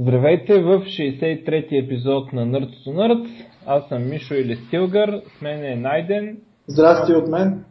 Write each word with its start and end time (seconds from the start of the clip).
Здравейте 0.00 0.62
в 0.62 0.80
63-ти 0.80 1.76
епизод 1.76 2.32
на 2.32 2.46
Nerds 2.46 2.86
to 2.86 2.88
Nerds. 2.88 3.46
Аз 3.66 3.88
съм 3.88 4.08
Мишо 4.08 4.34
или 4.34 4.56
Стилгър, 4.56 5.22
с 5.26 5.40
мен 5.40 5.64
е 5.64 5.76
Найден. 5.76 6.38
Здрасти 6.66 7.12
от 7.12 7.28
мен. 7.28 7.64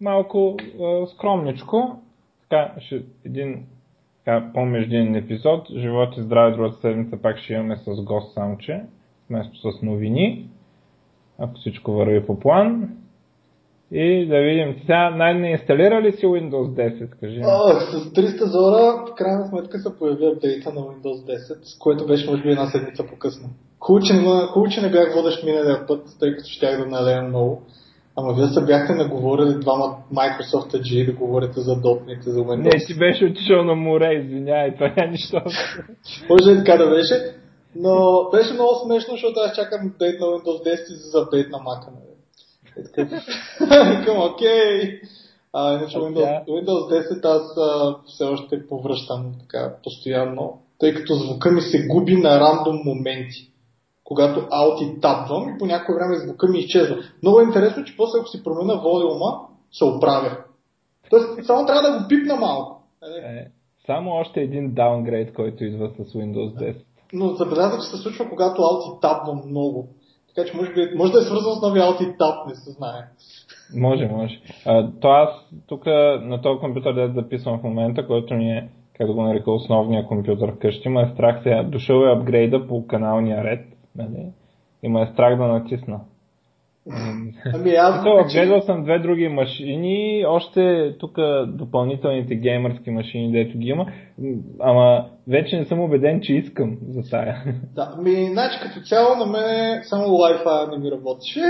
Малко 0.00 0.56
а, 0.82 1.06
скромничко. 1.06 2.02
Така, 2.42 2.74
ще, 2.80 3.02
един 3.24 3.64
така, 4.24 4.50
по-междинен 4.54 5.14
епизод. 5.14 5.68
Живот 5.70 6.16
и 6.16 6.22
здраве 6.22 6.56
другата 6.56 6.76
седмица 6.76 7.16
пак 7.22 7.38
ще 7.38 7.52
имаме 7.52 7.76
с 7.76 8.02
гост 8.04 8.34
самче, 8.34 8.82
вместо 9.30 9.72
с 9.72 9.82
новини. 9.82 10.48
Ако 11.38 11.54
всичко 11.54 11.92
върви 11.92 12.26
по 12.26 12.40
план. 12.40 12.96
И 13.94 14.26
да 14.26 14.40
видим, 14.40 14.76
сега 14.80 15.10
най-не 15.10 15.50
инсталира 15.50 16.02
ли 16.02 16.12
си 16.12 16.26
Windows 16.26 16.68
10, 17.00 17.10
кажи? 17.20 17.40
О, 17.44 17.80
с 17.80 18.12
300 18.12 18.44
зора, 18.44 19.04
в 19.06 19.14
крайна 19.14 19.46
сметка 19.48 19.78
се 19.78 19.98
появи 19.98 20.26
апдейта 20.26 20.72
на 20.72 20.80
Windows 20.80 21.26
10, 21.26 21.38
с 21.62 21.78
което 21.78 22.06
беше 22.06 22.30
може 22.30 22.42
би 22.42 22.50
една 22.50 22.66
седмица 22.66 23.04
по-късно. 23.10 23.48
Хубаво, 23.80 24.04
че, 24.04 24.74
че 24.74 24.82
не 24.82 24.90
бях 24.90 25.14
водещ 25.14 25.44
миналия 25.44 25.86
път, 25.86 26.04
тъй 26.20 26.36
като 26.36 26.48
щях 26.48 26.78
да 26.78 26.86
налея 26.86 27.22
много. 27.22 27.62
Ама 28.16 28.34
вие 28.34 28.46
се 28.46 28.64
бяхте 28.64 28.94
наговорили 28.94 29.58
двама 29.60 29.96
Microsoft 30.14 30.72
G 30.76 31.06
да 31.06 31.12
говорите 31.12 31.60
за 31.60 31.80
дотните 31.80 32.30
за 32.30 32.40
Windows. 32.40 32.62
Не, 32.62 32.86
ти 32.86 32.98
беше 32.98 33.24
отишъл 33.24 33.64
на 33.64 33.74
море, 33.74 34.14
извинявай, 34.14 34.74
това 34.74 34.92
няма 34.96 35.10
нищо. 35.10 35.40
Може 36.30 36.58
така 36.58 36.76
да 36.76 36.90
беше. 36.90 37.14
Но 37.76 37.94
беше 38.32 38.54
много 38.54 38.74
смешно, 38.84 39.14
защото 39.14 39.40
аз 39.40 39.56
чакам 39.56 39.86
апдейт 39.86 40.20
на 40.20 40.26
Windows 40.26 40.66
10 40.66 40.72
и 40.72 40.94
за 40.94 41.20
апдейт 41.20 41.50
на 41.50 41.58
Mac. 41.58 42.11
Нали? 42.76 43.98
Викам, 43.98 44.18
окей. 44.32 45.00
А, 45.52 45.74
иначе 45.74 45.98
Windows, 45.98 46.44
Windows 46.46 47.08
10 47.22 47.24
аз 47.24 47.56
а, 47.56 47.96
все 48.06 48.24
още 48.24 48.66
повръщам 48.68 49.32
така 49.40 49.74
постоянно, 49.84 50.62
тъй 50.78 50.94
като 50.94 51.14
звука 51.14 51.50
ми 51.50 51.60
се 51.60 51.86
губи 51.86 52.16
на 52.16 52.40
рандом 52.40 52.80
моменти. 52.84 53.52
Когато 54.04 54.40
Alt 54.40 54.96
и 54.96 55.00
тапвам 55.00 55.48
и 55.48 55.58
по 55.58 55.66
някое 55.66 55.94
време 55.94 56.26
звука 56.26 56.48
ми 56.48 56.58
изчезва. 56.58 56.96
Много 57.22 57.40
е 57.40 57.44
интересно, 57.44 57.84
че 57.84 57.96
после 57.96 58.18
ако 58.18 58.28
си 58.28 58.42
променя 58.44 58.74
волюма, 58.74 59.40
се 59.72 59.84
оправя. 59.84 60.36
Тоест, 61.10 61.46
само 61.46 61.66
трябва 61.66 61.82
да 61.82 61.98
го 61.98 62.08
пипна 62.08 62.36
малко. 62.36 62.82
Е, 63.02 63.46
само 63.86 64.10
още 64.10 64.40
един 64.40 64.74
даунгрейд, 64.74 65.34
който 65.34 65.64
идва 65.64 65.88
с 65.88 66.12
Windows 66.12 66.54
10. 66.54 66.76
Но 67.12 67.28
забелязвам, 67.28 67.80
че 67.80 67.96
се 67.96 68.02
случва, 68.02 68.28
когато 68.28 68.62
Alt 68.62 68.96
и 68.96 69.00
тапвам 69.00 69.42
много. 69.46 69.88
Така 70.34 70.50
че 70.50 70.56
може, 70.56 70.72
би, 70.72 70.94
може 70.96 71.12
да 71.12 71.18
е 71.18 71.22
свързано 71.22 71.54
с 71.54 71.62
новия 71.62 71.84
Alt 71.84 72.02
и 72.02 72.16
Tab, 72.16 72.48
не 72.48 72.54
се 72.54 72.70
знае. 72.70 73.02
Може, 73.76 74.06
може. 74.06 74.40
А, 74.66 74.90
то 75.00 75.08
аз 75.08 75.28
тук 75.66 75.86
на 76.22 76.40
този 76.42 76.60
компютър 76.60 76.94
да 76.94 77.12
записвам 77.12 77.58
в 77.58 77.62
момента, 77.62 78.06
който 78.06 78.34
ми 78.34 78.50
е, 78.50 78.68
как 78.96 79.06
да 79.06 79.12
го 79.12 79.22
нарека, 79.22 79.50
основния 79.50 80.06
компютър 80.06 80.52
вкъщи, 80.54 80.88
ма 80.88 81.02
е 81.02 81.10
страх 81.14 81.40
сега. 81.42 81.62
Дошъл 81.62 82.04
е 82.04 82.12
апгрейда 82.12 82.66
по 82.66 82.86
каналния 82.86 83.44
ред, 83.44 83.66
нали? 83.96 84.26
И 84.82 84.88
ме 84.88 85.02
е 85.02 85.06
страх 85.06 85.36
да 85.36 85.46
натисна. 85.46 86.00
Ами 87.54 87.70
аз... 87.70 88.02
Гледал 88.02 88.24
гледал 88.32 88.60
съм 88.60 88.82
две 88.82 88.98
други 88.98 89.28
машини, 89.28 90.24
още 90.28 90.94
тук 90.98 91.16
допълнителните 91.46 92.34
геймърски 92.34 92.90
машини, 92.90 93.32
дето 93.32 93.58
ги 93.58 93.68
има, 93.68 93.86
ама 94.60 95.06
вече 95.28 95.58
не 95.58 95.64
съм 95.64 95.80
убеден, 95.80 96.20
че 96.22 96.34
искам 96.34 96.78
за 96.88 97.10
тая. 97.10 97.44
Да, 97.74 97.96
ми, 98.02 98.28
значи 98.32 98.58
като 98.62 98.80
цяло 98.80 99.16
на 99.16 99.26
мен 99.26 99.80
само 99.82 100.04
Wi-Fi 100.04 100.70
не 100.70 100.78
ми 100.78 100.90
работеше 100.90 101.40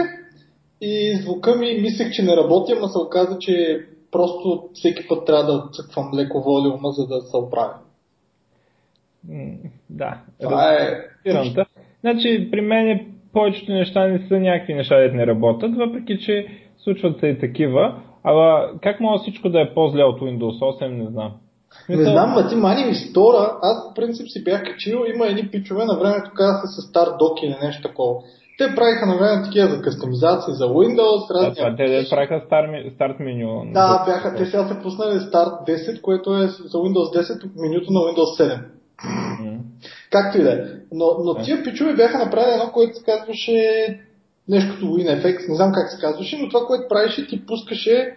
и 0.80 1.16
звука 1.22 1.55
ми 1.56 1.78
мислех, 1.80 2.12
че 2.12 2.22
не 2.22 2.36
работи, 2.36 2.72
ама 2.77 2.88
се 2.88 2.98
оказа, 2.98 3.38
че 3.38 3.86
просто 4.10 4.69
всеки 4.72 5.08
път 5.08 5.27
трябва 5.27 5.44
да 5.44 5.69
цъквам 5.72 6.10
леко 6.14 6.42
волюма, 6.42 6.91
за 6.91 7.06
да 7.06 7.20
се 7.20 7.36
оправя. 7.36 7.75
Да. 9.91 10.20
Това 10.41 10.75
е... 10.75 10.88
Значи 12.00 12.48
при 12.50 12.60
мен 12.60 12.88
е 12.88 13.06
повечето 13.33 13.72
неща 13.72 14.06
не 14.06 14.27
са 14.28 14.41
някакви 14.41 14.75
неща, 14.75 14.97
да 14.97 15.12
не 15.12 15.27
работят, 15.27 15.77
въпреки 15.77 16.19
че 16.19 16.47
случват 16.84 17.20
се 17.20 17.27
и 17.27 17.38
такива. 17.38 17.94
Ама 18.25 18.66
как 18.82 19.00
може 19.00 19.22
всичко 19.22 19.48
да 19.48 19.60
е 19.60 19.75
по-зле 19.75 20.04
от 20.04 20.20
Windows 20.20 20.82
8, 20.82 20.88
не 20.88 21.10
знам. 21.10 21.32
Не 21.88 22.04
знам, 22.04 22.31
ма 22.31 22.48
ти 22.48 22.54
мани 22.54 22.84
ми 22.84 22.94
стора, 22.94 23.59
аз 23.62 23.88
по 23.88 23.94
принцип 23.94 24.26
си 24.28 24.44
бях 24.44 24.65
качил, 24.65 25.04
има 25.15 25.26
едни 25.26 25.48
пичове 25.50 25.84
на 25.84 25.98
времето 25.98 26.31
казаха 26.34 26.66
се 26.66 26.88
стар 26.88 27.06
док 27.19 27.43
или 27.43 27.56
нещо 27.62 27.88
такова. 27.88 28.15
Те 28.59 28.75
правиха 28.75 29.06
на 29.06 29.16
време 29.16 29.44
такива 29.44 29.69
за 29.69 29.82
кастомизации 29.82 30.54
за 30.54 30.64
Windows. 30.64 31.28
Да, 31.28 31.54
това, 31.54 31.76
те 31.76 31.84
да 31.84 32.09
правиха 32.10 32.43
стар, 32.47 32.64
старт 32.94 33.20
меню. 33.20 33.64
Да, 33.72 34.04
бяха, 34.06 34.37
те 34.37 34.44
сега 34.44 34.69
са 34.69 34.82
пуснали 34.82 35.20
старт 35.20 35.53
10, 35.69 36.00
което 36.00 36.34
е 36.34 36.47
за 36.47 36.78
Windows 36.78 37.20
10 37.20 37.50
менюто 37.56 37.93
на 37.93 38.00
Windows 38.00 38.41
7. 38.41 38.59
Както 40.12 40.39
и 40.39 40.43
да 40.43 40.53
е. 40.53 40.59
Но, 40.93 41.06
но 41.25 41.34
тия 41.34 41.62
пичове 41.62 41.95
бяха 41.95 42.19
направили 42.19 42.53
едно, 42.53 42.73
което 42.73 42.99
се 42.99 43.05
казваше 43.05 44.00
нещо 44.49 44.75
като 44.75 44.87
WinFX, 44.87 45.49
не 45.49 45.55
знам 45.55 45.73
как 45.73 45.91
се 45.91 46.00
казваше, 46.00 46.39
но 46.39 46.49
това, 46.49 46.67
което 46.67 46.89
правеше, 46.89 47.27
ти 47.27 47.47
пускаше 47.47 48.17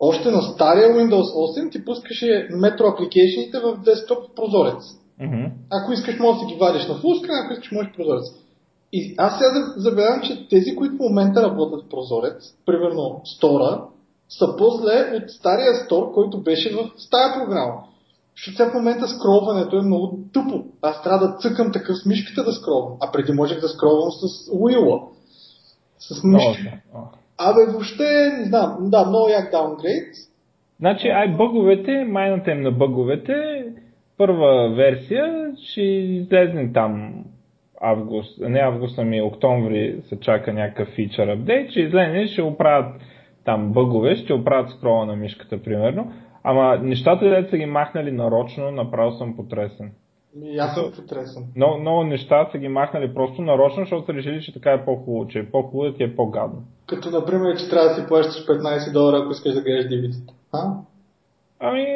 още 0.00 0.30
на 0.30 0.42
стария 0.42 0.88
Windows 0.88 1.60
8, 1.60 1.72
ти 1.72 1.84
пускаше 1.84 2.48
метро 2.50 2.86
апликейшените 2.88 3.58
в 3.58 3.80
десктоп 3.84 4.18
прозорец. 4.36 4.82
Mm-hmm. 5.22 5.50
Ако 5.70 5.92
искаш, 5.92 6.18
можеш 6.18 6.40
да 6.40 6.46
ги 6.46 6.54
вадиш 6.60 6.86
на 6.86 6.94
фулскрин, 6.94 7.34
ако 7.44 7.52
искаш, 7.52 7.72
можеш 7.72 7.92
прозорец. 7.96 8.24
И 8.92 9.14
аз 9.18 9.38
сега 9.38 9.50
забелявам, 9.76 10.22
че 10.22 10.48
тези, 10.48 10.76
които 10.76 10.94
в 10.94 10.98
момента 10.98 11.42
работят 11.42 11.84
в 11.84 11.88
прозорец, 11.88 12.54
примерно 12.66 13.20
стора, 13.24 13.84
са 14.28 14.56
по-зле 14.58 15.12
от 15.16 15.30
стария 15.30 15.74
стор, 15.74 16.12
който 16.12 16.42
беше 16.42 16.74
в 16.74 16.90
стая 16.96 17.34
програма. 17.34 17.74
Защото 18.38 18.56
сега 18.56 18.70
в 18.70 18.74
момента 18.74 19.08
скролването 19.08 19.78
е 19.78 19.82
много 19.82 20.18
тъпо. 20.32 20.64
Аз 20.82 21.02
трябва 21.02 21.28
да 21.28 21.36
цъкам 21.36 21.72
такъв 21.72 21.96
с 21.96 22.06
мишката 22.06 22.44
да 22.44 22.52
скролвам. 22.52 22.96
А 23.00 23.12
преди 23.12 23.32
можех 23.32 23.60
да 23.60 23.68
скролвам 23.68 24.10
с 24.10 24.50
уила. 24.52 25.00
С 25.98 26.24
мишката. 26.24 26.78
Абе, 27.38 27.72
въобще, 27.72 28.04
не 28.38 28.44
знам. 28.44 28.76
Да, 28.80 29.06
много 29.08 29.28
як 29.28 29.50
даунгрейд. 29.50 30.14
Значи, 30.78 31.08
ай, 31.08 31.28
бъговете, 31.28 32.04
майната 32.04 32.50
им 32.50 32.60
на 32.62 32.70
бъговете, 32.70 33.64
първа 34.18 34.74
версия 34.76 35.52
ще 35.56 35.82
излезне 35.82 36.72
там 36.72 37.24
август, 37.80 38.40
не 38.40 38.58
август, 38.58 38.98
ами 38.98 39.22
октомври 39.22 40.02
се 40.08 40.20
чака 40.20 40.52
някакъв 40.52 40.88
фичър 40.94 41.28
апдейт, 41.28 41.70
ще 41.70 41.80
излезе, 41.80 42.32
ще 42.32 42.42
оправят 42.42 43.00
там 43.44 43.72
бъгове, 43.72 44.16
ще 44.16 44.34
оправят 44.34 44.70
скрола 44.70 45.06
на 45.06 45.16
мишката, 45.16 45.62
примерно. 45.62 46.12
Ама 46.50 46.78
нещата, 46.82 47.24
де 47.24 47.48
са 47.50 47.56
ги 47.56 47.66
махнали 47.66 48.12
нарочно, 48.12 48.70
направо 48.70 49.12
съм 49.12 49.36
потресен. 49.36 49.90
И 50.42 50.58
аз 50.58 50.74
съм 50.74 50.92
потресен. 50.96 51.42
Много, 51.56 51.78
много 51.78 52.04
неща 52.04 52.48
са 52.52 52.58
ги 52.58 52.68
махнали 52.68 53.14
просто 53.14 53.42
нарочно, 53.42 53.82
защото 53.82 54.06
са 54.06 54.12
решили, 54.12 54.42
че 54.42 54.54
така 54.54 54.70
е 54.70 54.84
по-хубаво, 54.84 55.28
че 55.28 55.38
е 55.38 55.50
по-хубаво 55.50 55.90
да 55.90 55.96
ти 55.96 56.02
е 56.02 56.16
по-гадно. 56.16 56.62
Като, 56.86 57.10
например, 57.10 57.56
че 57.56 57.70
трябва 57.70 57.88
да 57.88 57.94
си 57.94 58.06
плащаш 58.08 58.46
15 58.46 58.92
долара, 58.92 59.22
ако 59.22 59.30
искаш 59.30 59.54
да 59.54 59.62
гледаш 59.62 59.84
dvd 59.84 60.32
А? 60.52 60.74
Ами... 61.60 61.86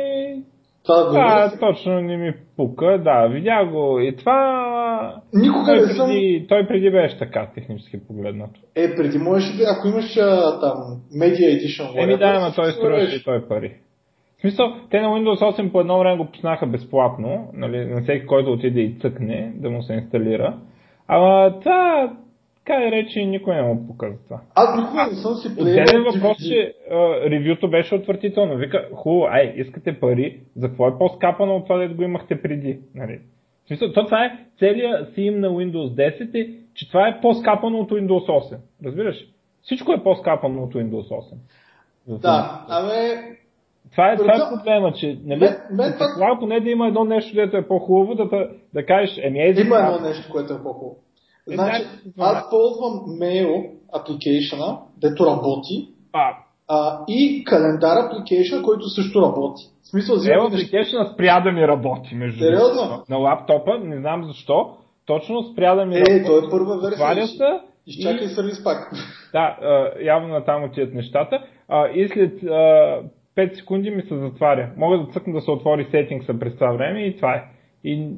Това 0.85 1.03
да, 1.03 1.51
да 1.51 1.59
точно 1.59 2.01
не 2.01 2.17
ми 2.17 2.35
пука, 2.57 3.01
да, 3.05 3.29
видя 3.29 3.67
го 3.73 4.01
и 4.01 4.17
това... 4.17 5.17
Никога 5.35 5.67
той 5.67 5.77
не 5.77 5.83
преди, 5.83 5.97
съм... 6.39 6.47
Той 6.49 6.67
преди 6.69 6.91
беше 6.91 7.19
така, 7.19 7.51
технически 7.55 8.07
погледнато. 8.07 8.61
Е, 8.75 8.97
преди 8.97 9.19
можеш 9.19 9.57
да, 9.57 9.65
ако 9.79 9.89
имаш 9.89 10.17
а, 10.17 10.61
там 10.61 10.77
Media 11.17 11.59
Edition... 11.59 12.03
Еми 12.03 12.19
да, 12.19 12.27
ама 12.27 12.53
той 12.55 12.73
струваше 12.73 13.17
и 13.17 13.23
той 13.25 13.49
пари. 13.49 13.77
Смисъл, 14.43 14.75
те 14.91 15.01
на 15.01 15.09
Windows 15.09 15.59
8 15.59 15.73
по 15.73 15.81
едно 15.81 15.99
време 15.99 16.17
го 16.17 16.27
пуснаха 16.27 16.67
безплатно, 16.67 17.51
нали, 17.55 17.85
на 17.87 18.03
всеки, 18.03 18.27
който 18.27 18.53
отиде 18.53 18.81
и 18.81 18.99
цъкне 19.01 19.53
да 19.55 19.71
му 19.71 19.83
се 19.83 19.95
инсталира. 19.95 20.59
Ама 21.09 21.59
това, 21.61 22.13
така 22.57 22.81
да 22.81 22.91
рече, 22.91 23.25
никой 23.25 23.55
не 23.55 23.63
му 23.63 23.87
показва 23.87 24.19
това. 24.25 24.41
Аз 24.55 24.81
никога 24.81 25.07
не 25.07 25.15
съм 25.15 25.35
си 25.35 25.57
плеял. 25.57 25.85
Отделен 25.85 26.05
въпрос, 26.05 26.37
че 26.49 26.75
а, 26.91 26.95
ревюто 27.31 27.71
беше 27.71 27.95
отвратително. 27.95 28.57
Вика, 28.57 28.89
хубаво, 28.95 29.27
ай, 29.31 29.55
искате 29.57 30.01
пари, 30.01 30.41
за 30.57 30.69
какво 30.69 30.89
е 30.89 30.99
по-скапано 30.99 31.57
от 31.57 31.65
това, 31.65 31.77
да 31.77 31.95
го 31.95 32.03
имахте 32.03 32.43
преди? 32.43 32.79
Нали? 32.95 33.21
В 33.65 33.69
смисъл, 33.69 33.93
то 33.93 34.05
това 34.05 34.25
е 34.25 34.39
целият 34.59 35.15
сим 35.15 35.41
на 35.41 35.49
Windows 35.49 36.19
10 36.19 36.35
е, 36.35 36.51
че 36.75 36.89
това 36.89 37.09
е 37.09 37.21
по-скапано 37.21 37.79
от 37.79 37.91
Windows 37.91 38.53
8. 38.53 38.57
Разбираш? 38.85 39.17
Всичко 39.63 39.93
е 39.93 40.03
по-скапано 40.03 40.63
от 40.63 40.75
Windows 40.75 41.09
8. 41.09 41.35
Да, 42.07 42.65
абе, 42.69 43.33
това 43.91 44.13
е, 44.13 44.17
това 44.17 44.33
е 44.35 44.57
проблема, 44.57 44.93
че 44.93 45.19
нали, 45.25 45.41
мен, 45.41 45.57
мен, 45.71 45.95
това... 46.15 46.37
поне 46.41 46.61
да 46.61 46.71
има 46.71 46.87
едно 46.87 47.05
нещо, 47.05 47.33
което 47.35 47.57
е 47.57 47.69
по-хубаво, 47.69 48.15
да, 48.15 48.49
да, 48.75 48.87
кажеш, 48.87 49.19
еми 49.23 49.41
е 49.41 49.55
Има 49.61 49.77
едно 49.77 50.09
нещо, 50.09 50.33
което 50.33 50.53
е 50.53 50.63
по-хубаво. 50.63 50.97
Е, 51.51 51.55
значи, 51.55 51.85
аз 52.19 52.51
ползвам 52.51 52.93
Mail 53.21 53.71
application 53.95 54.79
дето 55.01 55.27
работи, 55.27 55.89
а. 56.13 56.37
А, 56.69 57.05
и 57.09 57.45
календар 57.45 57.97
application, 57.97 58.63
който 58.65 58.89
също 58.89 59.23
работи. 59.23 59.63
В 59.83 59.89
смисъл, 59.89 60.17
Mail 60.17 60.41
application 60.41 61.15
спря 61.15 61.41
да 61.41 61.53
ми 61.53 61.69
работи, 61.69 62.15
между 62.15 62.45
Сериозно? 62.45 63.03
На 63.09 63.17
лаптопа, 63.17 63.79
не 63.79 64.01
знам 64.01 64.25
защо, 64.25 64.77
точно 65.07 65.43
спря 65.43 65.75
да 65.75 65.87
ми 65.87 65.97
е, 65.97 65.99
работи. 65.99 66.13
Е, 66.13 66.25
той 66.25 66.39
е 66.39 66.51
първа 66.51 66.79
версия. 66.81 67.61
Изчакай 67.87 68.27
и... 68.27 68.29
сервис 68.29 68.65
пак. 68.65 68.93
Да, 69.33 69.57
явно 70.01 70.29
на 70.29 70.45
там 70.45 70.65
отиват 70.65 70.95
нещата. 70.95 71.39
И 71.95 72.09
след 72.09 72.33
5 73.37 73.55
секунди 73.55 73.91
ми 73.91 74.03
се 74.03 74.17
затваря. 74.17 74.71
Мога 74.77 74.99
да 74.99 75.07
цъкна 75.13 75.33
да 75.33 75.41
се 75.41 75.51
отвори 75.51 75.87
сетингса 75.91 76.39
през 76.39 76.55
това 76.55 76.73
време 76.73 77.01
и 77.01 77.17
това 77.17 77.35
е. 77.35 77.45
И 77.85 78.09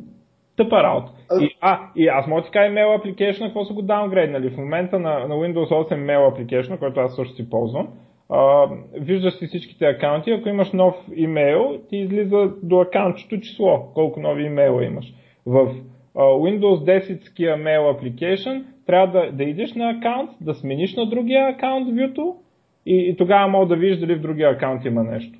Тъпа 0.57 0.83
работа. 0.83 1.13
И, 1.41 1.57
а, 1.61 1.81
и 1.97 2.09
аз 2.09 2.27
мога 2.27 2.41
да 2.41 2.47
ти 2.47 2.53
кажа 2.53 2.75
Mail 2.75 2.99
Application, 2.99 3.47
какво 3.47 3.65
са 3.65 3.75
го 3.75 3.83
даунгрейднали. 3.83 4.51
В 4.51 4.57
момента 4.57 4.99
на, 4.99 5.19
на 5.29 5.35
Windows 5.35 5.69
8 5.69 5.93
Mail 5.93 6.31
Application, 6.31 6.79
който 6.79 7.01
аз 7.01 7.17
също 7.17 7.35
си 7.35 7.51
ползвам, 7.51 7.89
а, 8.31 8.69
виждаш 8.95 9.35
си 9.35 9.47
всичките 9.47 9.87
акаунти, 9.87 10.31
ако 10.31 10.49
имаш 10.49 10.73
нов 10.73 10.95
имейл, 11.15 11.79
ти 11.89 11.97
излиза 11.97 12.51
до 12.63 12.81
акаунтчето 12.81 13.41
число, 13.41 13.91
колко 13.95 14.21
нови 14.21 14.45
имейла 14.45 14.85
имаш. 14.85 15.15
В 15.47 15.75
а, 16.15 16.21
Windows 16.23 17.01
10 17.01 17.25
ския 17.25 17.57
Mail 17.57 17.81
Application 17.81 18.65
трябва 18.87 19.21
да, 19.21 19.33
да 19.33 19.45
идеш 19.45 19.75
на 19.75 19.91
акаунт, 19.91 20.31
да 20.41 20.55
смениш 20.55 20.97
на 20.97 21.07
другия 21.07 21.49
акаунт 21.49 21.89
вюто 22.01 22.37
и, 22.87 23.11
и 23.11 23.17
тогава 23.17 23.49
мога 23.49 23.67
да 23.67 23.77
видиш 23.77 23.99
дали 23.99 24.15
в 24.15 24.21
другия 24.23 24.51
акаунт 24.51 24.85
има 24.85 25.03
нещо. 25.03 25.39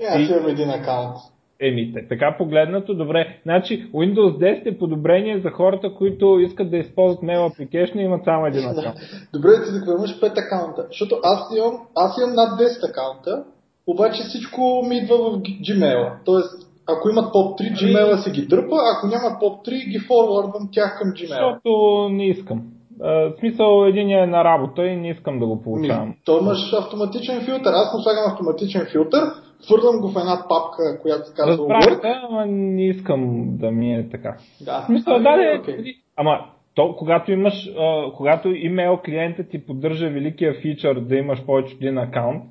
Е, 0.00 0.04
аз 0.04 0.28
И- 0.28 0.32
имам 0.32 0.48
един 0.48 0.70
акаунт. 0.70 1.16
Еми, 1.60 1.92
така 2.08 2.34
погледнато, 2.38 2.94
добре. 2.94 3.38
Значи, 3.42 3.90
Windows 3.92 4.38
10 4.38 4.66
е 4.66 4.78
подобрение 4.78 5.40
за 5.40 5.50
хората, 5.50 5.94
които 5.94 6.38
искат 6.40 6.70
да 6.70 6.76
използват 6.76 7.20
Mail 7.22 7.38
Application 7.50 7.96
и 7.96 8.02
имат 8.02 8.24
само 8.24 8.46
един 8.46 8.68
акаунт. 8.68 8.96
Добре, 9.32 9.48
ти 9.64 9.70
да 9.72 9.92
имаш 9.98 10.20
5 10.20 10.38
акаунта. 10.38 10.86
Защото 10.88 11.16
аз 11.22 11.56
имам, 11.58 11.78
аз 11.96 12.18
имам 12.18 12.34
над 12.34 12.60
10 12.60 12.90
акаунта, 12.90 13.44
обаче 13.86 14.22
всичко 14.22 14.82
ми 14.88 14.96
идва 14.96 15.16
в 15.16 15.38
Gmail. 15.42 16.10
Тоест, 16.24 16.68
ако 16.88 17.10
имат 17.10 17.34
POP3, 17.34 17.72
Gmail 17.72 18.16
си 18.24 18.30
ги 18.30 18.46
дърпа, 18.46 18.76
ако 18.96 19.06
нямат 19.06 19.42
POP3, 19.42 19.90
ги 19.90 19.98
форвардвам 19.98 20.68
тях 20.72 20.98
към 20.98 21.08
Gmail. 21.12 21.28
Защото 21.28 22.08
не 22.12 22.26
искам. 22.26 22.62
В 23.00 23.32
смисъл, 23.38 23.84
един 23.86 24.10
е 24.10 24.26
на 24.26 24.44
работа 24.44 24.86
и 24.86 24.96
не 24.96 25.10
искам 25.10 25.38
да 25.38 25.46
го 25.46 25.56
Ми, 25.56 25.62
получавам. 25.62 26.14
то 26.24 26.38
имаш 26.40 26.72
автоматичен 26.72 27.44
филтър. 27.44 27.72
Аз 27.72 27.94
му 27.94 28.00
слагам 28.00 28.32
автоматичен 28.32 28.86
филтър, 28.92 29.22
фърлям 29.68 30.00
го 30.00 30.08
в 30.08 30.16
една 30.16 30.36
папка, 30.48 30.98
която 31.02 31.26
се 31.26 31.34
казва 31.34 31.52
Разбрах, 31.52 32.00
те, 32.00 32.14
ама 32.28 32.46
не 32.46 32.86
искам 32.86 33.44
да 33.56 33.70
ми 33.70 33.94
е 33.94 34.08
така. 34.10 34.36
Да. 34.60 34.80
В 34.80 34.86
смисъл, 34.86 35.14
да, 35.18 35.36
да, 35.36 35.58
окей. 35.60 35.94
ама 36.16 36.38
то, 36.74 36.96
когато 36.98 37.32
имаш, 37.32 37.70
а, 37.78 38.12
когато 38.16 38.48
имейл 38.48 38.98
клиента 39.04 39.44
ти 39.44 39.66
поддържа 39.66 40.10
великия 40.10 40.54
фичър 40.54 41.00
да 41.00 41.16
имаш 41.16 41.44
повече 41.46 41.74
един 41.74 41.98
акаунт, 41.98 42.42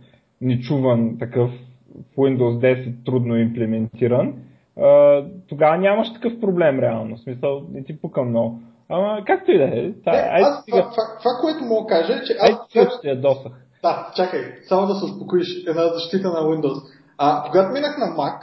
нечуван 0.42 1.18
такъв 1.20 1.50
в 2.14 2.18
Windows 2.18 2.76
10 2.76 3.06
трудно 3.06 3.38
имплементиран, 3.38 4.34
а, 4.80 5.24
тогава 5.50 5.78
нямаш 5.78 6.14
такъв 6.14 6.40
проблем 6.40 6.80
реално. 6.80 7.16
В 7.16 7.20
смисъл, 7.20 7.62
не 7.74 7.84
ти 7.84 8.02
пука 8.02 8.24
много. 8.24 8.60
Ама 8.92 9.24
както 9.28 9.52
и 9.52 9.58
да 9.58 9.64
е. 9.64 9.92
Та, 10.06 10.12
Не, 10.12 10.18
айде 10.18 10.48
аз, 10.48 10.66
това, 10.66 10.82
това, 10.82 11.04
това, 11.20 11.32
което 11.42 11.64
мога 11.64 11.82
да 11.82 11.88
кажа 11.88 12.14
е, 12.14 12.24
че 12.24 12.38
аз 12.40 12.52
сега, 12.72 12.86
че 12.86 13.02
те 13.02 13.08
ядосах. 13.08 13.52
Да, 13.84 14.12
чакай, 14.16 14.42
само 14.68 14.88
да 14.88 14.96
се 14.96 15.06
успокоиш, 15.06 15.64
една 15.68 15.88
защита 15.88 16.28
на 16.28 16.40
Windows. 16.40 16.82
А, 17.18 17.44
когато 17.52 17.74
минах 17.74 17.98
на 17.98 18.06
Mac, 18.06 18.40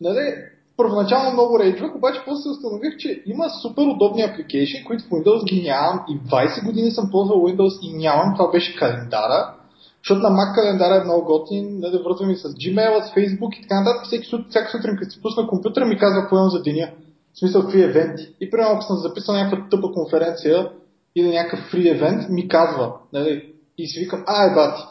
нали, 0.00 0.34
първоначално 0.76 1.32
много 1.32 1.58
рейджвах, 1.58 1.94
обаче 1.94 2.20
после 2.26 2.50
установих, 2.50 2.96
че 2.98 3.22
има 3.26 3.48
супер 3.62 3.82
удобни 3.82 4.22
апликейшни, 4.22 4.84
които 4.84 5.04
в 5.04 5.10
Windows 5.10 5.44
ги 5.44 5.62
нямам 5.62 6.04
и 6.08 6.20
20 6.20 6.66
години 6.66 6.90
съм 6.90 7.10
ползвал 7.10 7.38
Windows 7.38 7.74
и 7.82 7.96
нямам, 7.96 8.34
това 8.36 8.50
беше 8.50 8.76
календара, 8.76 9.54
защото 10.02 10.20
на 10.20 10.28
Mac 10.28 10.54
календара 10.54 10.96
е 10.96 11.04
много 11.04 11.24
готин, 11.24 11.78
нали, 11.80 12.02
връзвам 12.04 12.30
и 12.30 12.36
с 12.36 12.48
Gmail, 12.48 13.00
с 13.00 13.14
Facebook 13.14 13.58
и 13.58 13.62
така 13.62 13.80
нататък. 13.80 14.04
Всеки 14.06 14.26
сут, 14.26 14.40
всяка 14.48 14.70
сутрин, 14.70 14.96
като 14.96 15.10
си 15.10 15.22
пусна 15.22 15.46
компютъра, 15.46 15.86
ми 15.86 15.98
казва 15.98 16.20
какво 16.20 16.36
имам 16.36 16.50
за 16.50 16.62
деня. 16.62 16.88
В 17.34 17.38
смисъл, 17.38 17.62
какви 17.62 17.82
евенти. 17.82 18.34
И 18.40 18.50
примерно, 18.50 18.72
ако 18.72 18.82
съм 18.82 18.96
записал 18.96 19.34
някаква 19.34 19.68
тъпа 19.68 19.92
конференция 19.92 20.70
или 21.14 21.28
някакъв 21.28 21.60
фри 21.70 21.88
евент, 21.88 22.28
ми 22.28 22.48
казва. 22.48 22.92
Нали, 23.12 23.52
и 23.78 23.86
си 23.86 24.00
викам, 24.00 24.24
а, 24.26 24.44
е 24.44 24.54
бати. 24.54 24.82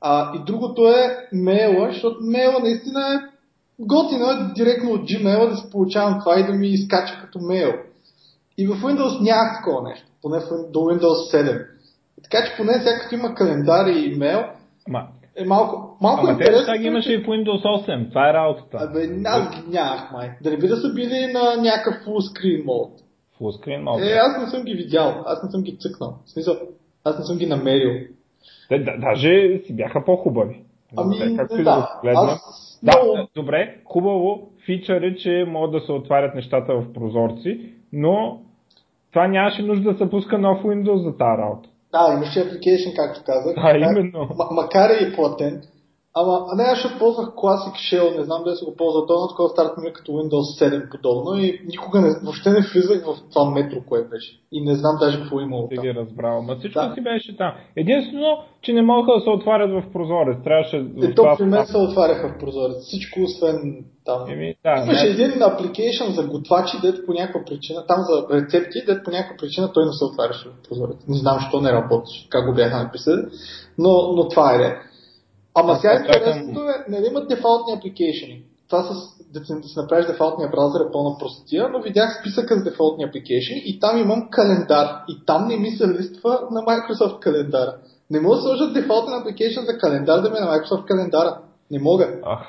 А, 0.00 0.36
и 0.36 0.44
другото 0.44 0.88
е 0.88 1.28
мейла, 1.32 1.88
защото 1.92 2.18
мейла 2.20 2.60
наистина 2.60 3.00
е 3.00 3.38
готино 3.78 4.30
е 4.30 4.52
директно 4.54 4.90
от 4.90 5.00
Gmail 5.00 5.50
да 5.50 5.56
си 5.56 5.70
получавам 5.70 6.20
това 6.20 6.40
и 6.40 6.46
да 6.46 6.52
ми 6.52 6.68
изкача 6.68 7.20
като 7.20 7.38
мейл. 7.40 7.72
И 8.58 8.66
в 8.66 8.70
Windows 8.70 9.20
нямах 9.20 9.56
такова 9.56 9.88
нещо, 9.88 10.06
поне 10.22 10.38
до 10.70 10.78
Windows 10.78 11.34
7. 11.34 11.66
И 12.18 12.22
така 12.22 12.44
че 12.44 12.56
поне 12.56 12.72
сега 12.72 12.98
като 12.98 13.14
има 13.14 13.34
календар 13.34 13.86
и 13.86 14.12
имейл, 14.12 14.44
Ама, 14.88 15.08
е 15.38 15.44
малко, 15.44 15.96
малко 16.00 16.20
ама 16.20 16.28
те 16.28 16.32
интересно. 16.32 16.58
неща 16.58 16.78
ги 16.78 16.86
имаше 16.86 17.12
и 17.12 17.18
в 17.18 17.26
Windows 17.26 17.62
8. 17.62 18.08
Това 18.08 18.30
е 18.30 18.32
работата. 18.32 18.78
Абе, 18.80 19.00
аз 19.24 19.50
ги 19.50 19.70
нямах 19.70 20.12
май. 20.12 20.30
Да 20.42 20.50
не 20.50 20.56
би 20.56 20.68
да 20.68 20.76
са 20.76 20.94
били 20.94 21.32
на 21.32 21.62
някакъв 21.62 21.94
full 22.06 22.18
screen 22.32 22.64
мод. 22.64 22.90
Fullscreen 23.40 23.82
мode. 23.82 24.12
Е, 24.14 24.16
аз 24.16 24.42
не 24.44 24.50
съм 24.50 24.64
ги 24.64 24.74
видял, 24.74 25.22
аз 25.26 25.42
не 25.44 25.50
съм 25.50 25.62
ги 25.62 25.76
цъкнал. 25.80 26.14
В 26.26 26.30
смисъл, 26.30 26.54
аз 27.04 27.18
не 27.18 27.24
съм 27.24 27.36
ги 27.38 27.46
намерил. 27.46 27.90
Те, 28.68 28.78
да, 28.78 28.92
даже 29.00 29.60
си 29.66 29.76
бяха 29.76 30.04
по-хубави. 30.04 30.62
Ами, 30.96 31.18
Те, 31.18 31.36
както 31.36 31.56
да. 31.62 31.88
погледнем. 31.96 32.28
Аз 32.28 32.80
Да, 32.82 32.92
много... 33.02 33.28
добре, 33.34 33.76
хубаво. 33.84 34.50
Фичър 34.66 35.02
е, 35.02 35.16
че 35.16 35.44
могат 35.48 35.72
да 35.72 35.80
се 35.80 35.92
отварят 35.92 36.34
нещата 36.34 36.74
в 36.74 36.92
прозорци, 36.92 37.72
но 37.92 38.40
това 39.12 39.28
нямаше 39.28 39.62
нужда 39.62 39.92
да 39.92 39.98
се 39.98 40.10
пуска 40.10 40.38
нов 40.38 40.62
Windows 40.62 40.96
за 40.96 41.16
тази 41.16 41.38
работа. 41.42 41.68
Да, 41.92 42.12
имаше 42.14 42.38
application, 42.38 42.96
както 42.96 43.20
казах. 43.26 43.54
Да, 43.54 43.78
именно. 43.78 44.18
М- 44.38 44.48
макар 44.50 44.90
и 44.90 45.14
платен. 45.14 45.62
Ама, 46.14 46.46
а 46.50 46.56
не, 46.56 46.62
аз 46.62 46.78
ще 46.78 46.98
ползвах 46.98 47.26
Classic 47.28 47.74
Shell, 47.88 48.18
не 48.18 48.24
знам 48.24 48.42
дали 48.44 48.56
си 48.56 48.64
го 48.64 48.76
ползвал, 48.76 49.06
то 49.06 49.14
е 49.14 49.28
такова 49.28 49.48
старт 49.48 49.72
ми 49.82 49.92
като 49.92 50.12
Windows 50.12 50.46
7 50.62 50.90
подобно 50.90 51.38
и 51.38 51.60
никога 51.66 52.00
не, 52.00 52.08
въобще 52.22 52.50
не 52.50 52.60
влизах 52.72 53.04
в 53.06 53.14
това 53.32 53.50
метро, 53.50 53.76
което 53.88 54.08
беше. 54.10 54.40
И 54.52 54.60
не 54.64 54.74
знам 54.74 54.96
даже 55.00 55.20
какво 55.20 55.40
е 55.40 55.42
имало 55.42 55.68
Ти 55.68 55.74
там. 55.74 55.82
ги 55.84 55.94
разбрал. 55.94 56.42
Ма 56.42 56.56
всичко 56.56 56.80
Да. 56.80 56.94
си 56.94 57.00
беше 57.00 57.36
там. 57.36 57.52
Единствено, 57.76 58.38
че 58.62 58.72
не 58.72 58.82
могаха 58.82 59.18
да 59.18 59.24
се 59.24 59.30
отварят 59.30 59.70
в 59.70 59.92
прозорец. 59.92 60.36
Трябваше 60.44 60.78
в 60.80 61.14
то 61.14 61.34
при 61.38 61.44
мен 61.44 61.66
се 61.66 61.78
отваряха 61.78 62.28
в 62.28 62.38
прозорец. 62.38 62.76
Всичко 62.76 63.20
освен 63.22 63.84
там. 64.08 64.30
Еми, 64.30 64.54
да, 64.64 64.82
Имаше 64.84 65.04
не, 65.04 65.10
един 65.10 65.30
application 65.30 66.14
за 66.14 66.26
готвачи, 66.26 66.76
дето 66.82 67.06
по 67.06 67.12
някаква 67.12 67.44
причина, 67.44 67.86
там 67.86 68.00
за 68.02 68.36
рецепти, 68.36 68.84
дето 68.86 69.02
по 69.04 69.10
някаква 69.10 69.36
причина 69.36 69.72
той 69.72 69.84
не 69.86 69.92
се 69.92 70.04
отваряше 70.04 70.48
в 70.48 70.68
прозорец. 70.68 70.96
Не 71.08 71.18
знам, 71.18 71.38
защо 71.40 71.60
не 71.60 71.72
работеше, 71.72 72.28
как 72.30 72.46
го 72.46 72.54
бяха 72.54 72.82
написали, 72.82 73.22
но, 73.78 74.12
но 74.12 74.28
това 74.28 74.54
е. 74.54 74.76
Ама 75.54 75.76
сега 75.76 76.02
това 76.02 76.18
интересното 76.18 76.60
е, 76.60 76.84
не 76.88 77.06
имат 77.06 77.28
дефалтни 77.28 77.74
апликейшени. 77.74 78.42
Това 78.68 78.82
с 78.82 79.18
да 79.32 79.44
си, 79.44 79.52
да 79.62 79.68
си 79.68 79.78
направиш 79.78 80.06
дефалтния 80.06 80.50
браузър 80.50 80.80
е 80.80 80.92
пълна 80.92 81.18
простотия, 81.18 81.68
но 81.68 81.82
видях 81.82 82.20
списъка 82.20 82.60
с 82.60 82.64
дефалтни 82.64 83.04
апликейшени 83.04 83.62
и 83.64 83.80
там 83.80 83.98
имам 83.98 84.28
календар. 84.30 84.86
И 85.08 85.24
там 85.26 85.48
не 85.48 85.56
ми 85.56 85.70
се 85.70 85.88
листва 85.88 86.40
на 86.50 86.60
Microsoft 86.60 87.18
календара. 87.18 87.76
Не 88.10 88.20
мога 88.20 88.36
да 88.36 88.42
сложат 88.42 88.74
дефалтен 88.74 89.14
апликейшн 89.14 89.60
за 89.60 89.78
календар 89.78 90.20
да 90.20 90.30
ми 90.30 90.36
е 90.38 90.40
на 90.40 90.46
Microsoft 90.46 90.84
календара. 90.84 91.38
Не 91.70 91.78
мога. 91.78 92.20
Ах, 92.24 92.46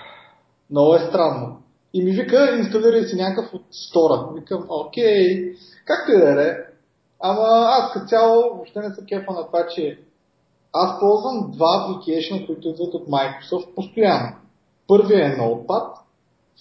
Много 0.71 0.95
е 0.95 0.99
странно. 0.99 1.57
И 1.93 2.03
ми 2.03 2.11
вика, 2.11 2.57
инсталирай 2.57 3.03
си 3.03 3.15
някакъв 3.15 3.53
от 3.53 3.61
стора. 3.71 4.27
Викам, 4.35 4.65
окей, 4.69 5.53
както 5.85 6.11
и 6.11 6.17
да 6.17 6.41
е. 6.41 6.57
Ама 7.19 7.47
аз 7.47 7.93
като 7.93 8.07
цяло 8.07 8.41
въобще 8.41 8.79
не 8.79 8.95
се 8.95 9.05
кефа 9.05 9.31
на 9.33 9.45
това, 9.45 9.67
че 9.75 9.99
аз 10.73 10.99
ползвам 10.99 11.51
два 11.51 11.85
апликейшна, 11.85 12.45
които 12.45 12.67
идват 12.67 12.93
от 12.93 13.07
Microsoft 13.07 13.75
постоянно. 13.75 14.35
Първият 14.87 15.33
е 15.33 15.41
Notepad, 15.41 15.93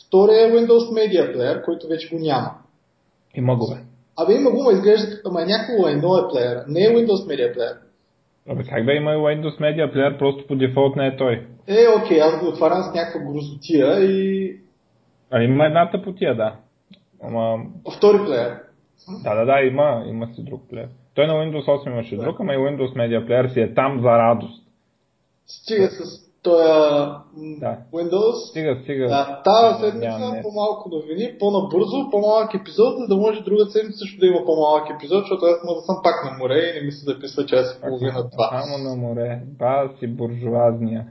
втория 0.07 0.47
е 0.47 0.53
Windows 0.53 0.93
Media 0.93 1.37
Player, 1.37 1.65
който 1.65 1.88
вече 1.88 2.17
го 2.17 2.23
няма. 2.23 2.55
има 3.35 3.57
го 3.57 3.69
бе. 3.69 3.81
Абе 4.17 4.35
има 4.35 4.50
го, 4.50 4.62
ма 4.62 4.73
изглежда, 4.73 5.21
ама 5.25 5.43
е 5.43 5.47
някакво 5.47 5.88
е 5.88 6.29
плеера, 6.31 6.65
не 6.69 6.81
е 6.81 6.88
Windows 6.88 7.27
Media 7.27 7.57
Player. 7.57 7.77
Абе, 8.49 8.62
как 8.64 8.85
да 8.85 8.93
има 8.93 9.11
Windows 9.11 9.61
Media 9.61 9.95
Player, 9.95 10.19
просто 10.19 10.47
по 10.47 10.57
дефолт 10.57 10.97
не 10.97 11.07
е 11.07 11.17
той. 11.17 11.47
Е, 11.67 11.87
окей, 12.02 12.21
аз 12.21 12.40
го 12.40 12.47
отварям 12.49 12.83
с 12.83 12.95
някаква 12.95 13.33
грозотия 13.33 14.00
и 14.05 14.57
А 15.31 15.43
има 15.43 15.67
едната 15.67 16.02
потия, 16.02 16.37
да. 16.37 16.57
Ама, 17.23 17.59
втори 17.97 18.19
плеер. 18.25 18.59
да, 19.25 19.35
да, 19.35 19.45
да, 19.45 19.61
има, 19.61 20.05
има 20.09 20.26
си 20.35 20.45
друг 20.45 20.62
плеер. 20.71 20.88
Той 21.14 21.26
на 21.26 21.33
Windows 21.33 21.64
8 21.64 21.87
имаше 21.87 22.17
Да. 22.17 22.23
друг, 22.23 22.40
ама 22.40 22.55
и 22.55 22.59
Windows 22.59 22.95
Media 22.95 23.26
Player 23.26 23.49
си 23.52 23.61
е 23.61 23.75
там 23.75 24.00
за 24.00 24.09
радост. 24.09 24.62
Стига 25.47 25.88
с 25.90 26.27
този 26.42 26.62
Да. 27.61 27.76
Windows. 27.95 28.50
Стига, 28.50 28.78
стига. 28.83 29.07
Да, 29.09 29.42
тази 29.45 29.80
седмица 29.85 30.30
днес. 30.30 30.42
по-малко 30.42 30.88
новини, 30.88 31.33
по-набързо, 31.38 32.11
по-малък 32.11 32.54
епизод, 32.54 32.99
за 32.99 33.07
да 33.07 33.16
може 33.16 33.42
друга 33.42 33.66
седмица 33.66 33.99
също 33.99 34.21
да 34.21 34.26
има 34.26 34.45
по-малък 34.47 34.90
епизод, 34.90 35.21
защото 35.23 35.45
аз 35.45 35.64
мога 35.64 35.80
да 35.80 35.85
съм 35.87 35.97
пак 36.02 36.16
на 36.25 36.38
море 36.38 36.59
и 36.59 36.80
не 36.80 36.87
ми 36.87 36.92
се 36.92 37.04
записва 37.04 37.47
час 37.47 37.76
и 37.78 37.80
половина 37.83 38.30
това. 38.30 38.62
Само 38.62 38.88
на 38.88 38.97
море. 38.97 39.40
Ба 39.59 39.88
си 39.99 40.07
буржуазния. 40.07 41.07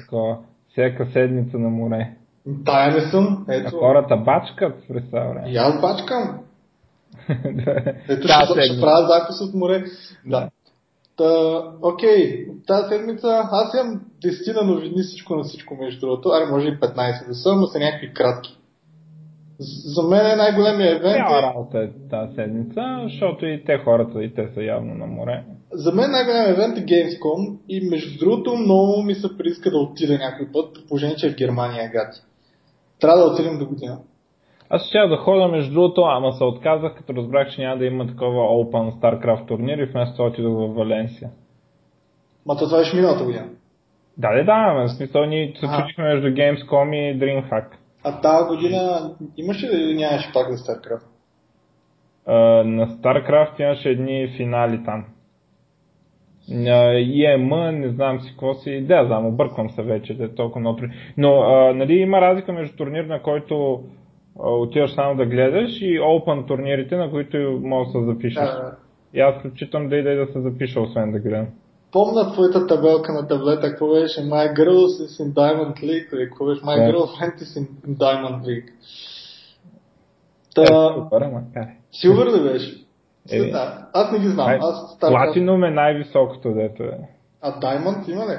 Такова. 0.00 0.38
Всяка 0.72 1.06
седмица 1.12 1.58
на 1.58 1.68
море. 1.68 2.10
Тая 2.64 2.94
не 2.94 3.00
съм. 3.00 3.44
А 3.48 3.54
Ето. 3.54 3.76
хората 3.78 4.16
бачкат 4.16 4.74
през 4.88 5.04
това 5.06 5.20
време. 5.24 5.50
И 5.50 5.56
аз 5.56 5.80
бачкам. 5.80 6.38
Ето 8.08 8.26
Тази 8.28 8.52
ще, 8.52 8.62
ще 8.62 8.80
правя 8.80 9.06
запис 9.06 9.40
от 9.40 9.54
море. 9.54 9.84
Да. 10.26 10.48
Та, 11.18 11.62
окей, 11.82 12.46
тази 12.66 12.88
седмица 12.88 13.48
аз 13.50 13.74
имам 13.74 14.00
10 14.24 14.60
на 14.60 14.72
новини, 14.72 15.02
всичко 15.02 15.36
на 15.36 15.42
всичко 15.44 15.74
между 15.74 16.00
другото, 16.00 16.28
аре 16.28 16.50
може 16.50 16.68
и 16.68 16.80
15 16.80 17.28
да 17.28 17.34
са, 17.34 17.54
но 17.56 17.66
са 17.66 17.78
някакви 17.78 18.14
кратки. 18.14 18.58
За 19.94 20.02
мен 20.02 20.26
е 20.26 20.36
най-големия 20.36 20.90
евент 20.90 21.26
Цяла 21.26 21.38
е, 21.38 21.42
работа 21.42 21.78
е 21.78 22.08
тази 22.10 22.34
седмица, 22.34 22.80
защото 23.04 23.46
и 23.46 23.64
те 23.64 23.78
хората, 23.78 24.24
и 24.24 24.34
те 24.34 24.48
са 24.54 24.62
явно 24.62 24.94
на 24.94 25.06
море. 25.06 25.44
за 25.72 25.92
мен 25.92 26.10
най-големия 26.10 26.50
евент 26.50 26.78
е 26.78 26.84
Gamescom 26.84 27.58
и 27.68 27.88
между 27.90 28.18
другото 28.18 28.56
много 28.56 29.02
ми 29.02 29.14
се 29.14 29.38
прииска 29.38 29.70
да 29.70 29.78
отида 29.78 30.18
някой 30.18 30.46
път, 30.52 30.74
при 30.74 30.82
положение, 30.88 31.16
че 31.16 31.26
е 31.26 31.30
в 31.30 31.36
Германия 31.36 31.90
гати. 31.92 32.20
Трябва 33.00 33.18
да 33.18 33.32
отидем 33.32 33.58
до 33.58 33.66
година. 33.66 33.98
Аз 34.70 34.88
ще 34.88 34.98
да 34.98 35.16
ходя 35.16 35.48
между 35.48 35.74
другото, 35.74 36.00
ама 36.00 36.32
се 36.32 36.44
отказах, 36.44 36.94
като 36.94 37.14
разбрах, 37.14 37.50
че 37.50 37.62
няма 37.62 37.78
да 37.78 37.84
има 37.84 38.06
такова 38.06 38.42
Open 38.42 38.90
StarCraft 38.90 39.48
турнир 39.48 39.78
и 39.78 39.84
вместо 39.84 40.16
това 40.16 40.28
отидох 40.28 40.52
в 40.52 40.74
Валенсия. 40.74 41.30
Ма 42.46 42.56
то 42.56 42.64
това 42.64 42.78
беше 42.78 42.96
миналата 42.96 43.24
година. 43.24 43.48
Да, 44.18 44.32
да, 44.32 44.44
да, 44.44 44.72
в 44.72 44.88
смисъл 44.88 45.24
ние 45.24 45.52
се 45.54 45.66
чудихме 45.76 46.04
между 46.04 46.28
Gamescom 46.28 46.94
и 46.94 47.18
DreamHack. 47.18 47.64
А 48.04 48.20
тази 48.20 48.48
година 48.48 49.10
имаше 49.36 49.66
ли 49.66 49.82
или 49.82 49.96
нямаше 49.96 50.32
пак 50.32 50.50
за 50.50 50.56
StarCraft? 50.56 51.06
Uh, 52.28 52.62
на 52.62 52.86
StarCraft 52.86 53.60
имаше 53.60 53.90
едни 53.90 54.28
финали 54.36 54.84
там. 54.84 55.04
EM, 56.50 57.70
не 57.70 57.88
знам 57.88 58.20
си 58.20 58.30
какво 58.30 58.54
си, 58.54 58.86
да, 58.86 59.04
знам, 59.06 59.26
обърквам 59.26 59.70
се 59.70 59.82
вече, 59.82 60.14
да 60.14 60.24
е 60.24 60.34
толкова 60.34 60.60
много. 60.60 60.80
Но 61.16 61.40
а, 61.40 61.74
нали, 61.74 61.94
има 61.94 62.20
разлика 62.20 62.52
между 62.52 62.76
турнир, 62.76 63.04
на 63.04 63.22
който 63.22 63.82
отиваш 64.38 64.94
само 64.94 65.16
да 65.16 65.26
гледаш 65.26 65.80
и 65.80 66.00
Open 66.00 66.46
турнирите, 66.46 66.96
на 66.96 67.10
които 67.10 67.60
можеш 67.62 67.92
да 67.92 67.98
се 67.98 68.04
запишеш. 68.04 68.34
Да, 68.34 68.76
И 69.14 69.20
аз 69.20 69.38
включително 69.38 69.88
да 69.88 69.96
и 69.96 70.02
да 70.02 70.26
се 70.32 70.40
запиша, 70.40 70.80
освен 70.80 71.12
да 71.12 71.18
гледам. 71.18 71.46
Помна 71.92 72.32
твоята 72.32 72.66
табелка 72.66 73.12
на 73.12 73.28
таблета, 73.28 73.60
какво 73.60 73.88
беше 73.88 74.20
My 74.20 74.54
Girls 74.54 75.06
is 75.06 75.24
in 75.24 75.32
Diamond 75.32 75.82
League, 75.82 76.14
или 76.14 76.24
какво 76.24 76.46
беше 76.46 76.60
My 76.60 76.78
yeah. 76.78 76.92
Girlfriend 76.92 77.36
is 77.36 77.60
in 77.60 77.66
Diamond 77.86 78.42
League. 78.42 78.70
Та... 80.54 80.62
Е, 80.62 80.66
супер, 80.66 81.20
ама 81.20 81.42
Силвър 81.92 82.26
ли 82.26 82.42
беше? 82.42 82.84
Е, 83.30 83.50
да, 83.50 83.88
аз 83.92 84.12
не 84.12 84.18
ги 84.18 84.28
знам. 84.28 84.48
Ай, 84.48 84.58
аз 84.60 84.98
Platinum 85.00 85.68
е 85.68 85.70
най-високото, 85.70 86.54
дето 86.54 86.82
е. 86.82 86.98
А 87.42 87.60
Diamond 87.60 88.12
има 88.12 88.26
ли? 88.26 88.38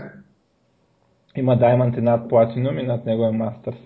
Има 1.35 1.57
Diamond 1.57 1.97
и 1.97 2.01
над 2.01 2.29
Platinum 2.31 2.83
и 2.83 2.87
над 2.87 3.05
него 3.05 3.23
е 3.23 3.29
Masters. 3.29 3.77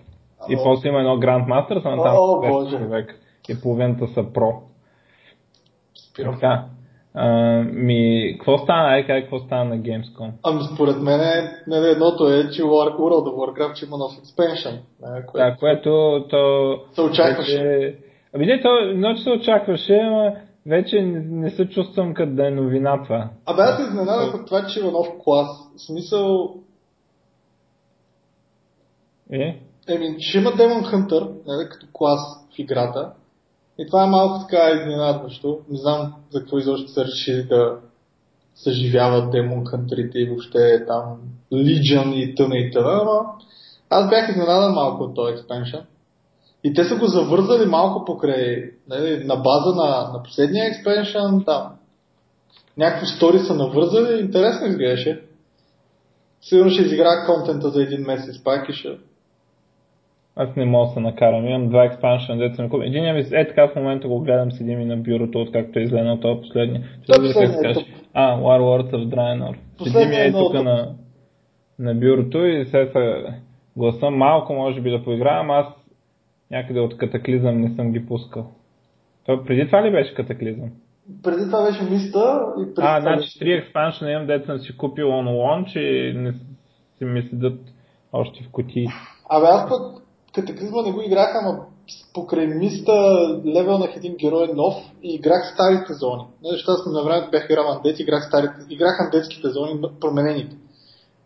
И 0.48 0.56
после 0.64 0.88
има 0.88 0.98
едно 0.98 1.16
Grand 1.16 1.46
Masters, 1.46 1.78
а 1.78 2.02
там 2.02 2.16
О, 2.16 2.40
Боже. 2.40 2.76
човек. 2.76 3.20
И 3.48 3.60
половината 3.60 4.06
са 4.08 4.32
про. 4.32 4.52
Така. 6.16 6.64
А, 7.16 7.28
ми, 7.72 8.32
какво 8.38 8.58
стана, 8.58 8.88
ай, 8.88 9.06
как, 9.06 9.22
какво 9.22 9.38
стана 9.38 9.64
на 9.64 9.76
Gamescom? 9.76 10.30
Ами 10.42 10.60
според 10.74 11.02
мен 11.02 11.48
нали, 11.66 11.86
едното 11.86 12.28
е, 12.28 12.50
че 12.50 12.62
World 12.62 12.96
of 12.98 13.34
Warcraft 13.34 13.74
че 13.74 13.86
има 13.86 13.98
нов. 13.98 14.12
Не, 15.00 15.26
което... 15.26 15.50
Да, 15.50 15.56
което 15.56 16.24
то... 16.30 16.76
Се 16.92 17.00
очакваше. 17.00 17.98
Ами 18.34 18.46
не, 18.46 18.62
то, 18.62 18.68
но 18.94 19.14
че 19.14 19.22
се 19.22 19.30
очакваше, 19.30 19.94
ама 19.94 20.32
вече 20.66 21.02
не, 21.02 21.20
не 21.20 21.50
се 21.50 21.68
чувствам 21.68 22.14
като 22.14 22.32
да 22.32 22.46
е 22.46 22.50
новина 22.50 23.02
това. 23.02 23.30
Абе 23.46 23.62
аз 23.62 23.76
се 23.76 23.82
изненадах 23.82 24.34
от 24.34 24.46
това, 24.46 24.66
че 24.66 24.80
има 24.80 24.90
нов 24.90 25.06
клас. 25.24 25.48
В 25.76 25.80
смисъл... 25.80 26.54
Е? 29.32 29.60
Еми, 29.88 30.16
ще 30.18 30.38
има 30.38 30.50
Demon 30.50 30.84
Hunter, 30.84 31.30
нали, 31.46 31.68
като 31.68 31.86
клас 31.92 32.20
в 32.54 32.58
играта. 32.58 33.12
И 33.78 33.86
това 33.86 34.04
е 34.04 34.10
малко 34.10 34.46
така 34.46 34.70
изненадващо. 34.70 35.60
Не 35.70 35.78
знам 35.78 36.14
за 36.30 36.40
какво 36.40 36.58
изобщо 36.58 36.88
са 36.88 37.04
решили 37.04 37.42
да 37.42 37.78
съживяват 38.54 39.34
Demon 39.34 39.62
Hunter 39.62 40.16
и 40.16 40.28
въобще 40.28 40.84
там 40.86 41.18
Legion 41.52 42.14
и 42.14 42.34
тъна 42.34 42.56
и 42.56 42.70
тъна, 42.70 43.04
но 43.04 43.20
аз 43.90 44.10
бях 44.10 44.28
изненадан 44.28 44.74
малко 44.74 45.02
от 45.02 45.14
този 45.14 45.32
експеншън. 45.32 45.80
И 46.64 46.74
те 46.74 46.84
са 46.84 46.96
го 46.96 47.06
завързали 47.06 47.66
малко 47.66 48.04
покрай, 48.04 48.70
нали, 48.88 49.24
на 49.24 49.36
база 49.36 49.74
на, 49.74 50.12
на 50.12 50.22
последния 50.22 50.68
експеншън, 50.68 51.44
там. 51.44 51.72
Някакви 52.76 53.06
стори 53.06 53.38
са 53.38 53.54
навързали, 53.54 54.20
интересно 54.20 54.66
изглеждаше. 54.66 55.22
Сигурно 56.40 56.70
ще 56.70 56.82
изигра 56.82 57.26
контента 57.26 57.70
за 57.70 57.82
един 57.82 58.00
месец 58.00 58.42
пак 58.44 58.68
и 58.68 58.72
ще... 58.72 58.98
Аз 60.36 60.56
не 60.56 60.64
мога 60.64 60.86
да 60.86 60.92
се 60.92 61.00
накарам. 61.00 61.46
Имам 61.46 61.68
два 61.68 61.84
експаншена, 61.84 62.38
деца 62.38 62.62
ми 62.62 62.70
купим. 62.70 62.86
Един 62.86 63.14
ми 63.14 63.24
е 63.32 63.48
така 63.48 63.68
в 63.68 63.76
момента 63.76 64.08
го 64.08 64.20
гледам, 64.20 64.52
седим 64.52 64.80
и 64.80 64.84
на 64.84 64.96
бюрото, 64.96 65.40
откакто 65.40 65.78
е 65.78 65.82
изгледал 65.82 66.20
това 66.20 66.40
последния. 66.40 66.82
Той 67.06 67.26
последния 67.26 67.70
е 67.70 67.74
А, 68.14 68.36
Warlords 68.36 68.90
of 68.90 69.08
Draenor. 69.14 69.56
Седим 69.82 70.12
е, 70.12 70.26
е 70.26 70.32
тук 70.32 70.54
на, 70.54 70.94
на 71.78 71.94
бюрото 71.94 72.38
и 72.46 72.66
сега 72.66 72.90
гласа 73.76 74.10
малко 74.10 74.52
може 74.54 74.80
би 74.80 74.90
да 74.90 75.04
поигравам. 75.04 75.50
Аз 75.50 75.66
някъде 76.50 76.80
от 76.80 76.96
катаклизъм 76.96 77.60
не 77.60 77.74
съм 77.74 77.92
ги 77.92 78.06
пускал. 78.06 78.50
То 79.26 79.44
преди 79.44 79.66
това 79.66 79.86
ли 79.86 79.90
беше 79.90 80.14
катаклизъм? 80.14 80.70
Преди 81.22 81.44
това 81.44 81.64
беше 81.64 81.90
Миста 81.90 82.46
и 82.60 82.74
преди 82.74 82.88
А, 82.88 83.00
значи 83.00 83.38
три 83.38 83.52
експаншена 83.52 84.12
имам, 84.12 84.26
дете 84.26 84.46
съм 84.46 84.58
си 84.58 84.76
купил 84.76 85.06
on 85.06 85.28
launch 85.28 85.78
и 85.78 86.18
не 86.18 86.32
си 86.98 87.04
ми 87.04 87.22
седат 87.22 87.60
още 88.12 88.44
в 88.44 88.50
кутии. 88.50 88.86
Абе 89.30 89.46
аз 89.46 89.68
пък 89.68 90.03
катаклизма 90.34 90.82
не 90.82 90.92
го 90.92 91.02
играх, 91.02 91.30
ама 91.42 91.58
покрай 92.14 92.46
миста 92.46 92.92
левелнах 93.46 93.96
един 93.96 94.16
герой 94.16 94.48
нов 94.54 94.74
и 95.02 95.14
играх 95.14 95.52
старите 95.54 95.92
зони. 95.92 96.24
Защото 96.44 96.72
аз 96.72 96.86
на 96.86 97.02
времето 97.02 97.30
бях 97.30 97.44
играл 97.44 97.72
андет, 97.72 98.00
играх, 98.00 98.26
старите, 98.28 98.54
играх 98.70 99.00
андетските 99.00 99.48
зони, 99.48 99.80
променените. 100.00 100.56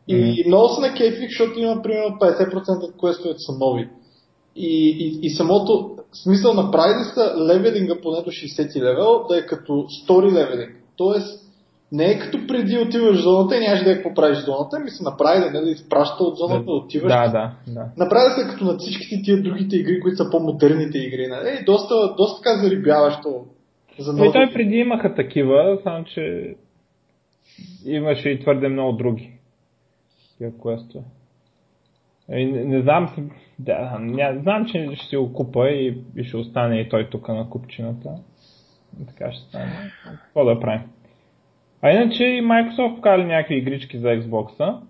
И 0.08 0.14
mm-hmm. 0.14 0.46
много 0.46 0.68
се 0.68 0.80
накефих, 0.80 1.28
защото 1.28 1.58
има 1.58 1.82
примерно 1.82 2.16
50% 2.16 2.82
от 2.82 2.98
квестовете 2.98 3.38
са 3.38 3.52
нови. 3.52 3.88
И, 4.56 4.96
и, 4.98 5.26
и 5.26 5.30
самото 5.30 5.96
смисъл 6.22 6.54
направили 6.54 7.04
са 7.14 7.34
левелинга 7.48 8.00
поне 8.02 8.22
до 8.22 8.30
60 8.30 8.76
левел 8.76 9.24
да 9.28 9.38
е 9.38 9.46
като 9.46 9.86
стори 9.88 10.32
левелинг. 10.32 10.76
Тоест, 10.96 11.47
не 11.92 12.04
е 12.04 12.18
като 12.18 12.46
преди 12.46 12.78
отиваш 12.78 13.16
в 13.16 13.22
зоната 13.22 13.56
и 13.56 13.60
нямаш 13.60 13.84
да 13.84 13.90
я 13.90 14.02
поправиш 14.02 14.38
зоната, 14.38 14.78
ми 14.78 14.90
се 14.90 15.02
направи 15.02 15.40
да 15.40 15.60
нали, 15.60 15.70
изпраща 15.70 16.24
от 16.24 16.36
зоната, 16.36 16.64
да, 16.64 16.72
отиваш. 16.72 17.12
Да, 17.12 17.28
да, 17.28 17.52
да. 17.66 17.88
Направи 17.96 18.30
се 18.30 18.50
като 18.50 18.64
на 18.64 18.78
всичките 18.78 19.22
тия 19.24 19.42
другите 19.42 19.76
игри, 19.76 20.00
които 20.00 20.16
са 20.16 20.30
по-модерните 20.30 20.98
игри. 20.98 21.24
Е, 21.24 21.64
доста, 21.64 22.14
доста 22.16 22.42
така 22.42 22.56
зарибяващо. 22.56 23.44
За 23.98 24.12
нови... 24.12 24.28
И 24.28 24.32
той 24.32 24.52
преди 24.52 24.76
имаха 24.76 25.14
такива, 25.14 25.78
само 25.82 26.04
че 26.04 26.54
имаше 27.86 28.28
и 28.28 28.40
твърде 28.40 28.68
много 28.68 28.92
други. 28.92 29.32
Тия 30.38 30.52
квестове. 30.62 31.04
Не, 32.28 32.44
не 32.44 32.82
знам, 32.82 33.30
да, 33.58 33.98
не, 34.00 34.38
знам, 34.42 34.66
че 34.66 34.88
ще 34.94 35.06
си 35.06 35.16
го 35.16 35.32
купа 35.32 35.70
и, 35.70 36.02
и 36.16 36.24
ще 36.24 36.36
остане 36.36 36.80
и 36.80 36.88
той 36.88 37.08
тук 37.10 37.28
на 37.28 37.50
купчината. 37.50 38.10
Така 39.06 39.32
ще 39.32 39.48
стане. 39.48 39.92
Какво 40.24 40.44
да 40.44 40.60
правим? 40.60 40.80
А 41.82 41.90
иначе 41.90 42.24
и 42.24 42.42
Microsoft 42.42 42.94
покали 42.94 43.24
някакви 43.24 43.54
игрички 43.54 43.98
за 43.98 44.08
Xbox. 44.08 44.80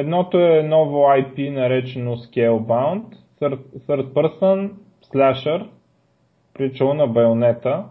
едното 0.00 0.38
е 0.38 0.62
ново 0.62 0.96
IP, 0.96 1.50
наречено 1.50 2.16
Scalebound, 2.16 3.04
third, 3.40 3.58
third 3.88 4.12
person, 4.12 4.70
slasher, 5.12 5.66
причал 6.54 6.94
на 6.94 7.06
байонета. 7.06 7.84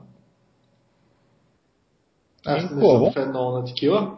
Аз 2.45 2.71
не 2.71 2.81
съм 2.81 3.11
фен 3.13 3.29
много 3.29 3.51
на 3.51 3.65
такива. 3.65 4.11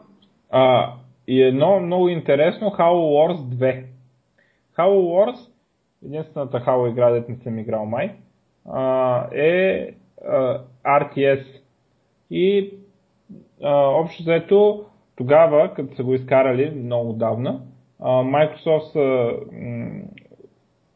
А, 0.50 0.94
и 1.28 1.42
едно 1.42 1.80
много 1.80 2.10
интересно 2.10 2.68
Halo 2.68 3.34
Wars 3.34 3.38
2. 3.38 3.86
Halo 4.78 5.00
Wars, 5.00 5.50
единствената 6.06 6.58
Halo 6.68 6.92
игра, 6.92 7.12
дете 7.12 7.32
не 7.32 7.38
съм 7.38 7.60
играл 7.60 7.86
май, 7.86 8.16
е 9.32 9.94
RTS. 10.86 11.46
И 12.32 12.74
а, 13.64 13.88
общо 13.88 14.24
заето 14.24 14.86
тогава, 15.16 15.74
като 15.74 15.96
са 15.96 16.04
го 16.04 16.14
изкарали 16.14 16.72
много 16.72 17.14
давна, 17.14 17.62
а, 18.00 18.10
Microsoft 18.10 18.96
м- 19.52 20.02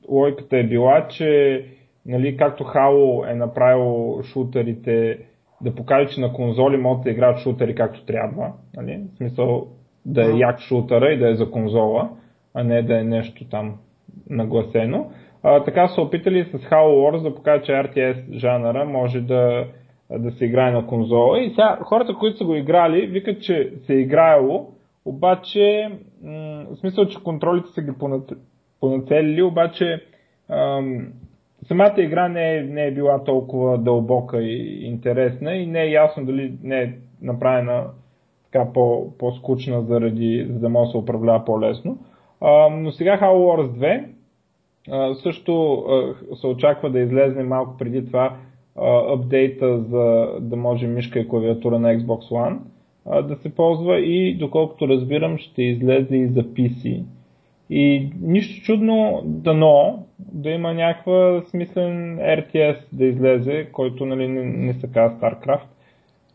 логиката 0.09 0.57
е 0.57 0.63
била, 0.63 1.07
че 1.07 1.65
нали, 2.05 2.37
както 2.37 2.63
Halo 2.63 3.31
е 3.31 3.35
направил 3.35 4.23
шутерите 4.23 5.19
да 5.61 5.75
покаже, 5.75 6.15
че 6.15 6.21
на 6.21 6.33
конзоли 6.33 6.77
могат 6.77 7.03
да 7.03 7.09
играят 7.09 7.39
шутери 7.39 7.75
както 7.75 8.05
трябва. 8.05 8.51
Нали? 8.75 9.01
В 9.13 9.17
смисъл 9.17 9.67
да 10.05 10.25
е 10.25 10.37
як 10.37 10.59
шутера 10.59 11.13
и 11.13 11.17
да 11.17 11.29
е 11.29 11.35
за 11.35 11.51
конзола, 11.51 12.09
а 12.53 12.63
не 12.63 12.81
да 12.81 12.99
е 12.99 13.03
нещо 13.03 13.49
там 13.49 13.75
нагласено. 14.29 15.11
А, 15.43 15.63
така 15.63 15.87
са 15.87 16.01
опитали 16.01 16.43
с 16.43 16.57
Halo 16.57 17.11
Wars 17.11 17.23
да 17.23 17.35
покажат, 17.35 17.65
че 17.65 17.71
RTS 17.71 18.33
жанъра 18.33 18.85
може 18.85 19.21
да 19.21 19.65
да 20.19 20.31
се 20.31 20.45
играе 20.45 20.71
на 20.71 20.87
конзола. 20.87 21.39
И 21.39 21.49
сега 21.49 21.79
хората, 21.81 22.13
които 22.13 22.37
са 22.37 22.45
го 22.45 22.55
играли, 22.55 23.07
викат, 23.07 23.41
че 23.41 23.73
се 23.85 23.93
е 23.93 23.99
играело, 23.99 24.67
обаче, 25.05 25.91
в 26.23 26.75
смисъл, 26.75 27.05
че 27.05 27.23
контролите 27.23 27.69
са 27.69 27.81
ги 27.81 27.91
понацелили, 28.79 29.41
обаче 29.41 30.05
ам, 30.49 31.07
самата 31.67 31.93
игра 31.97 32.27
не 32.27 32.57
е, 32.57 32.63
не 32.63 32.85
е 32.85 32.91
била 32.91 33.23
толкова 33.23 33.77
дълбока 33.77 34.41
и 34.41 34.85
интересна 34.85 35.55
и 35.55 35.67
не 35.67 35.81
е 35.81 35.91
ясно 35.91 36.25
дали 36.25 36.53
не 36.63 36.81
е 36.81 36.93
направена 37.21 37.83
така 38.51 38.73
по, 38.73 39.17
по-скучна, 39.17 39.81
заради, 39.81 40.47
за 40.49 40.59
да 40.59 40.69
може 40.69 40.87
да 40.87 40.91
се 40.91 40.97
управлява 40.97 41.45
по-лесно. 41.45 41.97
А, 42.41 42.69
но 42.69 42.91
сега 42.91 43.19
Halo 43.21 43.57
Wars 43.57 43.67
2 43.69 44.05
а, 44.91 45.15
също 45.15 45.73
а, 45.73 46.15
се 46.35 46.47
очаква 46.47 46.89
да 46.89 46.99
излезне 46.99 47.43
малко 47.43 47.77
преди 47.77 48.05
това 48.05 48.37
апдейта 49.13 49.79
за 49.79 50.27
да 50.39 50.55
може 50.55 50.87
мишка 50.87 51.19
и 51.19 51.27
клавиатура 51.27 51.79
на 51.79 51.93
Xbox 51.93 52.31
One 52.31 52.57
да 53.27 53.35
се 53.35 53.55
ползва 53.55 53.99
и 53.99 54.37
доколкото 54.37 54.87
разбирам 54.87 55.37
ще 55.37 55.63
излезе 55.63 56.15
и 56.15 56.27
за 56.27 56.43
PC. 56.43 57.03
И 57.69 58.11
нищо 58.21 58.65
чудно 58.65 59.21
дано 59.25 60.05
да 60.19 60.49
има 60.49 60.73
някаква 60.73 61.41
смислен 61.49 62.17
RTS 62.19 62.77
да 62.93 63.05
излезе, 63.05 63.69
който 63.71 64.05
нали, 64.05 64.27
не, 64.27 64.43
не 64.43 64.73
се 64.73 64.87
казва 64.93 65.17
StarCraft. 65.17 65.67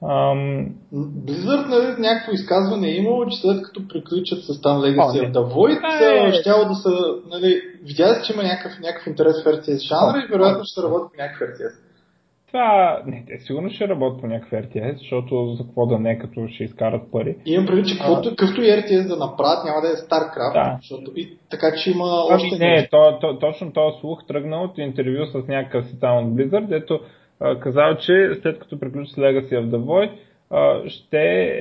Ам... 0.02 0.68
Blizzard, 0.94 1.68
нали, 1.68 2.00
някакво 2.00 2.32
изказване 2.32 2.88
е 2.88 2.96
имало, 2.96 3.26
че 3.26 3.40
след 3.40 3.62
като 3.62 3.88
приключат 3.88 4.44
с 4.44 4.60
там 4.62 4.78
Legacy 4.78 5.26
of 5.26 5.32
the 5.32 5.54
Void, 5.54 6.28
е, 6.28 6.32
ще 6.32 6.50
да 6.50 6.74
са, 6.74 6.90
нали, 7.30 7.60
видя 7.82 8.14
се, 8.14 8.26
че 8.26 8.32
има 8.32 8.42
някакъв, 8.42 8.80
някакъв 8.80 9.06
интерес 9.06 9.42
в 9.42 9.46
RTS 9.46 9.88
жанра 9.88 10.24
и 10.24 10.32
вероятно 10.32 10.64
ще 10.64 10.82
работи 10.82 11.04
по 11.16 11.22
някакъв 11.22 11.48
RTS. 11.48 11.85
Това, 12.46 13.02
не, 13.06 13.24
те 13.26 13.38
сигурно 13.38 13.70
ще 13.70 13.88
работят 13.88 14.20
по 14.20 14.26
някакъв 14.26 14.50
RTS, 14.50 14.98
защото 14.98 15.54
за 15.58 15.64
какво 15.64 15.86
да 15.86 15.98
не, 15.98 16.18
като 16.18 16.48
ще 16.48 16.64
изкарат 16.64 17.12
пари. 17.12 17.36
И 17.46 17.52
имам 17.52 17.66
предвид, 17.66 17.86
че 17.86 17.98
каквото, 17.98 18.28
какъвто 18.28 18.62
и 18.62 18.64
RTS 18.64 19.08
да 19.08 19.16
направят, 19.16 19.64
няма 19.64 19.80
да 19.80 19.88
е 19.88 19.90
StarCraft, 19.90 20.52
да. 20.52 20.76
защото 20.80 21.12
и 21.16 21.38
така, 21.50 21.66
че 21.76 21.90
има 21.90 22.04
ами, 22.30 22.34
още 22.34 22.58
Не, 22.58 22.88
то, 22.90 23.18
то, 23.20 23.38
точно 23.38 23.72
този 23.72 24.00
слух 24.00 24.26
тръгна 24.26 24.56
от 24.56 24.78
интервю 24.78 25.26
с 25.26 25.48
някакъв 25.48 25.86
си 25.86 26.00
там 26.00 26.18
от 26.18 26.34
Blizzard, 26.34 26.66
дето 26.66 27.00
казал, 27.60 27.96
че 27.96 28.30
след 28.42 28.58
като 28.58 28.80
приключи 28.80 29.10
Legacy 29.10 29.52
of 29.52 29.68
the 29.68 29.78
Void, 29.78 30.10
ще 30.88 31.16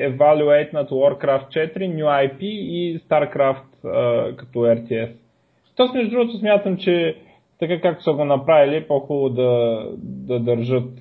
evaluate 0.10 0.74
Warcraft 0.74 1.48
4, 1.48 1.77
New 1.77 2.06
IP 2.06 2.39
и 2.42 3.00
StarCraft 3.00 4.36
като 4.36 4.60
RTS. 4.60 5.12
Тоест, 5.75 5.94
между 5.94 6.10
другото, 6.10 6.38
смятам, 6.38 6.77
че 6.77 7.15
така 7.59 7.81
както 7.81 8.03
са 8.03 8.13
го 8.13 8.25
направили, 8.25 8.88
по-хубаво 8.88 9.29
да, 9.29 9.83
да 9.97 10.39
държат 10.39 10.91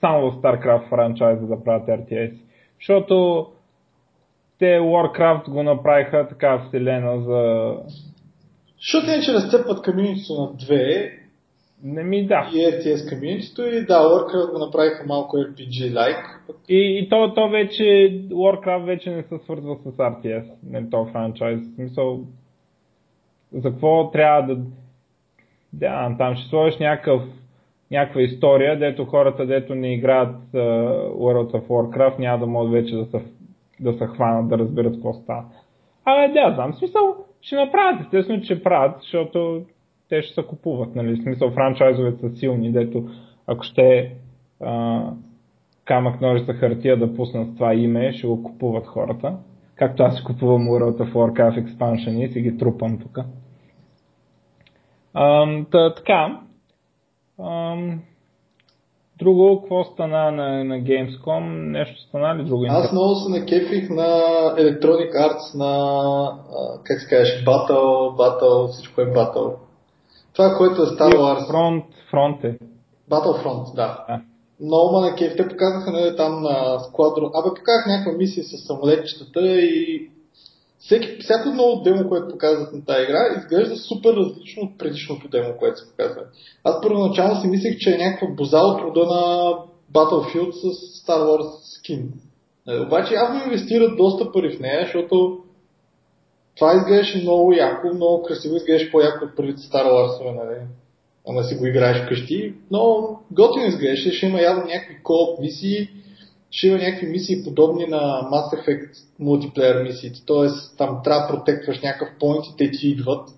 само 0.00 0.30
в 0.30 0.36
StarCraft 0.36 0.88
франчайза 0.88 1.46
да 1.46 1.64
правят 1.64 1.88
RTS. 1.88 2.34
Защото 2.80 3.46
те 4.58 4.78
Warcraft 4.80 5.50
го 5.50 5.62
направиха 5.62 6.28
така 6.28 6.58
вселена 6.58 7.20
за... 7.20 7.74
Защото 8.76 9.06
иначе 9.06 9.32
разцепват 9.32 9.84
комьюнитито 9.84 10.32
на 10.32 10.56
две 10.56 11.12
не 11.84 12.02
ми 12.02 12.26
да. 12.26 12.50
И 12.52 12.58
RTS 12.58 13.08
комьюнитито 13.08 13.62
и 13.62 13.86
да, 13.86 13.94
Warcraft 13.94 14.52
го 14.52 14.58
направиха 14.58 15.04
малко 15.06 15.36
RPG-like. 15.36 16.24
И, 16.68 16.98
и 16.98 17.08
то, 17.08 17.34
то 17.34 17.48
вече, 17.48 17.82
Warcraft 18.30 18.84
вече 18.84 19.10
не 19.10 19.22
се 19.22 19.38
свързва 19.44 19.76
с 19.76 19.96
RTS, 19.96 20.44
не 20.66 20.90
то 20.90 21.04
франчайз. 21.12 21.60
В 21.60 21.74
смисъл, 21.74 22.20
за 23.52 23.70
какво 23.70 24.10
трябва 24.10 24.54
да... 24.54 24.62
Да, 25.72 26.14
там 26.18 26.36
ще 26.36 26.48
сложиш 26.48 26.78
някакъв, 26.78 27.22
някаква 27.90 28.22
история, 28.22 28.78
дето 28.78 29.04
хората, 29.04 29.46
дето 29.46 29.74
не 29.74 29.94
играят 29.94 30.36
uh, 30.54 31.12
World 31.12 31.52
of 31.52 31.66
Warcraft, 31.66 32.18
няма 32.18 32.38
да 32.38 32.46
могат 32.46 32.72
вече 32.72 32.94
да 32.94 33.04
се, 33.04 33.22
да 33.80 33.92
се 33.92 34.06
хванат, 34.06 34.48
да 34.48 34.58
разберат 34.58 34.94
какво 34.94 35.12
става. 35.12 35.44
Абе, 36.04 36.32
да, 36.32 36.52
знам, 36.54 36.74
смисъл, 36.74 37.16
ще 37.40 37.56
направят, 37.56 38.00
естествено, 38.00 38.42
че 38.42 38.62
правят, 38.62 38.96
защото 39.00 39.62
те 40.08 40.22
ще 40.22 40.34
се 40.34 40.42
купуват. 40.46 40.94
Нали? 40.94 41.22
Смисъл 41.22 41.50
франчайзовете 41.50 42.28
са 42.28 42.36
силни, 42.36 42.72
дето 42.72 43.08
ако 43.46 43.62
ще 43.62 44.12
а, 44.60 45.02
камък 45.84 46.20
ножица 46.20 46.52
хартия 46.52 46.96
да 46.96 47.14
пуснат 47.14 47.54
това 47.56 47.74
име, 47.74 48.12
ще 48.12 48.26
го 48.26 48.42
купуват 48.42 48.86
хората. 48.86 49.36
Както 49.74 50.02
аз 50.02 50.16
си 50.16 50.24
купувам 50.24 50.68
World 50.68 50.96
of 50.96 51.12
Warcraft 51.12 51.64
Expansion 51.64 52.24
и 52.24 52.32
си 52.32 52.40
ги 52.40 52.58
трупам 52.58 52.98
тук. 52.98 53.18
Та, 55.70 55.94
така. 55.94 56.40
Ам, 57.40 58.00
друго, 59.18 59.60
какво 59.60 59.84
стана 59.84 60.32
на, 60.32 60.64
на 60.64 60.74
Gamescom? 60.74 61.70
Нещо 61.70 62.00
стана 62.00 62.36
ли 62.36 62.44
друго? 62.44 62.64
Аз 62.68 62.92
много 62.92 63.14
се 63.14 63.40
накефих 63.40 63.90
на 63.90 64.08
Electronic 64.58 65.12
Arts, 65.12 65.58
на, 65.58 66.38
как 66.84 67.00
се 67.00 67.08
кажеш, 67.08 67.44
Battle, 67.44 68.16
Battle, 68.16 68.72
всичко 68.72 69.00
е 69.00 69.06
Battle. 69.06 69.54
Това, 70.32 70.54
което 70.58 70.82
е 70.82 70.86
Star 70.86 71.14
Wars. 71.14 71.50
Фронт, 71.50 71.84
фронт 72.10 72.44
е. 72.44 72.58
Battlefront, 73.10 73.74
да. 73.74 74.04
А. 74.08 74.20
Много 74.60 74.92
ма 74.92 75.00
на 75.00 75.14
кеф. 75.14 75.36
Те 75.36 75.48
показаха 75.48 75.90
нали, 75.90 76.16
там 76.16 76.42
на 76.42 76.78
складро. 76.80 77.30
Абе, 77.34 77.48
показах 77.48 77.86
някаква 77.86 78.12
мисия 78.12 78.44
с 78.44 78.66
самолетчетата 78.66 79.60
и 79.60 80.10
всеки, 80.84 81.18
всяко 81.20 81.48
ново 81.48 81.82
демо, 81.82 82.08
което 82.08 82.28
показват 82.28 82.72
на 82.72 82.84
тази 82.84 83.02
игра, 83.02 83.36
изглежда 83.38 83.76
супер 83.76 84.14
различно 84.14 84.62
от 84.62 84.78
предишното 84.78 85.28
демо, 85.28 85.56
което 85.58 85.80
се 85.80 85.90
показва. 85.90 86.22
Аз 86.64 86.80
първоначално 86.82 87.40
си 87.40 87.48
мислех, 87.48 87.78
че 87.78 87.94
е 87.94 87.98
някаква 87.98 88.28
боза 88.28 88.58
от 88.58 88.80
рода 88.80 89.00
на 89.00 89.52
Battlefield 89.94 90.50
с 90.50 90.64
Star 91.06 91.18
Wars 91.18 91.78
скин. 91.78 92.12
Е, 92.68 92.80
обаче 92.80 93.14
явно 93.14 93.44
инвестират 93.44 93.96
доста 93.96 94.32
пари 94.32 94.56
в 94.56 94.60
нея, 94.60 94.84
защото 94.84 95.38
това 96.56 96.76
изглеждаше 96.76 97.22
много 97.22 97.52
яко, 97.52 97.94
много 97.94 98.22
красиво, 98.22 98.56
изглеждаше 98.56 98.92
по-яко 98.92 99.24
от 99.24 99.36
първите 99.36 99.60
Star 99.60 99.86
Wars, 99.86 100.34
нали? 100.34 100.60
Ама 101.28 101.44
си 101.44 101.54
го 101.54 101.66
играеш 101.66 102.04
вкъщи. 102.04 102.54
Но 102.70 103.08
готино 103.30 103.66
изглеждаше, 103.66 104.12
ще 104.12 104.26
има 104.26 104.40
явно 104.40 104.64
някакви 104.64 105.02
кооп 105.02 105.40
мисии, 105.40 105.88
ще 106.52 106.66
има 106.66 106.78
някакви 106.78 107.06
мисии 107.06 107.44
подобни 107.44 107.86
на 107.86 107.98
Mass 108.32 108.54
Effect 108.54 108.88
мултиплеер 109.18 109.82
мисиите. 109.82 110.20
Т.е. 110.26 110.76
там 110.78 111.00
трябва 111.04 111.26
да 111.26 111.34
протектваш 111.34 111.80
някакъв 111.80 112.08
поинт 112.20 112.44
и 112.46 112.56
те 112.58 112.70
ти 112.70 112.88
идват 112.88 113.28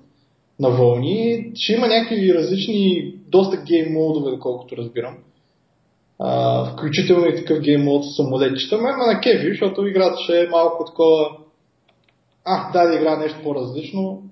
на 0.60 0.70
вълни. 0.70 1.50
Ще 1.54 1.72
има 1.72 1.86
някакви 1.86 2.34
различни, 2.34 3.14
доста 3.28 3.56
гейм 3.56 3.92
модове, 3.92 4.30
доколкото 4.30 4.76
разбирам. 4.76 5.16
А, 6.18 6.64
включително 6.72 7.26
и 7.26 7.36
такъв 7.36 7.60
гейм 7.60 7.82
мод 7.82 8.04
с 8.04 8.16
самолетчета. 8.16 8.78
Ме 8.78 8.90
на 8.90 9.20
кефи, 9.20 9.48
защото 9.48 9.86
играта 9.86 10.16
ще 10.24 10.40
е 10.40 10.48
малко 10.48 10.84
такова 10.84 11.28
а, 12.44 12.72
да, 12.72 12.86
да 12.88 12.94
игра 12.94 13.16
нещо 13.16 13.38
по-различно, 13.42 14.22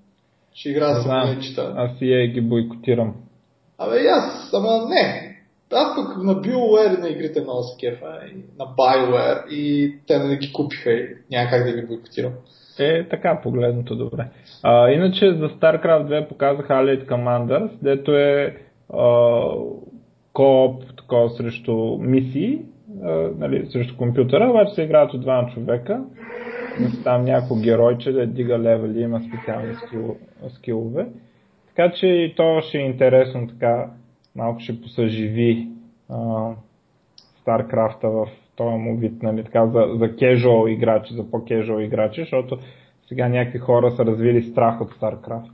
ще 0.55 0.69
игра 0.69 0.95
с 0.95 1.03
самолетчета. 1.03 1.75
Аз 1.77 1.91
и 2.01 2.13
я 2.13 2.27
ги 2.27 2.41
бойкотирам. 2.41 3.15
Абе, 3.79 4.07
аз, 4.07 4.51
ама 4.53 4.89
не. 4.89 5.32
Аз 5.73 5.97
пък 5.97 6.25
на 6.25 6.35
BioWare 6.35 7.01
на 7.01 7.09
игрите 7.09 7.41
много 7.41 7.63
се 7.63 7.87
и 7.87 8.37
на 8.59 8.65
BioWare 8.65 9.49
и 9.49 9.95
те 10.07 10.19
не 10.19 10.37
ги 10.37 10.53
купиха 10.53 10.93
и 10.93 11.17
няма 11.31 11.51
как 11.51 11.65
да 11.65 11.73
ги 11.73 11.87
бойкотирам. 11.87 12.33
Е, 12.79 13.09
така 13.09 13.41
погледното 13.43 13.97
добре. 13.97 14.29
А, 14.63 14.91
иначе 14.91 15.35
за 15.35 15.49
StarCraft 15.49 16.07
2 16.07 16.29
показаха 16.29 16.73
Allied 16.73 17.07
Commanders, 17.07 17.71
дето 17.83 18.17
е 18.17 18.57
а, 18.95 19.41
кооп 20.33 20.85
такова 20.97 21.31
срещу 21.31 21.99
мисии, 22.01 22.59
а, 23.03 23.31
нали, 23.39 23.67
срещу 23.71 23.97
компютъра, 23.97 24.51
обаче 24.51 24.75
се 24.75 24.83
играят 24.83 25.15
от 25.15 25.21
двама 25.21 25.51
човека 25.55 26.01
там 27.05 27.25
някакво 27.25 27.55
геройче 27.55 28.13
да 28.13 28.27
дига 28.27 28.59
левели, 28.59 29.03
има 29.03 29.21
специални 29.21 29.75
скил, 29.75 30.17
скилове. 30.49 31.07
Така 31.69 31.93
че 31.93 32.07
и 32.07 32.35
то 32.37 32.61
ще 32.61 32.79
е 32.79 32.87
интересно 32.87 33.49
така, 33.49 33.91
малко 34.37 34.61
ще 34.61 34.81
посъживи 34.81 35.69
а, 36.09 36.15
StarCraft 37.45 38.03
в 38.03 38.31
този 38.57 38.77
му 38.77 38.97
вид, 38.97 39.23
нали, 39.23 39.45
така, 39.45 39.67
за, 39.67 39.85
за 39.99 40.05
casual 40.05 40.69
играчи, 40.69 41.15
за 41.15 41.31
по-casual 41.31 41.81
играчи, 41.81 42.21
защото 42.21 42.59
сега 43.09 43.29
някакви 43.29 43.59
хора 43.59 43.91
са 43.91 44.05
развили 44.05 44.43
страх 44.43 44.81
от 44.81 44.91
StarCraft. 44.91 45.51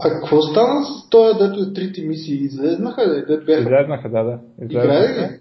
А 0.00 0.10
какво 0.10 0.42
стана 0.42 0.84
с 0.84 1.10
този, 1.10 1.38
дето 1.38 1.72
трите 1.72 2.06
мисии? 2.06 2.36
Излезнаха 2.36 3.02
ли? 3.02 3.24
Дето 3.28 3.46
бяха... 3.46 3.60
Излезнаха, 3.60 4.08
да, 4.08 4.24
да. 4.24 4.38
Излезнаха. 4.64 5.38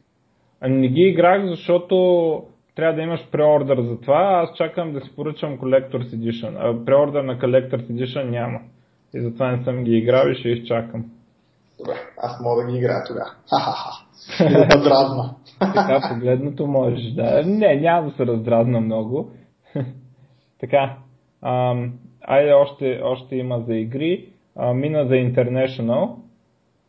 Ами 0.61 0.77
не 0.77 0.87
ги 0.87 1.01
играх, 1.01 1.45
защото 1.45 1.95
трябва 2.75 2.95
да 2.95 3.01
имаш 3.01 3.27
преордър 3.31 3.81
за 3.81 3.99
това. 3.99 4.43
Аз 4.43 4.57
чакам 4.57 4.93
да 4.93 5.01
си 5.01 5.15
поръчам 5.15 5.59
Collector's 5.59 6.15
Edition. 6.15 6.55
А 6.59 6.85
преордър 6.85 7.23
на 7.23 7.39
Collector's 7.39 7.91
Edition 7.91 8.29
няма. 8.29 8.59
И 9.15 9.21
затова 9.21 9.51
не 9.51 9.63
съм 9.63 9.83
ги 9.83 9.97
играл 9.97 10.29
и 10.29 10.35
ще 10.35 10.49
изчакам. 10.49 11.05
Добре, 11.77 11.93
аз 12.17 12.39
мога 12.41 12.63
да 12.65 12.71
ги 12.71 12.77
играя 12.77 13.03
тогава. 13.07 13.29
Ха-ха-ха. 13.49 14.03
да 14.49 14.67
подразна. 14.67 15.35
така 15.59 16.09
погледното 16.13 16.67
можеш, 16.67 17.11
да. 17.11 17.43
Не, 17.45 17.75
няма 17.75 18.09
да 18.09 18.15
се 18.15 18.25
раздразна 18.25 18.81
много. 18.81 19.31
така. 20.59 20.97
Ам, 21.41 21.93
айде, 22.21 22.53
още, 22.53 23.01
още 23.03 23.35
има 23.35 23.59
за 23.59 23.75
игри. 23.75 24.29
А, 24.55 24.73
мина 24.73 25.05
за 25.05 25.13
International, 25.13 26.15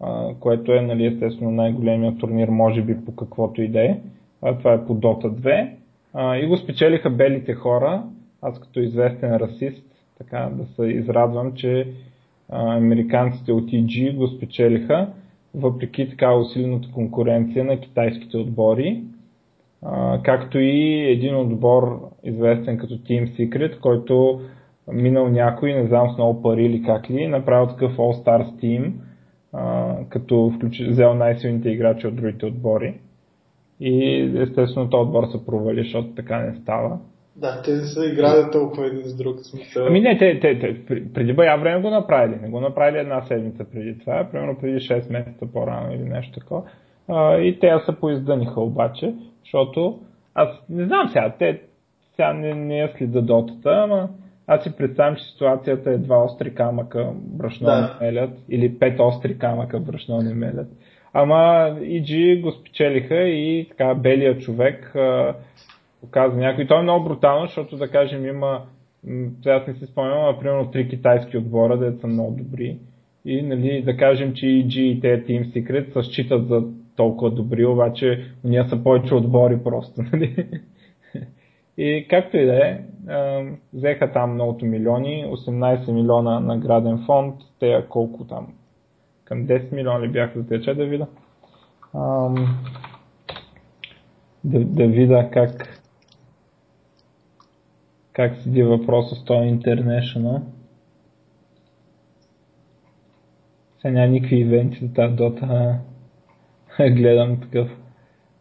а, 0.01 0.35
което 0.41 0.73
е, 0.73 0.81
нали, 0.81 1.07
естествено, 1.07 1.51
най-големият 1.51 2.19
турнир, 2.19 2.49
може 2.49 2.83
би 2.83 3.05
по 3.05 3.17
каквото 3.17 3.63
и 3.63 3.69
да 3.69 3.85
е 3.85 4.01
това 4.41 4.73
е 4.73 4.87
по 4.87 4.95
Dota 4.95 5.31
2. 5.31 5.71
А, 6.15 6.37
и 6.37 6.47
го 6.47 6.57
спечелиха 6.57 7.11
белите 7.11 7.55
хора. 7.55 8.03
Аз 8.43 8.61
като 8.61 8.81
известен 8.81 9.37
расист, 9.37 9.85
така 10.19 10.51
да 10.53 10.67
се 10.67 10.87
израдвам, 10.87 11.55
че 11.55 11.93
американците 12.53 13.53
от 13.53 13.65
EG 13.65 14.17
го 14.17 14.27
спечелиха, 14.27 15.09
въпреки 15.55 16.09
така 16.09 16.35
усилената 16.35 16.89
конкуренция 16.95 17.65
на 17.65 17.81
китайските 17.81 18.37
отбори. 18.37 19.03
Както 20.23 20.59
и 20.59 21.11
един 21.11 21.37
отбор, 21.37 22.11
известен 22.25 22.79
като 22.79 22.95
Team 22.95 23.39
Secret, 23.39 23.81
който 23.81 24.41
минал 24.93 25.29
някой, 25.29 25.73
не 25.73 25.87
знам 25.87 26.11
с 26.11 26.17
много 26.17 26.43
пари 26.43 26.65
или 26.65 26.83
как 26.83 27.11
ли, 27.11 27.27
направил 27.27 27.67
такъв 27.67 27.97
All 27.97 28.25
Stars 28.25 28.51
Team, 28.63 28.93
като 30.09 30.53
включи, 30.57 30.85
взел 30.85 31.15
най-силните 31.15 31.71
играчи 31.71 32.07
от 32.07 32.17
другите 32.17 32.47
отбори. 32.47 32.95
И 33.81 34.21
естествено 34.37 34.91
този 34.91 35.01
отбор 35.01 35.27
се 35.27 35.47
провали, 35.47 35.83
защото 35.83 36.09
така 36.15 36.39
не 36.39 36.55
става. 36.55 36.99
Да, 37.41 37.63
те 37.63 37.77
са 37.77 38.07
играли 38.07 38.51
толкова 38.53 38.87
един 38.87 39.03
с 39.03 39.17
друг 39.17 39.41
смисъл. 39.41 39.87
Ами 39.87 40.01
не, 40.01 40.19
те, 40.19 40.41
те, 40.41 40.59
те 40.59 40.85
преди 41.15 41.33
бая 41.33 41.59
време 41.59 41.83
го 41.83 41.91
направили. 41.91 42.39
Не 42.43 42.49
го 42.49 42.61
направили 42.61 42.99
една 42.99 43.23
седмица 43.23 43.65
преди 43.73 43.99
това, 43.99 44.29
примерно 44.33 44.59
преди 44.61 44.79
6 44.79 45.13
месеца 45.13 45.47
по-рано 45.53 45.95
или 45.95 46.03
нещо 46.03 46.41
такова. 46.41 46.63
И 47.41 47.59
те 47.61 47.73
се 47.87 48.01
поиздъниха 48.01 48.61
обаче, 48.61 49.15
защото 49.45 49.99
аз 50.35 50.49
не 50.69 50.85
знам 50.85 51.09
сега, 51.09 51.35
те 51.39 51.61
сега 52.11 52.33
не, 52.33 52.55
не 52.55 52.79
я 52.79 52.93
следа 52.99 53.21
дотата, 53.21 53.71
ама 53.71 54.09
аз 54.47 54.63
си 54.63 54.77
представям, 54.77 55.17
че 55.17 55.25
ситуацията 55.25 55.91
е 55.91 55.99
два 55.99 56.25
остри 56.25 56.55
камъка 56.55 57.11
брашно 57.15 57.67
да. 57.67 57.99
не 58.01 58.07
мелят 58.07 58.31
или 58.49 58.79
пет 58.79 59.01
остри 59.01 59.39
камъка 59.39 59.81
брашно 59.81 60.23
не 60.23 60.35
мелят. 60.35 60.69
Ама 61.13 61.35
EG 61.81 62.41
го 62.41 62.51
спечелиха 62.51 63.21
и 63.21 63.67
така 63.69 63.95
белия 63.95 64.39
човек 64.39 64.95
показа 66.01 66.37
някой. 66.37 66.67
Той 66.67 66.79
е 66.79 66.83
много 66.83 67.05
брутално, 67.05 67.47
защото 67.47 67.77
да 67.77 67.89
кажем 67.89 68.27
има, 68.27 68.63
аз 69.47 69.67
не 69.67 69.75
си 69.75 69.87
спомням, 69.87 70.19
а 70.19 70.39
примерно 70.39 70.71
три 70.71 70.89
китайски 70.89 71.39
отбора, 71.39 71.79
де 71.79 71.99
са 72.01 72.07
много 72.07 72.37
добри. 72.37 72.79
И 73.25 73.43
нали, 73.43 73.83
да 73.83 73.97
кажем, 73.97 74.35
че 74.35 74.47
EG 74.47 74.79
и 74.79 75.01
те 75.01 75.25
Team 75.25 75.45
Secret 75.45 75.93
се 75.93 76.11
считат 76.11 76.49
за 76.49 76.63
толкова 76.97 77.31
добри, 77.31 77.67
обаче 77.67 78.25
ние 78.45 78.65
са 78.65 78.83
повече 78.83 79.15
отбори 79.15 79.59
просто. 79.65 80.03
Нали? 80.13 80.49
И 81.81 82.07
както 82.11 82.37
и 82.37 82.47
да 82.47 82.67
е, 82.67 82.81
взеха 83.73 84.13
там 84.13 84.35
многото 84.35 84.65
милиони, 84.65 85.27
18 85.27 85.93
милиона 85.93 86.41
награден 86.41 87.03
фонд, 87.07 87.35
те 87.61 87.85
колко 87.89 88.25
там, 88.25 88.47
към 89.25 89.47
10 89.47 89.73
милиона 89.73 90.01
ли 90.01 90.09
бяха 90.09 90.41
за 90.41 90.47
тече 90.47 90.75
да 90.75 90.85
видя. 90.85 91.07
Да, 94.45 94.65
да 94.65 94.87
видя 94.87 95.31
как 95.33 95.78
как 98.19 98.37
седи 98.37 98.63
въпроса 98.63 99.15
с 99.15 99.25
този 99.25 99.49
International. 99.49 100.43
Сега 103.79 103.93
няма 103.93 104.07
никакви 104.07 104.37
ивенти 104.37 104.79
за 104.79 104.93
тази 104.93 105.15
дота. 105.15 105.79
Гледам 106.81 107.41
такъв. 107.41 107.71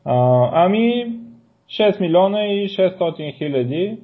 А, 0.05 0.49
ами, 0.65 1.19
6 1.67 2.01
милиона 2.01 2.45
и 2.45 2.69
600 2.69 3.37
хиляди 3.37 3.99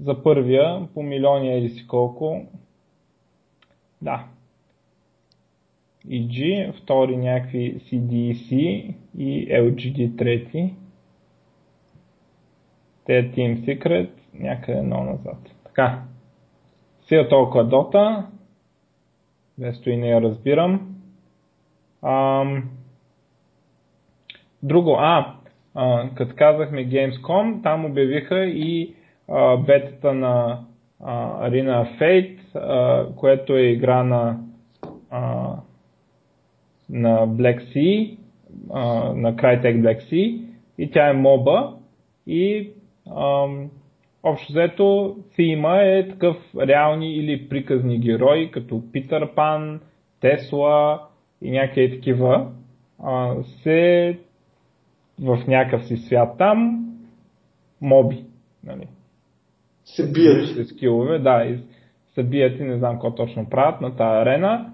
за 0.00 0.22
първия, 0.22 0.88
по 0.94 1.02
милиони 1.02 1.58
или 1.58 1.68
си 1.68 1.86
колко. 1.86 2.46
Да. 4.02 4.26
EG, 6.08 6.72
втори 6.72 7.16
някакви 7.16 7.80
CDC 7.80 8.54
и 9.18 9.48
LGD 9.48 10.18
трети. 10.18 10.74
Те 13.04 13.18
е 13.18 13.30
Team 13.30 13.64
Secret, 13.64 14.21
някъде 14.34 14.82
много 14.82 15.04
назад. 15.04 15.38
Така. 15.64 16.02
Сега 17.08 17.28
толкова 17.28 17.64
дота. 17.64 18.26
Вместо 19.58 19.90
и 19.90 19.96
не 19.96 20.08
я 20.08 20.22
разбирам. 20.22 20.96
Ам... 22.02 22.70
Друго, 24.62 24.96
а, 24.98 25.34
а, 25.74 26.08
като 26.14 26.34
казахме 26.36 26.88
Gamescom, 26.88 27.62
там 27.62 27.84
обявиха 27.84 28.44
и 28.44 28.94
а, 29.28 29.56
бетата 29.56 30.14
на 30.14 30.64
а, 31.00 31.48
Arena 31.48 31.98
Fate, 31.98 32.38
а, 32.54 33.06
което 33.14 33.56
е 33.56 33.62
игра 33.62 34.02
на, 34.02 34.38
а, 35.10 35.54
на 36.90 37.28
Black 37.28 37.60
Sea, 37.60 38.18
а, 38.72 38.84
на 39.14 39.34
Crytek 39.36 39.80
Black 39.80 39.98
Sea 39.98 40.44
и 40.78 40.90
тя 40.90 41.08
е 41.08 41.12
моба 41.12 41.74
и 42.26 42.70
общо 44.22 44.52
взето 44.52 45.16
фима 45.34 45.82
е 45.82 46.08
такъв 46.08 46.36
реални 46.56 47.16
или 47.16 47.48
приказни 47.48 47.98
герои, 47.98 48.50
като 48.50 48.82
Питър 48.92 49.34
Пан, 49.34 49.80
Тесла 50.20 51.00
и 51.42 51.50
някакви 51.50 51.90
такива, 51.90 52.50
а, 53.02 53.34
се 53.62 54.18
в 55.20 55.38
някакъв 55.48 55.84
си 55.86 55.96
свят 55.96 56.38
там 56.38 56.86
моби. 57.80 58.24
Нали. 58.64 58.88
Се 59.84 60.12
бият. 60.12 60.68
Скилове, 60.68 61.18
да, 61.18 61.44
и 61.44 61.58
се 62.14 62.22
бият 62.22 62.60
и 62.60 62.62
не 62.62 62.78
знам 62.78 62.92
какво 62.92 63.14
точно 63.14 63.50
правят 63.50 63.80
на 63.80 63.96
тази 63.96 64.20
арена. 64.20 64.72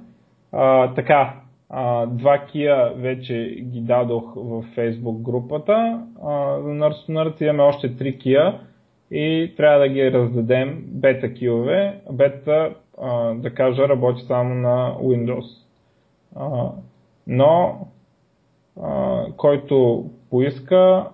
А, 0.53 0.95
така, 0.95 1.41
а, 1.71 2.07
два 2.07 2.39
кия 2.39 2.93
вече 2.97 3.59
ги 3.61 3.81
дадох 3.81 4.35
в 4.35 4.65
Facebook 4.77 5.23
групата. 5.23 6.03
А, 6.25 6.61
за 6.61 6.69
Nerds 6.69 7.43
имаме 7.43 7.63
още 7.63 7.97
три 7.97 8.19
кия 8.19 8.61
и 9.11 9.55
трябва 9.57 9.79
да 9.79 9.89
ги 9.89 10.13
раздадем 10.13 10.85
бета 10.87 11.35
килове. 11.35 12.01
Бета, 12.13 12.75
да 13.35 13.55
кажа, 13.55 13.89
работи 13.89 14.23
само 14.27 14.55
на 14.55 14.95
Windows. 15.03 15.65
Но 17.27 17.79
който 19.37 20.05
поиска, 20.31 21.07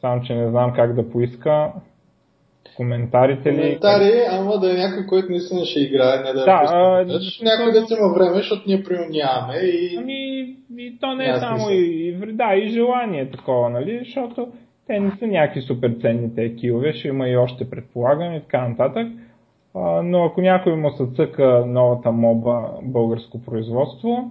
само 0.00 0.22
че 0.22 0.34
не 0.34 0.50
знам 0.50 0.72
как 0.74 0.94
да 0.94 1.10
поиска, 1.10 1.72
коментарите 2.76 3.52
ли... 3.52 3.56
Коментари, 3.56 4.12
ама 4.30 4.58
да 4.58 4.70
е 4.70 4.74
някой, 4.74 5.06
който 5.06 5.30
наистина 5.30 5.64
ще 5.64 5.80
играе, 5.80 6.16
не 6.16 6.32
да 6.32 6.40
е 6.40 6.44
да, 6.44 6.62
а, 6.68 7.04
Някой 7.42 7.72
да 7.72 7.78
има 7.78 8.14
време, 8.14 8.36
защото 8.36 8.62
ние 8.66 8.82
примерно 8.82 9.10
нямаме 9.10 9.58
и... 9.58 9.96
Ами, 9.98 10.56
и 10.78 10.98
то 11.00 11.14
не 11.14 11.30
е 11.30 11.34
само 11.34 11.70
и, 11.70 12.08
и, 12.08 12.32
да, 12.32 12.54
и 12.54 12.68
желание 12.68 13.30
такова, 13.30 13.70
нали, 13.70 13.98
защото 14.04 14.48
те 14.86 15.00
не 15.00 15.10
са 15.18 15.26
някакви 15.26 15.60
супер 15.60 15.96
ценни 16.00 16.34
те 16.34 16.54
килове, 16.56 16.92
ще 16.92 17.08
има 17.08 17.28
и 17.28 17.36
още 17.36 17.70
предполагам 17.70 18.34
и 18.34 18.40
така 18.40 18.68
нататък. 18.68 19.08
А, 19.74 20.02
но 20.02 20.24
ако 20.24 20.40
някой 20.40 20.76
му 20.76 20.90
се 20.90 21.06
цъка 21.16 21.64
новата 21.66 22.12
моба 22.12 22.70
българско 22.82 23.42
производство, 23.42 24.30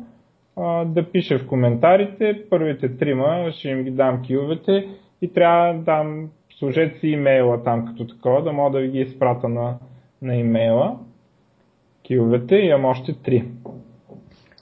а, 0.55 0.85
да 0.85 1.11
пише 1.11 1.37
в 1.37 1.47
коментарите. 1.47 2.43
Първите 2.49 2.97
трима 2.97 3.51
ще 3.51 3.69
им 3.69 3.83
ги 3.83 3.91
дам 3.91 4.21
киловете 4.21 4.87
и 5.21 5.33
трябва 5.33 5.73
да 5.73 5.79
дам, 5.79 6.29
служете 6.59 6.99
си 6.99 7.07
имейла 7.07 7.63
там 7.63 7.85
като 7.85 8.07
такова, 8.07 8.43
да 8.43 8.51
мога 8.51 8.71
да 8.71 8.79
ви 8.79 8.91
ги 8.91 8.99
изпрата 8.99 9.49
на, 9.49 9.77
на 10.21 10.35
имейла. 10.35 10.97
Киловете 12.03 12.55
и 12.55 12.67
имам 12.67 12.85
още 12.85 13.13
три. 13.13 13.45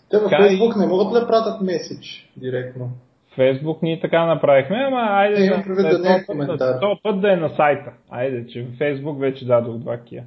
Те 0.09 0.17
във 0.17 0.31
Facebook 0.31 0.79
не 0.79 0.87
могат 0.87 1.13
да 1.13 1.27
пратят 1.27 1.61
меседж 1.61 2.31
директно. 2.37 2.89
Фейсбук 3.35 3.81
ние 3.81 3.99
така 3.99 4.25
направихме, 4.25 4.77
ама 4.87 5.01
айде 5.01 5.45
е, 5.45 5.49
да, 5.49 5.75
да, 5.75 5.89
да, 5.89 5.99
не 5.99 6.15
е 6.15 6.25
коментар. 6.25 6.79
То 6.81 6.99
път 7.03 7.21
да 7.21 7.33
е 7.33 7.35
на 7.35 7.49
сайта. 7.49 7.91
Айде, 8.09 8.47
че 8.47 8.63
в 8.63 8.77
Фейсбук 8.77 9.19
вече 9.19 9.47
дадох 9.47 9.77
два 9.77 9.97
кия. 9.97 10.23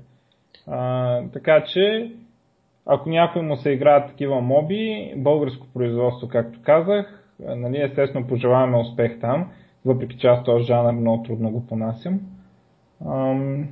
А, 0.66 1.22
така 1.32 1.64
че 1.64 2.10
ако 2.86 3.08
някой 3.08 3.42
му 3.42 3.56
се 3.56 3.70
играят 3.70 4.08
такива 4.08 4.40
моби, 4.40 5.12
българско 5.16 5.66
производство, 5.74 6.28
както 6.28 6.58
казах, 6.62 7.24
нали, 7.40 7.80
естествено 7.80 8.26
пожелаваме 8.26 8.76
успех 8.76 9.20
там, 9.20 9.50
въпреки 9.84 10.18
че 10.18 10.26
аз 10.26 10.44
този 10.44 10.64
жанр 10.64 10.92
много 10.92 11.22
трудно 11.22 11.50
го 11.50 11.66
понасям. 11.66 12.20
Ам, 13.06 13.68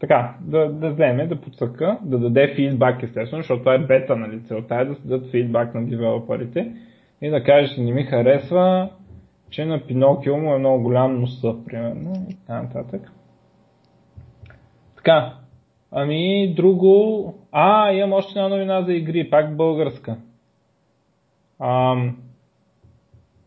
така, 0.00 0.34
да, 0.40 0.72
да 0.72 0.90
вземе, 0.90 1.26
да 1.26 1.40
подсъка, 1.40 1.98
да 2.02 2.18
даде 2.18 2.54
фидбак 2.56 3.02
естествено, 3.02 3.42
защото 3.42 3.60
това 3.60 3.74
е 3.74 3.78
бета, 3.78 4.16
нали, 4.16 4.44
целта 4.44 4.74
е 4.74 4.84
да 4.84 4.94
се 4.94 5.08
дадат 5.08 5.30
фидбак 5.30 5.74
на 5.74 5.86
девелоперите 5.86 6.72
и 7.22 7.30
да 7.30 7.44
каже, 7.44 7.74
че 7.74 7.80
не 7.80 7.92
ми 7.92 8.02
харесва, 8.02 8.90
че 9.50 9.64
на 9.64 9.86
Пинокио 9.86 10.36
му 10.36 10.54
е 10.54 10.58
много 10.58 10.82
голям 10.82 11.20
носа, 11.20 11.54
примерно, 11.66 12.26
и 12.30 12.36
така 12.36 12.62
нататък. 12.62 13.12
Така, 14.96 15.34
Ами, 15.94 16.54
друго... 16.56 17.34
А, 17.52 17.92
имам 17.92 18.12
още 18.12 18.38
една 18.38 18.48
новина 18.48 18.82
за 18.82 18.92
игри, 18.92 19.30
пак 19.30 19.56
българска. 19.56 20.16
Ам... 21.60 22.16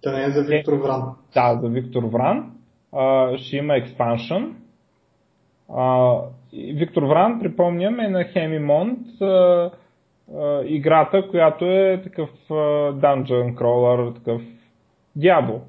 Та 0.04 0.12
не 0.12 0.24
е 0.24 0.30
за 0.30 0.44
Виктор 0.44 0.74
Вран. 0.74 1.04
Да, 1.34 1.60
за 1.62 1.70
Виктор 1.70 2.04
Вран. 2.04 2.52
А, 2.94 3.38
ще 3.38 3.58
има 3.58 3.76
експаншън. 3.76 4.56
Виктор 6.54 7.04
Вран, 7.04 7.40
припомням, 7.40 8.00
е 8.00 8.08
на 8.08 8.24
Хемимонт 8.24 9.22
а, 9.22 9.72
играта, 10.66 11.28
която 11.30 11.66
е 11.66 12.02
такъв 12.04 12.30
dungeon 12.50 13.56
crawler, 13.56 14.16
такъв 14.16 14.42
Diablo. 15.18 15.60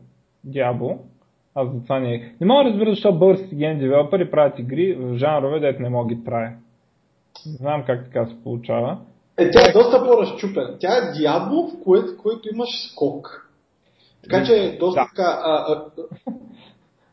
Diablo. 0.48 0.98
Аз 1.54 1.68
за 1.72 1.82
това 1.82 1.98
не... 1.98 2.34
Не 2.40 2.46
мога 2.46 2.64
да 2.64 2.70
разбера 2.70 2.90
защо 2.90 3.12
българските 3.12 3.56
ген 3.56 3.78
девелопери 3.78 4.30
правят 4.30 4.58
игри 4.58 4.94
в 4.94 5.16
жанрове, 5.16 5.60
дето 5.60 5.82
не 5.82 5.88
мога 5.88 6.14
ги 6.14 6.24
правя. 6.24 6.50
Не 7.46 7.52
знам 7.52 7.84
как 7.86 8.04
така 8.04 8.26
се 8.26 8.42
получава. 8.42 8.98
Е, 9.38 9.50
тя 9.50 9.60
е 9.68 9.72
доста 9.72 10.04
по-разчупена. 10.04 10.78
Тя 10.78 10.96
е 10.96 11.12
Диабло, 11.12 11.68
в 11.68 11.84
което, 11.84 12.16
което 12.22 12.48
имаш 12.54 12.68
скок. 12.92 13.48
Така 14.22 14.44
че 14.44 14.52
е 14.52 14.78
доста 14.78 15.00
да. 15.00 15.06
така... 15.06 15.38
А, 15.42 15.72
а... 15.72 15.84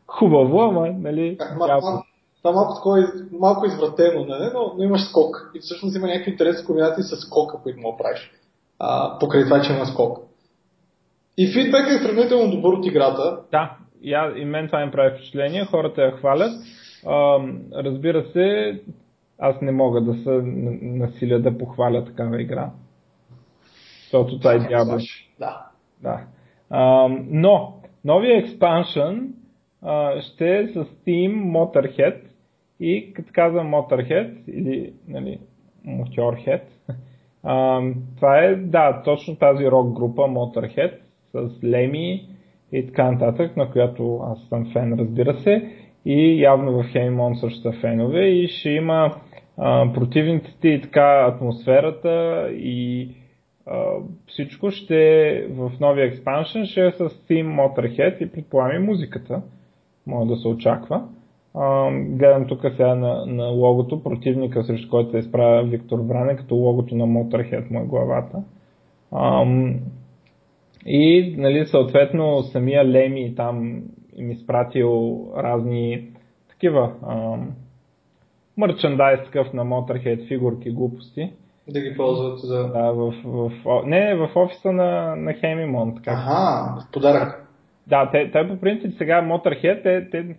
Хубаво, 0.06 0.60
ама, 0.60 0.92
нали? 0.92 1.38
Ма, 1.58 2.02
това 2.44 2.54
малко, 2.54 2.74
такова, 2.74 3.12
малко 3.32 3.66
извратено, 3.66 4.24
нали? 4.24 4.50
но, 4.54 4.74
но 4.76 4.84
имаш 4.84 5.08
скок. 5.08 5.50
И 5.54 5.60
всъщност 5.60 5.96
има 5.96 6.06
някакви 6.06 6.30
интересни 6.30 6.66
комбинации 6.66 7.02
с 7.02 7.16
скока, 7.16 7.58
които 7.62 7.80
мога 7.80 7.96
правиш. 7.98 8.32
А, 8.78 9.18
покрай 9.18 9.44
това, 9.44 9.62
че 9.62 9.72
има 9.72 9.86
скок. 9.86 10.18
И 11.38 11.46
фидбек 11.46 11.86
е 11.88 12.04
сравнително 12.04 12.50
добър 12.50 12.72
от 12.72 12.86
играта. 12.86 13.38
Да, 13.50 13.76
я, 14.02 14.32
и 14.36 14.44
мен 14.44 14.66
това 14.66 14.82
им 14.82 14.90
прави 14.90 15.10
впечатление, 15.10 15.64
хората 15.64 16.02
я 16.02 16.12
хвалят. 16.12 16.52
А, 17.06 17.38
разбира 17.74 18.24
се, 18.32 18.80
аз 19.38 19.60
не 19.60 19.72
мога 19.72 20.00
да 20.00 20.14
се 20.14 20.30
насиля 20.82 21.38
да 21.38 21.58
похваля 21.58 22.04
такава 22.04 22.42
игра. 22.42 22.70
Защото 24.02 24.38
това 24.38 24.52
е 24.52 24.58
дявол. 24.58 24.98
Да. 25.38 25.66
да. 26.02 26.20
А, 26.70 27.08
но, 27.28 27.72
новия 28.04 28.38
експаншън 28.38 29.28
ще 30.20 30.58
е 30.58 30.68
с 30.68 30.74
Steam 30.74 31.44
Motorhead 31.44 32.23
и 32.80 33.12
като 33.12 33.30
казвам 33.34 33.70
Motorhead 33.70 34.44
или 34.48 34.92
нали, 35.08 35.38
Motorhead, 35.86 36.62
а, 37.42 37.82
това 38.16 38.38
е, 38.38 38.54
да, 38.54 39.02
точно 39.04 39.36
тази 39.36 39.66
рок 39.66 39.92
група 39.92 40.22
Motorhead 40.22 40.92
с 41.32 41.64
Леми 41.64 42.28
и 42.72 42.86
така 42.86 43.10
нататък, 43.10 43.56
на 43.56 43.70
която 43.70 44.20
аз 44.24 44.48
съм 44.48 44.72
фен, 44.72 44.94
разбира 44.98 45.34
се. 45.34 45.70
И 46.06 46.42
явно 46.42 46.82
в 46.82 46.86
Хеймон 46.92 47.36
също 47.36 47.60
са 47.60 47.72
фенове 47.72 48.26
и 48.26 48.48
ще 48.48 48.70
има 48.70 49.14
а, 49.58 49.92
противниците 49.92 50.68
и 50.68 50.80
така 50.80 51.26
атмосферата 51.32 52.48
и 52.52 53.08
а, 53.66 53.84
всичко 54.26 54.70
ще 54.70 55.46
в 55.50 55.72
новия 55.80 56.06
експаншен 56.06 56.66
ще 56.66 56.86
е 56.86 56.92
с 56.92 57.08
Team 57.08 57.46
Motorhead 57.46 58.22
и 58.22 58.32
предполагам 58.32 58.82
и 58.82 58.86
музиката. 58.86 59.42
Може 60.06 60.28
да 60.28 60.36
се 60.36 60.48
очаква. 60.48 61.08
А, 61.54 61.90
гледам 61.92 62.46
тук 62.46 62.60
сега 62.60 62.94
на, 62.94 63.26
на 63.26 63.46
логото, 63.46 64.02
противника 64.02 64.64
срещу 64.64 64.90
който 64.90 65.10
се 65.10 65.18
изправя 65.18 65.62
Виктор 65.62 66.02
Бране, 66.02 66.36
като 66.36 66.54
логото 66.54 66.94
на 66.94 67.04
Motorhead 67.04 67.70
му 67.70 67.80
е 67.80 67.86
главата. 67.86 68.42
А, 69.12 69.46
и 70.86 71.34
нали, 71.38 71.66
съответно 71.66 72.42
самия 72.42 72.84
Леми 72.84 73.34
там 73.34 73.82
им 74.16 74.30
изпратил 74.30 75.18
разни 75.36 76.08
такива 76.48 76.92
мерчендайз 78.56 79.20
такъв 79.24 79.52
на 79.52 79.64
Motorhead, 79.64 80.28
фигурки, 80.28 80.70
глупости. 80.70 81.32
Да 81.68 81.80
ги 81.80 81.96
ползват 81.96 82.38
за... 82.38 82.68
Да, 82.68 82.92
в, 82.92 83.14
в, 83.24 83.52
не, 83.86 84.14
в 84.14 84.30
офиса 84.34 84.72
на, 84.72 85.16
на 85.16 85.34
Хемимон. 85.34 85.94
Така. 85.94 86.10
Ага, 86.10 86.80
в 86.80 86.92
подарък. 86.92 87.48
Да, 87.86 88.10
те, 88.12 88.30
те 88.30 88.48
по 88.48 88.60
принцип 88.60 88.94
сега 88.98 89.22
Motorhead, 89.22 89.82
те, 89.82 90.10
те 90.10 90.36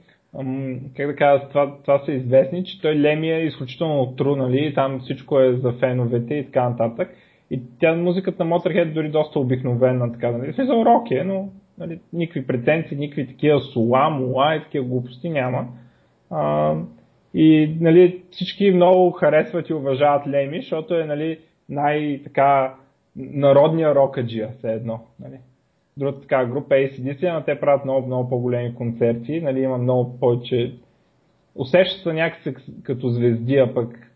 как 0.97 1.07
да 1.07 1.15
кажа, 1.15 1.47
това, 1.49 1.77
това 1.81 1.99
са 1.99 2.11
известни, 2.11 2.65
че 2.65 2.81
той 2.81 2.95
Леми 2.95 3.31
е 3.31 3.45
изключително 3.45 4.15
тру, 4.15 4.35
нали, 4.35 4.73
там 4.73 4.99
всичко 4.99 5.39
е 5.39 5.53
за 5.53 5.71
феновете 5.71 6.33
и 6.33 6.45
така 6.45 6.69
нататък. 6.69 7.15
И 7.51 7.61
тя 7.79 7.95
музиката 7.95 8.45
на 8.45 8.55
Motorhead 8.55 8.93
дори 8.93 9.09
доста 9.09 9.39
обикновена, 9.39 10.11
така, 10.11 10.31
нали, 10.31 10.53
смисъл 10.53 10.85
рок 10.85 11.11
е, 11.11 11.23
но 11.23 11.49
нали, 11.77 11.99
никакви 12.13 12.47
претенции, 12.47 12.97
никакви 12.97 13.27
такива 13.27 13.59
сула, 13.59 14.09
мула 14.09 14.55
и 14.55 14.63
такива 14.63 14.85
глупости 14.85 15.29
няма. 15.29 15.67
А, 16.29 16.75
и 17.33 17.77
нали, 17.79 18.23
всички 18.31 18.71
много 18.71 19.11
харесват 19.11 19.69
и 19.69 19.73
уважават 19.73 20.27
Леми, 20.27 20.57
защото 20.57 20.95
е 20.95 21.05
нали, 21.05 21.39
най-така 21.69 22.75
народния 23.15 23.95
рокаджия, 23.95 24.49
все 24.57 24.73
едно. 24.73 24.99
Нали. 25.19 25.39
Другата 25.97 26.21
така 26.21 26.45
група 26.45 26.77
е 26.77 26.89
ACDC, 26.89 27.33
но 27.33 27.43
те 27.43 27.59
правят 27.59 27.85
много, 27.85 28.07
много 28.07 28.29
по-големи 28.29 28.75
концерти, 28.75 29.41
нали, 29.41 29.59
има 29.59 29.77
много 29.77 30.19
повече 30.19 30.73
усеща 31.55 32.03
се 32.03 32.13
някакси 32.13 32.55
като 32.83 33.09
звезди, 33.09 33.57
а 33.57 33.73
пък 33.73 34.11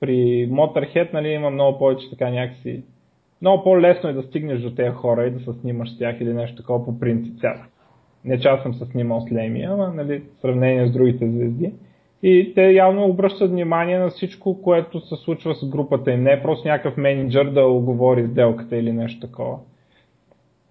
при 0.00 0.48
Motorhead 0.50 1.12
нали, 1.12 1.28
има 1.28 1.50
много 1.50 1.78
повече 1.78 2.10
така 2.10 2.30
някакси 2.30 2.82
много 3.42 3.64
по-лесно 3.64 4.08
е 4.08 4.12
да 4.12 4.22
стигнеш 4.22 4.60
до 4.60 4.74
тези 4.74 4.90
хора 4.90 5.26
и 5.26 5.30
да 5.30 5.40
се 5.40 5.60
снимаш 5.60 5.94
с 5.94 5.98
тях 5.98 6.20
или 6.20 6.34
нещо 6.34 6.56
такова 6.56 6.84
по 6.84 7.00
принцип. 7.00 7.44
Не 8.24 8.40
че 8.40 8.48
аз 8.48 8.62
съм 8.62 8.74
се 8.74 8.84
снимал 8.84 9.20
с 9.20 9.32
Леми, 9.32 9.62
ама 9.62 9.92
нали, 9.94 10.22
в 10.38 10.40
сравнение 10.40 10.86
с 10.86 10.92
другите 10.92 11.30
звезди. 11.30 11.72
И 12.22 12.52
те 12.54 12.70
явно 12.70 13.04
обръщат 13.04 13.50
внимание 13.50 13.98
на 13.98 14.08
всичко, 14.08 14.62
което 14.62 15.00
се 15.00 15.16
случва 15.16 15.54
с 15.54 15.68
групата 15.68 16.12
им. 16.12 16.22
Не 16.22 16.32
е 16.32 16.42
просто 16.42 16.68
някакъв 16.68 16.96
менеджер 16.96 17.44
да 17.44 17.64
оговори 17.64 18.28
сделката 18.28 18.76
или 18.76 18.92
нещо 18.92 19.26
такова. 19.26 19.58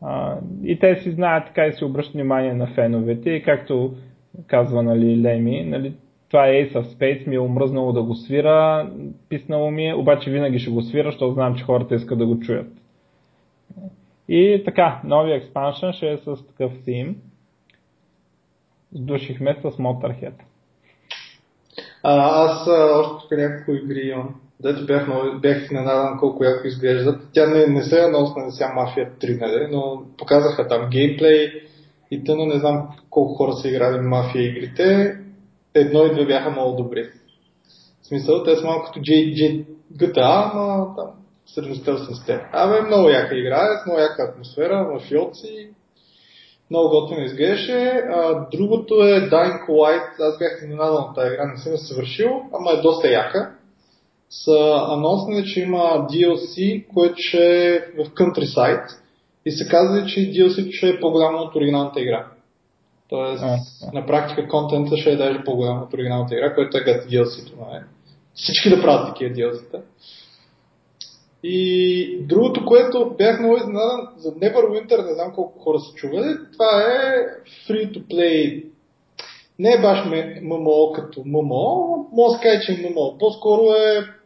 А, 0.02 0.38
и 0.64 0.80
те 0.80 0.96
си 0.96 1.12
знаят 1.12 1.46
така 1.46 1.66
и 1.66 1.74
си 1.74 1.86
обръщат 1.86 2.14
внимание 2.14 2.54
на 2.54 2.68
феновете 2.68 3.30
и 3.30 3.44
както 3.44 3.94
казва 4.48 4.84
нали, 4.84 5.22
Леми, 5.22 5.64
нали, 5.64 5.94
това 6.30 6.48
е 6.48 6.52
Ace 6.52 6.74
of 6.74 6.84
Space, 6.84 7.28
ми 7.28 7.36
е 7.36 7.40
омръзнало 7.40 7.94
да 7.94 8.04
го 8.04 8.16
свира, 8.16 8.90
писнало 9.30 9.72
ми 9.72 9.88
е, 9.88 9.96
обаче 9.96 10.32
винаги 10.32 10.60
ще 10.60 10.72
го 10.72 10.82
свира, 10.82 11.12
защото 11.12 11.34
знам, 11.34 11.56
че 11.56 11.64
хората 11.64 11.96
искат 11.96 12.20
да 12.20 12.26
го 12.26 12.40
чуят. 12.40 12.68
И 14.30 14.62
така, 14.66 15.02
новия 15.04 15.36
експаншън 15.36 15.94
ще 15.94 16.12
е 16.12 16.18
с 16.18 16.48
такъв 16.48 16.72
тим. 16.86 17.16
Сдушихме 18.94 19.58
с 19.62 19.64
Motorhead. 19.64 20.34
А, 22.04 22.46
аз 22.46 22.68
още 22.68 23.28
тук 23.28 23.38
няколко 23.38 23.72
игри 23.72 24.08
имам. 24.08 24.36
Дето 24.62 24.86
бях, 24.86 25.08
бях 25.42 25.64
изненадан 25.64 26.20
колко 26.20 26.44
яко 26.44 26.68
изглеждат. 26.68 27.22
Тя 27.34 27.48
не, 27.48 27.68
не 27.68 27.84
се 27.84 28.08
носи 28.08 28.34
на 28.38 28.52
сега 28.52 28.74
Мафия 28.74 29.12
3, 29.22 29.40
нали? 29.40 29.68
но 29.72 30.04
показаха 30.18 30.68
там 30.68 30.90
геймплей 30.90 31.52
и 32.12 32.24
тъно 32.24 32.46
не 32.46 32.60
знам 32.60 32.90
колко 33.10 33.34
хора 33.34 33.54
са 33.54 33.68
играли 33.68 34.00
Мафия 34.02 34.50
игрите. 34.50 35.18
Едно 35.74 36.06
и 36.06 36.14
две 36.14 36.26
бяха 36.26 36.50
много 36.50 36.76
добри. 36.76 37.10
В 38.02 38.08
смисъл, 38.08 38.44
те 38.44 38.56
са 38.56 38.66
малко 38.66 38.86
като 38.86 39.00
J, 39.00 39.34
J, 39.34 39.66
GTA, 39.94 40.52
ама 40.54 40.96
там 40.96 41.08
средностелствен 41.46 42.16
сте. 42.16 42.42
Абе, 42.52 42.82
много 42.82 43.10
яка 43.10 43.36
игра, 43.36 43.80
с 43.84 43.86
много 43.86 44.02
яка 44.02 44.24
атмосфера, 44.24 44.90
мафиоци, 44.94 45.70
много 46.70 46.90
готино 46.90 47.22
изглеждаше. 47.22 48.04
другото 48.52 48.94
е 48.94 49.30
Dying 49.30 49.68
Light. 49.70 50.20
Аз 50.20 50.38
бях 50.38 50.60
изненадан 50.62 51.04
от 51.04 51.16
тази 51.16 51.34
игра, 51.34 51.46
не 51.46 51.58
съм 51.58 51.72
я 51.72 51.78
съвършил, 51.78 52.42
ама 52.54 52.72
е 52.72 52.82
доста 52.82 53.12
яка. 53.12 53.57
Са 54.30 54.86
анонсни, 54.88 55.46
че 55.46 55.60
има 55.60 55.80
DLC, 55.80 56.86
което 56.94 57.16
ще 57.18 57.76
е 57.76 57.80
в 57.80 58.10
Countryside 58.10 58.88
и 59.46 59.52
се 59.52 59.70
казва, 59.70 60.06
че 60.06 60.20
DLC 60.20 60.72
ще 60.72 60.90
е 60.90 61.00
по-голямо 61.00 61.38
от 61.38 61.56
оригиналната 61.56 62.02
игра. 62.02 62.28
Тоест, 63.10 63.44
а, 63.44 63.58
а. 63.88 63.94
на 63.94 64.06
практика 64.06 64.48
контента 64.48 64.98
ще 64.98 65.12
е 65.12 65.16
даже 65.16 65.44
по-голям 65.44 65.84
от 65.84 65.94
оригиналната 65.94 66.36
игра, 66.36 66.56
което 66.56 66.78
е 66.78 66.82
гад 66.82 67.06
DLC-то. 67.12 67.54
Нали? 67.60 67.84
Всички 68.36 68.70
да 68.70 68.82
правят 68.82 69.08
такива 69.08 69.36
DLC-та. 69.36 69.78
И 71.44 72.20
другото, 72.22 72.66
което 72.66 73.16
бях 73.18 73.40
много 73.40 73.58
изненадан 73.58 74.08
за 74.18 74.32
Neverwinter, 74.32 75.06
не 75.06 75.14
знам 75.14 75.34
колко 75.36 75.60
хора 75.60 75.80
са 75.80 75.94
чували, 75.96 76.38
това 76.54 76.82
е 76.82 77.26
free-to-play. 77.68 78.66
Не 79.60 79.70
е 79.70 79.82
баш 79.82 80.06
ММО 80.42 80.92
като 80.96 81.22
ММО, 81.26 82.06
може 82.12 82.36
да 82.38 82.42
кажа, 82.42 82.62
че 82.62 82.72
е 82.72 82.90
ММО. 82.90 83.18
По-скоро 83.20 83.62
е 83.62 84.17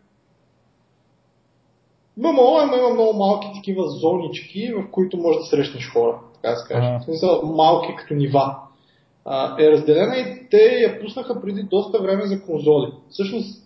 ММО, 2.22 2.58
ама 2.62 2.78
има 2.78 2.90
много 2.90 3.18
малки 3.18 3.48
такива 3.56 3.90
зонички, 3.90 4.74
в 4.74 4.92
които 4.92 5.18
можеш 5.18 5.42
да 5.42 5.46
срещнеш 5.46 5.92
хора, 5.94 6.20
така 6.36 6.50
да 6.50 6.56
се 6.56 6.74
каже. 6.74 6.98
В 7.00 7.04
смисъл, 7.04 7.42
малки 7.46 7.96
като 7.98 8.14
нива. 8.14 8.56
А, 9.26 9.64
е 9.64 9.72
разделена 9.72 10.18
и 10.18 10.50
те 10.50 10.58
я 10.58 11.02
пуснаха 11.02 11.42
преди 11.42 11.64
доста 11.64 12.02
време 12.02 12.26
за 12.26 12.42
конзоли. 12.42 12.92
Всъщност 13.10 13.62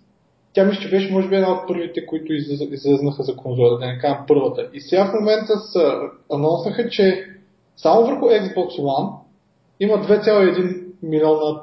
тя 0.53 0.65
мисля, 0.65 0.81
че 0.81 0.89
беше 0.89 1.13
може 1.13 1.27
би 1.27 1.35
една 1.35 1.51
от 1.51 1.67
първите, 1.67 2.05
които 2.05 2.33
излезнаха 2.33 3.23
за 3.23 3.35
конзола, 3.35 3.79
да 3.79 3.85
не 3.85 3.99
кажа 3.99 4.19
първата. 4.27 4.69
И 4.73 4.81
сега 4.81 5.05
в 5.05 5.13
момента 5.13 5.57
са 5.59 5.95
анонснаха, 6.33 6.89
че 6.89 7.27
само 7.77 8.05
върху 8.05 8.25
Xbox 8.25 8.79
One 8.79 9.13
има 9.79 9.93
2,1 9.93 10.83
милиона 11.03 11.61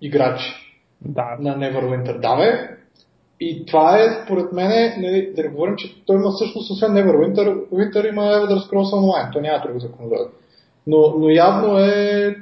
играчи 0.00 0.54
да. 1.04 1.36
на 1.40 1.56
Neverwinter. 1.56 2.20
Да, 2.20 2.36
бе. 2.36 2.81
И 3.44 3.66
това 3.66 3.98
е, 3.98 4.24
според 4.24 4.52
мен, 4.52 4.92
нали, 5.02 5.32
да 5.36 5.42
не 5.42 5.48
говорим, 5.48 5.76
че 5.76 6.04
той 6.06 6.16
има 6.16 6.30
всъщност, 6.30 6.70
освен 6.70 6.90
Neverwinter, 6.90 7.68
Winter 7.68 8.08
има 8.08 8.22
Elder 8.22 8.58
Scrolls 8.58 8.94
Online. 8.94 9.32
Той 9.32 9.42
няма 9.42 9.62
друго 9.66 9.78
за 9.78 9.92
конзола. 9.92 10.28
Но, 10.86 11.14
но 11.18 11.30
явно 11.30 11.78
е 11.78 12.36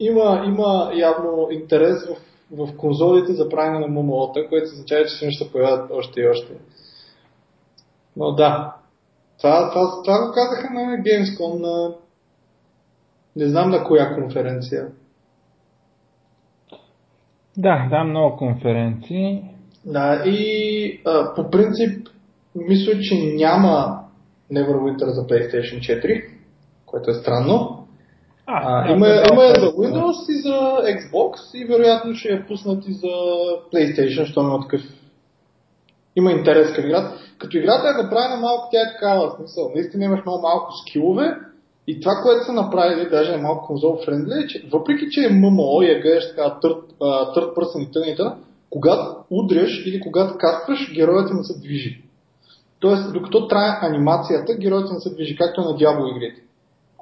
има, 0.00 0.42
има 0.46 0.90
явно 0.94 1.48
интерес 1.50 2.06
в 2.06 2.16
в 2.52 2.76
конзолите 2.76 3.32
за 3.32 3.48
правене 3.48 3.78
на 3.78 3.88
ММО-та, 3.88 4.48
което 4.48 4.72
означава, 4.72 5.04
че 5.04 5.14
ще 5.14 5.44
се 5.44 5.52
появят 5.52 5.90
още 5.90 6.20
и 6.20 6.28
още. 6.28 6.52
Но 8.16 8.32
да, 8.32 8.76
това, 9.38 9.70
това, 9.70 10.02
това 10.04 10.26
го 10.26 10.32
казаха 10.32 10.74
на 10.74 10.80
Gamescom, 10.80 11.60
на 11.60 11.94
не 13.36 13.48
знам 13.48 13.70
на 13.70 13.84
коя 13.84 14.14
конференция. 14.14 14.88
Да, 17.56 17.88
да, 17.90 18.04
много 18.04 18.36
конференции. 18.36 19.42
Да, 19.84 20.22
и 20.26 21.00
а, 21.06 21.34
по 21.34 21.50
принцип 21.50 22.08
мисля, 22.54 23.00
че 23.00 23.14
няма 23.34 24.00
Neverwinter 24.52 25.06
за 25.06 25.26
PlayStation 25.26 25.78
4, 25.78 26.24
което 26.86 27.10
е 27.10 27.14
странно. 27.14 27.86
А, 28.46 28.62
а, 28.64 28.92
има, 28.92 29.06
да, 29.06 29.24
има 29.32 29.42
да, 29.42 29.60
за 29.60 29.66
Windows 29.66 30.30
и 30.30 30.42
за 30.42 30.58
Xbox 30.98 31.54
и 31.54 31.64
вероятно 31.64 32.14
ще 32.14 32.28
я 32.28 32.46
пуснат 32.46 32.88
и 32.88 32.92
за 32.92 33.06
PlayStation, 33.72 34.18
защото 34.18 34.40
има 34.40 34.60
такъв 34.60 34.80
има 36.16 36.32
интерес 36.32 36.72
към 36.74 36.86
играта. 36.86 37.18
Като 37.38 37.56
играта 37.56 37.88
е 37.88 38.02
направена 38.02 38.40
малко, 38.40 38.68
тя 38.70 38.80
е 38.80 38.92
такава 38.92 39.36
смисъл. 39.36 39.72
Наистина 39.74 40.04
имаш 40.04 40.20
много 40.26 40.42
малко 40.42 40.72
скилове 40.72 41.36
И 41.86 42.00
това, 42.00 42.12
което 42.22 42.46
са 42.46 42.52
направили, 42.52 43.10
даже 43.10 43.32
е 43.32 43.42
малко 43.42 43.66
конзол 43.66 43.98
френдли, 44.04 44.32
е, 44.44 44.46
че 44.46 44.68
въпреки, 44.72 45.06
че 45.10 45.26
е 45.26 45.32
ММО 45.32 45.82
и 45.82 45.90
е 45.90 46.00
гледаш 46.00 46.28
така 46.28 46.58
търт 47.34 47.54
пръсен 47.54 47.82
и 47.82 47.90
тънита, 47.92 48.36
когато 48.70 49.16
удряш 49.30 49.86
или 49.86 50.00
когато 50.00 50.38
кастваш, 50.38 50.94
героят 50.94 51.34
не 51.34 51.44
се 51.44 51.60
движи. 51.60 52.02
Тоест, 52.80 53.12
докато 53.12 53.48
трае 53.48 53.78
анимацията, 53.82 54.54
героят 54.54 54.92
не 54.92 55.00
се 55.00 55.14
движи, 55.14 55.36
както 55.36 55.60
е 55.60 55.64
на 55.64 55.76
дявол 55.76 56.10
игрите. 56.10 56.42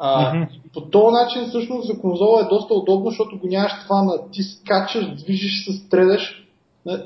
А, 0.00 0.34
mm-hmm. 0.34 0.48
По 0.74 0.80
този 0.80 1.12
начин 1.12 1.48
всъщност 1.48 1.86
за 1.86 2.00
конзола 2.00 2.40
е 2.40 2.48
доста 2.48 2.74
удобно, 2.74 3.10
защото 3.10 3.38
го 3.38 3.46
нямаш 3.46 3.72
това 3.82 4.02
на 4.02 4.30
ти 4.30 4.42
скачаш, 4.42 5.14
движиш 5.14 5.64
се, 5.64 5.72
стреляш. 5.72 6.48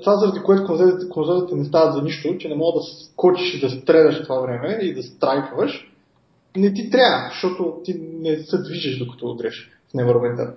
Това 0.01 0.17
заради 0.17 0.41
което 0.41 0.67
конзолите, 0.67 1.09
конзолите 1.09 1.55
не 1.55 1.65
стават 1.65 1.95
за 1.95 2.03
нищо, 2.03 2.39
че 2.39 2.49
не 2.49 2.55
мога 2.55 2.79
да 2.79 2.85
скочиш 2.85 3.55
и 3.55 3.61
да 3.61 3.71
стреляш 3.71 4.23
това 4.23 4.41
време 4.41 4.79
и 4.83 4.95
да 4.95 5.03
страйфваш. 5.03 5.94
Не 6.57 6.73
ти 6.73 6.90
трябва, 6.90 7.29
защото 7.29 7.81
ти 7.85 7.95
не 8.21 8.37
се 8.37 8.62
движиш 8.62 8.99
докато 8.99 9.27
удреш 9.27 9.71
в. 9.95 10.55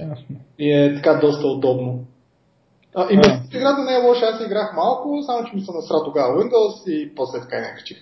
Ясно. 0.00 0.36
И 0.58 0.72
е 0.72 0.94
така 0.94 1.14
доста 1.14 1.46
удобно. 1.46 2.04
А, 2.94 3.06
и 3.10 3.16
без 3.16 3.54
играта 3.54 3.84
не 3.84 3.94
е 3.94 4.08
лоша, 4.08 4.26
аз 4.26 4.46
играх 4.46 4.72
малко, 4.76 5.22
само 5.22 5.44
че 5.44 5.56
ми 5.56 5.60
се 5.60 5.72
насра 5.72 6.04
тогава 6.04 6.42
Windows 6.42 6.90
и 6.90 7.14
после 7.14 7.40
така 7.40 7.56
не 7.56 7.74
качих. 7.78 7.98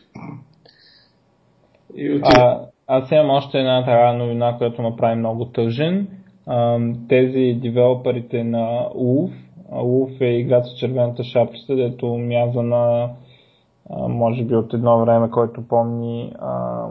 И 1.94 2.20
а, 2.24 2.60
аз 2.86 3.10
имам 3.10 3.30
още 3.30 3.58
една 3.58 3.84
такава 3.84 4.12
новина, 4.12 4.56
която 4.58 4.82
ме 4.82 4.96
прави 4.96 5.16
много 5.16 5.44
тъжен. 5.44 6.08
А, 6.46 6.78
тези 7.08 7.58
девелоперите 7.62 8.44
на 8.44 8.88
Wolf, 8.96 9.32
Wolf 9.72 10.20
е 10.20 10.38
играта 10.38 10.68
с 10.68 10.78
червената 10.78 11.24
шапчета, 11.24 11.76
дето 11.76 12.06
мяза 12.06 12.62
на 12.62 13.10
може 14.08 14.44
би 14.44 14.56
от 14.56 14.74
едно 14.74 15.00
време, 15.00 15.30
който 15.30 15.68
помни 15.68 16.32
а, 16.38 16.86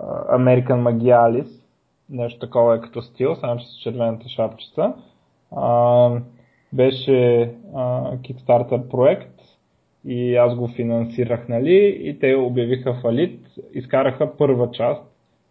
American 0.00 0.82
Magialis, 0.82 1.64
нещо 2.10 2.38
такова 2.38 2.76
е 2.76 2.80
като 2.80 3.02
стил, 3.02 3.34
само 3.34 3.60
че 3.60 3.66
с 3.66 3.78
червената 3.82 4.28
шапчета. 4.28 4.94
А, 5.56 6.10
беше 6.72 7.50
а, 7.74 8.12
Kickstarter 8.16 8.88
проект 8.88 9.40
и 10.06 10.36
аз 10.36 10.54
го 10.54 10.68
финансирах, 10.68 11.48
нали, 11.48 12.00
и 12.02 12.18
те 12.18 12.34
обявиха 12.34 12.94
фалит, 12.94 13.40
изкараха 13.74 14.36
първа 14.36 14.70
част, 14.70 15.02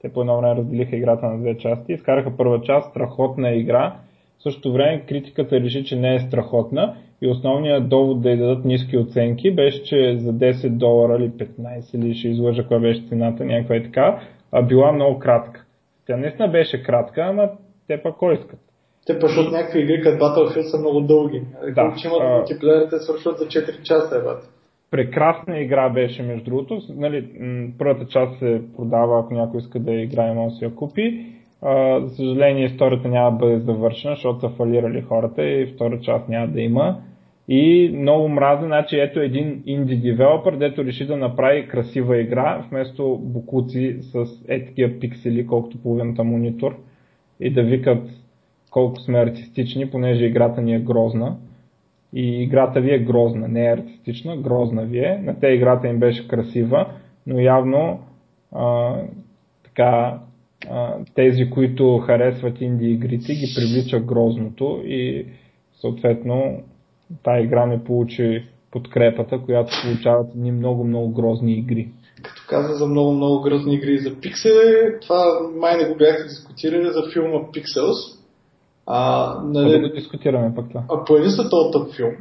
те 0.01 0.13
по 0.13 0.21
едно 0.21 0.37
време 0.37 0.55
разделиха 0.55 0.95
играта 0.95 1.25
на 1.25 1.39
две 1.39 1.57
части, 1.57 1.93
изкараха 1.93 2.37
първа 2.37 2.61
част, 2.61 2.89
страхотна 2.89 3.51
игра, 3.51 3.95
в 4.39 4.43
същото 4.43 4.73
време 4.73 5.05
критиката 5.05 5.59
реши, 5.59 5.85
че 5.85 5.95
не 5.95 6.15
е 6.15 6.19
страхотна 6.19 6.95
и 7.23 7.27
основният 7.27 7.89
довод 7.89 8.21
да 8.21 8.31
й 8.31 8.37
дадат 8.37 8.65
ниски 8.65 8.97
оценки 8.97 9.51
беше, 9.51 9.83
че 9.83 10.17
за 10.17 10.33
10 10.33 10.69
долара 10.69 11.17
или 11.17 11.29
15 11.29 11.95
или 11.95 12.15
ще 12.15 12.27
излъжа 12.27 12.67
коя 12.67 12.79
беше 12.79 13.07
цената, 13.09 13.45
някаква 13.45 13.75
е 13.75 13.83
така, 13.83 14.19
а 14.51 14.61
била 14.61 14.91
много 14.91 15.19
кратка. 15.19 15.65
Тя 16.07 16.17
наистина 16.17 16.47
беше 16.47 16.83
кратка, 16.83 17.21
ама 17.21 17.49
те 17.87 18.01
пък 18.03 18.15
кой 18.17 18.33
искат. 18.33 18.59
Те 19.05 19.19
пък 19.19 19.29
от 19.37 19.51
някакви 19.51 19.79
игри 19.79 20.01
като 20.01 20.25
Battlefield 20.25 20.61
са 20.61 20.79
много 20.79 21.01
дълги. 21.01 21.41
Да, 21.75 21.93
че 21.97 22.07
имат 22.07 22.21
а... 22.21 22.29
мултиплеерите 22.29 22.99
свършват 22.99 23.37
за 23.37 23.45
4 23.45 23.81
часа. 23.81 24.15
Е, 24.17 24.47
прекрасна 24.91 25.59
игра 25.59 25.89
беше, 25.89 26.23
между 26.23 26.43
другото. 26.43 26.81
Нали, 26.89 27.27
първата 27.77 28.05
част 28.05 28.39
се 28.39 28.61
продава, 28.75 29.19
ако 29.19 29.33
някой 29.33 29.59
иска 29.59 29.79
да 29.79 29.91
играе, 29.91 30.33
може 30.33 30.53
да 30.53 30.57
си 30.57 30.65
я 30.65 30.75
купи. 30.75 31.25
А, 31.61 31.99
за 31.99 32.15
съжаление, 32.15 32.65
историята 32.65 33.07
няма 33.07 33.31
да 33.31 33.37
бъде 33.37 33.59
завършена, 33.59 34.15
защото 34.15 34.39
са 34.39 34.49
фалирали 34.49 35.01
хората 35.01 35.43
и 35.43 35.65
втора 35.65 35.99
част 35.99 36.29
няма 36.29 36.47
да 36.47 36.61
има. 36.61 36.97
И 37.47 37.91
много 37.93 38.29
мраза, 38.29 38.65
значи 38.65 38.99
ето 38.99 39.19
един 39.19 39.63
инди 39.65 39.97
девелопър, 39.97 40.57
дето 40.57 40.85
реши 40.85 41.05
да 41.05 41.17
направи 41.17 41.67
красива 41.67 42.17
игра, 42.17 42.65
вместо 42.69 43.19
букуци 43.23 43.97
с 44.01 44.25
етикия 44.47 44.99
пиксели, 44.99 45.47
колкото 45.47 45.81
половината 45.81 46.23
монитор 46.23 46.77
и 47.39 47.53
да 47.53 47.63
викат 47.63 48.09
колко 48.71 48.99
сме 48.99 49.19
артистични, 49.19 49.89
понеже 49.89 50.25
играта 50.25 50.61
ни 50.61 50.75
е 50.75 50.79
грозна. 50.79 51.37
И 52.13 52.43
играта 52.43 52.81
ви 52.81 52.93
е 52.93 52.99
грозна, 52.99 53.47
не 53.47 53.65
е 53.65 53.73
артистична, 53.73 54.37
грозна 54.37 54.85
ви 54.85 54.99
е. 54.99 55.21
На 55.23 55.39
те 55.39 55.47
играта 55.47 55.87
им 55.87 55.99
беше 55.99 56.27
красива, 56.27 56.87
но 57.27 57.39
явно 57.39 57.99
а, 58.51 58.95
така, 59.63 60.19
а, 60.69 60.95
тези, 61.15 61.49
които 61.49 61.97
харесват 61.97 62.61
инди 62.61 62.91
игрите, 62.91 63.33
ги 63.33 63.53
привлича 63.55 63.99
грозното 63.99 64.81
и 64.85 65.25
съответно 65.73 66.63
тази 67.23 67.43
игра 67.43 67.65
не 67.65 67.83
получи 67.83 68.45
подкрепата, 68.71 69.39
която 69.45 69.71
получават 69.83 70.35
ни 70.35 70.51
много-много 70.51 71.13
грозни 71.13 71.53
игри. 71.53 71.89
Като 72.23 72.41
каза 72.49 72.73
за 72.73 72.85
много-много 72.85 73.41
грозни 73.41 73.75
игри 73.75 73.97
за 73.97 74.19
пиксели, 74.21 74.99
това 75.01 75.39
май 75.55 75.77
не 75.77 75.89
го 75.89 75.97
бяхте 75.97 76.23
дискутирали 76.23 76.91
за 76.91 77.03
филма 77.13 77.39
Pixels, 77.39 78.19
а, 78.85 79.39
нали, 79.43 79.71
да 79.71 79.79
го 79.79 79.95
дискутираме 79.95 80.55
пък 80.55 80.69
това. 80.69 80.83
А 80.89 81.05
появи 81.05 81.29
се 81.29 81.49
този 81.49 81.71
тъп 81.71 81.95
филм. 81.95 82.11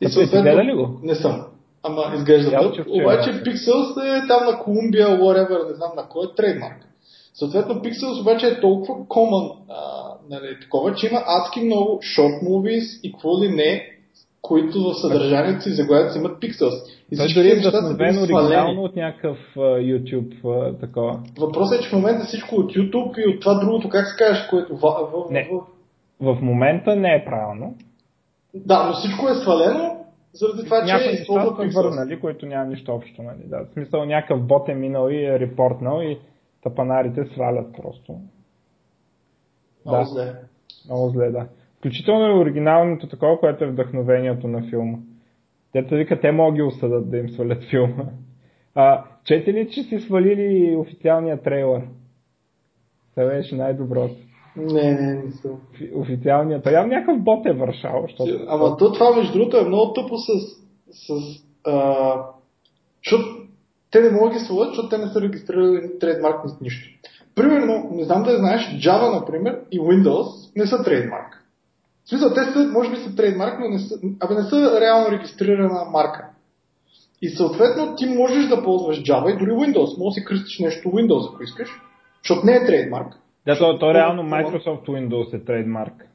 И 0.00 0.08
съответно, 0.08 0.64
ли 0.64 0.74
го? 0.74 1.00
Не 1.02 1.14
съм. 1.14 1.42
Ама 1.82 2.02
изглежда 2.14 2.50
тъп. 2.50 2.86
Обаче 2.88 3.30
Pixels 3.30 4.24
е 4.24 4.26
там 4.28 4.44
на 4.44 4.58
Колумбия, 4.58 5.08
whatever, 5.08 5.68
не 5.68 5.74
знам 5.74 5.90
на 5.96 6.08
кой 6.08 6.24
е 6.24 6.34
трейдмарк. 6.36 6.76
Съответно 7.34 7.74
Pixels 7.74 8.20
обаче 8.20 8.46
е 8.46 8.60
толкова 8.60 8.94
common, 8.94 9.56
а, 9.68 10.04
нали, 10.30 10.60
такова, 10.62 10.94
че 10.94 11.06
има 11.06 11.22
адски 11.26 11.60
много 11.60 12.00
short 12.02 12.48
movies 12.48 13.00
и 13.02 13.12
какво 13.12 13.42
ли 13.42 13.48
не, 13.48 13.93
които 14.44 14.78
в 14.82 14.94
съдържанието 14.94 15.62
си 15.62 15.70
заглавието 15.70 16.12
си 16.12 16.18
имат 16.18 16.42
Pixels. 16.42 16.78
И 17.12 17.16
Той 17.16 17.28
дори 17.34 17.50
е 17.50 17.60
вдъхновено 17.60 18.22
оригинално 18.22 18.82
от 18.82 18.96
някакъв 18.96 19.38
uh, 19.56 19.60
YouTube 19.60 20.42
uh, 20.42 20.80
такова. 20.80 21.20
Въпросът 21.38 21.80
е, 21.80 21.82
че 21.82 21.88
в 21.88 21.92
момента 21.92 22.24
всичко 22.24 22.54
от 22.54 22.72
YouTube 22.72 23.18
и 23.18 23.28
от 23.28 23.40
това 23.40 23.54
другото, 23.54 23.88
как 23.88 24.06
се 24.06 24.16
кажеш, 24.16 24.46
което 24.50 24.76
в, 24.76 24.80
в, 24.80 25.30
не. 25.30 25.50
в, 26.20 26.34
в 26.34 26.42
момента 26.42 26.96
не 26.96 27.14
е 27.14 27.24
правилно. 27.24 27.74
Да, 28.54 28.86
но 28.86 28.92
всичко 28.92 29.28
е 29.28 29.34
свалено, 29.34 30.04
заради 30.32 30.64
това, 30.64 30.84
че 30.86 31.10
е 31.10 31.12
използва 31.12 31.70
са 31.72 31.82
върнали, 31.82 32.20
които 32.20 32.46
няма 32.46 32.66
нищо 32.66 32.92
общо. 32.92 33.22
Нали? 33.22 33.42
Да, 33.44 33.64
в 33.64 33.72
смисъл 33.72 34.04
някакъв 34.04 34.46
бот 34.46 34.68
е 34.68 34.74
минал 34.74 35.08
и 35.10 35.24
е 35.24 35.38
репортнал 35.38 36.02
и 36.02 36.18
тапанарите 36.62 37.24
свалят 37.24 37.66
просто. 37.82 38.14
Много 39.86 40.04
да. 40.04 40.04
зле. 40.04 40.34
Много 40.88 41.08
зле, 41.08 41.30
да. 41.30 41.46
Включително 41.84 42.26
и 42.26 42.40
оригиналното 42.42 43.08
такова, 43.08 43.40
което 43.40 43.64
е 43.64 43.70
вдъхновението 43.70 44.48
на 44.48 44.62
филма. 44.70 44.98
Те 45.72 45.96
вика, 45.96 46.20
те 46.20 46.32
могат 46.32 46.54
ги 46.54 46.62
осъдат 46.62 47.10
да 47.10 47.18
им 47.18 47.28
свалят 47.28 47.64
филма. 47.64 48.04
А, 48.74 49.04
чете 49.24 49.52
ли, 49.52 49.70
че 49.70 49.82
си 49.82 50.00
свалили 50.00 50.76
официалния 50.76 51.42
трейлър? 51.42 51.82
Това 53.14 53.26
беше 53.26 53.56
най-доброто. 53.56 54.14
Не, 54.56 54.92
не, 54.92 55.14
не 55.14 55.30
съм. 55.30 55.60
Официалният. 55.94 56.64
Той 56.64 56.72
някакъв 56.72 57.22
бот 57.22 57.46
е 57.46 57.52
вършал. 57.52 58.02
Защото... 58.02 58.46
Ама 58.48 58.76
то 58.76 58.92
това, 58.92 59.16
между 59.16 59.32
другото, 59.32 59.56
е 59.56 59.68
много 59.68 59.92
тъпо 59.92 60.16
с... 60.16 60.26
с 60.90 61.12
а... 61.66 62.14
Защото 63.04 63.24
те 63.90 64.00
не 64.00 64.10
могат 64.10 64.32
да 64.32 64.38
ги 64.38 64.44
свалят, 64.44 64.68
защото 64.68 64.88
те 64.88 64.98
не 64.98 65.06
са 65.06 65.20
регистрирали 65.20 65.98
трейдмарк 66.00 66.40
с 66.44 66.60
нищо. 66.60 67.08
Примерно, 67.34 67.88
не 67.92 68.04
знам 68.04 68.22
да 68.22 68.38
знаеш, 68.38 68.62
Java, 68.62 69.20
например, 69.20 69.60
и 69.72 69.80
Windows 69.80 70.56
не 70.56 70.66
са 70.66 70.84
трейдмарк. 70.84 71.43
В 72.04 72.08
смисъл, 72.08 72.34
те 72.34 72.44
са, 72.44 72.68
може 72.72 72.90
би 72.90 72.96
са 72.96 73.16
трейдмарк, 73.16 73.60
но 73.60 73.68
не 73.68 73.78
са, 73.78 73.98
абе 74.20 74.34
не 74.34 74.42
са 74.42 74.80
реално 74.80 75.10
регистрирана 75.10 75.84
марка. 75.84 76.28
И 77.22 77.28
съответно 77.28 77.96
ти 77.96 78.06
можеш 78.06 78.48
да 78.48 78.62
ползваш 78.64 79.02
Java 79.02 79.34
и 79.34 79.38
дори 79.38 79.50
Windows. 79.50 79.98
Може 79.98 80.08
да 80.08 80.12
си 80.12 80.24
кръстиш 80.24 80.58
нещо 80.58 80.88
Windows, 80.88 81.34
ако 81.34 81.42
искаш, 81.42 81.68
защото 82.22 82.46
не 82.46 82.52
е 82.52 82.66
трейдмарк. 82.66 83.14
Да, 83.46 83.58
то, 83.58 83.78
то 83.78 83.94
реално 83.94 84.22
Microsoft 84.22 84.86
Windows 84.86 85.36
е 85.36 85.44
трейдмарк. 85.44 86.13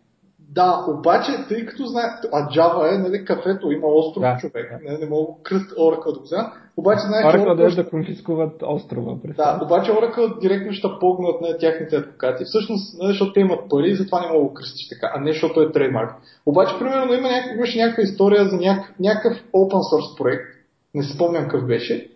Да, 0.52 0.86
обаче, 0.88 1.32
тъй 1.48 1.66
като 1.66 1.86
знае, 1.86 2.04
а 2.34 2.50
Java 2.50 2.96
е, 2.96 2.98
нали, 2.98 3.26
кафето, 3.26 3.72
има 3.72 3.88
остров 3.88 4.22
да, 4.22 4.38
човек, 4.40 4.72
да. 4.72 4.92
Не, 4.92 4.98
не 4.98 5.10
мога 5.10 5.34
кръст 5.44 5.72
Oracle 5.72 6.14
да 6.14 6.20
го 6.20 6.24
взема, 6.24 6.52
обаче 6.78 7.02
знаеш, 7.08 7.26
Oracle, 7.26 7.48
Oracle 7.48 7.76
да, 7.76 7.84
да 7.84 7.90
конфискуват 7.90 8.64
острова. 8.64 9.16
Да, 9.38 9.60
обаче 9.64 9.92
Oracle 9.92 10.40
директно 10.40 10.74
ще 10.74 10.88
погнат 11.00 11.42
на 11.42 11.58
тяхните 11.58 11.96
адвокати, 11.96 12.44
всъщност, 12.46 13.02
не, 13.02 13.08
защото 13.08 13.34
те 13.34 13.40
имат 13.40 13.70
пари, 13.70 13.96
затова 13.96 14.22
не 14.22 14.34
мога 14.34 14.48
да 14.48 14.54
кръстиш 14.54 14.90
така, 14.90 15.12
а 15.16 15.20
не 15.20 15.32
защото 15.32 15.62
е 15.62 15.72
трейдмарк. 15.72 16.12
Обаче, 16.46 16.80
примерно, 16.80 17.14
има 17.14 17.30
някакъв, 17.30 17.56
имаше 17.56 17.80
някаква 17.80 18.04
история 18.04 18.50
за 18.50 18.58
няк, 18.58 18.94
някакъв 19.00 19.44
open 19.54 19.82
source 19.94 20.18
проект, 20.18 20.46
не 20.94 21.04
се 21.04 21.14
спомням 21.14 21.44
какъв 21.44 21.68
беше, 21.68 22.12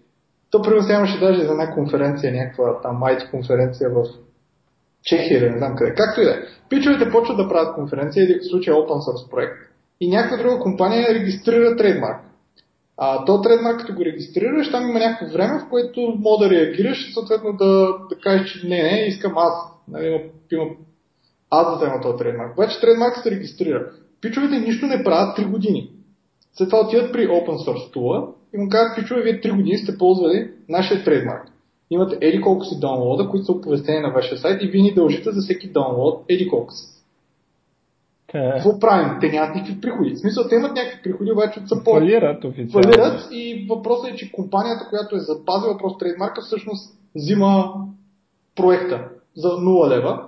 то 0.51 0.61
примерно 0.61 0.89
имаше 0.89 1.19
даже 1.19 1.45
за 1.45 1.51
една 1.51 1.73
конференция, 1.73 2.33
някаква 2.33 2.81
там 2.81 3.01
IT 3.01 3.31
конференция 3.31 3.89
в 3.89 4.05
Чехия 5.03 5.37
или 5.37 5.49
не 5.49 5.57
знам 5.57 5.75
къде. 5.75 5.93
Както 5.93 6.21
и 6.21 6.25
да 6.25 6.31
е. 6.31 6.39
Пичовете 6.69 7.11
почват 7.11 7.37
да 7.37 7.49
правят 7.49 7.75
конференция, 7.75 8.23
или 8.23 8.39
в 8.39 8.49
случая 8.49 8.75
open 8.75 8.99
source 9.09 9.29
проект, 9.29 9.53
и 9.99 10.09
някаква 10.09 10.37
друга 10.37 10.59
компания 10.59 11.13
регистрира 11.13 11.75
трейдмарк. 11.75 12.21
А 12.97 13.25
то 13.25 13.41
трейдмарк, 13.41 13.79
като 13.79 13.93
го 13.93 14.05
регистрираш, 14.05 14.71
там 14.71 14.89
има 14.89 14.99
някакво 14.99 15.33
време, 15.33 15.59
в 15.59 15.69
което 15.69 16.01
мога 16.19 16.45
да 16.45 16.55
реагираш 16.55 17.09
и 17.09 17.13
съответно 17.13 17.53
да, 17.53 17.87
да 18.09 18.15
кажеш, 18.23 18.51
че 18.51 18.67
не, 18.67 18.83
не, 18.83 19.05
искам 19.07 19.37
аз. 19.37 19.53
Нали, 19.87 20.07
има, 20.07 20.19
има, 20.51 20.71
аз 21.49 21.69
да 21.69 21.75
взема 21.75 22.01
този 22.01 22.17
трейдмарк. 22.17 22.53
Обаче 22.53 22.81
трейдмарк 22.81 23.17
се 23.17 23.31
регистрира. 23.31 23.91
Пичовете 24.21 24.59
нищо 24.59 24.85
не 24.85 25.03
правят 25.03 25.37
3 25.37 25.51
години. 25.51 25.91
След 26.53 26.69
това 26.69 26.81
отиват 26.81 27.13
при 27.13 27.27
open 27.27 27.67
source 27.67 27.93
tool 27.95 28.33
и 28.53 28.57
му 28.57 28.69
казват, 28.69 28.95
пичове, 28.95 29.21
вие 29.21 29.41
3 29.41 29.55
години 29.55 29.77
сте 29.77 29.97
ползвали 29.97 30.51
нашия 30.69 31.03
трейдмарк. 31.03 31.52
Имате 31.93 32.17
еди 32.21 32.41
колко 32.41 32.65
си 32.65 32.79
даунлода, 32.79 33.29
които 33.29 33.45
са 33.45 33.51
оповестени 33.51 33.99
на 33.99 34.09
вашия 34.09 34.37
сайт 34.37 34.61
и 34.63 34.67
вие 34.67 34.81
ни 34.81 34.93
дължите 34.93 35.31
за 35.31 35.41
всеки 35.41 35.71
даунлод 35.71 36.25
еди 36.29 36.47
колко 36.49 36.73
си. 36.73 36.93
Какво 38.33 38.79
правим? 38.79 39.17
Те 39.21 39.31
нямат 39.31 39.55
никакви 39.55 39.81
приходи. 39.81 40.15
В 40.15 40.19
смисъл, 40.19 40.47
те 40.49 40.55
имат 40.55 40.75
някакви 40.75 41.01
приходи, 41.03 41.31
обаче 41.31 41.59
от 41.59 41.65
support. 41.65 41.99
Фалират 41.99 42.43
официално. 42.43 42.83
Фалират 42.83 43.27
и 43.31 43.67
въпросът 43.69 44.11
е, 44.11 44.15
че 44.15 44.31
компанията, 44.31 44.87
която 44.89 45.15
е 45.15 45.19
запазила 45.19 45.77
просто 45.77 45.97
трейдмарка, 45.97 46.41
всъщност 46.41 46.97
взима 47.15 47.73
проекта 48.55 49.09
за 49.35 49.47
0 49.47 49.89
лева. 49.89 50.25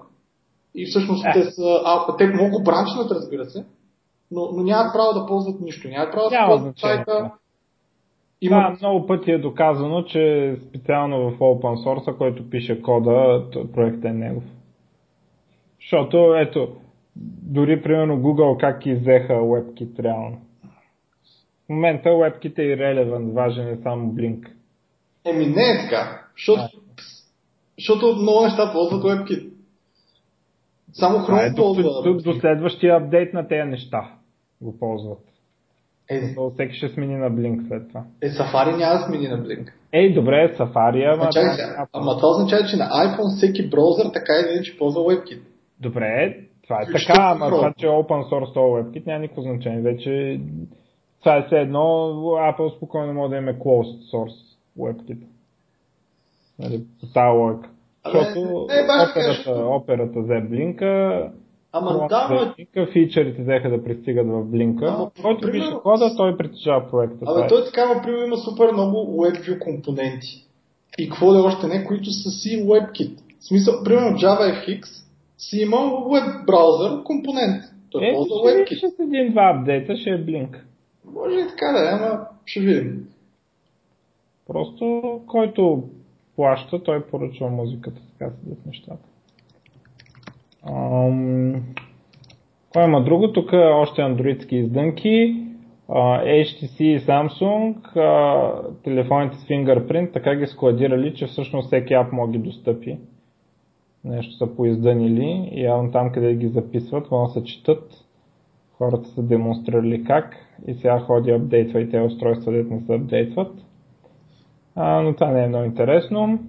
И 0.75 0.85
всъщност 0.85 1.25
Е. 1.25 1.31
те 1.33 1.51
са, 1.51 1.81
а, 1.85 2.17
те 2.17 2.27
много 2.27 2.63
бранчнат, 2.63 3.11
разбира 3.11 3.45
се, 3.45 3.65
но, 4.31 4.49
но 4.53 4.63
нямат 4.63 4.93
право 4.93 5.19
да 5.19 5.25
ползват 5.25 5.61
нищо. 5.61 5.87
Нямат 5.87 6.11
право 6.11 6.29
да 6.29 6.45
ползват 6.47 6.79
сайта. 6.79 7.31
Има... 8.45 8.73
Това 8.75 8.89
много 8.89 9.07
пъти 9.07 9.31
е 9.31 9.37
доказано, 9.37 10.03
че 10.03 10.55
специално 10.69 11.31
в 11.31 11.39
open 11.39 11.85
source, 11.85 12.17
който 12.17 12.49
пише 12.49 12.81
кода, 12.81 13.45
проектът 13.73 14.05
е 14.05 14.13
негов. 14.13 14.43
Защото, 15.81 16.35
ето, 16.35 16.75
дори 17.43 17.81
примерно 17.81 18.17
Google 18.17 18.59
как 18.59 18.85
иззеха 18.85 19.33
WebKit 19.33 19.99
реално. 19.99 20.37
В 21.65 21.69
момента 21.69 22.09
WebKit 22.09 22.59
е 22.59 22.61
irrelevant, 22.61 23.33
важен 23.33 23.67
е 23.67 23.77
само 23.83 24.13
Blink. 24.13 24.47
Еми 25.25 25.45
не 25.45 25.61
е 25.61 25.77
така, 25.83 26.21
защото, 26.37 26.81
защото 27.77 28.21
много 28.21 28.43
неща 28.43 28.71
ползват 28.73 29.03
WebKit. 29.03 29.49
Само 30.93 31.17
е 31.17 31.19
Chrome 31.19 31.49
до, 31.49 31.55
ползва 31.55 31.83
до, 32.03 32.13
до 32.13 32.33
следващия 32.33 32.95
апдейт 32.95 33.33
на 33.33 33.47
тези 33.47 33.69
неща 33.69 34.11
го 34.61 34.79
ползват. 34.79 35.34
Е, 36.09 36.35
То 36.35 36.49
всеки 36.49 36.75
ще 36.75 36.89
смени 36.89 37.15
на 37.15 37.31
Blink 37.31 37.67
след 37.67 37.87
това. 37.87 38.03
е, 38.21 38.29
Safari 38.29 38.77
няма 38.77 38.99
да 38.99 39.05
смени 39.05 39.27
на 39.27 39.37
Blink. 39.37 39.71
Ей, 39.93 40.13
добре, 40.13 40.55
Safari, 40.59 41.13
ама... 41.13 41.29
Чакай, 41.31 41.43
това- 41.43 41.53
сега, 41.55 41.87
ама 41.93 42.15
това 42.17 42.29
означава, 42.29 42.67
че 42.67 42.77
на 42.77 42.85
iPhone 42.85 43.37
всеки 43.37 43.69
браузър 43.69 44.05
така 44.13 44.33
или 44.33 44.53
иначе 44.53 44.77
ползва 44.77 45.01
WebKit. 45.01 45.39
Добре, 45.79 46.37
това 46.63 46.81
е 46.81 46.85
Включително 46.85 47.15
така, 47.15 47.31
ама 47.31 47.49
това, 47.49 47.73
че 47.77 47.85
е 47.85 47.89
open 47.89 48.23
source 48.23 48.53
този 48.53 48.59
WebKit 48.59 49.07
няма 49.07 49.19
никакво 49.19 49.41
значение. 49.41 49.81
Вече 49.81 50.39
това 51.19 51.37
е 51.37 51.45
все 51.45 51.55
едно, 51.55 51.79
Apple 52.23 52.77
спокойно 52.77 53.13
може 53.13 53.29
да 53.29 53.37
има 53.37 53.53
closed 53.53 54.13
source 54.13 54.57
WebKit. 54.79 55.19
Нали, 56.59 56.83
по 56.99 57.05
тази 57.13 57.37
логика. 57.37 57.69
Защото 58.05 58.65
така, 58.69 59.09
операта, 59.11 59.65
операта 59.65 60.21
взе 60.21 60.41
блинка, 60.49 61.21
Ама 61.77 62.07
да, 62.09 62.27
ма, 62.29 62.53
блинка, 62.55 62.91
фичърите 62.91 63.41
взеха 63.41 63.69
да 63.69 63.83
пристигат 63.83 64.27
в 64.27 64.43
блинка. 64.45 64.85
Ама, 64.87 65.11
Който 65.21 65.41
примерно- 65.41 65.63
пише 65.71 65.81
кода, 65.83 66.15
той 66.17 66.37
притежава 66.37 66.89
проекта. 66.91 67.25
Абе, 67.27 67.41
е. 67.41 67.47
той 67.47 67.65
така, 67.65 67.93
например, 67.95 68.25
има 68.25 68.37
супер 68.37 68.71
много 68.71 68.97
WebView 68.97 69.59
компоненти. 69.59 70.47
И 70.97 71.09
какво 71.09 71.33
ли 71.33 71.37
още 71.37 71.67
не, 71.67 71.85
които 71.85 72.11
са 72.11 72.29
си 72.29 72.63
WebKit. 72.63 73.19
В 73.39 73.45
смисъл, 73.45 73.83
примерно 73.83 74.17
JavaFX 74.17 74.85
си 75.37 75.57
има 75.57 75.77
web 75.77 76.45
браузър 76.45 77.03
компонент. 77.03 77.63
Той 77.89 78.05
Е, 78.05 78.13
ползва 78.13 78.35
WebKit. 78.35 78.77
ще 78.77 78.87
с 78.89 78.99
един-два 78.99 79.53
апдейта, 79.55 79.97
ще 79.97 80.09
е 80.09 80.17
блинк. 80.17 80.65
Може 81.13 81.35
и 81.35 81.47
така 81.47 81.71
да 81.71 81.79
е, 81.79 81.93
ама 81.93 82.19
ще 82.45 82.59
видим. 82.59 83.07
Просто 84.47 85.01
който 85.27 85.83
плаща, 86.35 86.83
той 86.83 87.03
поръчва 87.03 87.49
музиката, 87.49 88.01
така 88.11 88.31
седят 88.33 88.65
нещата. 88.65 88.97
Кой 92.73 92.83
има 92.83 93.03
друго? 93.03 93.33
Тук 93.33 93.53
е 93.53 93.57
още 93.57 94.01
андроидски 94.01 94.55
издънки. 94.55 95.41
HTC 95.89 96.81
и 96.83 96.99
Samsung, 96.99 97.75
телефоните 98.83 99.37
с 99.37 99.45
фингърпринт, 99.45 100.13
така 100.13 100.35
ги 100.35 100.47
складирали, 100.47 101.13
че 101.15 101.25
всъщност 101.25 101.67
всеки 101.67 101.93
ап 101.93 102.11
може 102.11 102.31
ги 102.31 102.37
достъпи. 102.37 102.97
Нещо 104.03 104.33
са 104.33 104.55
поиздънили 104.55 105.49
и 105.51 105.63
явно 105.63 105.91
там, 105.91 106.11
къде 106.11 106.35
ги 106.35 106.47
записват, 106.47 107.11
може 107.11 107.33
да 107.33 107.39
се 107.39 107.43
четат. 107.43 108.05
Хората 108.77 109.09
са 109.09 109.23
демонстрирали 109.23 110.03
как 110.03 110.35
и 110.67 110.73
сега 110.73 110.99
ходи 110.99 111.31
апдейтва 111.31 111.81
и 111.81 111.89
те 111.89 112.01
устройства, 112.01 112.51
дето 112.51 112.73
не 112.73 112.81
се 112.81 112.93
апдейтват. 112.93 113.51
А, 114.75 115.01
но 115.01 115.13
това 115.13 115.31
не 115.31 115.43
е 115.43 115.47
много 115.47 115.65
интересно. 115.65 116.39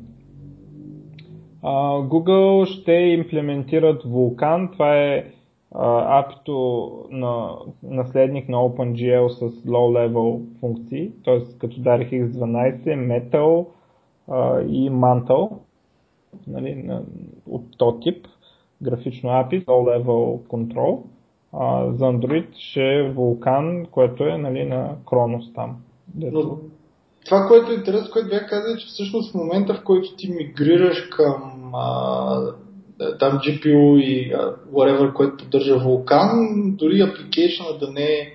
Google 1.63 2.65
ще 2.67 2.93
имплементират 2.93 4.03
Vulkan. 4.03 4.73
Това 4.73 4.97
е 4.97 5.25
апито 6.09 6.91
на 7.11 7.51
наследник 7.83 8.49
на 8.49 8.57
OpenGL 8.57 9.29
с 9.29 9.51
low-level 9.51 10.41
функции, 10.61 11.11
т.е. 11.25 11.59
като 11.59 11.77
DirectX 11.77 12.27
12, 12.27 12.83
Metal 12.85 13.67
и 14.69 14.91
Mantle 14.91 15.51
нали, 16.47 16.75
на, 16.75 17.03
от 17.51 17.79
този 17.79 18.01
тип 18.01 18.27
графично 18.83 19.31
API, 19.31 19.65
low-level 19.65 20.47
control. 20.47 21.03
За 21.93 22.05
Android 22.05 22.47
ще 22.55 22.81
е 22.81 23.15
Vulkan, 23.15 23.89
което 23.91 24.25
е 24.25 24.39
нали, 24.39 24.65
на 24.65 24.97
Kronos 25.05 25.55
там. 25.55 25.77
Дето... 26.07 26.61
Това, 27.27 27.47
което 27.49 27.73
е 27.73 27.75
интересно, 27.75 28.11
което 28.13 28.29
бях 28.29 28.49
казал, 28.49 28.75
е, 28.75 28.77
че 28.77 28.87
всъщност 28.87 29.33
в 29.33 29.35
момента, 29.35 29.75
в 29.75 29.85
който 29.85 30.17
ти 30.17 30.33
мигрираш 30.33 31.09
към 31.11 31.73
а, 31.75 32.39
там 33.19 33.39
GPU 33.39 34.01
и 34.01 34.33
а, 34.33 34.55
whatever, 34.73 35.13
което 35.13 35.37
поддържа 35.37 35.75
Vulkan, 35.75 36.77
дори 36.77 36.95
application 36.95 37.79
да 37.79 37.93
не 37.93 38.05
е 38.05 38.33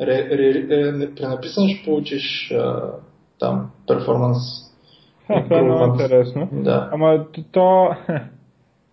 ре, 0.00 0.28
ре, 0.30 0.68
ре, 0.68 1.14
пренаписан, 1.14 1.68
ще 1.68 1.84
получиш 1.84 2.50
а, 2.52 2.92
там 3.38 3.70
перформанс. 3.86 4.38
Това 5.26 5.58
е 5.58 5.62
много 5.62 5.84
интересно. 5.84 6.48
Да. 6.52 6.88
Ама 6.92 7.26
то... 7.52 7.88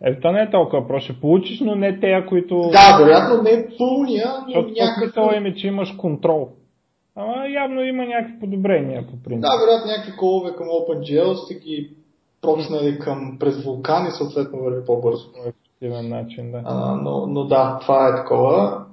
Е, 0.03 0.19
то 0.19 0.31
не 0.31 0.41
е 0.41 0.49
толкова 0.49 0.87
просто. 0.87 1.13
Ще 1.13 1.21
получиш, 1.21 1.59
но 1.59 1.75
не 1.75 1.99
тея, 1.99 2.25
които... 2.25 2.55
Да, 2.71 2.97
вероятно 2.99 3.43
не 3.43 3.49
е 3.49 3.67
пълния, 3.77 4.27
но 4.39 4.45
Защото 4.45 4.69
някакъв... 4.69 5.03
смисъл 5.03 5.37
им 5.37 5.45
е, 5.45 5.55
че 5.55 5.67
имаш 5.67 5.91
контрол. 5.91 6.49
Ама 7.15 7.47
явно 7.47 7.81
има 7.81 8.05
някакви 8.05 8.39
подобрения 8.39 9.07
по 9.07 9.23
принцип. 9.23 9.41
Да, 9.41 9.57
вероятно 9.59 9.91
някакви 9.91 10.17
колове 10.17 10.55
към 10.55 10.67
OpenGL 10.67 11.33
сте 11.33 11.53
ги 11.53 11.89
прокснали 12.41 12.99
към 12.99 13.37
през 13.39 13.63
вулкан 13.63 14.07
и 14.07 14.11
съответно 14.11 14.59
върви 14.59 14.85
по-бързо. 14.85 15.31
По 15.33 15.39
ефективен 15.39 16.09
начин, 16.09 16.51
да. 16.51 16.61
А, 16.65 16.95
но, 16.95 17.27
но 17.27 17.43
да, 17.43 17.79
това 17.81 18.07
е 18.07 18.15
такова. 18.15 18.85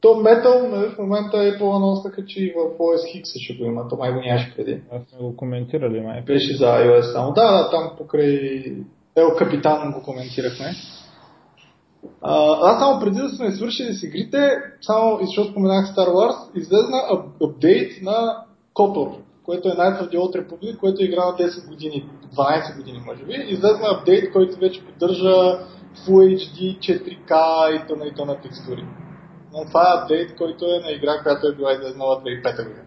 То 0.00 0.08
Metal 0.08 0.68
нали, 0.68 0.90
в 0.90 0.98
момента 0.98 1.38
е 1.38 1.58
по-анонснаха, 1.58 2.26
че 2.26 2.44
и 2.44 2.50
в 2.50 2.78
OS 2.78 3.22
X 3.22 3.44
ще 3.44 3.54
го 3.54 3.64
има. 3.64 3.88
То 3.88 3.96
май 3.96 4.12
го 4.12 4.20
нямаше 4.20 4.54
преди. 4.56 4.80
Аз 4.92 5.02
сме 5.02 5.18
го 5.18 5.36
коментирали, 5.36 6.00
май. 6.00 6.22
Беше 6.22 6.56
за 6.56 6.64
iOS 6.64 7.12
само. 7.12 7.32
Да, 7.32 7.52
да, 7.52 7.70
там 7.70 7.90
покрай 7.98 8.64
Ел 9.16 9.36
Капитан 9.38 9.92
го 9.92 10.02
коментирахме. 10.02 10.66
Аз 12.22 12.78
само 12.78 13.00
преди 13.00 13.20
да 13.20 13.28
сме 13.28 13.52
свършили 13.52 13.94
с 13.94 14.02
игрите, 14.02 14.56
само 14.80 15.18
и 15.20 15.26
защото 15.26 15.50
споменах 15.50 15.86
Star 15.86 16.08
Wars, 16.08 16.56
излезна 16.56 16.96
ап- 16.96 17.48
апдейт 17.48 18.02
на 18.02 18.44
Котор, 18.74 19.08
което 19.44 19.68
е 19.68 19.74
най-твърди 19.74 20.18
от 20.18 20.34
Републик, 20.34 20.78
което 20.78 21.02
е 21.02 21.04
игра 21.04 21.26
на 21.26 21.32
10 21.32 21.68
години, 21.68 22.10
12 22.36 22.76
години 22.76 23.02
може 23.06 23.24
би. 23.24 23.32
Излезна 23.48 23.88
апдейт, 23.88 24.32
който 24.32 24.58
вече 24.58 24.84
поддържа 24.86 25.58
Full 26.06 26.36
HD, 26.36 26.78
4K 26.78 27.32
и 27.70 27.86
т.н. 27.88 28.06
и 28.06 28.14
т.н. 28.14 28.40
текстури. 28.40 28.86
Но 29.52 29.64
това 29.64 29.80
е 29.82 30.02
апдейт, 30.02 30.36
който 30.36 30.64
е 30.64 30.80
на 30.80 30.90
игра, 30.90 31.22
която 31.22 31.46
е 31.46 31.54
била 31.54 31.72
излезнала 31.72 32.22
2005 32.22 32.68
година. 32.68 32.86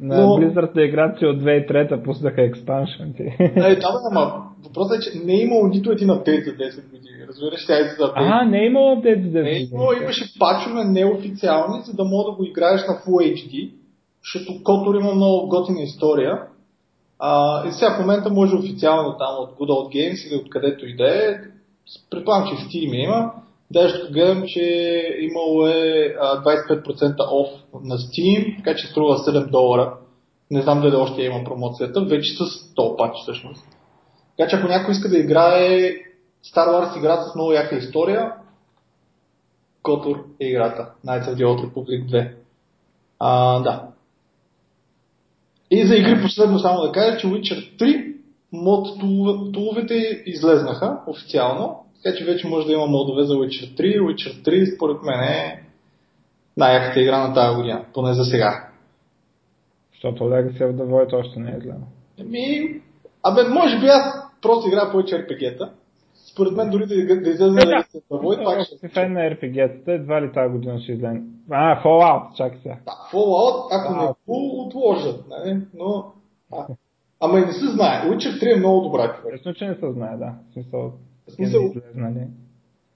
На 0.00 0.20
Но- 0.20 0.36
Blizzard 0.36 0.76
е 0.76 0.84
играчи 0.84 1.26
от 1.26 1.42
2003 1.42 2.04
пуснаха 2.04 2.42
експаншънти. 2.42 3.22
Е, 3.38 3.52
да, 3.54 3.68
бе, 3.68 3.98
ама 4.10 4.42
въпросът 4.64 4.98
е, 4.98 5.00
че 5.00 5.18
не 5.24 5.32
е 5.32 5.42
имало 5.42 5.66
нито 5.66 5.92
един 5.92 6.10
апдейт 6.10 6.44
за 6.44 6.50
10 6.50 6.90
години. 6.90 7.26
Разбираш, 7.28 7.66
тя 7.66 7.78
е 7.78 7.82
за 7.82 8.04
апдейт. 8.04 8.28
а, 8.30 8.44
не 8.44 8.62
е 8.62 8.66
имало 8.66 8.92
апдейт 8.92 9.32
за 9.32 9.42
не 9.42 9.50
е 9.50 9.54
10 9.54 9.72
имало, 9.72 9.92
имаше 9.92 10.38
пачове 10.38 10.84
неофициални, 10.84 11.82
за 11.84 11.92
да 11.94 12.04
мога 12.04 12.30
да 12.30 12.36
го 12.36 12.44
играеш 12.44 12.80
на 12.80 12.94
Full 12.94 13.34
HD, 13.34 13.70
защото 14.24 14.62
Котор 14.64 14.94
има 14.94 15.14
много 15.14 15.48
готина 15.48 15.80
история. 15.82 16.42
А, 17.18 17.62
и 17.68 17.72
сега 17.72 17.96
в 17.96 18.00
момента 18.00 18.30
може 18.30 18.56
официално 18.56 19.16
там 19.18 19.34
от 19.38 19.50
Good 19.50 19.70
Old 19.70 19.94
Games 19.96 20.28
или 20.28 20.40
откъдето 20.40 20.86
и 20.86 20.96
да 20.96 21.08
е. 21.08 21.36
Предполагам, 22.10 22.48
че 22.48 22.54
в 22.54 22.68
Steam 22.68 22.94
има. 23.04 23.32
Даже 23.70 24.08
гледам, 24.12 24.44
че 24.46 24.62
имало 25.20 25.66
е 25.66 26.14
а, 26.20 26.42
25% 26.42 27.16
off 27.16 27.50
на 27.84 27.98
Steam, 27.98 28.56
така 28.56 28.76
че 28.76 28.86
струва 28.86 29.18
7 29.18 29.50
долара. 29.50 29.94
Не 30.50 30.62
знам 30.62 30.80
дали 30.80 30.94
още 30.94 31.22
има 31.22 31.44
промоцията, 31.44 32.00
вече 32.00 32.36
с 32.36 32.74
този 32.74 32.90
пач 32.98 33.12
всъщност. 33.22 33.64
Така 34.36 34.50
че 34.50 34.56
ако 34.56 34.68
някой 34.68 34.92
иска 34.92 35.08
да 35.08 35.18
играе 35.18 35.92
Star 36.54 36.68
Wars 36.68 36.98
игра 36.98 37.22
с 37.22 37.34
много 37.34 37.52
яка 37.52 37.76
история, 37.76 38.32
Котор 39.82 40.24
е 40.40 40.46
играта. 40.46 40.92
Knights 41.06 41.24
of 41.24 41.34
the 41.34 41.44
Old 41.44 41.72
Republic 41.72 42.06
2. 42.10 42.32
А, 43.18 43.60
да. 43.60 43.88
И 45.70 45.86
за 45.86 45.96
игри 45.96 46.22
последно 46.22 46.58
само 46.58 46.82
да 46.82 46.92
кажа, 46.92 47.18
че 47.18 47.26
Witcher 47.26 47.78
3 47.78 48.14
мод 48.52 48.86
тулове- 49.00 49.52
туловете 49.52 50.22
излезнаха 50.26 51.00
официално, 51.06 51.84
така 52.04 52.16
че 52.16 52.24
вече 52.24 52.48
може 52.48 52.66
да 52.66 52.72
има 52.72 52.86
модове 52.86 53.24
за 53.24 53.34
Witcher 53.34 53.80
3. 53.80 54.00
Witcher 54.00 54.48
3 54.48 54.76
според 54.76 55.02
мен 55.02 55.20
е 55.20 55.62
най-яката 56.56 57.00
игра 57.00 57.28
на 57.28 57.34
тази 57.34 57.56
година, 57.56 57.84
поне 57.94 58.14
за 58.14 58.24
сега. 58.24 58.68
Защото 59.92 60.24
Legacy 60.24 60.58
of 60.58 60.72
the 60.72 60.84
Void 60.84 61.20
още 61.20 61.40
не 61.40 61.50
е 61.50 61.58
гледал. 61.58 61.88
Еми, 62.18 62.80
абе, 63.22 63.48
може 63.48 63.80
би 63.80 63.86
аз 63.86 64.02
просто 64.42 64.68
играя 64.68 64.90
повече 64.90 65.26
RPG-та. 65.26 65.70
Според 66.32 66.52
мен 66.52 66.70
дори 66.70 66.86
да, 66.86 67.20
да 67.20 67.30
излезе 67.30 67.44
на 67.44 67.60
да. 67.60 67.84
State 68.10 68.44
пак 68.44 68.66
ще 68.66 68.76
си 68.76 68.88
фен 68.88 69.12
на 69.12 69.20
RPG-тата, 69.20 69.88
едва 69.88 70.22
ли 70.22 70.32
тази 70.32 70.52
година 70.52 70.80
ще 70.80 70.92
излезе. 70.92 71.20
А, 71.50 71.82
Fallout, 71.82 72.36
чакай 72.36 72.58
сега. 72.62 72.76
Да, 72.84 72.92
Fallout, 73.12 73.68
ако 73.70 73.92
не 73.92 74.06
го 74.26 74.66
отложат, 74.66 75.24
нали? 75.28 75.60
но... 75.74 76.04
А, 76.52 76.66
ама 77.20 77.38
и 77.38 77.44
не 77.44 77.52
се 77.52 77.66
знае. 77.66 78.02
Witcher 78.08 78.42
3 78.42 78.56
е 78.56 78.58
много 78.58 78.80
добра 78.80 79.16
човек. 79.16 79.56
Че 79.56 79.66
не 79.66 79.74
се 79.74 79.92
знае, 79.92 80.16
да. 80.16 80.34
В 80.50 80.52
смисъл, 80.52 80.92
смисъл- 81.28 81.72
нали? 81.94 82.26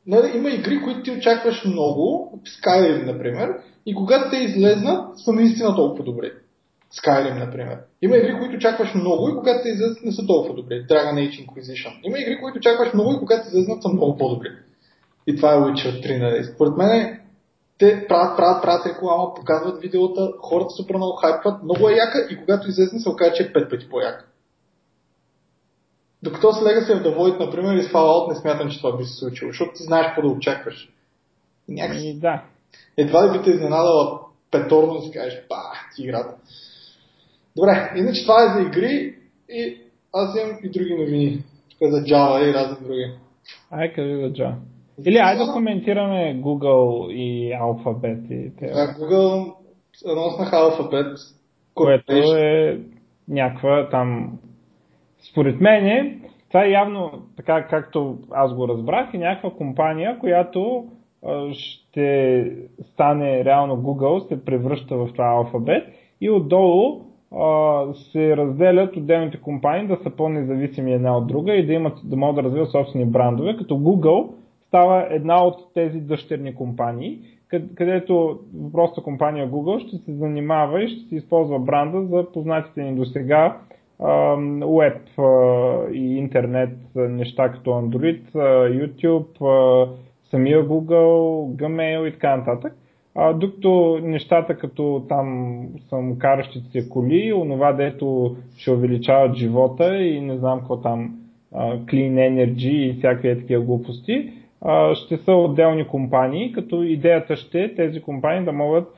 Нали, 0.07 0.33
има 0.37 0.51
игри, 0.51 0.83
които 0.85 1.03
ти 1.03 1.11
очакваш 1.11 1.65
много, 1.65 2.33
Skyrim, 2.47 3.07
например, 3.13 3.55
и 3.87 3.95
когато 3.95 4.31
те 4.31 4.37
излезнат, 4.37 5.19
са 5.19 5.33
наистина 5.33 5.77
толкова 5.77 6.05
добри. 6.05 6.33
Skyrim, 6.95 7.39
например. 7.39 7.79
Има 8.03 8.17
игри, 8.17 8.39
които 8.39 8.57
очакваш 8.57 8.95
много 8.95 9.29
и 9.29 9.35
когато 9.35 9.63
те 9.63 9.69
излезнат, 9.69 10.05
не 10.05 10.13
са 10.13 10.27
толкова 10.27 10.55
добри. 10.55 10.87
Dragon 10.87 11.15
Age 11.15 11.47
Inquisition. 11.47 11.93
Има 12.05 12.19
игри, 12.19 12.39
които 12.43 12.59
очакваш 12.59 12.95
много 12.95 13.13
и 13.13 13.19
когато 13.19 13.49
излезнат, 13.49 13.83
са 13.83 13.89
много 13.89 14.17
по-добри. 14.17 14.49
И 15.27 15.37
това 15.37 15.55
е 15.55 15.57
Witcher 15.57 16.07
3, 16.07 16.19
нали? 16.21 16.45
Според 16.45 16.77
мен 16.77 17.19
те 17.79 18.07
правят, 18.09 18.37
правят, 18.37 18.63
правят 18.63 18.87
реклама, 18.87 19.35
показват 19.35 19.81
видеота, 19.83 20.33
хората 20.43 20.71
супер 20.71 20.95
много 20.95 21.13
хайпват, 21.17 21.63
много 21.63 21.89
е 21.89 21.93
яка 21.93 22.27
и 22.31 22.37
когато 22.37 22.69
излезне 22.69 22.99
се 22.99 23.09
окаже, 23.09 23.33
че 23.35 23.43
е 23.43 23.53
пет 23.53 23.71
пъти 23.71 23.89
по-яка. 23.91 24.27
Докато 26.23 26.53
с 26.53 26.61
Legacy 26.61 26.93
of 26.93 27.03
the 27.03 27.17
Void, 27.17 27.41
например, 27.47 27.75
и 27.75 27.83
с 27.83 27.93
Fallout 27.93 28.29
не 28.29 28.35
смятам, 28.35 28.71
че 28.71 28.79
това 28.79 28.97
би 28.97 29.05
се 29.05 29.15
случило, 29.15 29.51
защото 29.51 29.73
ти 29.77 29.83
знаеш 29.83 30.07
какво 30.07 30.23
да 30.23 30.29
очакваш. 30.29 30.89
И 31.69 31.75
някакси 31.75 32.09
И 32.09 32.15
да. 32.15 32.43
едва 32.97 33.27
ли 33.27 33.39
би 33.39 33.45
те 33.45 33.51
изненадала 33.51 34.21
петорно 34.51 34.97
и 34.99 35.03
си 35.03 35.11
кажеш, 35.11 35.43
бах, 35.49 35.91
ти 35.97 36.03
играта. 36.03 36.35
Добре, 37.57 37.93
иначе 37.97 38.23
това 38.23 38.45
е 38.45 38.55
за 38.55 38.63
игри 38.63 39.15
и 39.49 39.77
аз 40.13 40.37
имам 40.37 40.59
и 40.63 40.71
други 40.71 40.95
новини. 40.95 41.45
Тук 41.71 41.81
е 41.81 41.91
за 41.91 41.97
Java 41.97 42.51
и 42.51 42.55
разни 42.55 42.87
други. 42.87 43.13
Ай, 43.71 43.93
кажи 43.93 44.17
за 44.23 44.33
Джа. 44.33 44.55
Или 45.07 45.17
айде 45.17 45.45
да 45.45 45.53
коментираме 45.53 46.41
Google 46.43 47.13
и 47.13 47.53
Alphabet 47.55 48.33
и 48.33 48.57
те, 48.59 48.65
А, 48.65 48.95
Google 48.95 49.55
анонснаха 50.07 50.57
Alphabet, 50.57 51.17
което 51.75 52.13
е 52.37 52.81
някаква 53.29 53.89
там... 53.91 54.39
Според 55.31 55.61
мен 55.61 56.21
това 56.49 56.65
е 56.65 56.71
явно, 56.71 57.11
така 57.37 57.67
както 57.67 58.19
аз 58.31 58.55
го 58.55 58.69
разбрах, 58.69 59.15
е 59.15 59.19
някаква 59.19 59.51
компания, 59.51 60.19
която 60.19 60.87
ще 61.53 62.47
стане 62.83 63.45
реално 63.45 63.77
Google, 63.77 64.29
се 64.29 64.45
превръща 64.45 64.97
в 64.97 65.09
това 65.13 65.25
Alphabet 65.25 65.85
и 66.21 66.31
отдолу 66.31 67.01
се 67.95 68.37
разделят 68.37 68.97
отделните 68.97 69.41
компании 69.41 69.87
да 69.87 69.97
са 69.97 70.11
по-независими 70.11 70.93
една 70.93 71.17
от 71.17 71.27
друга 71.27 71.55
и 71.55 71.67
да, 71.67 71.73
имат, 71.73 71.99
да 72.05 72.17
могат 72.17 72.37
да 72.37 72.43
развиват 72.43 72.71
собствени 72.71 73.05
брандове, 73.05 73.57
като 73.57 73.75
Google 73.75 74.29
става 74.69 75.07
една 75.11 75.45
от 75.45 75.75
тези 75.75 76.01
дъщерни 76.01 76.55
компании, 76.55 77.19
къд- 77.53 77.75
където 77.75 78.39
въпросната 78.55 79.03
компания 79.03 79.51
Google 79.51 79.89
ще 79.89 79.97
се 79.97 80.13
занимава 80.13 80.83
и 80.83 80.89
ще 80.89 81.09
се 81.09 81.17
използва 81.17 81.59
бранда 81.59 82.03
за 82.03 82.33
познатите 82.33 82.83
ни 82.83 82.95
до 82.95 83.05
сега 83.05 83.57
веб 84.77 84.99
и 85.93 86.17
интернет 86.17 86.79
неща 86.95 87.49
като 87.49 87.71
Android, 87.71 88.21
YouTube, 88.83 89.89
самия 90.31 90.65
Google, 90.65 91.57
Gmail 91.57 92.09
и 92.09 92.13
така 92.13 92.37
нататък. 92.37 92.77
Докато 93.35 93.99
нещата 94.03 94.57
като 94.57 95.05
там 95.09 95.67
самокаращите 95.89 96.71
се 96.71 96.89
коли, 96.89 97.33
онова 97.33 97.73
дето 97.73 98.37
ще 98.57 98.71
увеличават 98.71 99.35
живота 99.35 99.97
и 99.97 100.21
не 100.21 100.37
знам 100.37 100.59
какво 100.59 100.77
там, 100.77 101.19
Clean 101.55 102.13
Energy 102.13 102.71
и 102.71 102.93
всякакви 102.99 103.41
такива 103.41 103.65
глупости, 103.65 104.33
ще 104.95 105.17
са 105.17 105.33
отделни 105.33 105.87
компании, 105.87 106.53
като 106.53 106.83
идеята 106.83 107.37
ще 107.37 107.63
е 107.63 107.75
тези 107.75 108.03
компании 108.03 108.45
да 108.45 108.53
могат 108.53 108.89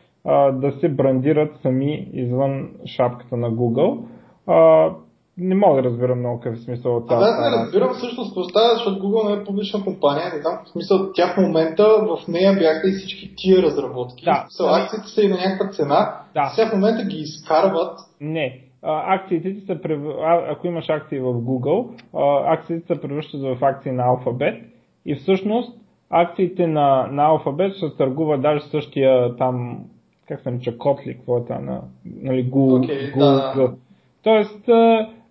да 0.52 0.72
се 0.80 0.88
брандират 0.88 1.50
сами 1.62 2.08
извън 2.12 2.70
шапката 2.86 3.36
на 3.36 3.50
Google. 3.50 3.98
А, 4.46 4.90
не 5.38 5.54
мога 5.54 5.82
да 5.82 5.88
разбера 5.88 6.14
много 6.14 6.40
какъв 6.40 6.58
е 6.58 6.62
смисъл 6.62 6.96
от 6.96 7.08
тази 7.08 7.24
аз 7.24 7.40
не 7.40 7.64
разбирам 7.64 7.94
всъщност 7.94 8.30
какво 8.30 8.44
става, 8.44 8.74
защото 8.74 9.00
Google 9.02 9.28
не 9.28 9.40
е 9.42 9.44
публична 9.44 9.84
компания, 9.84 10.24
не 10.34 10.40
знам, 10.40 10.58
в 10.64 10.68
смисъл, 10.68 11.12
тя 11.14 11.34
в 11.34 11.36
момента 11.36 11.84
в 11.84 12.28
нея 12.28 12.52
бяха 12.52 12.88
и 12.88 12.92
всички 12.92 13.32
тия 13.36 13.62
разработки. 13.62 14.24
Да. 14.24 14.32
В 14.34 14.52
смисъл, 14.52 14.74
акциите 14.74 15.08
са 15.08 15.22
и 15.22 15.28
на 15.28 15.36
някаква 15.36 15.68
цена, 15.68 16.20
Да. 16.34 16.52
сега 16.54 16.70
в 16.70 16.74
момента 16.74 17.04
ги 17.04 17.16
изкарват. 17.16 17.98
Не. 18.20 18.60
Акциите 18.82 19.54
ти 19.54 19.60
се 19.60 19.82
прев... 19.82 20.00
а, 20.22 20.52
ако 20.52 20.66
имаш 20.66 20.88
акции 20.88 21.18
в 21.20 21.24
Google, 21.34 21.88
акциите 22.46 22.94
се 22.94 23.00
превръщат 23.00 23.40
в 23.40 23.58
акции 23.64 23.92
на 23.92 24.02
Alphabet 24.02 24.62
и 25.06 25.14
всъщност 25.14 25.78
акциите 26.10 26.66
на, 26.66 27.08
на 27.10 27.28
Alphabet 27.28 27.76
ще 27.76 27.96
търгува 27.96 28.38
даже 28.38 28.64
същия 28.64 29.36
там, 29.36 29.78
как 30.28 30.40
се 30.40 30.50
нарича, 30.50 30.78
Котли, 30.78 31.14
какво 31.14 31.38
е 31.38 31.44
там, 31.44 31.64
на, 31.64 31.80
нали, 32.22 32.50
Google, 32.50 32.84
Окей, 32.84 33.12
Google. 33.12 33.18
да, 33.18 33.62
да. 33.62 33.74
Тоест, 34.24 34.68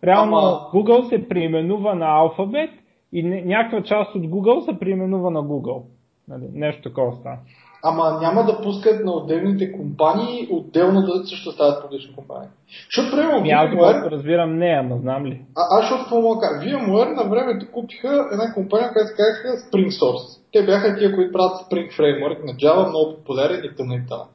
реално 0.03 0.37
Ама- 0.37 0.69
Google 0.73 1.09
се 1.09 1.27
преименува 1.29 1.95
на 1.95 2.05
Alphabet 2.05 2.69
и 3.13 3.23
някаква 3.23 3.83
част 3.83 4.15
от 4.15 4.23
Google 4.23 4.71
се 4.71 4.79
преименува 4.79 5.31
на 5.31 5.43
Google. 5.43 5.81
Нали, 6.27 6.43
нещо 6.53 6.81
такова 6.81 7.13
става. 7.13 7.37
Ама 7.85 8.19
няма 8.21 8.43
да 8.43 8.61
пускат 8.61 9.05
на 9.05 9.11
отделните 9.11 9.71
компании 9.71 10.47
отделно 10.51 11.01
да 11.01 11.25
също 11.25 11.51
стават 11.51 11.83
публична 11.83 12.15
компания. 12.15 12.49
Защото, 12.87 13.15
примерно, 13.15 13.37
Ами 13.37 13.49
VMware, 13.49 13.71
доколкото 13.71 14.11
разбирам 14.11 14.57
не, 14.57 14.77
ама 14.79 14.97
знам 14.97 15.25
ли? 15.25 15.41
а, 15.57 15.61
аз 15.77 15.81
защото 15.81 16.03
какво 16.03 16.21
мога 16.21 16.39
кажа? 16.41 16.69
VMware 16.69 17.15
на 17.15 17.29
времето 17.29 17.71
купиха 17.71 18.27
една 18.31 18.53
компания, 18.53 18.89
която 18.93 19.07
се 19.07 19.15
казаха 19.15 19.47
Spring 19.63 19.87
Source. 19.87 20.39
Те 20.53 20.65
бяха 20.65 20.97
тия, 20.97 21.15
които 21.15 21.31
правят 21.31 21.51
Spring 21.51 21.99
Framework 21.99 22.45
на 22.45 22.53
Java, 22.53 22.89
много 22.89 23.15
популярен 23.15 23.59
и 23.63 23.75
т.н. 23.75 23.93
и 23.95 24.07
т.н. 24.09 24.25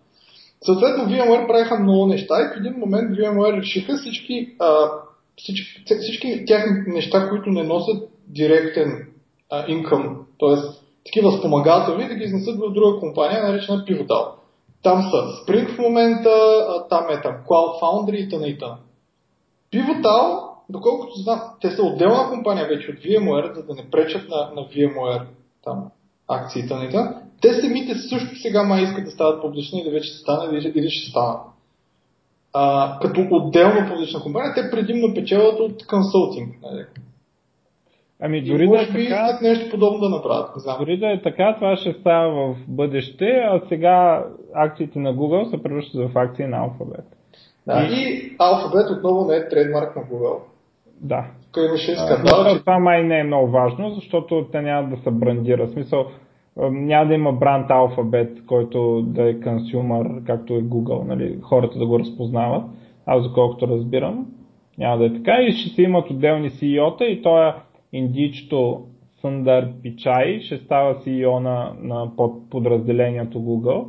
Съответно, 0.64 1.04
VMware 1.04 1.46
правиха 1.46 1.78
много 1.78 2.06
неща 2.06 2.34
и 2.40 2.54
в 2.54 2.56
един 2.60 2.78
момент 2.78 3.10
VMware 3.10 3.60
решиха 3.60 3.96
всички, 3.96 4.56
а, 4.58 4.90
всички, 5.36 5.84
всички 6.00 6.44
тяхни 6.46 6.72
неща, 6.86 7.28
които 7.28 7.50
не 7.50 7.62
носят 7.62 8.08
директен 8.26 9.08
а, 9.50 9.66
income, 9.66 10.16
т.е. 10.40 10.56
такива 11.06 11.32
спомагателни, 11.32 12.08
да 12.08 12.14
ги 12.14 12.24
изнесат 12.24 12.56
в 12.56 12.72
друга 12.72 13.00
компания, 13.00 13.42
наречена 13.42 13.78
Pivotal. 13.78 14.28
Там 14.82 15.02
са 15.02 15.16
Spring 15.16 15.74
в 15.74 15.78
момента, 15.78 16.30
а, 16.68 16.88
там 16.88 17.06
е 17.10 17.20
там 17.22 17.34
Cloud 17.48 17.82
Foundry 17.82 18.16
и 18.16 18.28
т.н. 18.28 18.48
и 18.48 18.58
т.н. 18.58 18.78
Pivotal, 19.72 20.48
доколкото 20.68 21.12
знам, 21.14 21.40
те 21.60 21.70
са 21.70 21.82
отделна 21.82 22.28
компания 22.28 22.66
вече 22.66 22.90
от 22.90 22.98
VMware, 22.98 23.54
за 23.54 23.62
да 23.62 23.74
не 23.74 23.90
пречат 23.90 24.28
на, 24.28 24.36
на 24.36 24.68
VMware 24.68 25.22
там, 25.64 25.90
акциите 26.28 26.74
на 26.74 26.90
т.н. 26.90 27.27
Те 27.40 27.54
самите 27.54 27.94
също 27.94 28.36
сега 28.36 28.62
май 28.62 28.82
искат 28.82 29.04
да 29.04 29.10
стават 29.10 29.42
публични 29.42 29.80
и 29.80 29.84
да 29.84 29.90
вече 29.90 30.10
стане 30.10 30.58
или, 30.58 30.72
или 30.74 30.90
ще 30.90 31.10
станат. 31.10 31.40
А, 32.52 32.98
като 33.02 33.26
отделна 33.30 33.88
публична 33.90 34.20
компания, 34.20 34.54
те 34.54 34.70
предимно 34.70 35.14
печелят 35.14 35.60
от 35.60 35.86
консултинг. 35.86 36.56
Нали? 36.62 36.84
Ами 38.20 38.38
И 38.38 38.42
дори 38.42 38.68
да 38.68 38.82
е 38.82 38.86
би 38.86 39.08
така, 39.08 39.38
нещо 39.42 39.70
подобно 39.70 39.98
да 39.98 40.08
направят. 40.08 40.56
Не 40.56 40.62
знам. 40.62 40.76
Дори 40.78 40.98
да 40.98 41.12
е 41.12 41.22
така, 41.22 41.54
това 41.54 41.76
ще 41.76 41.92
става 41.92 42.54
в 42.54 42.56
бъдеще, 42.68 43.24
а 43.24 43.60
сега 43.68 44.24
акциите 44.54 44.98
на 44.98 45.14
Google 45.14 45.50
се 45.50 45.62
превръщат 45.62 46.12
в 46.12 46.18
акции 46.18 46.46
на 46.46 46.56
Alphabet. 46.56 47.04
Да, 47.66 47.82
и 47.82 48.36
Alphabet 48.36 48.98
отново 48.98 49.24
не 49.30 49.36
е 49.36 49.48
трейдмарк 49.48 49.96
на 49.96 50.02
Google. 50.02 50.38
Да. 51.00 51.24
Тук 51.52 51.64
имаше 51.68 51.96
скандал, 51.96 52.54
че 52.54 52.60
Това 52.60 52.78
май 52.78 53.02
не 53.02 53.20
е 53.20 53.24
много 53.24 53.50
важно, 53.50 53.90
защото 53.90 54.46
те 54.52 54.62
няма 54.62 54.96
да 54.96 55.02
се 55.02 55.10
брандира. 55.10 55.66
В 55.66 55.70
смисъл, 55.70 56.06
няма 56.70 57.08
да 57.08 57.14
има 57.14 57.32
бранд 57.32 57.68
Alphabet, 57.68 58.46
който 58.46 59.02
да 59.02 59.28
е 59.30 59.40
консюмър, 59.40 60.24
както 60.24 60.54
е 60.54 60.62
Google, 60.62 61.06
нали, 61.06 61.38
хората 61.42 61.78
да 61.78 61.86
го 61.86 61.98
разпознават. 61.98 62.64
Аз 63.06 63.22
доколкото 63.22 63.68
разбирам, 63.68 64.26
няма 64.78 64.98
да 64.98 65.06
е 65.06 65.12
така. 65.12 65.42
И 65.42 65.52
ще 65.52 65.74
си 65.74 65.82
имат 65.82 66.10
отделни 66.10 66.50
CEO-та 66.50 67.04
и 67.04 67.22
той 67.22 67.52
индичто 67.92 68.84
Сундар 69.20 69.68
Пичай 69.82 70.40
ще 70.40 70.56
става 70.56 70.94
CEO 70.94 71.38
на, 71.38 71.76
на 71.82 72.16
под, 72.16 72.50
подразделението 72.50 73.38
Google. 73.38 73.86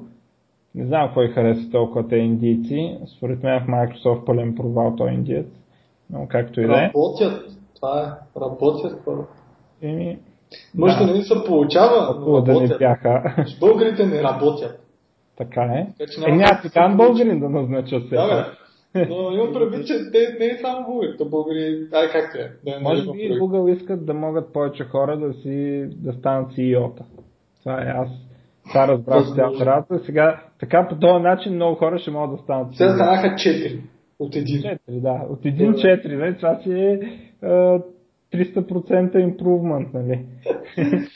Не 0.76 0.86
знам 0.86 1.12
кой 1.14 1.28
хареса 1.28 1.72
толкова 1.72 2.08
те 2.08 2.16
индийци. 2.16 2.98
Според 3.18 3.44
мен 3.44 3.60
в 3.60 3.68
Microsoft 3.68 4.26
пълен 4.26 4.56
провал 4.56 4.96
той 4.98 5.12
индиец. 5.12 5.48
Но 6.10 6.28
както 6.28 6.62
и 6.62 6.68
да 6.68 6.74
е. 6.74 6.76
работят. 6.76 7.52
Това 7.76 8.02
е. 8.02 8.40
Работят 8.40 9.04
хора. 9.04 9.28
Еми, 9.82 10.18
Може 10.78 10.98
да, 10.98 11.14
не 11.14 11.22
се 11.22 11.34
получава, 11.46 12.14
Хубаво 12.14 12.42
да 12.42 12.62
не 12.62 12.68
бяха. 12.78 13.36
Българите 13.60 14.06
не 14.06 14.24
работят. 14.24 14.80
така 15.38 15.62
е. 15.62 15.88
Така 16.00 16.12
че 16.12 16.30
Е, 16.30 16.36
няма 16.36 16.56
се 16.56 16.62
титан 16.62 16.98
получи. 16.98 17.08
българин 17.24 17.40
да 17.40 17.50
назнача 17.50 18.02
се. 18.02 18.16
Да, 18.16 18.28
бе. 18.28 18.60
Но 19.10 19.32
имам 19.32 19.54
предвид, 19.54 19.88
че 19.88 19.94
те 20.12 20.38
не 20.40 20.46
е 20.46 20.58
само 20.62 20.86
българи. 20.88 21.18
То 21.18 21.26
българи, 21.26 21.88
ай 21.94 22.08
как 22.12 22.32
те 22.34 22.40
е. 22.40 22.72
Да 22.74 22.80
Може 22.80 23.02
би. 23.02 23.10
Google 23.40 23.76
искат 23.76 24.06
да 24.06 24.14
могат 24.14 24.54
повече 24.54 24.84
хора 24.84 25.18
да 25.18 25.34
си 25.34 25.86
да 25.96 26.14
станат 26.14 26.52
CEO-та. 26.52 27.04
Това 27.60 27.82
е 27.82 27.86
аз. 27.88 28.10
Това 28.70 28.88
разбрах 28.88 29.36
цялата 29.36 29.66
работа. 29.66 30.00
Сега, 30.06 30.42
така 30.60 30.88
по 30.90 30.96
този 30.96 31.24
начин 31.24 31.56
много 31.56 31.76
хора 31.76 32.00
ще 32.00 32.12
могат 32.12 32.38
да 32.38 32.44
станат 32.44 32.76
Сега 32.76 32.94
станаха 32.94 33.28
4. 33.28 33.80
От 34.20 34.36
един. 34.36 34.62
4, 34.62 34.78
да. 34.88 35.22
От 35.30 35.40
1.4, 35.42 36.18
нали? 36.18 36.38
Това 36.38 36.56
си 36.64 36.72
е 36.74 37.00
а, 37.44 37.80
300% 38.34 39.16
improvement, 39.16 39.94
нали? 39.94 40.26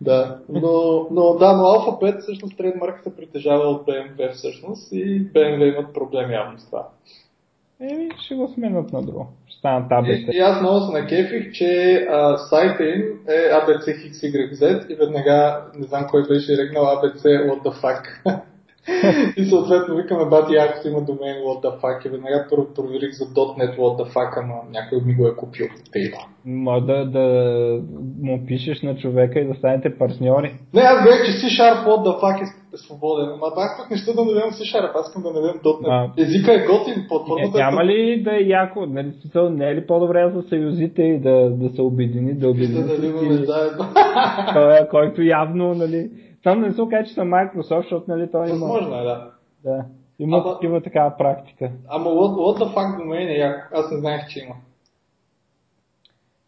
да, 0.00 0.38
но, 0.48 1.06
но 1.10 1.34
да, 1.34 1.52
но 1.56 1.62
Alpha 1.62 2.02
5 2.02 2.20
всъщност 2.20 2.56
трейдмарк 2.56 3.00
се 3.02 3.16
притежава 3.16 3.64
от 3.64 3.86
BMW 3.86 4.32
всъщност 4.32 4.92
и 4.92 5.32
BMW 5.32 5.74
имат 5.74 5.94
проблем 5.94 6.30
явно 6.30 6.58
с 6.58 6.66
това. 6.66 6.88
Еми, 7.80 8.08
ще 8.24 8.34
го 8.34 8.48
сменят 8.48 8.92
на 8.92 9.02
друго. 9.02 9.26
Ще 9.46 9.58
станат 9.58 9.90
ABC. 9.90 10.32
И, 10.32 10.36
и 10.36 10.40
аз 10.40 10.60
много 10.60 10.80
се 10.80 10.92
накефих, 10.92 11.52
че 11.52 11.94
а, 12.10 12.36
сайта 12.36 12.84
им 12.84 13.02
е 13.28 13.32
ABC 13.32 14.10
XYZ 14.10 14.92
и 14.92 14.94
веднага, 14.94 15.64
не 15.78 15.86
знам 15.86 16.06
кой 16.10 16.28
беше 16.28 16.56
регнал 16.56 16.84
ABC 16.84 17.22
what 17.22 17.62
the 17.62 17.82
fuck. 17.82 18.02
и 19.36 19.44
съответно 19.44 19.96
викаме 19.96 20.24
бати, 20.24 20.54
ако 20.56 20.88
има 20.88 21.00
домен 21.00 21.36
what 21.36 21.64
the 21.64 21.80
fuck 21.80 22.06
и 22.06 22.08
веднага 22.08 22.46
проверих 22.74 23.10
за 23.12 23.24
.NET 23.24 23.76
what 23.78 24.02
the 24.02 24.12
fuck, 24.14 24.42
ама 24.42 24.54
някой 24.72 25.00
ми 25.06 25.14
го 25.14 25.26
е 25.26 25.36
купил. 25.36 25.66
Тейба. 25.92 26.16
Ма 26.44 26.80
да, 26.80 27.04
да 27.10 27.24
му 28.22 28.46
пишеш 28.46 28.82
на 28.82 28.96
човека 28.96 29.40
и 29.40 29.48
да 29.48 29.54
станете 29.54 29.98
партньори. 29.98 30.54
Не, 30.74 30.80
аз 30.80 31.02
гледах, 31.02 31.26
че 31.26 31.32
C-Sharp 31.32 31.86
what 31.86 32.02
the 32.06 32.20
fuck 32.20 32.42
е 32.42 32.76
свободен. 32.76 33.28
Ама 33.28 33.52
аз 33.56 33.78
пък 33.78 33.90
не 33.90 33.96
ще 33.96 34.12
да 34.12 34.24
наведем 34.24 34.50
C-Sharp, 34.50 34.90
аз 34.94 35.08
искам 35.08 35.22
да 35.22 35.30
наведем 35.30 35.60
.NET. 35.64 35.86
А... 35.88 36.22
Езика 36.22 36.52
е 36.54 36.66
готин, 36.66 37.06
платформата 37.08 37.58
е, 37.58 37.62
Няма 37.62 37.84
ли 37.84 38.22
да 38.22 38.36
е 38.36 38.42
яко? 38.42 38.86
Нали, 38.86 39.12
не 39.50 39.70
е 39.70 39.74
ли 39.74 39.86
по-добре 39.86 40.30
за 40.34 40.42
съюзите 40.42 41.02
и 41.02 41.20
да, 41.20 41.50
да 41.50 41.68
се 41.70 41.82
обедини, 41.82 42.34
да 42.34 42.48
обедини? 42.48 42.82
Да, 42.82 42.96
да, 42.96 43.12
да, 43.12 43.44
заедно. 43.44 43.84
Той, 44.54 44.88
който 44.90 45.22
явно, 45.22 45.74
нали, 45.74 46.10
там 46.46 46.60
не 46.60 46.72
се 46.72 46.82
окаже, 46.82 47.08
че 47.08 47.14
са 47.14 47.20
Microsoft, 47.20 47.82
защото 47.82 48.04
нали, 48.08 48.30
той 48.30 48.48
има... 48.48 48.66
Възможно 48.66 48.96
е, 48.96 49.02
да. 49.02 49.30
Да. 49.64 49.84
Има 50.18 50.36
ама, 50.36 50.52
такива 50.52 50.80
такава 50.80 51.16
практика. 51.16 51.70
Ама 51.88 52.10
what, 52.10 52.34
what 52.34 52.62
the 52.62 52.74
fuck 52.74 52.98
домен 52.98 53.28
е 53.28 53.32
яко? 53.32 53.60
Аз 53.74 53.90
не 53.90 53.98
знаех, 53.98 54.28
че 54.28 54.40
има. 54.40 54.54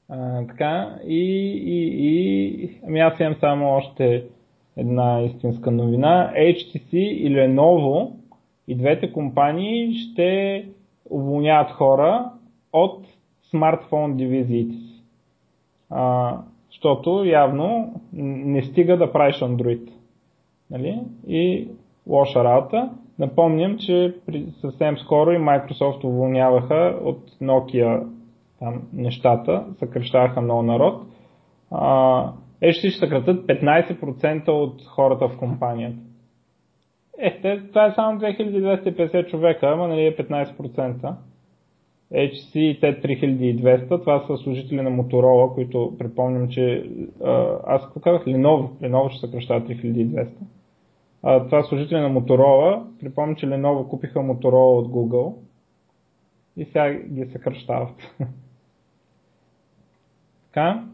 А, 0.08 0.46
така, 0.46 0.98
и, 1.06 1.22
и, 1.66 2.06
и 2.06 2.80
ами 2.86 3.00
аз 3.00 3.20
имам 3.20 3.36
само 3.40 3.68
още 3.68 4.24
една 4.76 5.20
истинска 5.22 5.70
новина. 5.70 6.32
HTC 6.36 6.96
и 6.96 7.36
Lenovo 7.36 8.10
и 8.68 8.74
двете 8.74 9.12
компании 9.12 9.94
ще 9.94 10.64
уволняват 11.10 11.70
хора 11.70 12.30
от 12.72 13.06
смартфон 13.50 14.16
дивизиите. 14.16 14.76
А, 15.90 16.36
защото 16.78 17.24
явно 17.24 17.94
не 18.12 18.62
стига 18.62 18.96
да 18.96 19.12
правиш 19.12 19.36
Android. 19.36 19.90
Нали? 20.70 21.00
И 21.26 21.68
лоша 22.06 22.44
работа. 22.44 22.90
Напомням, 23.18 23.76
че 23.78 24.14
съвсем 24.60 24.98
скоро 24.98 25.32
и 25.32 25.38
Microsoft 25.38 26.04
уволняваха 26.04 26.98
от 27.04 27.30
Nokia 27.42 28.06
там, 28.58 28.82
нещата, 28.92 29.64
съкръщаваха 29.78 30.40
много 30.40 30.62
народ. 30.62 31.02
Е, 32.60 32.72
ще 32.72 32.90
съкратят 32.90 33.46
15% 33.46 34.48
от 34.48 34.86
хората 34.86 35.28
в 35.28 35.38
компанията. 35.38 35.98
Е, 37.18 37.60
това 37.68 37.86
е 37.86 37.92
само 37.94 38.20
2250 38.20 39.30
човека, 39.30 39.66
ама 39.66 39.88
нали 39.88 40.06
е 40.06 40.16
15%. 40.16 41.14
HC 42.12 42.58
и 42.58 42.80
T3200, 42.80 43.88
това 43.88 44.26
са 44.26 44.36
служители 44.36 44.82
на 44.82 44.90
Motorola, 44.90 45.54
които 45.54 45.96
припомням, 45.98 46.48
че 46.48 46.90
аз 47.66 47.82
какво 47.82 48.00
казах, 48.00 48.24
Lenovo, 48.24 48.68
Lenovo 48.82 49.08
ще 49.08 49.26
съкръщава 49.26 49.60
3200. 49.60 50.28
А, 51.22 51.44
това 51.44 51.62
са 51.62 51.68
служители 51.68 52.00
на 52.00 52.10
Motorola, 52.20 52.82
припомням, 53.00 53.36
че 53.36 53.46
Lenovo 53.46 53.88
купиха 53.88 54.18
Motorola 54.18 54.78
от 54.78 54.88
Google 54.88 55.34
и 56.56 56.64
сега 56.64 56.94
ги 56.94 57.30
съкръщават. 57.32 57.94
така. 60.46 60.84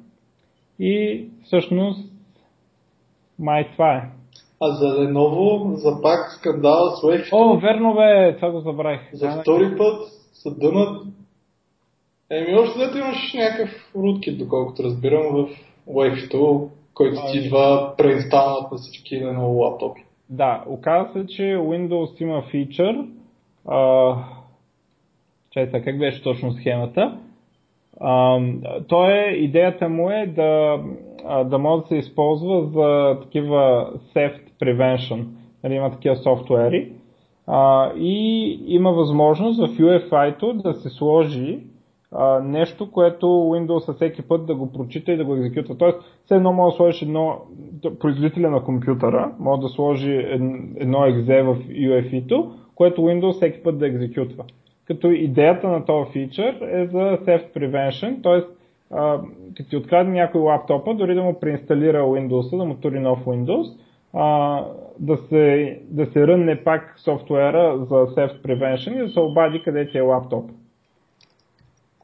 И 0.78 1.28
всъщност 1.44 2.12
май 3.38 3.70
това 3.72 3.96
е. 3.96 4.10
А 4.62 4.70
за 4.70 4.86
Lenovo, 4.86 5.74
за 5.74 6.02
пак 6.02 6.32
скандал 6.38 6.86
с 6.88 7.32
О, 7.32 7.58
верно 7.58 7.94
бе, 7.94 8.36
това 8.36 8.50
го 8.50 8.60
забравих. 8.60 9.00
За 9.12 9.40
втори 9.40 9.76
път 9.76 10.13
са 10.34 10.58
дънат. 10.58 11.06
Еми, 12.30 12.54
още 12.54 12.78
дето 12.78 12.98
имаш 12.98 13.34
някакъв 13.34 13.70
rootkit, 13.96 14.36
доколкото 14.36 14.82
разбирам, 14.82 15.22
в 15.22 15.48
Wave 15.88 16.32
2, 16.32 16.68
който 16.94 17.20
ти 17.32 17.38
идва 17.38 17.94
преинсталнат 17.98 18.72
на 18.72 18.78
всички 18.78 19.14
Lenovo 19.14 19.58
лаптопи. 19.60 20.04
Да, 20.30 20.64
оказва 20.66 21.12
се, 21.12 21.26
че 21.26 21.42
Windows 21.42 22.22
има 22.22 22.42
фичър. 22.42 23.04
А... 23.68 24.14
Чайте, 25.50 25.82
как 25.82 25.98
беше 25.98 26.22
точно 26.22 26.52
схемата? 26.52 27.18
А, 28.00 28.40
то 28.88 29.10
е, 29.10 29.34
идеята 29.36 29.88
му 29.88 30.10
е 30.10 30.26
да, 30.26 30.82
да 31.44 31.58
може 31.58 31.82
да 31.82 31.88
се 31.88 31.96
използва 31.96 32.64
за 32.64 33.20
такива 33.22 33.92
theft 34.14 34.40
prevention. 34.62 35.24
Нали, 35.64 35.74
има 35.74 35.90
такива 35.90 36.16
софтуери. 36.16 36.92
А, 37.46 37.90
и 37.96 38.48
има 38.66 38.92
възможност 38.92 39.60
в 39.60 39.78
UEFI-то 39.78 40.52
да 40.52 40.74
се 40.74 40.90
сложи 40.90 41.58
а, 42.12 42.40
нещо, 42.40 42.90
което 42.90 43.26
Windows 43.26 43.94
всеки 43.94 44.22
път 44.22 44.46
да 44.46 44.54
го 44.54 44.72
прочита 44.72 45.12
и 45.12 45.16
да 45.16 45.24
го 45.24 45.34
екзекютва. 45.34 45.78
Тоест, 45.78 45.98
все 46.24 46.34
едно 46.34 46.52
може 46.52 46.72
да 46.72 46.76
сложиш 46.76 47.02
едно, 47.02 47.38
производителя 48.00 48.50
на 48.50 48.64
компютъра, 48.64 49.32
може 49.38 49.60
да 49.60 49.68
сложи 49.68 50.12
едно 50.76 51.06
екзе 51.06 51.42
в 51.42 51.56
UEFI-то, 51.56 52.52
което 52.74 53.00
Windows 53.00 53.32
всеки 53.32 53.62
път 53.62 53.78
да 53.78 53.86
екзекютва. 53.86 54.44
Като 54.86 55.10
идеята 55.10 55.68
на 55.68 55.84
този 55.84 56.10
фичър 56.10 56.54
е 56.70 56.86
за 56.86 56.98
theft 56.98 57.56
prevention, 57.56 58.22
т.е. 58.22 58.42
като 59.56 59.70
ти 59.70 59.76
открадне 59.76 60.12
някой 60.12 60.40
лаптопа, 60.40 60.94
дори 60.94 61.14
да 61.14 61.22
му 61.22 61.40
преинсталира 61.40 62.02
Windows, 62.02 62.56
да 62.56 62.64
му 62.64 62.74
тури 62.74 63.00
нов 63.00 63.24
Windows, 63.24 63.76
а, 64.12 64.64
да, 65.00 65.16
се, 65.16 65.78
да 65.90 66.06
се 66.06 66.26
рънне 66.26 66.64
пак 66.64 66.94
софтуера 66.98 67.78
за 67.78 67.94
theft 67.94 68.42
prevention 68.42 68.94
и 68.94 69.06
да 69.06 69.08
се 69.08 69.20
обади 69.20 69.62
къде 69.64 69.90
ти 69.90 69.98
е 69.98 70.00
лаптоп. 70.00 70.50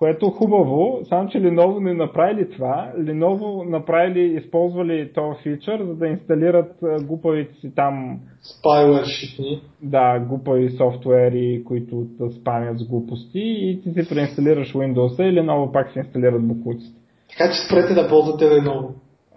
Което 0.00 0.30
хубаво, 0.30 1.00
само 1.08 1.28
че 1.28 1.38
Lenovo 1.38 1.80
не 1.80 1.94
направили 1.94 2.50
това. 2.50 2.92
Lenovo 2.98 3.68
направили, 3.68 4.20
използвали 4.20 5.12
този 5.12 5.42
фичър, 5.42 5.82
за 5.82 5.94
да 5.94 6.06
инсталират 6.06 6.72
глупавите 7.02 7.54
си 7.54 7.74
там... 7.74 8.20
Spyware 8.42 9.04
шитни. 9.04 9.62
Да, 9.82 10.18
глупави 10.18 10.70
софтуери, 10.70 11.62
които 11.64 11.96
да 11.96 12.30
спамят 12.30 12.78
с 12.78 12.88
глупости 12.88 13.40
и 13.40 13.80
ти 13.82 13.90
си 13.90 14.08
преинсталираш 14.08 14.72
Windows 14.72 15.22
и 15.22 15.38
Lenovo 15.38 15.72
пак 15.72 15.92
се 15.92 15.98
инсталират 15.98 16.48
буклуците. 16.48 17.00
Така 17.30 17.52
че 17.52 17.66
спрете 17.66 17.94
да 17.94 18.08
ползвате 18.08 18.44
Lenovo. 18.44 18.88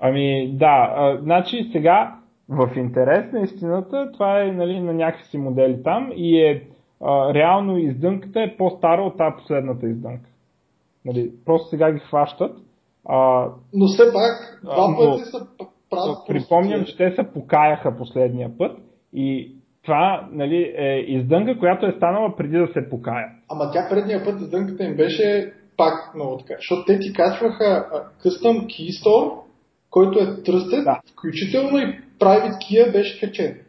Ами 0.02 0.54
да, 0.58 0.94
а, 0.96 1.20
значи 1.22 1.70
сега 1.72 2.16
в 2.50 2.72
интерес 2.76 3.32
на 3.32 3.42
истината 3.42 4.12
това 4.14 4.44
е 4.44 4.52
нали, 4.52 4.80
на 4.80 4.94
някакви 4.94 5.38
модели 5.38 5.84
там 5.84 6.12
и 6.16 6.42
е 6.42 6.68
а, 7.02 7.34
реално 7.34 7.78
издънката 7.78 8.42
е 8.42 8.58
по-стара 8.58 9.02
от 9.02 9.18
тази 9.18 9.36
последната 9.38 9.88
издънка. 9.88 10.30
Нали, 11.06 11.32
просто 11.46 11.70
сега 11.70 11.92
ги 11.92 12.00
хващат. 12.00 12.58
А, 13.10 13.48
но 13.74 13.88
все 13.88 14.04
пак, 14.14 14.60
два 14.64 14.96
пъти 14.98 15.24
са 15.24 15.48
правят 15.90 16.18
Припомням, 16.28 16.86
че 16.86 16.98
те 16.98 17.12
се 17.12 17.24
покаяха 17.34 17.98
последния 17.98 18.58
път 18.58 18.78
и 19.14 19.56
това 19.84 20.30
нали, 20.32 20.74
е 20.78 21.06
издънка, 21.08 21.60
която 21.60 21.86
е 21.86 21.94
станала 21.98 22.36
преди 22.36 22.58
да 22.58 22.68
се 22.68 22.90
покая. 22.90 23.28
Ама 23.50 23.72
тя 23.74 23.88
предния 23.90 24.24
път 24.24 24.42
издънката 24.42 24.84
им 24.84 24.96
беше 24.96 25.54
пак 25.78 26.16
много 26.16 26.38
така. 26.38 26.54
Защото 26.58 26.86
те 26.86 27.00
ти 27.00 27.14
качваха 27.14 27.86
Custom 28.24 28.66
Key 28.66 29.04
Store, 29.04 29.40
който 29.90 30.20
е 30.20 30.44
тръстен, 30.44 30.84
да. 30.84 31.00
включително 31.14 31.78
и 31.78 32.00
Private 32.24 32.58
Key 32.58 32.92
беше 32.92 33.20
качен. 33.20 33.60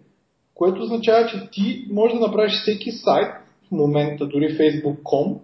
Което 0.54 0.82
означава, 0.82 1.26
че 1.26 1.48
ти 1.52 1.86
можеш 1.90 2.18
да 2.18 2.26
направиш 2.26 2.52
всеки 2.52 2.92
сайт, 2.92 3.32
в 3.68 3.70
момента 3.70 4.26
дори 4.26 4.58
Facebook.com, 4.58 5.38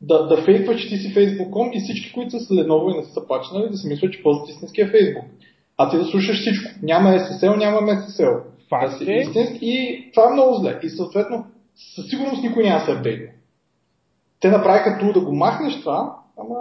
да, 0.00 0.26
да 0.26 0.42
фейква, 0.42 0.76
че 0.76 0.88
ти 0.88 0.96
си 0.96 1.14
Facebook.com 1.14 1.70
и 1.72 1.80
всички, 1.80 2.12
които 2.12 2.30
са 2.30 2.40
с 2.40 2.48
Lenovo 2.48 2.94
и 2.94 2.96
не 2.96 3.04
са 3.04 3.26
пачнали, 3.28 3.70
да 3.70 3.76
си 3.76 3.88
мислят, 3.88 4.12
че 4.12 4.22
ползват 4.22 4.48
истинския 4.48 4.92
Facebook. 4.92 5.24
А 5.76 5.90
ти 5.90 5.96
да 5.96 6.04
слушаш 6.04 6.40
всичко. 6.40 6.70
Няма 6.82 7.08
SSL, 7.08 7.56
няма 7.56 7.80
SSL. 7.80 8.40
Факт 8.68 9.04
да 9.04 9.12
е. 9.12 9.16
Истински, 9.16 9.66
и 9.66 10.10
това 10.14 10.28
е 10.28 10.32
много 10.32 10.54
зле. 10.54 10.80
И 10.82 10.88
съответно, 10.88 11.44
със 11.94 12.10
сигурност 12.10 12.42
никой 12.42 12.64
няма 12.64 12.84
се 12.84 12.92
апдейтне. 12.92 13.34
Те 14.40 14.50
направиха 14.50 14.98
тул 15.00 15.12
да 15.12 15.20
го 15.20 15.34
махнеш 15.34 15.80
това, 15.80 16.16
ама 16.38 16.56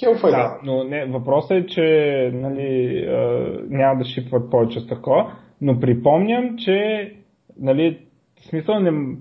Келфай, 0.00 0.30
да, 0.30 0.58
но 0.64 0.84
не, 0.84 1.06
въпросът 1.06 1.50
е, 1.50 1.66
че 1.66 2.30
нали, 2.34 3.04
няма 3.68 3.98
да 3.98 4.04
шипват 4.04 4.50
повече 4.50 4.80
с 4.80 4.86
такова, 4.86 5.32
но 5.60 5.80
припомням, 5.80 6.56
че 6.58 7.10
нали, 7.58 7.98
в 8.40 8.48
смисъл 8.48 8.80
не, 8.80 9.16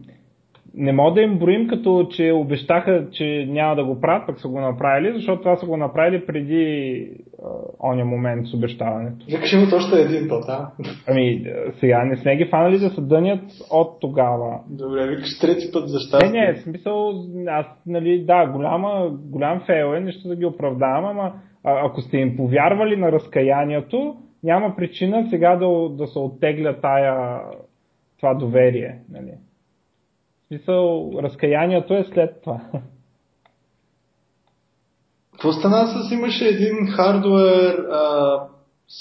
не 0.73 0.93
мога 0.93 1.13
да 1.13 1.21
им 1.21 1.39
броим 1.39 1.67
като, 1.67 2.07
че 2.11 2.31
обещаха, 2.31 3.07
че 3.11 3.45
няма 3.49 3.75
да 3.75 3.85
го 3.85 4.01
правят, 4.01 4.27
пък 4.27 4.39
са 4.39 4.47
го 4.47 4.61
направили, 4.61 5.13
защото 5.13 5.41
това 5.41 5.55
са 5.55 5.65
го 5.65 5.77
направили 5.77 6.25
преди 6.25 7.07
а, 7.43 7.47
оня 7.89 8.05
момент 8.05 8.47
с 8.47 8.53
обещаването. 8.53 9.25
Викаш 9.25 9.53
имат 9.53 9.73
още 9.73 10.01
един 10.01 10.27
то, 10.27 10.39
да? 10.39 10.71
Ами, 11.07 11.45
сега 11.79 12.05
не 12.05 12.17
сме 12.17 12.37
ги 12.37 12.45
фанали 12.45 12.79
да 12.79 12.89
се 12.89 13.01
дънят 13.01 13.43
от 13.71 13.99
тогава. 13.99 14.59
Добре, 14.69 15.07
викаш 15.07 15.39
трети 15.39 15.71
път 15.73 15.89
за 15.89 15.99
щастие. 15.99 16.29
Не, 16.31 16.47
не, 16.47 16.53
в 16.53 16.61
смисъл, 16.61 17.13
аз, 17.47 17.65
нали, 17.85 18.23
да, 18.25 18.47
голяма, 18.47 19.09
голям 19.11 19.61
фейл 19.65 19.93
е, 19.95 19.99
нещо 19.99 20.27
да 20.27 20.35
ги 20.35 20.45
оправдавам, 20.45 21.05
ама 21.05 21.33
а, 21.63 21.85
ако 21.85 22.01
сте 22.01 22.17
им 22.17 22.35
повярвали 22.37 22.95
на 22.95 23.11
разкаянието, 23.11 24.15
няма 24.43 24.75
причина 24.75 25.27
сега 25.29 25.55
да, 25.55 25.89
да 25.89 26.07
се 26.07 26.19
оттегля 26.19 26.75
тая, 26.81 27.41
това 28.19 28.33
доверие. 28.33 28.99
Нали. 29.11 29.31
Смисъл, 30.49 31.11
разкаянието 31.23 31.93
е 31.93 32.05
след 32.13 32.41
това. 32.43 32.59
Какво 35.31 35.51
стана 35.51 35.87
с 35.87 36.11
имаше 36.11 36.45
един 36.45 36.87
хардвер 36.87 37.77
uh, 37.77 38.41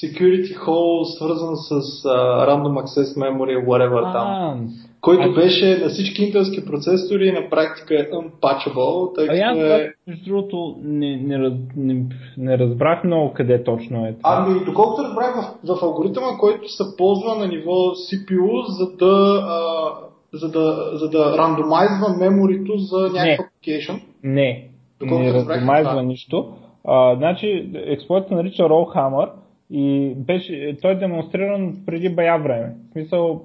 security 0.03 0.59
hole, 0.59 1.17
свързан 1.17 1.57
с 1.57 1.71
uh, 2.03 2.49
random 2.49 2.85
access 2.85 3.17
memory, 3.17 3.67
whatever 3.67 4.13
там, 4.13 4.69
който 5.01 5.29
а, 5.29 5.35
беше 5.35 5.79
на 5.83 5.89
всички 5.89 6.25
интелски 6.25 6.65
процесори 6.65 7.33
на 7.33 7.51
практика 7.51 7.95
е 7.95 8.11
unpatchable, 8.11 9.15
тъй 9.15 9.27
като 9.27 9.61
а 9.61 9.83
е... 9.83 9.91
между 10.07 10.25
другото 10.25 10.77
не, 10.83 11.17
не, 11.17 11.59
не, 11.77 12.05
не 12.39 12.59
разбрах 12.59 13.05
много 13.05 13.33
къде 13.33 13.65
точно 13.65 14.07
е 14.07 14.13
това. 14.13 14.45
Ами, 14.47 14.65
доколкото 14.65 15.03
разбрах 15.03 15.35
в, 15.65 15.77
в 15.77 15.83
алгоритъма, 15.83 16.27
който 16.39 16.69
се 16.69 16.85
ползва 16.99 17.35
на 17.35 17.49
ниво 17.49 17.73
CPU, 17.73 18.67
за 18.67 18.97
да 18.97 19.43
uh, 19.43 20.08
за 20.33 20.51
да, 20.51 20.91
за 20.93 21.11
да 21.11 21.39
рандомайзва 21.39 22.17
меморито 22.19 22.79
за 22.79 23.11
някакъв 23.13 23.47
application? 23.47 24.03
Не, 24.23 24.69
Доколко 25.01 25.23
не 25.23 25.33
рандомайзва 25.33 26.03
нищо. 26.03 26.57
А, 26.85 27.17
значи, 27.17 27.71
експлойт 27.75 28.29
се 28.29 28.35
нарича 28.35 28.63
Rollhammer 28.63 29.31
и 29.71 30.15
беше, 30.17 30.77
той 30.83 30.91
е 30.93 30.95
демонстриран 30.95 31.77
преди 31.87 32.09
бая 32.09 32.39
време. 32.39 32.75
В 32.89 32.93
смисъл, 32.93 33.43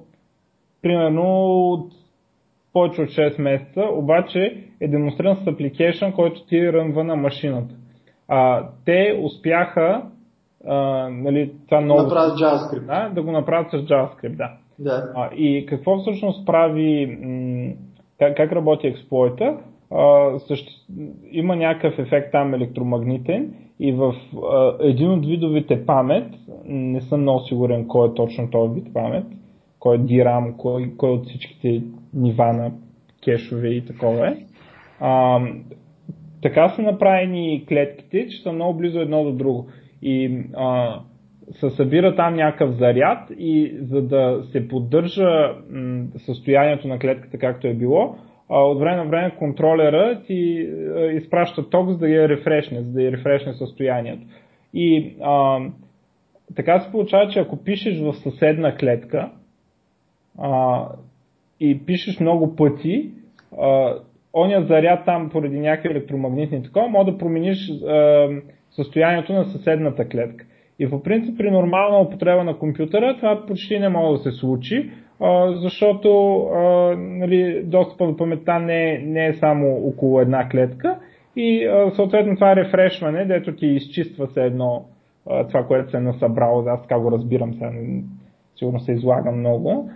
примерно 0.82 1.22
от 1.72 1.92
повече 2.72 3.02
от 3.02 3.08
6 3.08 3.40
месеца, 3.40 3.82
обаче 3.92 4.64
е 4.80 4.88
демонстриран 4.88 5.36
с 5.36 5.40
application, 5.40 6.14
който 6.14 6.46
ти 6.46 6.72
рънва 6.72 7.04
на 7.04 7.16
машината. 7.16 7.74
А, 8.28 8.68
те 8.84 9.20
успяха 9.22 10.02
а, 10.68 11.08
нали, 11.08 11.52
това 11.66 11.80
много... 11.80 12.02
Направят 12.02 12.38
JavaScript. 12.38 12.86
Да, 12.86 13.08
да 13.14 13.22
го 13.22 13.32
направят 13.32 13.70
с 13.70 13.74
JavaScript, 13.74 14.36
да. 14.36 14.50
Да. 14.78 15.30
И 15.36 15.66
какво 15.66 15.98
всъщност 15.98 16.46
прави, 16.46 17.18
как, 18.18 18.52
работи 18.52 18.86
експлойта? 18.86 19.56
Има 21.30 21.56
някакъв 21.56 21.98
ефект 21.98 22.32
там 22.32 22.54
електромагнитен 22.54 23.54
и 23.80 23.92
в 23.92 24.14
един 24.80 25.10
от 25.10 25.26
видовите 25.26 25.86
памет, 25.86 26.34
не 26.64 27.00
съм 27.00 27.20
много 27.20 27.40
сигурен 27.40 27.88
кой 27.88 28.08
е 28.08 28.14
точно 28.14 28.50
този 28.50 28.74
вид 28.74 28.94
памет, 28.94 29.24
кой 29.78 29.96
е 29.96 30.00
DRAM, 30.00 30.56
кой, 30.56 30.92
кой 30.96 31.10
от 31.10 31.26
всичките 31.26 31.82
нива 32.14 32.52
на 32.52 32.72
кешове 33.24 33.68
и 33.68 33.84
такова 33.84 34.28
е. 34.28 34.36
А, 35.00 35.40
така 36.42 36.68
са 36.68 36.82
направени 36.82 37.64
клетките, 37.68 38.28
че 38.28 38.42
са 38.42 38.52
много 38.52 38.78
близо 38.78 39.00
едно 39.00 39.24
до 39.24 39.32
друго. 39.32 39.66
И 40.02 40.42
а, 40.56 41.00
се 41.52 41.70
събира 41.70 42.16
там 42.16 42.34
някакъв 42.34 42.70
заряд 42.70 43.30
и 43.38 43.76
за 43.80 44.02
да 44.02 44.42
се 44.52 44.68
поддържа 44.68 45.54
състоянието 46.16 46.88
на 46.88 46.98
клетката 46.98 47.38
както 47.38 47.66
е 47.66 47.74
било, 47.74 48.16
от 48.48 48.78
време 48.78 48.96
на 48.96 49.04
време 49.04 49.36
контролера 49.38 50.22
ти 50.26 50.68
изпраща 51.12 51.70
ток, 51.70 51.90
за 51.90 51.98
да 51.98 52.08
я 52.08 52.28
рефрешне, 52.28 52.82
за 52.82 52.92
да 52.92 53.02
я 53.02 53.12
рефрешне 53.12 53.52
състоянието. 53.52 54.26
И 54.74 55.16
а, 55.22 55.60
така 56.56 56.80
се 56.80 56.90
получава, 56.90 57.30
че 57.30 57.38
ако 57.38 57.56
пишеш 57.56 58.00
в 58.00 58.14
съседна 58.14 58.76
клетка 58.76 59.30
а, 60.38 60.84
и 61.60 61.86
пишеш 61.86 62.20
много 62.20 62.56
пъти, 62.56 63.10
а, 63.60 63.94
оня 64.34 64.62
заряд 64.62 65.04
там 65.04 65.30
поради 65.30 65.60
някакви 65.60 65.90
електромагнитни 65.90 66.62
такова, 66.62 66.88
може 66.88 67.10
да 67.10 67.18
промениш 67.18 67.70
а, 67.70 68.28
състоянието 68.70 69.32
на 69.32 69.44
съседната 69.44 70.08
клетка. 70.08 70.46
И 70.78 70.90
по 70.90 71.02
принцип 71.02 71.38
при 71.38 71.50
нормална 71.50 72.00
употреба 72.00 72.44
на 72.44 72.58
компютъра 72.58 73.16
това 73.16 73.46
почти 73.46 73.78
не 73.78 73.88
може 73.88 74.18
да 74.18 74.30
се 74.30 74.38
случи, 74.38 74.90
защото 75.52 76.10
нали, 76.96 77.62
достъпа 77.64 78.06
до 78.06 78.16
паметта 78.16 78.58
не 78.58 78.94
е, 78.94 78.98
не 78.98 79.26
е 79.26 79.34
само 79.34 79.88
около 79.88 80.20
една 80.20 80.48
клетка 80.48 80.98
и 81.36 81.68
съответно 81.94 82.34
това 82.34 82.56
рефрешване, 82.56 83.24
дето 83.24 83.56
ти 83.56 83.66
изчиства 83.66 84.26
се 84.26 84.44
едно 84.44 84.84
това, 85.24 85.66
което 85.66 85.90
се 85.90 85.96
е 85.96 86.00
насъбрало, 86.00 86.64
аз 86.66 86.82
така 86.82 87.00
го 87.00 87.12
разбирам, 87.12 87.54
сега 87.54 87.72
сигурно 88.56 88.80
се 88.80 88.92
излага 88.92 89.32
много, 89.32 89.90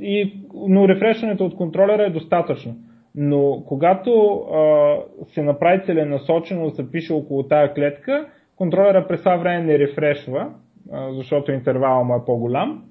и, 0.00 0.32
но 0.68 0.88
рефрешването 0.88 1.44
от 1.44 1.56
контролера 1.56 2.02
е 2.02 2.10
достатъчно. 2.10 2.76
Но 3.14 3.62
когато 3.66 4.30
а, 4.30 4.96
се 5.26 5.42
направи 5.42 5.82
целенасочено 5.84 6.64
да 6.64 6.70
се 6.70 6.90
пише 6.90 7.12
около 7.12 7.42
тая 7.42 7.74
клетка, 7.74 8.26
контролера 8.58 9.06
през 9.06 9.20
това 9.20 9.36
време 9.36 9.64
не 9.64 9.78
рефрешва, 9.78 10.48
защото 11.10 11.52
интервалът 11.52 12.06
му 12.06 12.14
е 12.14 12.24
по-голям. 12.26 12.84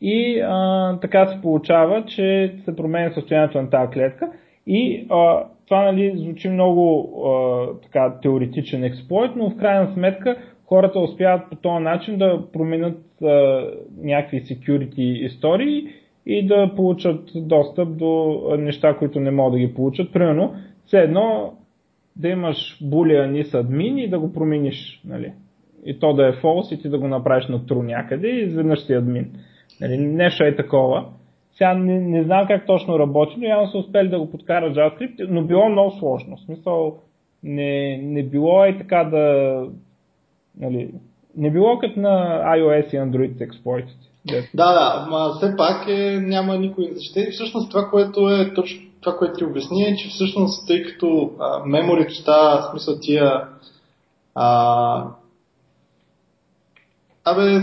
И 0.00 0.40
а, 0.40 0.98
така 1.00 1.26
се 1.26 1.40
получава, 1.42 2.04
че 2.04 2.54
се 2.64 2.76
променя 2.76 3.10
състоянието 3.10 3.62
на 3.62 3.70
тази 3.70 3.92
клетка. 3.92 4.32
И 4.66 5.06
а, 5.10 5.44
това 5.66 5.82
нали, 5.82 6.12
звучи 6.16 6.48
много 6.48 7.12
а, 7.26 7.66
така, 7.82 8.14
теоретичен 8.22 8.84
експлойт, 8.84 9.30
но 9.36 9.50
в 9.50 9.56
крайна 9.56 9.92
сметка 9.94 10.36
хората 10.66 11.00
успяват 11.00 11.50
по 11.50 11.56
този 11.56 11.84
начин 11.84 12.18
да 12.18 12.42
променят 12.52 13.22
а, 13.22 13.64
някакви 14.02 14.40
security 14.40 15.00
истории 15.00 15.86
и 16.26 16.46
да 16.46 16.72
получат 16.76 17.30
достъп 17.34 17.96
до 17.96 18.40
неща, 18.58 18.96
които 18.96 19.20
не 19.20 19.30
могат 19.30 19.52
да 19.52 19.58
ги 19.58 19.74
получат. 19.74 20.12
Примерно, 20.12 20.54
все 20.86 20.98
едно 20.98 21.52
да 22.20 22.28
имаш 22.28 22.78
boolean 22.82 23.42
is 23.42 23.62
admin 23.62 24.00
и 24.00 24.08
да 24.08 24.18
го 24.18 24.32
промениш. 24.32 25.00
Нали? 25.04 25.32
И 25.84 25.98
то 25.98 26.12
да 26.12 26.28
е 26.28 26.32
false 26.32 26.74
и 26.74 26.82
ти 26.82 26.88
да 26.88 26.98
го 26.98 27.08
направиш 27.08 27.48
на 27.48 27.60
true 27.60 27.86
някъде 27.86 28.28
и 28.28 28.44
изведнъж 28.44 28.80
си 28.80 28.92
админ. 28.92 29.32
Нали? 29.80 29.98
Нещо 29.98 30.44
е 30.44 30.56
такова. 30.56 31.04
Сега 31.52 31.74
не, 31.74 32.00
не 32.00 32.22
знам 32.22 32.46
как 32.46 32.66
точно 32.66 32.98
работи, 32.98 33.34
но 33.38 33.46
явно 33.46 33.66
са 33.66 33.78
успели 33.78 34.08
да 34.08 34.18
го 34.18 34.30
подкарат 34.30 34.76
JavaScript, 34.76 35.26
но 35.28 35.44
било 35.44 35.68
много 35.68 35.90
сложно. 35.90 36.36
В 36.36 36.40
смисъл, 36.40 36.98
не, 37.42 37.96
не 37.96 38.22
било 38.22 38.66
и 38.66 38.78
така 38.78 39.04
да... 39.04 39.64
Нали, 40.60 40.90
не 41.36 41.50
било 41.50 41.78
като 41.78 42.00
на 42.00 42.42
iOS 42.56 42.94
и 42.94 42.98
Android 42.98 43.40
експлойтите. 43.40 44.10
Да, 44.54 44.72
да, 44.72 45.06
ма 45.10 45.34
все 45.36 45.56
пак 45.56 45.88
е, 45.88 46.20
няма 46.20 46.58
никой 46.58 46.84
защита. 46.92 47.30
Всъщност 47.30 47.70
това, 47.70 47.88
което 47.90 48.30
е 48.30 48.54
точно 48.54 48.89
това, 49.00 49.16
което 49.16 49.38
ти 49.38 49.44
обясни 49.44 49.82
е, 49.82 49.96
че 49.96 50.08
всъщност, 50.08 50.66
тъй 50.66 50.82
като 50.82 51.30
меморито 51.66 52.14
става, 52.14 52.62
в 52.62 52.70
смисъл 52.70 52.98
тия 53.00 53.48
а, 54.34 55.06
Абе, 57.24 57.62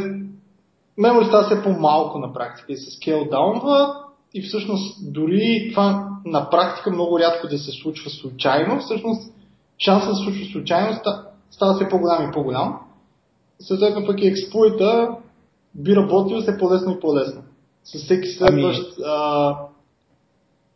мемори 0.97 1.25
става 1.25 1.43
все 1.43 1.63
по-малко 1.63 2.19
на 2.19 2.33
практика 2.33 2.73
и 2.73 2.77
се 2.77 2.91
скейлдаунва 2.91 3.95
и 4.33 4.41
всъщност 4.41 5.13
дори 5.13 5.69
това 5.71 6.09
на 6.25 6.49
практика 6.49 6.91
много 6.91 7.19
рядко 7.19 7.47
да 7.47 7.57
се 7.57 7.71
случва 7.71 8.09
случайно, 8.09 8.79
всъщност 8.79 9.33
шансът 9.79 10.09
да 10.09 10.15
се 10.15 10.23
случва 10.23 10.45
случайно 10.51 10.99
става 11.51 11.75
все 11.75 11.89
по-голям 11.89 12.29
и 12.29 12.31
по-голям. 12.31 12.79
Съответно 13.59 14.05
пък 14.05 14.21
и 14.21 14.27
експлойта 14.27 15.09
би 15.75 15.95
работил 15.95 16.41
все 16.41 16.57
по-лесно 16.57 16.91
и 16.91 16.99
по-лесно. 16.99 17.41
С 17.83 18.03
всеки 18.03 18.27
следващ 18.27 18.81
ами... 18.97 19.05
а, 19.05 19.55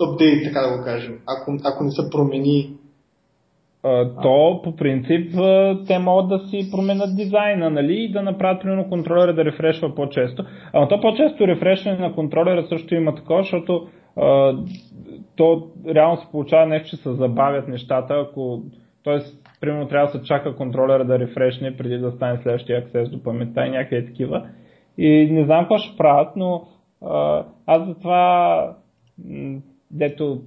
апдейт, 0.02 0.44
така 0.44 0.60
да 0.60 0.78
го 0.78 0.84
кажем, 0.84 1.20
ако, 1.28 1.58
ако 1.64 1.84
не 1.84 1.92
се 1.92 2.10
промени 2.12 2.70
то 4.22 4.62
по 4.64 4.76
принцип 4.76 5.32
те 5.88 6.00
могат 6.00 6.30
да 6.30 6.40
си 6.40 6.72
променят 6.72 7.16
дизайна 7.16 7.70
нали, 7.70 7.94
и 7.94 8.12
да 8.12 8.22
направят 8.22 8.62
примерно 8.62 8.90
контролера 8.90 9.34
да 9.34 9.46
рефрешва 9.46 9.96
по-често. 9.96 10.46
Ама 10.74 10.88
то 10.88 11.02
по-често 11.02 11.48
рефрешване 11.48 11.98
на 11.98 12.14
контролера 12.14 12.68
също 12.68 12.96
има 12.96 13.16
такова, 13.16 13.42
защото 13.42 13.88
а, 14.18 14.58
то 15.36 15.68
реално 15.88 16.18
се 16.18 16.32
получава 16.32 16.66
нещо, 16.66 16.90
че 16.90 16.96
се 16.96 17.14
забавят 17.14 17.68
нещата, 17.68 18.14
ако 18.14 18.62
т.е. 19.04 19.18
примерно 19.62 19.88
трябва 19.88 20.08
да 20.08 20.12
се 20.12 20.24
чака 20.24 20.56
контролера 20.56 21.06
да 21.06 21.20
рефрешне 21.20 21.78
преди 21.78 21.98
да 21.98 22.12
стане 22.12 22.40
следващия 22.44 22.80
аксес 22.80 23.10
до 23.10 23.24
паметта 23.24 23.66
и 23.66 23.70
някакви 23.70 24.06
такива. 24.06 24.48
И 24.98 25.30
не 25.32 25.46
знам 25.46 25.64
какво 25.64 25.78
ще 25.78 25.98
правят, 25.98 26.36
но 26.36 26.64
а, 27.06 27.46
аз 27.66 27.88
затова 27.88 28.76
дето 29.94 30.42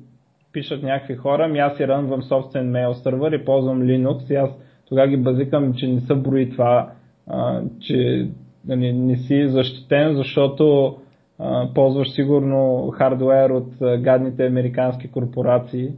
пишат 0.52 0.82
някакви 0.82 1.14
хора, 1.14 1.44
ами 1.44 1.58
аз 1.58 1.76
си 1.76 1.88
рънвам 1.88 2.22
собствен 2.22 2.70
мейл 2.70 2.94
сервер 2.94 3.32
и 3.32 3.44
ползвам 3.44 3.82
Linux 3.82 4.32
и 4.32 4.34
аз 4.34 4.50
тогава 4.88 5.08
ги 5.08 5.16
базикам, 5.16 5.74
че 5.74 5.86
не 5.86 6.00
са 6.00 6.14
брои 6.14 6.50
това, 6.50 6.92
а, 7.26 7.62
че 7.80 8.28
нали, 8.66 8.92
не 8.92 9.16
си 9.16 9.48
защитен, 9.48 10.14
защото 10.14 10.96
а, 11.38 11.68
ползваш 11.74 12.10
сигурно 12.10 12.90
хардуер 12.94 13.50
от 13.50 13.82
а, 13.82 13.98
гадните 13.98 14.46
американски 14.46 15.10
корпорации. 15.10 15.88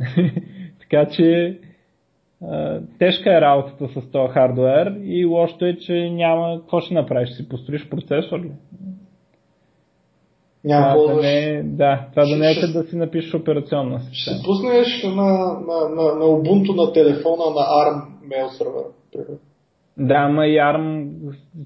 така 0.80 1.06
че 1.06 1.58
а, 2.42 2.80
тежка 2.98 3.36
е 3.36 3.40
работата 3.40 3.88
с 3.88 4.10
този 4.10 4.32
хардуер 4.32 4.96
и 5.02 5.24
лошото 5.24 5.64
е, 5.64 5.76
че 5.76 6.10
няма 6.10 6.60
какво 6.60 6.80
ще 6.80 6.94
направиш, 6.94 7.30
си 7.30 7.48
построиш 7.48 7.88
процесор 7.88 8.40
ли? 8.40 8.50
Няма 10.68 10.94
ползваш. 10.94 11.16
да 11.16 11.22
не, 11.22 11.62
да, 11.64 12.00
това 12.10 12.24
да 12.26 12.36
не 12.36 12.50
е 12.50 12.54
Ще- 12.54 12.66
да 12.68 12.82
си 12.82 12.96
напишеш 12.96 13.34
операционна 13.34 14.00
Ще 14.00 14.14
система. 14.14 14.38
пуснеш 14.44 15.02
на, 15.04 15.12
на, 15.12 15.88
на, 15.88 16.14
на 16.14 16.24
Ubuntu 16.24 16.76
на 16.76 16.92
телефона 16.92 17.44
на 17.46 17.60
ARM 17.60 18.00
mail 18.24 18.48
сервер. 18.48 18.82
Да, 20.00 20.14
ама 20.14 20.46
и 20.46 20.56
ARM... 20.58 21.08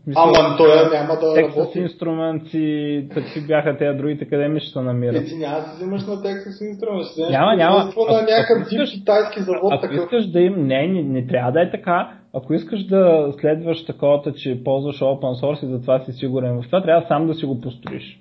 смисъл, 0.04 0.22
Ама 0.24 0.56
той 0.56 0.68
няма 0.90 1.14
да 1.14 1.26
Texas 1.26 1.56
работи. 1.56 1.78
Instruments 1.80 2.56
и 2.56 3.08
какви 3.08 3.40
бяха 3.40 3.78
тези 3.78 3.98
другите, 3.98 4.24
къде 4.24 4.48
ми 4.48 4.60
ще 4.60 4.70
се 4.70 4.78
Е, 4.78 4.82
намират. 4.82 5.26
ти 5.26 5.34
няма 5.36 5.56
да 5.56 5.62
си 5.62 5.76
взимаш 5.76 6.02
на 6.02 6.14
Texas 6.14 6.48
Instruments, 6.62 7.04
ще 7.04 7.12
вземеш 7.12 7.30
Няма, 7.32 7.56
няма. 7.56 7.76
на 8.10 8.22
някакъв 8.22 8.72
искаш- 8.72 8.92
китайски 8.92 9.40
завод. 9.42 9.72
Ако 9.72 9.80
такъв. 9.82 9.96
искаш 9.96 10.26
да 10.26 10.40
им... 10.40 10.54
Не, 10.56 10.86
не, 10.88 11.02
не 11.02 11.26
трябва 11.26 11.52
да 11.52 11.62
е 11.62 11.70
така. 11.70 12.10
Ако 12.34 12.54
искаш 12.54 12.84
да 12.84 13.32
следваш 13.32 13.84
таковата, 13.84 14.32
че 14.32 14.64
ползваш 14.64 15.00
open 15.00 15.42
source 15.42 15.64
и 15.64 15.68
затова 15.68 16.00
си 16.00 16.12
сигурен 16.12 16.62
в 16.62 16.66
това, 16.66 16.82
трябва 16.82 17.04
сам 17.08 17.26
да 17.26 17.34
си 17.34 17.46
го 17.46 17.60
построиш. 17.60 18.18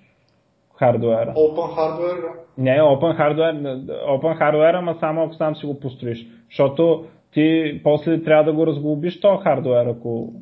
Хардуера. 0.82 1.34
Open 1.34 1.76
hardware. 1.78 2.22
да. 2.22 2.64
Не, 2.64 2.82
open 2.82 3.18
hardware, 3.18 3.86
open 4.08 4.40
hardware, 4.40 4.78
ама 4.78 4.96
само 5.00 5.24
ако 5.24 5.34
сам 5.34 5.56
си 5.56 5.66
го 5.66 5.80
построиш. 5.80 6.28
Защото 6.50 7.06
ти 7.32 7.80
после 7.84 8.24
трябва 8.24 8.44
да 8.44 8.54
го 8.54 8.68
разглобиш 8.68 9.20
то 9.20 9.38
хардуер, 9.38 9.86
ако... 9.86 10.34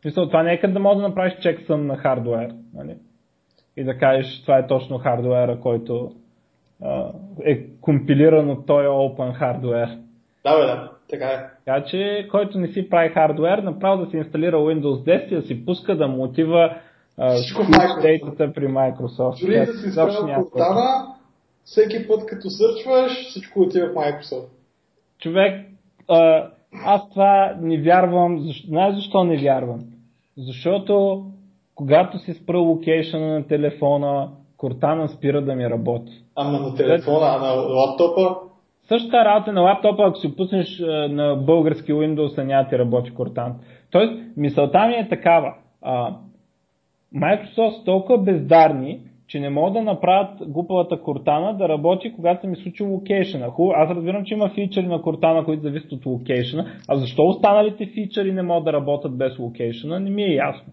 Смисъл, 0.00 0.26
това 0.26 0.42
не 0.42 0.52
е 0.52 0.60
като 0.60 0.72
да 0.72 0.80
можеш 0.80 1.02
да 1.02 1.08
направиш 1.08 1.38
чексъм 1.40 1.86
на 1.86 1.96
хардуер. 1.96 2.50
Нали? 2.74 2.96
И 3.76 3.84
да 3.84 3.98
кажеш, 3.98 4.42
това 4.42 4.58
е 4.58 4.66
точно 4.66 4.98
хардуера, 4.98 5.60
който 5.60 6.12
а, 6.84 7.06
е 7.44 7.66
компилиран 7.80 8.50
от 8.50 8.66
този 8.66 8.86
open 8.86 9.32
хардуер. 9.32 9.88
Да, 10.44 10.58
бе, 10.58 10.66
да. 10.66 10.90
Така 11.10 11.26
е. 11.26 11.46
Така 11.64 11.84
че, 11.84 12.28
който 12.30 12.58
не 12.58 12.68
си 12.68 12.90
прави 12.90 13.08
хардуер, 13.08 13.58
направо 13.58 14.04
да 14.04 14.10
си 14.10 14.16
инсталира 14.16 14.56
Windows 14.56 15.26
10 15.26 15.32
и 15.32 15.34
да 15.34 15.42
си 15.42 15.64
пуска 15.64 15.96
да 15.96 16.08
му 16.08 16.22
отива 16.22 16.76
а, 17.20 17.34
Всичко 17.34 17.62
в 17.62 17.66
speech 17.66 18.00
Microsoft. 18.00 18.36
data 18.38 18.52
при 18.54 18.66
Microsoft. 18.68 19.40
Дори 19.40 19.66
да 19.66 19.72
си 19.72 19.88
изправил. 19.88 20.14
Cortana, 20.14 21.06
всеки 21.64 22.08
път 22.08 22.26
като 22.26 22.50
сърчваш, 22.50 23.28
всичко 23.28 23.60
отива 23.60 23.88
в 23.88 23.94
Microsoft. 23.94 24.46
Човек, 25.18 25.66
а, 26.08 26.46
аз 26.86 27.10
това 27.10 27.54
не 27.60 27.82
вярвам. 27.82 28.46
Знаеш 28.68 28.94
защо 28.94 29.24
не 29.24 29.36
вярвам? 29.36 29.80
Защото 30.38 31.24
когато 31.74 32.18
си 32.18 32.34
спра 32.34 32.58
локейшъна 32.58 33.26
на 33.34 33.46
телефона, 33.46 34.28
Cortana 34.58 35.06
спира 35.06 35.42
да 35.42 35.54
ми 35.54 35.70
работи. 35.70 36.12
Ама 36.36 36.58
на 36.58 36.74
телефона, 36.74 37.26
а 37.26 37.38
на 37.38 37.52
лаптопа, 37.52 38.36
Същата 38.88 39.24
работа 39.24 39.52
на 39.52 39.60
лаптопа, 39.60 40.02
ако 40.06 40.18
си 40.18 40.36
пуснеш 40.36 40.78
на 41.10 41.36
български 41.36 41.92
Windows, 41.92 42.42
няма 42.44 42.68
ти 42.68 42.78
работи 42.78 43.12
Cortana. 43.12 43.52
Тоест, 43.90 44.12
мисълта 44.36 44.86
ми 44.86 44.94
е 44.94 45.08
такава. 45.08 45.54
А, 45.82 46.16
Microsoft 47.16 47.78
са 47.78 47.84
толкова 47.84 48.18
бездарни, 48.18 49.00
че 49.26 49.40
не 49.40 49.50
могат 49.50 49.72
да 49.72 49.82
направят 49.82 50.48
глупавата 50.48 50.96
Cortana 50.96 51.56
да 51.56 51.68
работи, 51.68 52.12
когато 52.12 52.40
се 52.40 52.46
ми 52.46 52.56
случи 52.56 52.82
локейшъна. 52.82 53.50
Хубаво, 53.50 53.74
аз 53.76 53.90
разбирам, 53.90 54.24
че 54.24 54.34
има 54.34 54.48
фичъри 54.48 54.86
на 54.86 54.98
Cortana, 54.98 55.44
които 55.44 55.62
зависят 55.62 55.92
от 55.92 56.06
локейшъна, 56.06 56.66
а 56.88 56.96
защо 56.96 57.22
останалите 57.22 57.86
фичъри 57.86 58.32
не 58.32 58.42
могат 58.42 58.64
да 58.64 58.72
работят 58.72 59.18
без 59.18 59.38
локейшъна, 59.38 60.00
не 60.00 60.10
ми 60.10 60.22
е 60.22 60.34
ясно. 60.34 60.72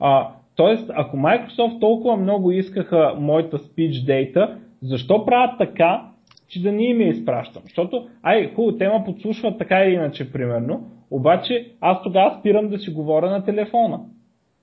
А, 0.00 0.28
тоест, 0.56 0.90
ако 0.94 1.16
Microsoft 1.16 1.80
толкова 1.80 2.16
много 2.16 2.50
искаха 2.50 3.14
моята 3.18 3.58
speech 3.58 4.06
data, 4.06 4.56
защо 4.82 5.24
правят 5.24 5.58
така, 5.58 6.10
че 6.48 6.62
да 6.62 6.72
не 6.72 6.84
им 6.84 7.00
я 7.00 7.08
изпращам? 7.08 7.62
Защото, 7.64 8.06
ай, 8.22 8.52
хубаво, 8.54 8.78
те 8.78 8.88
ме 8.88 9.02
подслушват 9.06 9.58
така 9.58 9.84
или 9.84 9.94
иначе, 9.94 10.32
примерно, 10.32 10.80
обаче 11.10 11.66
аз 11.80 12.02
тогава 12.02 12.38
спирам 12.40 12.68
да 12.68 12.78
си 12.78 12.90
говоря 12.90 13.30
на 13.30 13.44
телефона. 13.44 14.00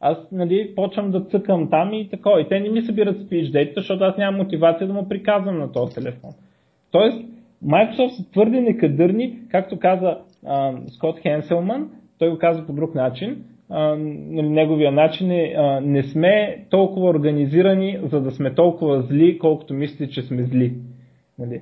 Аз, 0.01 0.17
нали, 0.31 0.73
почвам 0.75 1.11
да 1.11 1.21
цъкам 1.21 1.69
там 1.69 1.93
и 1.93 2.09
такова. 2.09 2.41
И 2.41 2.47
те 2.47 2.59
не 2.59 2.69
ми 2.69 2.81
събират 2.81 3.17
speech 3.17 3.51
data, 3.51 3.75
защото 3.75 4.03
аз 4.03 4.17
нямам 4.17 4.41
мотивация 4.41 4.87
да 4.87 4.93
му 4.93 5.09
приказвам 5.09 5.57
на 5.57 5.71
този 5.71 5.95
телефон. 5.95 6.31
Тоест, 6.91 7.17
Microsoft 7.65 8.09
са 8.09 8.31
твърде 8.31 8.61
некадърни, 8.61 9.39
както 9.49 9.79
каза 9.79 10.17
а, 10.45 10.73
Скот 10.87 11.19
Хенселман, 11.19 11.89
той 12.19 12.29
го 12.29 12.37
каза 12.37 12.65
по 12.65 12.73
друг 12.73 12.95
начин. 12.95 13.43
А, 13.69 13.95
нали, 13.95 14.49
неговия 14.49 14.91
начин 14.91 15.31
е 15.31 15.53
а, 15.57 15.81
не 15.81 16.03
сме 16.03 16.65
толкова 16.69 17.09
организирани, 17.09 17.99
за 18.03 18.21
да 18.21 18.31
сме 18.31 18.53
толкова 18.53 19.01
зли, 19.01 19.39
колкото 19.39 19.73
мисли, 19.73 20.09
че 20.09 20.21
сме 20.21 20.43
зли. 20.43 20.73
Нали? 21.39 21.61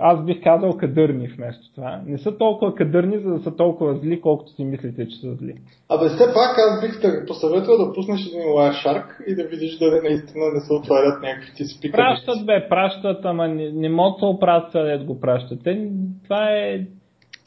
Аз 0.00 0.24
бих 0.24 0.42
казал 0.42 0.76
кадърни 0.76 1.28
вместо 1.28 1.74
това. 1.74 2.00
Не 2.06 2.18
са 2.18 2.38
толкова 2.38 2.74
кадърни, 2.74 3.18
за 3.18 3.30
да 3.30 3.40
са 3.40 3.56
толкова 3.56 3.94
зли, 3.94 4.20
колкото 4.20 4.52
си 4.52 4.64
мислите, 4.64 5.08
че 5.08 5.16
са 5.16 5.34
зли. 5.34 5.54
Абе, 5.88 6.08
все 6.08 6.24
пак 6.26 6.58
аз 6.58 6.80
бих 6.80 7.00
те 7.00 7.26
посъветвал 7.26 7.78
да 7.78 7.92
пуснеш 7.92 8.26
един 8.26 8.40
Wireshark 8.40 9.26
и 9.26 9.34
да 9.34 9.44
видиш 9.44 9.78
дали 9.78 10.00
наистина 10.02 10.44
не 10.54 10.60
се 10.60 10.72
отварят 10.72 11.22
някакви 11.22 11.54
ти 11.56 11.64
спикъри. 11.64 11.96
Пращат, 11.96 12.46
бе, 12.46 12.68
пращат, 12.68 13.24
ама 13.24 13.48
не, 13.48 13.72
не 13.72 13.88
могат 13.88 14.20
да 14.20 14.26
оправят 14.26 14.72
да 14.72 15.04
го 15.04 15.20
пращат. 15.20 15.64
Те, 15.64 15.90
това 16.24 16.50
е 16.50 16.80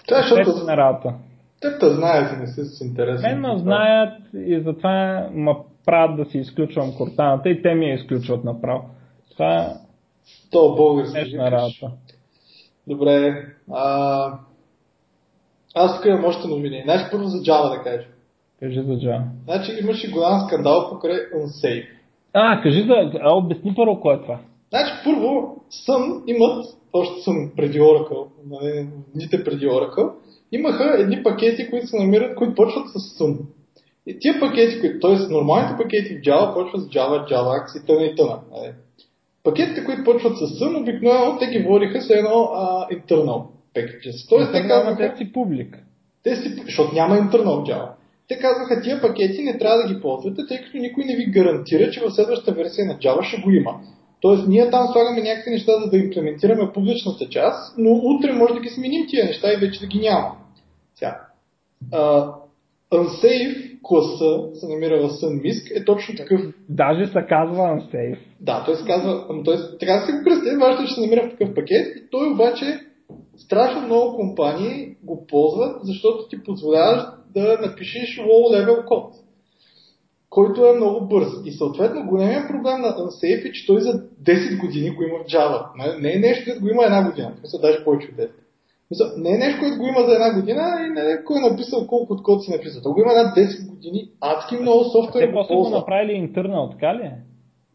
Това 0.08 0.20
е, 0.20 0.22
защото 0.22 0.68
работа. 0.68 1.14
те 1.62 1.80
те 1.80 1.90
знаят 1.90 2.34
и 2.34 2.40
не 2.40 2.48
са 2.48 2.66
с 2.66 2.82
интерес. 2.82 3.22
Мен 3.22 3.40
ме 3.40 3.58
знаят 3.58 4.14
и 4.34 4.60
затова 4.60 5.28
ме 5.34 5.52
правят 5.86 6.18
да 6.18 6.26
си 6.26 6.38
изключвам 6.38 6.94
кортаната 6.98 7.50
и 7.50 7.62
те 7.62 7.74
ми 7.74 7.86
я 7.86 7.96
изключват 7.96 8.44
направо. 8.44 8.84
Това 9.32 9.74
То 10.52 10.76
български. 10.76 11.20
викаш. 11.20 11.52
работа. 11.52 11.92
Добре. 12.88 13.46
А... 13.72 14.40
Аз 15.76 15.96
тук 15.96 16.06
имам 16.06 16.26
още 16.26 16.48
новини. 16.48 16.82
Значи 16.84 17.06
първо 17.12 17.28
за 17.28 17.38
Java 17.38 17.78
да 17.78 17.84
кажа. 17.84 18.08
Кажи 18.60 18.82
за 18.82 18.94
Java. 18.94 19.24
Значи 19.44 19.72
имаше 19.82 20.12
голям 20.12 20.40
скандал 20.48 20.90
покрай 20.90 21.18
Unsafe. 21.36 21.88
А, 22.34 22.62
кажи 22.62 22.82
за... 22.82 22.94
А, 23.22 23.36
обясни 23.36 23.74
първо 23.76 24.00
кой 24.00 24.16
е 24.16 24.22
това. 24.22 24.40
Значи 24.70 24.92
първо 25.04 25.58
Sun 25.72 26.24
имат, 26.28 26.66
още 26.94 27.22
съм 27.22 27.52
преди 27.56 27.80
Oracle, 27.80 28.28
нали, 28.50 28.88
дните 29.16 29.44
преди 29.44 29.68
Oracle, 29.68 30.12
имаха 30.52 30.96
едни 31.00 31.24
пакети, 31.24 31.70
които 31.70 31.88
се 31.88 31.98
намират, 31.98 32.36
които 32.36 32.56
почват 32.56 32.88
с 32.90 33.20
Sun. 33.20 33.38
И 34.08 34.20
тия 34.20 34.40
пакети, 34.40 34.80
които, 34.80 35.00
т.е. 35.00 35.34
нормалните 35.34 35.84
пакети 35.84 36.18
в 36.18 36.22
Java 36.22 36.54
почват 36.54 36.82
с 36.82 36.88
Java, 36.88 37.32
JavaX 37.32 37.84
и 37.84 37.86
тъна 37.86 38.04
и 38.04 38.16
тъна. 38.16 38.40
Нали. 38.52 38.74
Пакетите, 39.48 39.84
които 39.84 40.04
почват 40.04 40.38
с 40.38 40.42
Sun, 40.42 40.82
обикновено 40.82 41.38
те 41.40 41.48
ги 41.48 41.60
водиха 41.60 42.02
с 42.02 42.10
едно 42.10 42.50
а, 42.54 42.88
internal 42.90 43.44
packages. 43.76 44.30
Тоест 44.30 44.52
те 44.52 44.68
казваха, 44.68 45.12
те 45.12 45.18
си 45.18 45.32
публик. 45.32 45.78
те 46.24 46.36
си, 46.36 46.62
защото 46.66 46.96
няма 46.96 47.16
internal 47.16 47.72
Java. 47.72 47.90
Те 48.28 48.40
казваха, 48.40 48.82
тия 48.82 49.02
пакети 49.02 49.44
не 49.44 49.58
трябва 49.58 49.78
да 49.78 49.94
ги 49.94 50.02
ползвате, 50.02 50.42
тъй 50.48 50.58
като 50.58 50.78
никой 50.78 51.04
не 51.04 51.16
ви 51.16 51.26
гарантира, 51.26 51.92
че 51.92 52.02
в 52.02 52.12
следващата 52.12 52.52
версия 52.52 52.86
на 52.86 52.94
Java 52.94 53.24
ще 53.24 53.42
го 53.42 53.52
има. 53.52 53.80
Тоест, 54.22 54.48
ние 54.48 54.70
там 54.70 54.88
слагаме 54.92 55.22
някакви 55.22 55.52
неща, 55.52 55.72
за 55.84 55.90
да 55.90 55.98
имплементираме 55.98 56.72
публичната 56.74 57.30
част, 57.30 57.78
но 57.78 57.92
утре 57.92 58.34
може 58.34 58.54
да 58.54 58.60
ги 58.60 58.70
сменим 58.70 59.06
тия 59.08 59.26
неща 59.26 59.54
и 59.54 59.58
вече 59.58 59.80
да 59.80 59.88
ги 59.88 60.00
няма. 60.00 60.32
Сега. 60.96 61.22
Uh, 61.94 62.34
unsafe 62.92 63.77
класа 63.88 64.40
се 64.54 64.68
намира 64.68 64.98
в 64.98 65.10
SunMisk 65.10 65.82
е 65.82 65.86
точно 65.86 66.16
такъв. 66.16 66.42
Даже 66.70 67.06
се 67.06 67.26
казва 67.30 67.64
unsafe. 67.64 68.18
Да, 68.42 68.64
той 68.66 68.76
се 68.76 68.86
казва, 68.86 69.26
ам, 69.30 69.44
т.е. 69.46 69.78
трябва 69.78 70.00
да 70.02 70.06
си 70.06 70.12
го 70.12 70.24
представим, 70.24 70.60
важно 70.60 70.88
че 70.88 70.94
се 70.94 71.02
намира 71.02 71.28
в 71.28 71.32
такъв 71.32 71.56
пакет 71.56 71.88
и 71.98 72.10
той 72.12 72.32
обаче 72.32 72.80
страшно 73.38 73.82
много 73.82 74.16
компании 74.16 74.96
го 75.04 75.26
ползват, 75.28 75.76
защото 75.84 76.28
ти 76.30 76.44
позволяваш 76.44 77.02
да 77.34 77.58
напишеш 77.62 78.18
low-level 78.20 78.86
код, 78.86 79.14
който 80.30 80.66
е 80.66 80.76
много 80.76 81.08
бърз. 81.08 81.28
И 81.46 81.52
съответно 81.52 82.06
големия 82.08 82.48
проблем 82.48 82.82
на 82.82 82.88
Unsafe 82.88 83.50
е, 83.50 83.52
че 83.52 83.68
той 83.68 83.82
за 83.82 83.94
10 84.24 84.60
години 84.62 84.90
го 84.90 85.04
има 85.04 85.18
в 85.20 85.28
Java. 85.28 85.66
Не- 85.78 86.00
Не 86.00 86.16
е 86.16 86.20
нещо, 86.20 86.44
което 86.46 86.62
го 86.62 86.70
има 86.70 86.84
една 86.84 87.10
година. 87.10 87.34
Смисъл, 87.40 87.60
даже 87.62 87.84
повече 87.84 88.08
от 88.08 88.18
10. 88.18 88.30
Не 89.18 89.30
е 89.30 89.38
нещо, 89.38 89.60
което 89.60 89.78
го 89.78 89.88
има 89.88 90.02
за 90.08 90.14
една 90.14 90.34
година 90.34 90.62
и 90.88 90.90
не 90.90 91.02
е 91.02 91.24
кой 91.24 91.38
е 91.38 91.50
написал 91.50 91.88
колко 91.88 92.14
от 92.14 92.24
код 92.24 92.44
си 92.44 92.52
написал. 92.52 92.82
Той 92.82 92.94
го 92.94 93.02
има 93.02 93.12
една 93.12 93.34
10 93.36 93.70
години, 93.70 94.10
адски 94.22 94.56
много 94.62 94.84
софтуер 94.84 95.28
Те 95.28 95.34
после 95.34 95.56
го 95.56 95.70
направили 95.70 96.28
internal, 96.28 96.72
така 96.72 96.96
ли? 96.96 97.12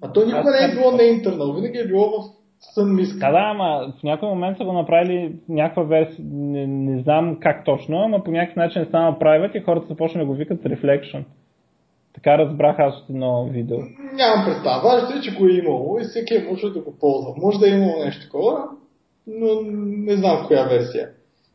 А 0.02 0.12
той 0.12 0.26
никога 0.26 0.50
не 0.50 0.72
е 0.72 0.74
било 0.74 0.92
не 0.92 1.02
интернал, 1.02 1.52
винаги 1.52 1.78
е 1.78 1.86
било 1.86 2.10
в 2.10 2.42
SunMisk. 2.76 3.18
Да, 3.18 3.30
да, 3.30 3.38
ама 3.38 3.92
в 4.00 4.02
някой 4.02 4.28
момент 4.28 4.58
са 4.58 4.64
го 4.64 4.72
направили 4.72 5.36
някаква 5.48 5.82
версия, 5.82 6.24
не, 6.32 6.66
не 6.66 7.02
знам 7.02 7.36
как 7.40 7.64
точно, 7.64 7.96
ама 7.96 8.24
по 8.24 8.30
някакъв 8.30 8.56
начин 8.56 8.82
е 8.82 8.84
станал 8.84 9.12
private 9.20 9.56
и 9.56 9.62
хората 9.62 9.86
започнали 9.86 10.24
да 10.24 10.28
го 10.28 10.34
викат 10.34 10.62
Reflection. 10.62 11.24
Така 12.14 12.38
разбрах 12.38 12.78
аз 12.78 12.94
от 12.94 13.10
едно 13.10 13.44
видео. 13.44 13.76
Нямам 14.12 14.44
представа. 14.44 14.82
Важното 14.82 15.18
е, 15.18 15.20
че 15.20 15.34
го 15.34 15.46
е 15.46 15.52
имало 15.52 15.98
и 15.98 16.04
всеки 16.04 16.34
е 16.34 16.46
можел 16.50 16.70
да 16.72 16.80
го 16.80 16.98
ползва. 17.00 17.34
Може 17.36 17.58
да 17.58 17.68
е 17.68 17.78
имало 17.78 18.04
нещо 18.04 18.24
такова, 18.24 18.64
но 19.26 19.60
не 19.86 20.16
знам 20.16 20.44
в 20.44 20.46
коя 20.48 20.64
версия. 20.64 21.08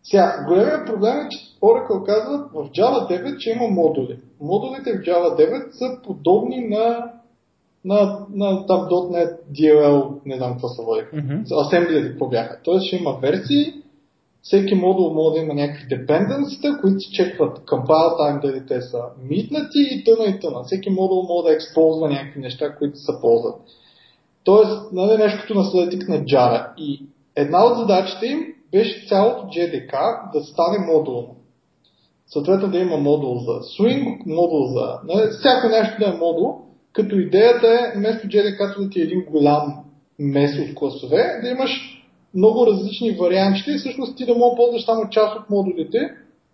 Сега, 0.03 0.45
големият 0.47 0.87
проблем 0.87 1.17
е, 1.17 1.29
че 1.29 1.37
Oracle 1.61 2.05
казват 2.05 2.51
в 2.53 2.69
Java 2.69 3.09
9, 3.09 3.37
че 3.37 3.51
има 3.51 3.67
модули. 3.67 4.19
Модулите 4.41 4.93
в 4.93 5.01
Java 5.01 5.35
9 5.35 5.71
са 5.71 6.01
подобни 6.03 6.67
на, 6.67 7.11
на, 7.85 8.25
на 8.33 8.65
там 8.65 8.79
.NET, 8.79 9.37
DLL, 9.51 10.09
не 10.25 10.37
знам 10.37 10.51
какво 10.51 10.67
се 10.67 10.81
води. 10.83 11.01
Мгм. 11.13 11.43
Assembly 11.43 12.09
какво 12.11 12.27
бяха. 12.27 12.59
Тоест 12.63 12.85
ще 12.85 12.95
има 12.95 13.17
версии, 13.21 13.73
всеки 14.41 14.75
модул 14.75 15.13
може 15.13 15.33
да 15.33 15.45
има 15.45 15.53
някакви 15.53 15.87
dependencies, 15.87 16.81
които 16.81 16.99
се 16.99 17.11
чекват 17.11 17.59
compile 17.59 18.19
time, 18.19 18.41
дали 18.41 18.65
те 18.65 18.81
са 18.81 19.01
митнати 19.29 19.87
и 19.91 20.03
тъна 20.03 20.25
и 20.25 20.39
тъна. 20.39 20.63
Всеки 20.63 20.89
модул 20.89 21.23
може 21.23 21.47
да 21.47 21.57
използва 21.57 22.09
някакви 22.09 22.39
неща, 22.39 22.75
които 22.75 22.97
се 22.97 23.11
ползват. 23.21 23.55
Тоест, 24.43 24.91
нали, 24.91 25.17
нещо 25.17 25.41
като 25.41 25.53
наследник 25.53 26.09
на 26.09 26.15
Java. 26.15 26.67
И 26.77 27.05
една 27.37 27.65
от 27.65 27.77
задачите 27.77 28.25
им 28.25 28.53
беше 28.71 29.07
цялото 29.07 29.47
JDK 29.47 29.91
да 30.33 30.43
стане 30.43 30.85
модулно. 30.93 31.35
Съответно 32.27 32.67
да 32.67 32.79
има 32.79 32.97
модул 32.97 33.37
за 33.37 33.51
swing, 33.51 34.25
модул 34.25 34.65
за... 34.65 34.99
Нали, 35.03 35.27
всяко 35.39 35.67
нещо 35.67 35.95
да 35.99 36.09
е 36.09 36.17
модул, 36.17 36.55
като 36.93 37.15
идеята 37.15 37.67
е 37.67 37.97
вместо 37.97 38.27
JDK 38.27 38.79
да 38.79 38.89
ти 38.89 38.99
е 38.99 39.03
един 39.03 39.25
голям 39.31 39.83
мес 40.19 40.51
от 40.59 40.75
класове, 40.75 41.39
да 41.43 41.49
имаш 41.49 42.03
много 42.33 42.67
различни 42.67 43.11
варианти 43.11 43.71
и 43.71 43.77
всъщност 43.77 44.17
ти 44.17 44.25
да 44.25 44.35
мога 44.35 44.55
ползваш 44.55 44.85
само 44.85 45.09
част 45.09 45.35
от 45.35 45.49
модулите 45.49 45.99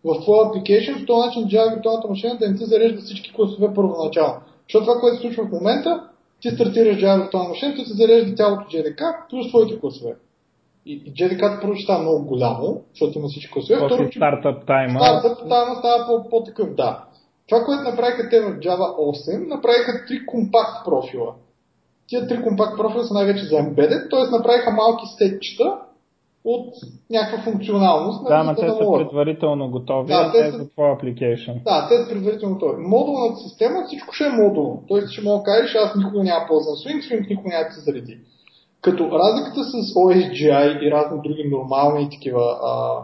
в 0.03 0.21
твоя 0.21 0.45
application, 0.45 0.99
по 0.99 1.05
този 1.05 1.27
начин 1.27 1.43
Java 1.43 1.75
виртуалната 1.75 2.07
машина 2.07 2.37
да 2.39 2.49
не 2.49 2.57
ти 2.57 2.65
зарежда 2.65 3.01
всички 3.01 3.33
класове 3.33 3.73
първоначално. 3.73 4.41
Защото 4.67 4.85
това, 4.85 4.99
което 4.99 5.15
се 5.15 5.21
случва 5.21 5.45
в 5.45 5.51
момента, 5.51 6.03
ти 6.41 6.49
стартираш 6.49 6.97
Java 6.97 7.21
виртуална 7.23 7.49
машина, 7.49 7.75
ти 7.75 7.85
се 7.85 7.93
зарежда 7.93 8.35
цялото 8.35 8.63
JDK 8.63 9.29
плюс 9.29 9.47
твоите 9.47 9.79
класове. 9.79 10.15
И, 10.85 10.93
и 11.05 11.13
JDK 11.13 11.61
първо 11.61 11.75
ще 11.75 11.83
става 11.83 12.01
много 12.01 12.25
голямо, 12.25 12.81
защото 12.93 13.19
има 13.19 13.27
всички 13.27 13.51
класове. 13.53 13.77
Второ, 13.85 14.09
че 14.09 14.19
стартъп 14.19 14.65
тайма. 14.67 14.99
стартъп 14.99 15.49
тайма 15.49 15.75
става 15.75 16.05
по- 16.07 16.29
по-такъв, 16.29 16.75
да. 16.75 17.03
Това, 17.49 17.63
което 17.65 17.83
направиха 17.83 18.29
те 18.29 18.41
в 18.41 18.59
Java 18.59 18.95
8, 18.97 19.47
направиха 19.47 20.05
три 20.07 20.25
компакт 20.25 20.85
профила. 20.85 21.33
Тия 22.07 22.27
три 22.27 22.41
компакт 22.41 22.77
профила 22.77 23.03
са 23.03 23.13
най-вече 23.13 23.45
за 23.45 23.55
embedded, 23.55 24.09
т.е. 24.09 24.37
направиха 24.37 24.71
малки 24.71 25.05
сетчета 25.17 25.77
от 26.45 26.73
някаква 27.09 27.43
функционалност. 27.43 28.23
Да, 28.27 28.43
за 28.43 28.55
те 28.55 28.69
са 28.69 28.91
предварително 28.93 29.69
готови, 29.71 30.07
Да, 30.07 30.31
те 30.31 30.37
те 30.37 30.51
са- 30.51 30.57
за 30.57 30.69
твоя 30.69 30.97
application. 30.97 31.63
Да, 31.63 31.87
те 31.89 31.97
са 31.97 32.09
предварително 32.09 32.55
готови. 32.55 32.75
Модулната 32.79 33.35
система, 33.37 33.83
всичко 33.87 34.13
ще 34.13 34.23
е 34.25 34.29
модулно. 34.29 34.83
Тоест 34.87 35.09
ще 35.11 35.21
мога 35.21 35.37
да 35.37 35.43
кажеш, 35.43 35.75
аз 35.75 35.95
никога 35.95 36.23
няма 36.23 36.45
ползвам 36.47 36.75
Swing, 36.75 37.01
Swing 37.01 37.29
никога 37.29 37.49
няма 37.49 37.65
да 37.65 37.71
се 37.71 37.79
зареди. 37.81 38.17
Като 38.83 39.11
разликата 39.11 39.63
с 39.63 39.93
OSGI 39.93 40.87
и 40.87 40.91
разни 40.91 41.17
други 41.23 41.43
нормални 41.51 42.09
такива 42.09 42.59
а, 42.63 43.01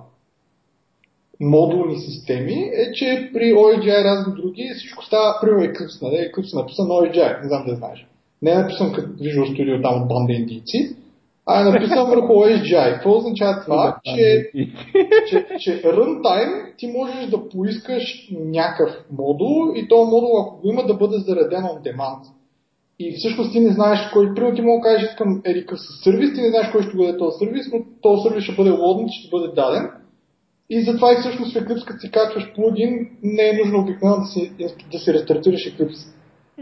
модулни 1.40 1.98
системи 2.00 2.54
е, 2.54 2.92
че 2.92 3.30
при 3.34 3.54
OSGI 3.54 4.02
и 4.02 4.04
разни 4.04 4.34
други 4.36 4.74
всичко 4.78 5.06
става, 5.06 5.38
примерно 5.42 5.64
Eclipse, 5.64 6.02
нали? 6.02 6.16
Eclipse 6.16 6.54
е 6.54 6.60
написан 6.60 6.88
на 6.88 6.94
OSGI, 6.94 7.42
не 7.42 7.48
знам 7.48 7.66
да 7.68 7.76
знаеш. 7.76 8.08
Не 8.42 8.52
е 8.52 8.56
написан 8.56 8.94
като 8.94 9.08
Visual 9.08 9.58
Studio 9.58 9.82
там 9.82 10.02
от 10.02 10.08
банда 10.08 10.34
индийци, 10.34 10.96
а 11.46 11.62
е 11.62 11.64
написан 11.64 12.10
върху 12.10 12.34
OSGI. 12.34 12.94
Какво 12.94 13.18
означава 13.18 13.62
това? 13.66 13.98
Че 14.06 14.52
че, 15.30 15.46
че 15.60 15.84
runtime 15.84 16.78
ти 16.78 16.88
можеш 16.88 17.30
да 17.30 17.50
поискаш 17.50 18.30
някакъв 18.32 18.90
модул 19.12 19.74
и 19.76 19.88
този 19.88 20.12
модул, 20.12 20.40
ако 20.40 20.62
го 20.62 20.70
има, 20.70 20.86
да 20.86 20.94
бъде 20.94 21.18
зареден 21.18 21.64
on 21.64 21.82
demand. 21.82 22.20
И 23.00 23.16
всъщност 23.18 23.52
ти 23.52 23.60
не 23.60 23.74
знаеш 23.74 24.00
кой, 24.14 24.34
примерно 24.36 24.56
ти 24.56 24.62
мога 24.62 24.80
да 24.80 24.84
кажеш, 24.84 25.10
искам 25.10 25.42
ерикъв 25.46 25.80
с 25.80 26.04
сервис, 26.04 26.34
ти 26.36 26.42
не 26.42 26.50
знаеш 26.50 26.72
кой 26.72 26.84
ще 26.84 26.98
бъде 26.98 27.18
този 27.18 27.38
сервис, 27.40 27.66
но 27.74 27.80
този 28.02 28.22
сервис 28.24 28.44
ще 28.44 28.56
бъде 28.56 28.70
лоднат, 28.70 29.10
ще 29.12 29.30
бъде 29.32 29.48
даден. 29.56 29.90
И 30.70 30.82
затова 30.82 31.14
и 31.14 31.18
всъщност 31.20 31.54
в 31.54 31.62
Eclipse, 31.62 31.86
като 31.86 32.00
си 32.00 32.12
качваш 32.12 32.54
плагин, 32.56 33.10
не 33.24 33.50
е 33.50 33.54
нужно 33.54 33.80
обикновено 33.80 34.22
да 34.22 34.28
си, 34.28 34.54
да 34.92 35.00
си 35.00 35.14
рестартираш 35.14 35.60
Eclipse. 35.60 36.14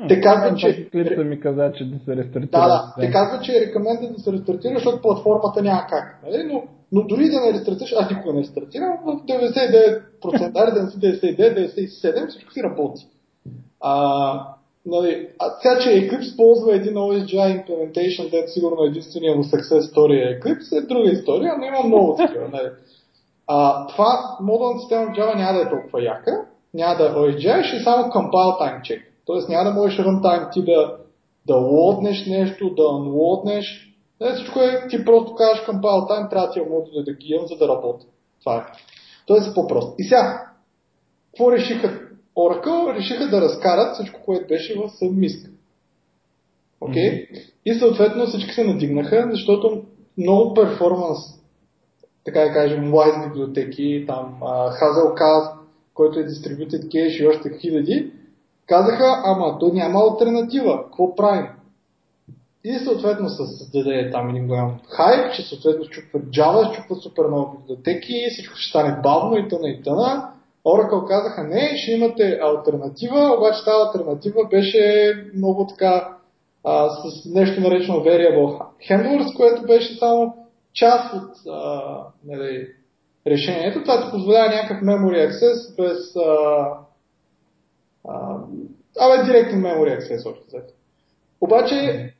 Те 0.08 0.22
казват, 0.22 0.60
че- 0.60 0.90
Клипса 0.90 1.24
ми 1.24 1.40
каза, 1.40 1.72
че 1.78 1.86
да 1.86 2.00
се 2.06 2.16
рестартира. 2.16 2.50
Да, 2.52 2.68
да. 2.68 2.94
Те 3.00 3.12
казват, 3.12 3.44
че 3.44 3.52
е 3.52 3.62
рекоменден 3.62 4.14
да 4.14 4.20
се 4.20 4.32
рестартира, 4.32 4.74
защото 4.74 5.02
платформата 5.02 5.62
няма 5.62 5.86
как. 5.90 6.20
Нали? 6.26 6.44
Но, 6.44 6.64
но 6.92 7.08
дори 7.08 7.30
да 7.30 7.42
не 7.42 7.54
рестартираш, 7.54 7.94
аз 8.00 8.12
никога 8.12 8.34
не 8.34 8.40
рестартирам, 8.40 8.98
в 9.06 9.26
99%, 9.26 10.52
аре 10.56 10.72
да 10.72 10.84
не 10.84 10.90
си 10.92 10.98
99, 10.98 11.88
97, 12.18 12.28
всичко 12.30 12.52
си 12.54 12.64
работи. 12.64 13.08
А, 13.82 14.57
нали, 14.88 15.30
а 15.40 15.50
сега, 15.50 15.80
че 15.80 15.90
Eclipse 15.90 16.38
ползва 16.38 16.76
един 16.76 16.94
OSGI 16.94 17.66
implementation, 17.66 18.30
дето 18.32 18.52
сигурно 18.52 18.84
единствения 18.84 19.36
му 19.36 19.44
success 19.44 19.80
story 19.80 20.14
е 20.14 20.40
Eclipse, 20.40 20.78
е 20.78 20.88
друга 20.88 21.12
история, 21.12 21.56
но 21.58 21.66
има 21.66 21.84
много 21.84 22.16
такива. 22.16 22.48
Нали. 22.54 22.70
А, 23.48 23.88
това 23.88 24.38
модулна 24.42 24.80
система 24.80 25.06
в 25.06 25.18
Java 25.18 25.36
няма 25.36 25.54
да 25.54 25.66
е 25.66 25.70
толкова 25.70 26.04
яка, 26.04 26.46
няма 26.74 26.96
да 26.96 27.06
е 27.06 27.10
OSGI, 27.10 27.64
ще 27.64 27.78
е 27.78 27.84
само 27.84 28.04
compile 28.04 28.60
time 28.62 28.82
check. 28.82 29.02
Тоест 29.26 29.50
няма 29.50 29.64
да 29.64 29.76
можеш 29.76 30.00
runtime 30.00 30.54
ти 30.54 30.66
да, 30.66 30.96
да 31.48 31.56
лоднеш 31.56 32.26
нещо, 32.26 32.70
да 32.70 32.84
unloadнеш. 32.84 33.94
Не, 34.22 34.34
всичко 34.34 34.60
е, 34.60 34.88
ти 34.90 35.06
просто 35.06 35.36
казваш 35.36 35.66
compile 35.68 36.10
time, 36.10 36.30
трябва 36.30 36.52
тия 36.52 36.66
модули 36.66 37.04
да 37.06 37.14
ги 37.14 37.34
имам, 37.34 37.48
за 37.48 37.58
да 37.58 37.68
работя. 37.68 38.06
Това 38.40 38.58
е. 38.58 38.62
Тоест 39.26 39.52
е 39.52 39.54
по-просто. 39.54 39.94
И 39.98 40.04
сега, 40.04 40.46
какво 41.32 41.52
решиха 41.52 42.07
Oracle? 42.38 42.96
Решиха 42.96 43.28
да 43.28 43.42
разкарат 43.42 43.96
всичко, 43.96 44.20
което 44.26 44.48
беше 44.48 44.80
в 44.80 44.90
Submisk. 44.90 45.50
Окей? 46.82 47.12
Okay? 47.12 47.44
И 47.66 47.74
съответно 47.74 48.26
всички 48.26 48.54
се 48.54 48.64
надигнаха, 48.64 49.28
защото 49.32 49.84
много 50.18 50.54
перформанс, 50.54 51.20
така 52.26 52.40
да 52.40 52.54
кажем, 52.54 52.92
Wise 52.92 53.28
библиотеки, 53.28 54.04
там 54.08 54.38
Hazelcast, 54.42 55.54
който 55.94 56.20
е 56.20 56.26
Distributed 56.26 56.88
Cache 56.88 57.24
и 57.24 57.28
още 57.28 57.58
хиляди, 57.62 58.12
казаха, 58.66 59.22
ама 59.26 59.58
то 59.60 59.74
няма 59.74 60.00
альтернатива, 60.00 60.84
какво 60.84 61.16
правим? 61.16 61.48
И 62.64 62.74
съответно 62.74 63.30
се 63.30 63.46
създаде 63.46 64.10
там 64.12 64.30
един 64.30 64.48
голям 64.48 64.80
хайп, 64.90 65.34
че 65.34 65.42
съответно 65.42 65.86
щупват 65.86 66.24
Java, 66.24 66.74
щупват 66.74 67.02
супер 67.02 67.24
много 67.28 67.58
библиотеки, 67.58 68.14
всичко 68.32 68.56
ще 68.56 68.70
стане 68.70 69.02
бавно 69.04 69.38
и 69.38 69.48
тъна 69.48 69.70
и 69.70 69.84
тъна. 69.84 70.32
Oracle 70.68 71.08
казаха, 71.08 71.44
не, 71.44 71.78
ще 71.78 71.92
имате 71.92 72.40
альтернатива, 72.42 73.36
обаче 73.38 73.66
тази 73.66 73.78
альтернатива 73.86 74.48
беше 74.50 75.14
много 75.36 75.68
така 75.68 76.18
а, 76.64 76.90
с 76.90 77.26
нещо 77.26 77.62
наречено 77.62 77.98
Variable 77.98 78.62
Handlers, 78.90 79.38
което 79.38 79.62
беше 79.62 80.00
само 80.00 80.36
част 80.74 81.14
от 81.14 81.32
а, 81.50 81.82
нали, 82.26 82.68
решението. 83.28 83.82
Това 83.82 84.06
ти 84.06 84.12
позволява 84.12 84.56
някакъв 84.56 84.78
memory 84.78 85.30
access 85.30 85.76
без 85.78 86.16
а, 86.16 86.68
а, 88.08 88.38
абе, 89.00 89.24
директен 89.24 89.62
memory 89.64 90.00
access. 90.00 90.36
Обаче, 91.42 92.14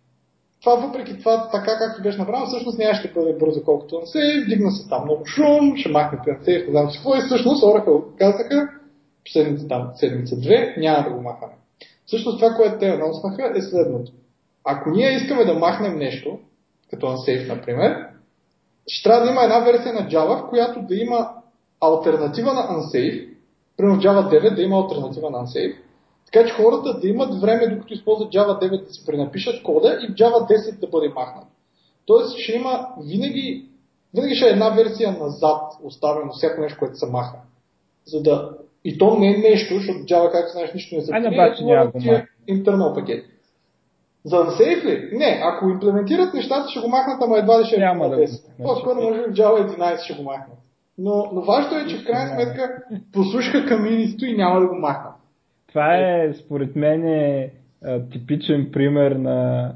това 0.62 0.76
въпреки 0.76 1.20
това, 1.20 1.50
така 1.52 1.78
както 1.78 2.02
беше 2.02 2.18
направено, 2.18 2.46
всъщност 2.46 2.78
нямаше 2.78 3.08
да 3.08 3.14
бъде 3.14 3.34
бързо 3.34 3.64
колкото 3.64 4.00
на 4.00 4.08
сейв, 4.08 4.46
вдигна 4.46 4.72
се 4.72 4.90
там 4.90 5.04
много 5.04 5.26
шум, 5.26 5.78
ще 5.78 5.90
махнете 5.90 6.32
на 6.32 6.44
сейв, 6.44 6.66
не 6.68 6.72
знам 6.72 6.92
си 6.92 7.00
и 7.18 7.26
всъщност 7.26 7.64
Oracle 7.64 8.18
казаха, 8.18 8.70
последните 9.26 9.68
там 9.68 9.92
седмица-две, 9.96 10.76
няма 10.78 11.04
да 11.04 11.16
го 11.16 11.22
махаме. 11.22 11.54
Всъщност 12.06 12.40
това, 12.40 12.54
което 12.54 12.80
те 12.80 12.90
анонснаха 12.90 13.52
е 13.56 13.62
следното. 13.62 14.12
Ако 14.64 14.90
ние 14.90 15.16
искаме 15.16 15.46
да 15.46 15.54
махнем 15.54 15.98
нещо, 15.98 16.40
като 16.90 17.06
Unsafe, 17.06 17.48
например, 17.48 18.08
ще 18.88 19.10
трябва 19.10 19.26
да 19.26 19.32
има 19.32 19.44
една 19.44 19.60
версия 19.60 19.94
на 19.94 20.10
Java, 20.10 20.46
в 20.46 20.50
която 20.50 20.82
да 20.82 20.96
има 20.96 21.30
альтернатива 21.82 22.54
на 22.54 22.62
Unsafe, 22.62 23.30
примерно 23.78 24.02
Java 24.02 24.30
9 24.30 24.56
да 24.56 24.62
има 24.62 24.78
альтернатива 24.78 25.30
на 25.30 25.38
Unsafe, 25.38 25.76
така 26.32 26.48
че 26.48 26.54
хората 26.54 27.00
да 27.00 27.08
имат 27.08 27.42
време, 27.42 27.68
докато 27.68 27.94
използват 27.94 28.34
Java 28.34 28.62
9 28.62 28.86
да 28.86 28.94
си 28.94 29.06
пренапишат 29.06 29.64
кода 29.64 30.00
и 30.02 30.08
в 30.08 30.16
Java 30.16 30.52
10 30.52 30.80
да 30.80 30.88
бъде 30.88 31.10
махнат. 31.10 31.48
Тоест 32.06 32.38
ще 32.38 32.52
има 32.52 32.88
винаги, 33.06 33.66
винаги 34.16 34.36
ще 34.36 34.46
е 34.48 34.52
една 34.52 34.70
версия 34.70 35.12
назад 35.12 35.62
оставено 35.84 36.32
всяко 36.32 36.62
нещо, 36.62 36.80
което 36.80 36.98
се 36.98 37.12
маха. 37.12 37.38
За 38.06 38.22
да... 38.22 38.50
И 38.84 38.98
то 38.98 39.20
не 39.20 39.36
е 39.36 39.38
нещо, 39.38 39.76
защото 39.76 40.00
Java, 40.00 40.32
както 40.32 40.52
знаеш, 40.52 40.74
нищо 40.74 40.96
не 40.96 41.02
се 41.02 41.14
Айде, 41.14 41.30
крие, 41.30 41.38
обаче 41.38 41.64
няма 41.64 41.92
го 41.92 42.00
е 42.12 42.26
интернал 42.48 42.94
пакет. 42.94 43.26
За 44.26 44.36
Unsafe 44.36 44.86
ли? 44.86 45.18
Не, 45.18 45.42
ако 45.44 45.70
имплементират 45.70 46.34
нещата, 46.34 46.70
ще 46.70 46.80
го 46.80 46.88
махнат, 46.88 47.22
ама 47.22 47.38
едва 47.38 47.62
ли 47.62 47.66
ще 47.66 47.76
е 47.76 47.80
Няма 47.80 48.10
да 48.10 48.16
го 48.16 48.22
10. 48.22 48.26
махнат. 48.26 48.58
По-скоро 48.64 49.02
може 49.02 49.22
в 49.22 49.34
Java 49.34 49.78
11 49.78 50.04
ще 50.04 50.14
го 50.14 50.24
махнат. 50.24 50.58
Но, 50.98 51.30
но 51.34 51.42
важното 51.42 51.76
е, 51.76 51.88
че 51.88 51.98
в 51.98 52.06
крайна 52.06 52.34
сметка 52.34 52.84
послушаха 53.14 53.68
комьюнитито 53.68 54.26
и 54.26 54.38
няма 54.38 54.60
да 54.60 54.68
го 54.68 54.76
махнат. 54.76 55.17
Това 55.78 55.98
е, 55.98 56.34
според 56.34 56.76
мен, 56.76 57.08
е, 57.08 57.52
типичен 58.12 58.70
пример 58.74 59.12
на 59.12 59.72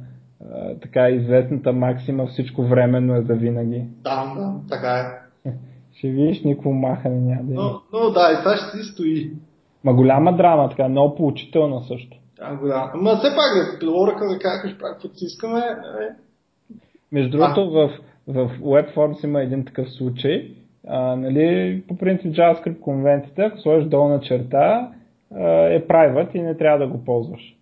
а, 0.51 0.75
така 0.81 1.09
известната 1.09 1.73
максима 1.73 2.27
всичко 2.27 2.63
временно 2.63 3.15
е 3.15 3.21
за 3.21 3.33
винаги. 3.33 3.83
Да, 4.03 4.33
да, 4.37 4.53
така 4.69 5.21
е. 5.45 5.49
Ще 5.97 6.07
видиш, 6.07 6.43
никакво 6.43 6.71
махане 6.71 7.15
няма 7.15 7.43
да 7.43 7.53
има. 7.53 7.61
Но, 7.63 7.99
но 7.99 8.09
да, 8.09 8.31
и 8.31 8.37
това 8.43 8.57
ще 8.57 8.77
си 8.77 8.83
стои. 8.83 9.31
Ма 9.83 9.93
голяма 9.93 10.37
драма, 10.37 10.69
така, 10.69 10.89
много 10.89 11.15
поучителна 11.15 11.81
също. 11.81 12.17
Да, 12.37 12.55
голямо. 12.55 12.89
Ама 12.93 13.15
все 13.17 13.27
пак 13.29 13.79
да 13.79 13.85
Oracle 13.85 14.33
да 14.33 14.39
кажеш, 14.39 14.77
прави 14.77 14.93
каквото 14.93 15.15
искаме. 15.21 15.59
Е, 15.59 16.07
Между 17.11 17.37
другото, 17.37 17.71
в, 17.71 17.89
в 18.27 18.49
WebForms 18.59 19.23
има 19.23 19.41
един 19.41 19.65
такъв 19.65 19.89
случай. 19.89 20.51
А, 20.87 21.15
нали, 21.15 21.83
по 21.87 21.97
принцип 21.97 22.31
JavaScript 22.31 22.79
конвенцията, 22.79 23.41
ако 23.41 23.57
сложиш 23.57 23.89
долна 23.89 24.19
черта, 24.19 24.91
е 25.75 25.87
private 25.87 26.35
и 26.35 26.41
не 26.41 26.57
трябва 26.57 26.79
да 26.79 26.87
го 26.87 27.03
ползваш. 27.03 27.57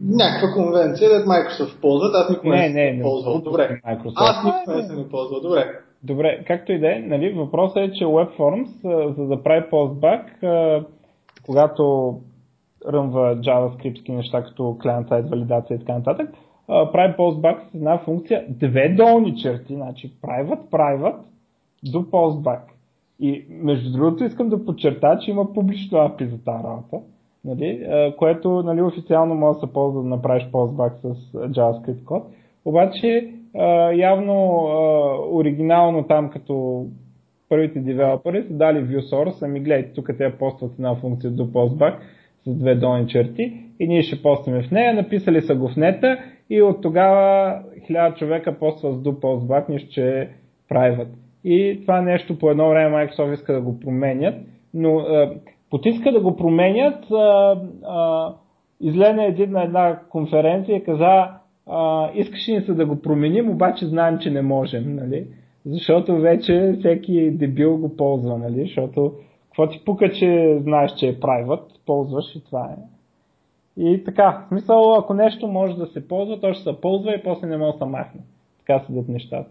някаква 0.00 0.48
конвенция, 0.54 1.08
да 1.10 1.24
Microsoft 1.24 1.80
ползват, 1.80 2.14
аз 2.14 2.30
никога 2.30 2.56
Не, 2.56 2.68
не, 2.68 2.84
не, 2.84 2.92
не, 2.92 3.02
ползвал. 3.02 3.34
не, 3.34 3.40
Добре. 3.42 3.80
Microsoft. 3.86 4.12
Аз 4.16 4.44
никога 4.44 4.76
не 4.76 4.86
съм 4.88 5.08
ползвал. 5.10 5.40
Добре. 5.40 5.64
Добре, 6.02 6.44
както 6.46 6.72
и 6.72 6.78
да 6.78 6.96
е, 6.96 6.98
нали, 6.98 7.32
въпросът 7.32 7.76
е, 7.76 7.92
че 7.92 8.04
WebForms, 8.04 8.68
за 9.16 9.26
да 9.26 9.42
прави 9.42 9.70
постбак, 9.70 10.40
когато 11.46 12.14
ръмва 12.88 13.36
JavaScript 13.36 14.08
неща, 14.08 14.42
като 14.42 14.62
client-side 14.62 15.30
валидация 15.30 15.74
и 15.74 15.78
така 15.78 15.92
нататък, 15.92 16.30
прави 16.66 17.16
постбак 17.16 17.62
с 17.70 17.74
една 17.74 17.98
функция, 17.98 18.44
две 18.48 18.88
долни 18.88 19.36
черти, 19.42 19.74
значи 19.74 20.12
private, 20.22 20.70
private, 20.70 21.18
до 21.92 21.98
postback. 21.98 22.60
И 23.20 23.44
между 23.50 23.92
другото 23.92 24.24
искам 24.24 24.48
да 24.48 24.64
подчертая, 24.64 25.18
че 25.18 25.30
има 25.30 25.52
публично 25.52 25.98
API 25.98 26.24
за 26.24 26.44
тази 26.44 26.64
работа, 26.64 27.00
нали, 27.44 27.86
което 28.18 28.62
нали, 28.62 28.82
официално 28.82 29.34
може 29.34 29.54
да 29.60 29.66
се 29.66 29.72
ползва 29.72 30.02
да 30.02 30.08
направиш 30.08 30.46
postback 30.52 30.94
с 30.94 31.32
JavaScript 31.32 32.04
код. 32.04 32.22
Обаче 32.64 33.34
явно 33.94 34.64
оригинално 35.32 36.02
там 36.02 36.30
като 36.30 36.86
първите 37.48 37.80
девелопери 37.80 38.42
са 38.42 38.54
дали 38.54 38.78
ViewSource, 38.78 39.42
ами 39.42 39.60
гледайте, 39.60 39.92
тук 39.92 40.10
те 40.18 40.38
постват 40.38 40.72
една 40.72 40.94
функция 40.94 41.30
до 41.30 41.46
postback 41.46 41.94
с 42.46 42.54
две 42.54 42.74
долни 42.74 43.08
черти 43.08 43.52
и 43.80 43.88
ние 43.88 44.02
ще 44.02 44.22
постваме 44.22 44.62
в 44.62 44.70
нея, 44.70 44.94
написали 44.94 45.42
са 45.42 45.54
го 45.54 45.68
в 45.68 45.76
нета 45.76 46.18
и 46.50 46.62
от 46.62 46.82
тогава 46.82 47.54
хиляда 47.86 48.14
човека 48.14 48.58
поства 48.58 48.92
с 48.92 48.96
do 48.96 49.12
postback, 49.12 49.68
нищо 49.68 49.90
че 49.90 50.18
е 50.20 50.28
private. 50.70 51.08
И 51.44 51.78
това 51.82 52.00
нещо 52.00 52.38
по 52.38 52.50
едно 52.50 52.68
време 52.68 52.96
Microsoft 52.96 53.34
иска 53.34 53.52
да 53.52 53.60
го 53.60 53.80
променят, 53.80 54.34
но 54.74 54.98
а, 54.98 55.34
потиска 55.70 56.12
да 56.12 56.20
го 56.20 56.36
променят, 56.36 57.10
а, 57.10 57.60
а, 57.86 58.32
излезе 58.80 59.22
един 59.22 59.50
на 59.50 59.62
една 59.62 60.00
конференция 60.08 60.76
и 60.76 60.84
каза, 60.84 61.28
а, 61.66 62.10
искаше 62.14 62.52
ни 62.52 62.60
се 62.60 62.72
да 62.74 62.86
го 62.86 63.02
променим, 63.02 63.50
обаче 63.50 63.86
знаем, 63.86 64.18
че 64.18 64.30
не 64.30 64.42
можем, 64.42 64.96
нали? 64.96 65.26
Защото 65.66 66.16
вече 66.16 66.76
всеки 66.78 67.30
дебил 67.30 67.78
го 67.78 67.96
ползва, 67.96 68.38
нали? 68.38 68.60
Защото 68.60 69.12
какво 69.44 69.68
ти 69.68 69.84
пука, 69.84 70.12
че 70.12 70.58
знаеш, 70.62 70.94
че 70.94 71.08
е 71.08 71.20
private, 71.20 71.84
ползваш 71.86 72.36
и 72.36 72.44
това 72.44 72.64
е. 72.64 72.76
И 73.82 74.04
така, 74.04 74.44
в 74.44 74.48
смисъл, 74.48 74.94
ако 74.94 75.14
нещо 75.14 75.48
може 75.48 75.76
да 75.76 75.86
се 75.86 76.08
ползва, 76.08 76.40
то 76.40 76.54
ще 76.54 76.62
се 76.62 76.80
ползва 76.80 77.14
и 77.14 77.22
после 77.22 77.46
не 77.46 77.56
може 77.56 77.72
да 77.72 77.78
се 77.78 77.84
махне. 77.84 78.20
Така 78.58 78.84
седят 78.86 79.08
нещата. 79.08 79.50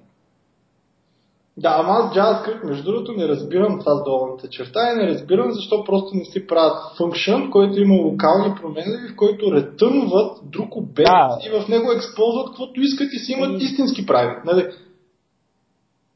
Да, 1.58 1.76
ама 1.80 1.94
аз 1.94 2.16
JavaScript, 2.16 2.64
между 2.64 2.84
другото, 2.84 3.14
не 3.18 3.28
разбирам 3.28 3.80
това 3.80 3.96
с 3.96 4.04
долната 4.04 4.48
черта 4.50 4.80
и 4.94 4.98
не 4.98 5.08
разбирам 5.08 5.52
защо 5.52 5.84
просто 5.84 6.16
не 6.16 6.26
си 6.26 6.48
правят 6.48 6.78
функшън, 6.98 7.52
който 7.52 7.82
има 7.82 7.96
локални 7.96 8.56
променливи, 8.62 9.08
в 9.14 9.16
който 9.16 9.52
ретърнват 9.52 10.38
друг 10.52 10.76
обект 10.76 11.08
Да. 11.08 11.38
и 11.48 11.62
в 11.62 11.68
него 11.68 11.92
ексползват 11.92 12.48
каквото 12.48 12.82
искат 12.82 13.14
и 13.14 13.20
си 13.20 13.32
имат 13.32 13.62
истински 13.62 14.06
прави. 14.06 14.36
Нали? 14.46 14.66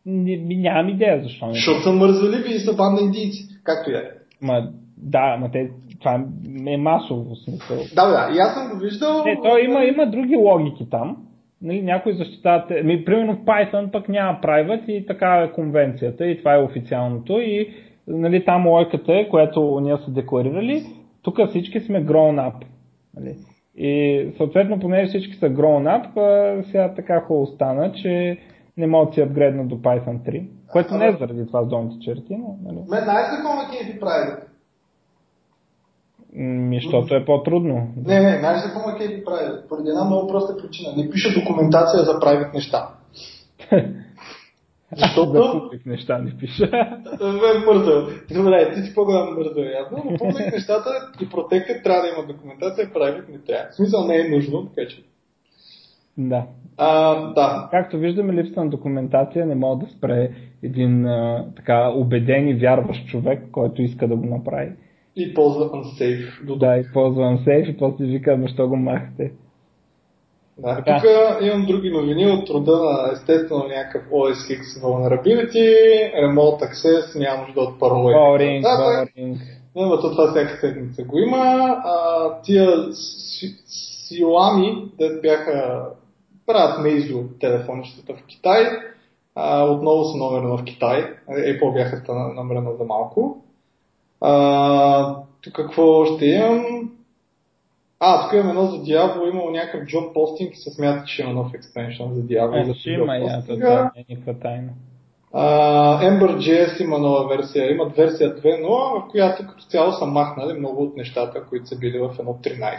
Не, 0.05 0.37
ми, 0.37 0.55
нямам 0.55 0.89
идея 0.89 1.23
защо 1.23 1.45
не. 1.45 1.53
Защото 1.53 1.83
са 1.83 1.91
мързеливи 1.91 2.53
и 2.53 2.59
са 2.59 2.75
банда 2.75 3.01
индийци. 3.01 3.47
Както 3.63 3.89
и 3.89 3.93
да 3.93 3.99
е. 3.99 4.03
Ма, 4.41 4.67
да, 4.97 5.37
ма 5.39 5.51
те, 5.51 5.71
това 5.99 6.23
е 6.67 6.77
масово 6.77 7.35
в 7.35 7.43
смисъл. 7.43 7.77
Да, 7.95 8.07
да. 8.07 8.35
И 8.35 8.39
аз 8.39 8.53
съм 8.53 8.69
го 8.69 8.77
виждал. 8.77 9.23
Не, 9.25 9.39
то 9.43 9.57
има, 9.57 9.83
има 9.83 10.05
други 10.05 10.35
логики 10.35 10.87
там. 10.91 11.17
Нали, 11.61 11.81
някои 11.81 12.13
защитават, 12.13 12.69
ми, 12.83 13.05
примерно 13.05 13.33
в 13.33 13.45
Python 13.45 13.91
пък 13.91 14.09
няма 14.09 14.39
private 14.43 14.89
и 14.89 15.05
така 15.05 15.35
е 15.35 15.51
конвенцията 15.51 16.27
и 16.27 16.37
това 16.37 16.55
е 16.55 16.63
официалното 16.63 17.39
и 17.39 17.69
нали, 18.07 18.45
там 18.45 18.67
логиката 18.67 19.13
е, 19.13 19.29
която 19.29 19.79
ние 19.79 19.97
са 19.97 20.11
декларирали, 20.11 20.83
тук 21.21 21.47
всички 21.49 21.79
сме 21.79 22.05
grown 22.05 22.51
up. 22.51 22.65
Нали. 23.17 23.35
И 23.75 24.31
съответно, 24.37 24.79
понеже 24.79 25.07
всички 25.07 25.35
са 25.35 25.49
grown 25.49 25.83
up, 26.01 26.17
а, 26.17 26.63
сега 26.63 26.93
така 26.95 27.21
хубаво 27.21 27.45
стана, 27.45 27.91
че 27.91 28.37
не 28.77 28.87
могат 28.87 29.09
да 29.09 29.13
си 29.13 29.21
апгрейднат 29.21 29.67
до 29.67 29.75
Python 29.75 30.19
3, 30.19 30.47
което 30.71 30.95
не 30.95 31.07
е 31.07 31.17
заради 31.19 31.47
това 31.47 31.63
с 31.63 31.67
долните 31.67 32.05
черти, 32.05 32.35
но 32.35 32.57
нали, 32.63 32.77
Мен 32.89 33.03
знаеш 33.03 33.29
за 33.29 33.35
какво 33.35 33.55
ме 33.55 33.77
кейфи 33.77 33.99
прави? 33.99 34.31
Ми, 36.33 36.79
защото 36.83 37.15
е 37.15 37.25
по-трудно. 37.25 37.87
Не, 38.05 38.19
не, 38.19 38.39
знаеш 38.39 38.61
за 38.61 38.71
какво 38.71 38.91
ме 38.91 38.97
кейфи 38.97 39.25
прави? 39.25 39.59
Поради 39.69 39.89
една 39.89 40.03
много 40.03 40.27
проста 40.27 40.57
причина. 40.57 40.93
Не 40.97 41.09
пише 41.09 41.39
документация 41.39 42.03
за 42.03 42.19
правит 42.19 42.53
неща. 42.53 42.89
Защото... 44.97 45.31
За 45.31 45.51
публик 45.51 45.85
неща 45.85 46.17
не 46.17 46.37
пиша. 46.37 46.69
Бе, 47.19 47.65
мързъл. 47.65 48.07
Добре, 48.33 48.73
ти 48.73 48.81
си 48.81 48.95
по-голям 48.95 49.35
мързъл, 49.37 49.63
явно, 49.63 50.03
но 50.11 50.17
публик 50.17 50.51
нещата 50.53 50.89
и 51.21 51.29
протекът 51.29 51.83
трябва 51.83 52.01
да 52.01 52.07
има 52.07 52.33
документация, 52.33 52.93
правит 52.93 53.29
не 53.29 53.39
трябва. 53.39 53.71
В 53.71 53.75
смисъл 53.75 54.07
не 54.07 54.17
е 54.17 54.29
нужно, 54.29 54.65
така 54.65 54.87
че. 54.87 55.03
да. 56.17 56.43
А, 56.77 57.15
да. 57.33 57.67
Както 57.71 57.97
виждаме, 57.97 58.33
липса 58.33 58.63
на 58.63 58.69
документация 58.69 59.45
не 59.45 59.55
може 59.55 59.79
да 59.79 59.91
спре 59.91 60.31
един 60.63 61.05
а, 61.05 61.45
така 61.55 61.89
убеден 61.89 62.47
и 62.47 62.53
вярващ 62.53 63.07
човек, 63.07 63.43
който 63.51 63.81
иска 63.81 64.07
да 64.07 64.15
го 64.15 64.25
направи. 64.25 64.71
И 65.15 65.33
ползва 65.33 65.65
unsafe. 65.65 66.43
До 66.45 66.55
Да, 66.55 66.77
използвам 66.77 67.39
сейф 67.43 67.69
и 67.69 67.77
после 67.77 68.05
вика, 68.05 68.37
защо 68.41 68.67
го 68.67 68.75
махате. 68.75 69.31
Да, 70.57 70.75
Така. 70.75 70.95
тук 70.97 71.09
имам 71.41 71.65
други 71.65 71.89
новини 71.89 72.27
от 72.27 72.49
рода 72.49 72.71
на 72.71 73.11
естествено 73.13 73.63
някакъв 73.67 74.09
OS 74.11 74.33
X 74.33 74.81
Vulnerability, 74.83 75.69
Remote 76.15 76.61
Access, 76.63 77.19
няма 77.19 77.43
нужда 77.43 77.61
от 77.61 77.79
парола. 77.79 78.11
и 78.43 78.59
нататък. 78.59 79.09
боринг. 79.15 79.37
Не, 79.75 79.85
но 79.85 80.01
то 80.01 80.11
това 80.11 80.31
всяка 80.31 80.57
седмица 80.57 81.03
го 81.03 81.17
има. 81.19 81.37
А, 81.85 82.41
тия 82.41 82.93
си- 82.93 83.55
силами, 83.65 84.91
да 84.99 85.19
бяха 85.21 85.85
правят 86.45 86.79
мейзо 86.83 87.23
телефонищата 87.39 88.13
в 88.13 88.23
Китай, 88.27 88.63
а, 89.35 89.63
отново 89.63 90.03
са 90.03 90.17
номерно 90.17 90.57
в 90.57 90.63
Китай. 90.63 91.05
Apple 91.29 91.73
бяха 91.73 91.97
стана 91.97 92.33
номерно 92.33 92.75
за 92.77 92.83
малко. 92.83 93.43
А, 94.21 95.15
тук 95.41 95.53
какво 95.53 96.05
ще 96.05 96.25
имам? 96.25 96.91
А, 97.99 98.23
тук 98.23 98.33
имам 98.33 98.49
едно 98.49 98.65
за 98.65 98.77
Diablo, 98.77 99.29
имало 99.29 99.51
някакъв 99.51 99.81
job 99.81 100.13
постинг 100.13 100.53
и 100.53 100.57
се 100.57 100.71
смята, 100.71 101.03
че 101.05 101.21
има 101.21 101.33
нов 101.33 101.53
екстеншън 101.53 102.13
за 102.13 102.21
Diablo. 102.21 102.71
Е, 102.71 102.73
ще 102.73 102.89
има 102.89 103.17
я, 103.17 103.43
не 103.95 104.01
е 104.01 104.05
никаква 104.09 104.39
тайна. 104.39 104.69
Uh, 105.33 106.09
Ember.js 106.09 106.83
има 106.83 106.99
нова 106.99 107.27
версия, 107.27 107.71
имат 107.71 107.95
версия 107.95 108.35
2.0, 108.35 108.67
в 108.67 109.07
която 109.11 109.47
като 109.47 109.63
цяло 109.63 109.91
са 109.91 110.05
махнали 110.05 110.59
много 110.59 110.83
от 110.83 110.97
нещата, 110.97 111.43
които 111.49 111.65
са 111.65 111.77
били 111.77 111.99
в 111.99 112.15
1.13. 112.17 112.77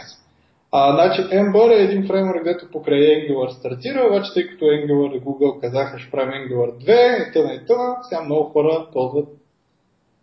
А, 0.71 0.93
значи 0.95 1.21
Ember 1.21 1.79
е 1.79 1.83
един 1.83 2.07
фреймворк, 2.07 2.37
където 2.37 2.71
покрай 2.71 2.99
Angular 2.99 3.49
стартира, 3.49 4.07
обаче 4.09 4.33
тъй 4.33 4.47
като 4.47 4.65
Angular 4.65 5.17
и 5.17 5.21
Google 5.21 5.61
казаха, 5.61 5.99
ще 5.99 6.11
правим 6.11 6.33
Angular 6.33 6.71
2 6.71 7.29
и 7.29 7.33
тъна 7.33 7.53
и 7.53 7.65
тъна, 7.65 7.95
сега 8.01 8.21
много 8.21 8.43
хора 8.43 8.87
ползват 8.93 9.27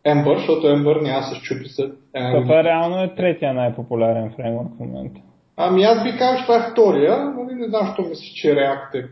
Ember, 0.06 0.36
защото 0.38 0.66
Ember 0.66 1.02
няма 1.02 1.22
се 1.22 1.34
щупи 1.34 1.68
след 1.68 1.92
една 2.14 2.30
Това 2.30 2.40
година. 2.40 2.64
реално 2.64 3.02
е 3.02 3.14
третия 3.14 3.54
най-популярен 3.54 4.32
фреймворк 4.36 4.68
в 4.76 4.80
момента. 4.80 5.20
Ами 5.56 5.82
аз 5.82 6.02
би 6.02 6.18
казал, 6.18 6.36
че 6.38 6.42
това 6.42 6.56
е 6.56 6.70
втория, 6.72 7.18
нали, 7.18 7.54
не 7.54 7.68
знам, 7.68 7.86
защо 7.86 8.02
мисля, 8.02 8.24
че 8.34 8.48
React 8.54 8.94
е 8.94 9.08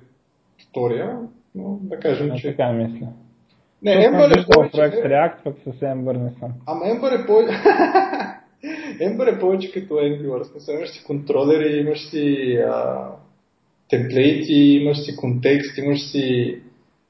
втория, 0.70 1.18
но 1.55 1.78
да 1.82 2.01
кажем, 2.01 2.30
Аз 2.32 2.41
че... 2.41 2.51
така 2.51 2.72
мисля. 2.72 3.07
Не, 3.82 3.93
съм 3.93 4.03
Ember 4.03 4.41
е 4.41 4.47
повече... 4.53 4.72
проект 4.72 4.97
React, 4.97 5.34
пък 5.45 5.57
с 5.59 5.80
Ember 5.80 6.16
не 6.16 6.30
съм. 6.41 6.53
Ама 6.66 6.84
Ember 6.84 7.22
е 7.22 7.26
повече... 7.26 7.53
Ember 9.01 9.32
е 9.36 9.40
повече 9.40 9.73
като 9.73 9.94
Angular. 9.94 10.43
Смисъл, 10.43 10.74
имаш 10.74 10.90
си 10.90 11.05
контролери, 11.05 11.81
имаш 11.81 12.10
си 12.10 12.56
а, 12.69 13.06
темплейти, 13.90 14.55
имаш 14.55 15.05
си 15.05 15.16
контекст, 15.16 15.78
имаш 15.78 16.10
си 16.10 16.59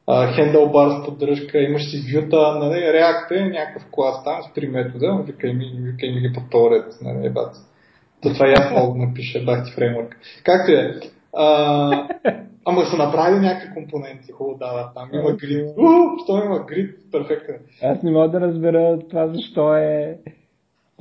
handlebar 0.09 1.02
с 1.02 1.05
поддръжка, 1.05 1.59
имаш 1.59 1.90
си 1.90 2.14
вюта, 2.14 2.59
нали, 2.59 2.74
React 2.74 3.30
е 3.30 3.51
някакъв 3.51 3.86
клас 3.90 4.24
там 4.24 4.43
с 4.43 4.52
три 4.52 4.68
метода, 4.68 5.22
викай 5.26 5.52
ми, 5.52 5.64
викай 5.78 6.10
ми 6.10 6.20
ги 6.20 6.32
по 6.32 6.40
този 6.51 6.74
ред, 6.74 6.85
нали, 7.02 7.26
ебат. 7.26 7.56
То 8.22 8.32
това 8.32 8.48
и 8.48 8.52
аз 8.52 8.70
мога 8.70 8.93
да 8.93 9.06
напиша, 9.06 9.44
бах 9.44 9.64
ти 9.64 9.72
фреймворк. 9.72 10.16
Както 10.44 10.72
е. 10.72 11.01
А, 11.36 12.09
ама 12.64 12.85
са 12.86 12.97
направили 12.97 13.40
някакви 13.40 13.74
компоненти, 13.74 14.32
хубаво 14.32 14.59
да, 14.59 14.90
там 14.94 15.09
има 15.12 15.32
грид. 15.32 15.66
Уу, 15.78 16.18
що 16.24 16.44
има 16.44 16.59
грид, 16.59 16.90
перфектен. 17.12 17.56
Аз 17.82 18.02
не 18.02 18.10
мога 18.10 18.28
да 18.28 18.40
разбера 18.40 18.98
това 19.10 19.28
защо 19.28 19.74
е 19.74 20.18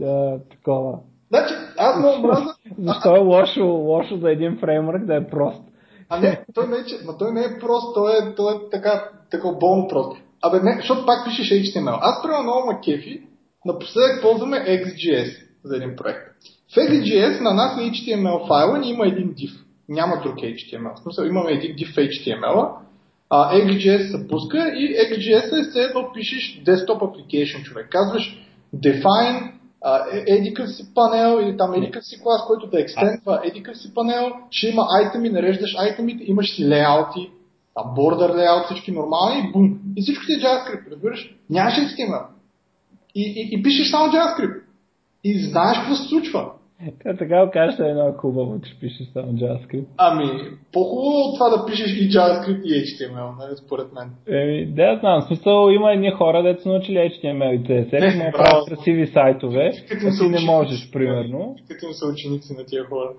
а, 0.03 0.39
такова. 0.39 0.99
Значи, 1.29 1.53
аз 1.77 1.99
много 1.99 2.27
мраза. 2.27 2.55
Защо 2.79 3.15
е 3.15 3.19
лошо, 3.19 3.65
лошо 3.65 4.17
за 4.17 4.31
един 4.31 4.57
фреймворк 4.57 5.05
да 5.05 5.15
е 5.15 5.27
прост? 5.27 5.63
А 6.09 6.19
не, 6.19 6.45
той 6.53 6.67
не 6.67 6.77
е, 6.77 7.05
ма 7.05 7.17
той 7.17 7.31
не 7.31 7.41
е 7.41 7.59
прост, 7.59 7.95
той 7.95 8.11
е, 8.11 8.35
той 8.35 8.55
е 8.55 8.57
така, 8.71 9.09
така 9.31 9.47
болно 9.59 9.87
прост. 9.87 10.17
Абе 10.41 10.59
не, 10.59 10.77
защото 10.79 11.05
пак 11.05 11.25
пишеш 11.25 11.49
HTML. 11.49 11.97
Аз 12.01 12.21
правя 12.23 12.43
много 12.43 12.65
ма 12.65 12.81
кефи, 12.81 13.21
напоследък 13.65 14.21
ползваме 14.21 14.57
XGS 14.57 15.29
за 15.63 15.75
един 15.75 15.95
проект. 15.95 16.19
В 16.73 16.75
XGS 16.75 17.41
на 17.41 17.53
нас 17.53 17.75
на 17.75 17.83
HTML 17.83 18.47
файла 18.47 18.77
ни 18.77 18.89
има 18.89 19.07
един 19.07 19.33
div. 19.33 19.51
Няма 19.89 20.21
друг 20.23 20.35
HTML. 20.35 20.95
В 20.95 20.99
смисъл 20.99 21.25
имаме 21.25 21.51
един 21.51 21.75
div 21.75 21.95
HTML, 21.95 22.69
а 23.29 23.55
XGS 23.55 24.11
се 24.11 24.27
пуска 24.27 24.57
и 24.57 24.95
XGS 24.95 25.75
е 25.77 25.83
едно 25.83 26.11
пишеш 26.13 26.61
desktop 26.65 26.99
application 26.99 27.63
човек. 27.63 27.87
Казваш 27.89 28.47
define 28.75 29.51
а, 29.83 30.05
е- 30.11 30.67
си 30.67 30.93
панел 30.93 31.39
или 31.41 31.57
там 31.57 31.73
еди 31.73 31.91
къв 31.91 32.05
си 32.05 32.21
клас, 32.23 32.41
който 32.47 32.67
да 32.67 32.81
екстендва 32.81 33.41
еди 33.43 33.63
къв 33.63 33.77
си 33.77 33.93
панел, 33.93 34.31
ще 34.51 34.67
има 34.67 34.87
айтеми, 34.99 35.29
нареждаш 35.29 35.75
айтемите, 35.77 36.23
имаш 36.27 36.55
си 36.55 36.67
леяути, 36.67 37.29
там 37.75 37.93
бордър 37.95 38.35
леяут, 38.35 38.65
всички 38.65 38.91
нормални 38.91 39.39
и 39.39 39.51
бум. 39.51 39.79
И 39.95 40.01
всичко 40.01 40.25
ти 40.25 40.33
е 40.33 40.35
JavaScript, 40.35 40.91
разбираш? 40.91 41.35
Нямаш 41.49 41.73
HTML. 41.73 42.25
И, 43.15 43.21
и, 43.21 43.59
и 43.59 43.63
пишеш 43.63 43.91
само 43.91 44.13
JavaScript. 44.13 44.61
И 45.23 45.39
знаеш 45.43 45.77
какво 45.77 45.95
се 45.95 46.07
случва. 46.07 46.51
Та 47.03 47.13
така 47.17 47.45
го 47.45 47.51
кажеш, 47.51 47.79
е 47.79 47.83
едно 47.83 48.13
хубаво, 48.17 48.61
че 48.61 48.79
пишеш 48.79 49.07
само 49.13 49.31
JavaScript. 49.33 49.85
Ами, 49.97 50.25
по-хубаво 50.73 51.17
от 51.19 51.35
това 51.37 51.49
да 51.49 51.65
пишеш 51.65 51.91
и 51.97 52.09
JavaScript 52.09 52.61
и 52.63 52.85
HTML, 52.85 53.37
нали, 53.39 53.55
според 53.65 53.87
мен. 53.93 54.09
Еми, 54.41 54.65
да, 54.65 54.97
знам. 54.99 55.21
Смисъл 55.21 55.69
има 55.69 55.91
едни 55.93 56.11
хора, 56.11 56.43
дето 56.43 56.61
са 56.61 56.69
научили 56.69 56.97
HTML 56.97 57.55
и 57.55 57.63
CSS, 57.63 58.17
Не, 58.17 58.31
браво. 58.31 58.43
правят 58.43 58.67
красиви 58.69 59.07
сайтове, 59.07 59.71
Като 59.89 60.05
а 60.07 60.11
ти 60.19 60.29
не 60.29 60.39
можеш, 60.45 60.91
примерно. 60.91 61.55
Като 61.69 61.85
им 61.85 61.93
са 61.93 62.07
ученици 62.07 62.53
на 62.57 62.65
тия 62.65 62.83
хора. 62.85 63.09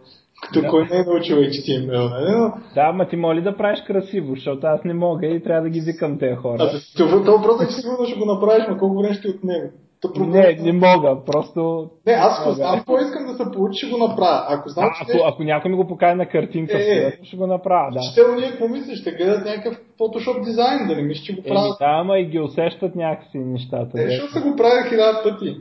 Като 0.43 0.61
Да. 0.61 0.69
кой 0.69 0.85
не 0.91 0.97
е 0.97 1.05
научил 1.13 1.37
HTML, 1.37 2.11
нали? 2.11 2.33
Но, 2.39 2.53
Да, 2.75 2.81
ама 2.81 3.09
ти 3.09 3.17
моли 3.17 3.43
да 3.43 3.57
правиш 3.57 3.81
красиво, 3.87 4.35
защото 4.35 4.67
аз 4.67 4.85
не 4.85 4.95
мога 4.95 5.27
и 5.27 5.43
трябва 5.43 5.63
да 5.63 5.71
ги 5.71 5.81
викам 5.81 6.19
тези 6.19 6.35
хора. 6.37 6.57
а, 6.63 6.71
това, 6.97 7.11
това 7.25 7.37
въпрос 7.37 7.63
е, 7.63 7.67
че 7.69 7.75
сигурно 7.75 8.05
ще 8.07 8.19
го 8.19 8.25
направиш, 8.27 8.65
но 8.69 8.79
колко 8.79 9.03
време 9.03 9.15
ще 9.15 9.29
отнеме. 9.29 9.71
Проблем- 10.05 10.31
Не, 10.31 10.63
не 10.63 10.73
мога, 10.87 11.17
просто... 11.27 11.91
Не, 12.07 12.13
аз 12.13 12.41
ако 12.41 12.53
знам 12.53 12.79
какво 12.79 12.99
искам 12.99 13.27
да 13.27 13.35
се 13.35 13.51
получи, 13.53 13.87
ще 13.87 13.91
го 13.91 14.09
направя. 14.09 14.45
Ако 14.49 14.69
знам, 14.69 14.91
А, 14.93 15.07
че 15.07 15.13
ако, 15.13 15.27
ако 15.27 15.43
някой 15.43 15.71
ми 15.71 15.77
го 15.77 15.87
покаже 15.87 16.15
на 16.15 16.27
картинка, 16.27 16.79
Е, 16.79 16.83
е. 16.83 16.97
е, 16.99 17.19
ще 17.23 17.37
го 17.37 17.47
направя, 17.47 17.91
да. 17.93 18.01
ще 18.03 18.23
уния 18.23 18.51
какво 18.51 18.69
мислиш, 18.69 19.01
ще 19.01 19.13
гледат 19.13 19.45
някакъв 19.45 19.81
Photoshop 20.01 20.45
дизайн, 20.45 20.89
да 20.89 20.97
не 20.97 21.03
мислиш, 21.03 21.27
че 21.27 21.33
го 21.33 21.41
Еми, 21.41 21.49
правят. 21.49 21.77
да, 21.81 21.87
ама 21.91 22.19
и 22.19 22.25
ги 22.25 22.41
усещат 22.41 22.95
някакси 22.97 23.39
нещата. 23.39 24.03
Е, 24.03 24.07
защото 24.07 24.33
са 24.33 24.41
го 24.41 24.57
правили 24.57 24.89
хиляда 24.89 25.21
пъти. 25.23 25.57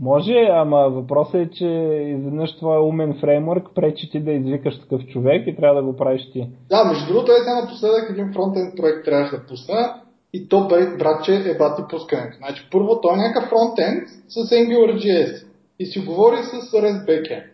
Може, 0.00 0.34
ама 0.50 0.88
въпросът 0.88 1.34
е, 1.34 1.50
че 1.50 1.66
изведнъж 2.08 2.56
твой 2.56 2.78
умен 2.78 3.14
фреймворк 3.20 3.74
пречи 3.74 4.10
ти 4.10 4.20
да 4.20 4.32
извикаш 4.32 4.80
такъв 4.80 5.06
човек 5.06 5.46
и 5.46 5.56
трябва 5.56 5.76
да 5.76 5.86
го 5.86 5.96
правиш 5.96 6.32
ти. 6.32 6.46
Да, 6.68 6.84
между 6.84 7.06
другото, 7.06 7.32
е 7.32 7.38
сега 7.38 7.60
напоследък 7.60 8.10
един 8.10 8.32
фронтенд 8.32 8.76
проект 8.76 9.04
трябваше 9.04 9.36
да 9.36 9.46
пусна 9.46 9.94
и 10.36 10.48
то 10.48 10.68
братче, 10.98 11.34
е 11.34 11.58
бати 11.58 11.82
пускането. 11.90 12.36
Значи, 12.36 12.68
първо, 12.72 13.00
той 13.00 13.14
е 13.14 13.16
някакъв 13.16 13.48
фронтенд 13.48 14.08
с 14.28 14.36
AngularJS 14.36 15.44
и 15.78 15.86
си 15.86 16.00
говори 16.00 16.36
с 16.36 16.72
REST 16.72 17.06
backend. 17.08 17.44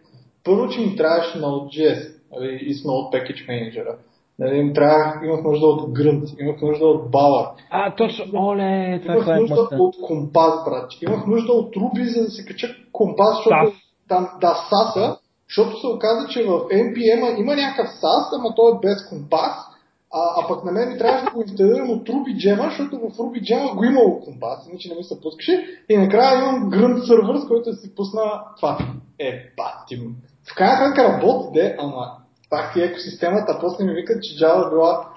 Първо, 0.44 0.68
че 0.68 0.80
ми 0.80 0.96
трябваше 0.96 1.38
Node.js 1.38 2.12
нали, 2.32 2.58
и 2.62 2.74
с 2.74 2.82
Node 2.82 3.12
Package 3.14 3.48
Manager. 3.48 3.94
Нали, 4.38 4.56
им 4.56 4.72
трябва, 4.74 5.26
имах 5.26 5.42
нужда 5.44 5.66
от 5.66 5.98
Grunt, 5.98 6.40
имах 6.40 6.62
нужда 6.62 6.86
от 6.86 7.10
Bower, 7.10 7.48
А, 7.70 7.94
точно, 7.94 8.24
оле, 8.34 9.00
това, 9.02 9.12
имах 9.14 9.24
това 9.24 9.36
е 9.36 9.40
нужда 9.40 9.62
мъкта. 9.62 9.76
от 9.76 9.96
компас, 10.06 10.64
братче. 10.64 10.98
Имах 11.02 11.26
нужда 11.26 11.52
от 11.52 11.74
Ruby, 11.74 12.04
за 12.04 12.24
да 12.24 12.30
се 12.30 12.44
кача 12.44 12.76
компас, 12.92 13.36
защото 13.36 13.56
SAS. 13.56 13.72
там, 14.08 14.28
да, 14.40 14.54
SAS, 14.70 15.18
защото 15.48 15.80
се 15.80 15.86
оказа, 15.86 16.28
че 16.28 16.42
в 16.42 16.50
NPM 16.60 17.40
има 17.40 17.56
някакъв 17.56 17.86
SAS, 17.86 18.38
ама 18.38 18.54
той 18.56 18.70
е 18.70 18.80
без 18.82 19.08
компас, 19.08 19.69
а, 20.12 20.20
а 20.38 20.48
пък 20.48 20.64
на 20.64 20.72
мен 20.72 20.88
ми 20.88 20.98
трябваше 20.98 21.24
да 21.24 21.30
го 21.30 21.42
инсталирам 21.42 21.90
от 21.90 22.08
Ruby 22.08 22.36
Gem, 22.36 22.68
защото 22.68 22.98
в 22.98 23.16
Ruby 23.16 23.42
Gem 23.42 23.76
го 23.76 23.84
имало 23.84 24.20
компас, 24.20 24.68
иначе 24.68 24.88
не 24.88 24.94
ми 24.94 25.04
се 25.04 25.20
пускаше. 25.20 25.64
И 25.88 25.96
накрая 25.96 26.38
имам 26.38 26.70
Grunt 26.70 26.98
сервер, 27.06 27.36
с 27.36 27.48
който 27.48 27.72
си 27.72 27.94
пусна 27.94 28.22
това. 28.56 28.78
Е, 29.18 29.32
батим. 29.56 30.16
В 30.52 30.54
крайна 30.54 30.76
сметка 30.76 31.12
работи, 31.12 31.48
де, 31.52 31.76
ама 31.78 32.06
пак 32.50 32.72
ти 32.72 32.82
екосистемата, 32.82 33.58
после 33.60 33.84
ми 33.84 33.94
викат, 33.94 34.22
че 34.22 34.44
Java 34.44 34.70
била 34.70 35.08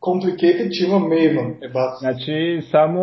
complicated, 0.00 0.70
че 0.70 0.86
има 0.86 1.00
Maven. 1.00 1.56
Е, 1.62 1.68
бат. 1.68 1.98
Значи 1.98 2.62
само 2.70 3.00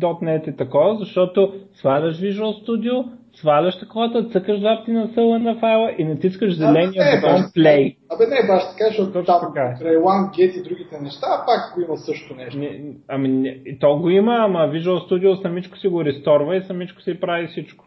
.NET 0.00 0.48
е 0.48 0.56
такова, 0.56 0.96
защото 0.98 1.54
сваляш 1.74 2.20
Visual 2.20 2.66
Studio, 2.66 3.08
сваляш 3.34 3.78
таковата, 3.78 4.28
цъкаш 4.28 4.60
два 4.60 4.76
пъти 4.78 4.90
на 4.90 5.08
сълъ 5.14 5.38
на 5.38 5.54
файла 5.60 5.92
и 5.98 6.04
натискаш 6.04 6.56
зеления 6.56 7.04
не, 7.04 7.20
бутон 7.20 7.36
Play. 7.36 7.96
Абе 8.10 8.26
не, 8.26 8.46
баш 8.46 8.62
така, 8.70 8.84
защото 8.88 9.12
Точно 9.12 9.24
там 9.24 9.40
така 9.54 9.68
е. 9.68 9.78
край 9.78 9.96
OneGet 9.96 10.60
и 10.60 10.62
другите 10.62 11.00
неща, 11.00 11.26
пак 11.46 11.74
го 11.74 11.80
има 11.80 11.96
също 11.98 12.34
нещо. 12.34 12.58
Не, 12.58 12.80
ами, 13.08 13.28
не, 13.28 13.78
то 13.80 13.98
го 13.98 14.10
има, 14.10 14.36
ама 14.38 14.58
Visual 14.58 15.10
Studio 15.10 15.42
самичко 15.42 15.78
си 15.78 15.88
го 15.88 16.04
ресторва 16.04 16.56
и 16.56 16.62
самичко 16.62 17.02
си 17.02 17.20
прави 17.20 17.46
всичко. 17.46 17.84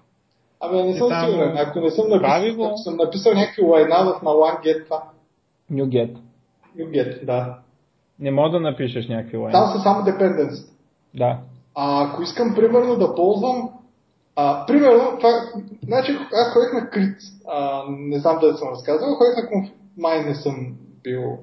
Абе 0.59 0.83
не 0.83 0.97
съм 0.97 1.09
там, 1.09 1.29
сигурен, 1.29 1.57
ако 1.57 1.79
не 1.79 1.91
съм 1.91 2.09
написал, 2.09 2.65
ако 2.65 2.77
съм 2.77 2.95
написал 2.95 3.33
някакви 3.33 3.61
лайна 3.61 3.95
в 3.95 4.21
на 4.21 4.29
OneGet, 4.29 4.85
това. 4.85 5.03
NuGet. 5.71 6.15
UGet, 6.79 7.25
да. 7.25 7.57
Не 8.19 8.31
мога 8.31 8.49
да 8.49 8.59
напишеш 8.59 9.07
някакви 9.07 9.37
лайни. 9.37 9.51
Там 9.51 9.67
са 9.67 9.79
само 9.79 10.01
dependencies. 10.01 10.69
Да. 11.15 11.37
А 11.75 12.07
ако 12.07 12.21
искам, 12.21 12.55
примерно, 12.55 12.95
да 12.95 13.15
ползвам 13.15 13.69
а, 14.35 14.65
примерно, 14.65 15.17
това, 15.17 15.29
значи, 15.83 16.11
аз 16.33 16.53
ходех 16.53 16.73
на 16.73 16.89
Крит, 16.89 17.17
а, 17.47 17.83
не 17.89 18.19
знам 18.19 18.37
дали 18.41 18.57
съм 18.57 18.69
разказал, 18.69 19.15
ходех 19.15 19.43
на 19.43 19.49
конф... 19.49 19.69
май 19.97 20.23
не 20.23 20.35
съм 20.35 20.75
бил 21.03 21.37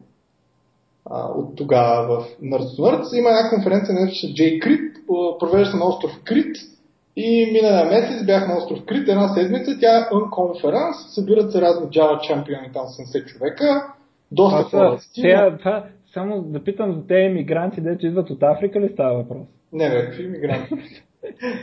а, 1.10 1.26
от 1.26 1.56
тогава 1.56 2.20
в 2.20 2.26
Nerds 2.42 2.78
Nerds. 2.78 3.18
Има 3.18 3.30
една 3.30 3.50
конференция, 3.50 3.94
нарича 3.94 4.26
J 4.26 4.58
Крит, 4.58 4.96
провежда 5.38 5.70
се 5.70 5.76
на 5.76 5.84
остров 5.84 6.20
Крит 6.24 6.56
и 7.16 7.50
миналия 7.52 7.84
месец 7.84 8.26
бях 8.26 8.48
на 8.48 8.56
остров 8.56 8.84
Крит 8.84 9.08
една 9.08 9.28
седмица, 9.28 9.78
тя 9.80 9.98
е 9.98 10.14
Unconference, 10.14 11.14
събират 11.14 11.52
се 11.52 11.60
разни 11.60 11.86
Java 11.86 12.20
чемпиони, 12.20 12.72
там 12.72 12.86
70 12.86 13.24
човека, 13.26 13.92
доста 14.30 14.70
Това, 14.70 14.86
хора. 14.86 14.98
са, 14.98 15.08
стига. 15.08 15.28
тея, 15.28 15.58
това, 15.58 15.84
само 16.14 16.42
да 16.42 16.64
питам 16.64 16.94
за 16.94 17.06
тези 17.06 17.26
емигранти, 17.26 17.80
дето 17.80 18.06
идват 18.06 18.30
от 18.30 18.42
Африка 18.42 18.80
ли 18.80 18.88
става 18.92 19.14
въпрос? 19.14 19.46
Не, 19.72 19.90
бе, 19.90 20.04
какви 20.04 20.24
иммигранти? 20.24 20.74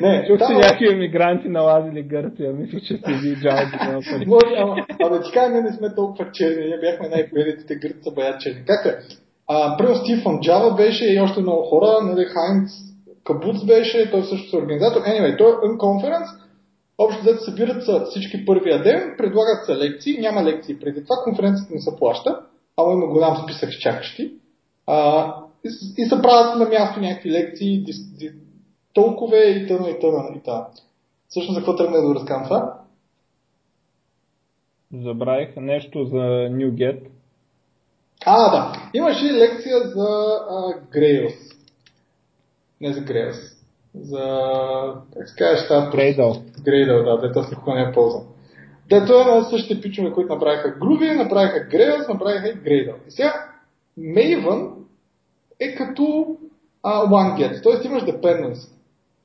не, 0.01 0.25
Чух, 0.27 0.37
че 0.47 0.53
някакви 0.53 0.93
емигранти 0.93 1.49
налазили 1.49 2.03
Гърция, 2.03 2.53
мислих, 2.53 2.81
че 2.81 2.93
си 2.93 3.13
ви 3.21 3.35
девелопери. 3.35 4.25
Може, 4.27 4.55
ама, 4.57 4.75
абе, 5.03 5.21
ти 5.23 5.31
кажа, 5.31 5.51
ние 5.51 5.61
не 5.61 5.73
сме 5.73 5.95
толкова 5.95 6.31
черни, 6.31 6.65
ние 6.65 6.79
бяхме 6.79 7.09
най-белите 7.09 7.75
гърци 7.75 8.03
са 8.03 8.11
бая 8.11 8.37
черни. 8.37 8.63
Как 8.65 8.85
е? 8.85 8.97
А, 9.47 9.77
Примерно 9.77 10.01
от 10.25 10.45
Java 10.45 10.75
беше 10.75 11.13
и 11.13 11.19
още 11.19 11.41
много 11.41 11.63
хора, 11.63 12.03
нали, 12.03 12.25
Хайнц 12.25 12.71
Кабуц 13.23 13.65
беше, 13.65 14.11
той 14.11 14.23
също 14.23 14.57
е 14.57 14.59
организатор. 14.59 15.01
Anyway, 15.01 15.37
той 15.37 15.51
е 15.51 15.55
Unconference, 15.55 16.29
общо 16.97 17.21
взето 17.21 17.43
събират 17.43 17.85
се 17.85 17.91
всички 18.09 18.45
първия 18.45 18.83
ден, 18.83 19.15
предлагат 19.17 19.65
се 19.65 19.77
лекции, 19.77 20.21
няма 20.21 20.43
лекции 20.43 20.79
преди 20.79 21.03
това, 21.03 21.15
конференцията 21.23 21.73
не 21.73 21.81
се 21.81 21.95
плаща, 21.99 22.39
ама 22.77 22.93
има 22.93 23.07
голям 23.07 23.37
списък 23.43 23.69
с 23.73 23.79
чакащи. 23.79 24.31
А, 24.87 25.27
и, 25.65 25.69
и 26.01 26.05
се 26.05 26.21
правят 26.21 26.59
на 26.59 26.69
място 26.69 26.99
някакви 26.99 27.31
лекции, 27.31 27.83
дис, 27.83 28.17
ди, 28.17 28.31
толкове 28.99 29.37
и 29.37 29.67
тъна 29.67 29.89
и 29.89 29.99
тъна 29.99 30.31
и 30.35 30.39
тъна. 30.39 30.65
Всъщност, 31.29 31.53
за 31.53 31.59
какво 31.59 31.75
тръгна 31.75 32.01
да 32.01 32.07
го 32.07 32.15
разкам 32.15 32.43
това? 32.43 32.79
Забравих 34.93 35.55
нещо 35.55 36.05
за 36.05 36.17
NuGet. 36.49 36.99
А, 38.25 38.51
да. 38.51 38.73
Имаше 38.93 39.33
лекция 39.33 39.79
за 39.79 40.07
а, 40.49 40.73
Grails. 40.93 41.55
Не 42.81 42.93
за 42.93 42.99
Grails. 42.99 43.55
За... 43.95 44.21
Как 45.13 45.29
се 45.29 45.35
казваш 45.35 45.67
това? 45.67 45.91
Gradle. 45.91 46.41
Gradle, 46.61 47.03
да, 47.03 47.27
дето 47.27 47.39
аз 47.39 47.51
никога 47.51 47.75
не 47.75 47.81
я 47.81 47.93
ползвам. 47.93 48.23
Дето 48.89 49.13
е 49.13 49.23
на 49.23 49.43
същите 49.43 49.81
пичове, 49.81 50.11
които 50.11 50.33
направиха 50.33 50.79
Groovy, 50.79 51.17
направиха 51.17 51.57
Grails, 51.57 52.13
направиха 52.13 52.47
и 52.47 52.57
Gradle. 52.57 52.95
И 53.07 53.11
сега 53.11 53.33
Maven 53.99 54.71
е 55.59 55.75
като 55.75 56.37
а, 56.83 57.05
OneGet, 57.05 57.63
т.е. 57.63 57.87
имаш 57.87 58.03
dependency. 58.03 58.78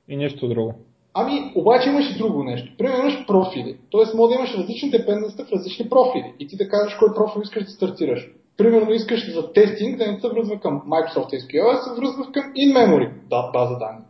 И 0.09 0.17
нищо 0.17 0.49
друго. 0.49 0.75
Ами, 1.15 1.53
обаче 1.55 1.89
имаш 1.89 2.11
и 2.11 2.19
друго 2.19 2.45
нещо. 2.45 2.73
Примерно 2.79 3.01
имаш 3.01 3.27
профили. 3.27 3.77
Тоест, 3.91 4.15
може 4.15 4.35
да 4.35 4.39
имаш 4.39 4.55
различни 4.55 4.91
депенденции 4.91 5.45
в 5.45 5.53
различни 5.53 5.89
профили. 5.89 6.33
И 6.41 6.47
ти 6.47 6.57
да 6.57 6.69
кажеш 6.69 6.95
кой 6.99 7.15
профил 7.15 7.41
искаш 7.41 7.65
да 7.65 7.71
стартираш. 7.71 8.31
Примерно 8.57 8.93
искаш 8.93 9.33
за 9.33 9.53
тестинг 9.53 9.99
да 9.99 10.13
не 10.13 10.21
се 10.21 10.29
връзва 10.29 10.61
към 10.61 10.83
Microsoft 10.83 11.33
SQL, 11.33 11.73
а 11.73 11.83
се 11.83 12.01
връзва 12.01 12.33
към 12.33 12.43
in-memory 12.43 13.11
база 13.53 13.79
данни. 13.79 14.05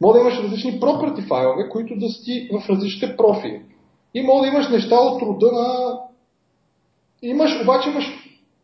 Може 0.00 0.12
да 0.12 0.20
имаш 0.20 0.38
различни 0.38 0.80
property 0.80 1.28
файлове, 1.28 1.68
които 1.68 1.96
да 1.96 2.08
си 2.08 2.48
в 2.52 2.70
различните 2.70 3.16
профили. 3.16 3.62
И 4.14 4.22
може 4.22 4.50
да 4.50 4.56
имаш 4.56 4.68
неща 4.68 4.96
от 4.96 5.22
рода 5.22 5.52
на... 5.52 5.98
Имаш, 7.22 7.62
обаче 7.62 7.88
имаш, 7.88 8.04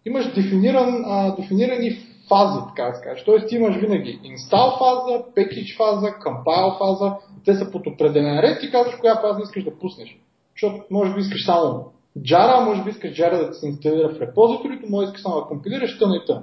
имаш 0.04 0.34
дефиниран, 0.34 1.02
а, 1.04 1.36
дефинирани 1.36 1.98
фази, 2.28 2.58
така 2.68 2.90
да 2.90 2.96
се 2.96 3.02
каже. 3.02 3.24
Тоест 3.24 3.52
имаш 3.52 3.76
винаги 3.76 4.20
install 4.24 4.78
фаза, 4.78 5.24
package 5.36 5.76
фаза, 5.76 6.06
compile 6.06 6.78
фаза. 6.78 7.16
Те 7.44 7.54
са 7.54 7.70
под 7.70 7.86
определен 7.86 8.40
ред 8.40 8.62
и 8.62 8.70
казваш 8.70 8.94
коя 9.00 9.20
фаза 9.20 9.40
искаш 9.42 9.64
да 9.64 9.78
пуснеш. 9.78 10.18
Защото 10.54 10.84
може 10.90 11.14
би 11.14 11.20
искаш 11.20 11.44
само 11.44 11.84
Jara, 12.18 12.64
може 12.64 12.84
би 12.84 12.90
искаш 12.90 13.10
Jara 13.10 13.46
да 13.46 13.54
се 13.54 13.66
инсталира 13.66 14.08
в 14.08 14.20
репозиторито, 14.20 14.90
може 14.90 15.06
да 15.06 15.10
искаш 15.10 15.22
само 15.22 15.40
да 15.40 15.46
компилираш 15.46 15.98
тъна 15.98 16.16
и 16.16 16.26
тъна. 16.26 16.42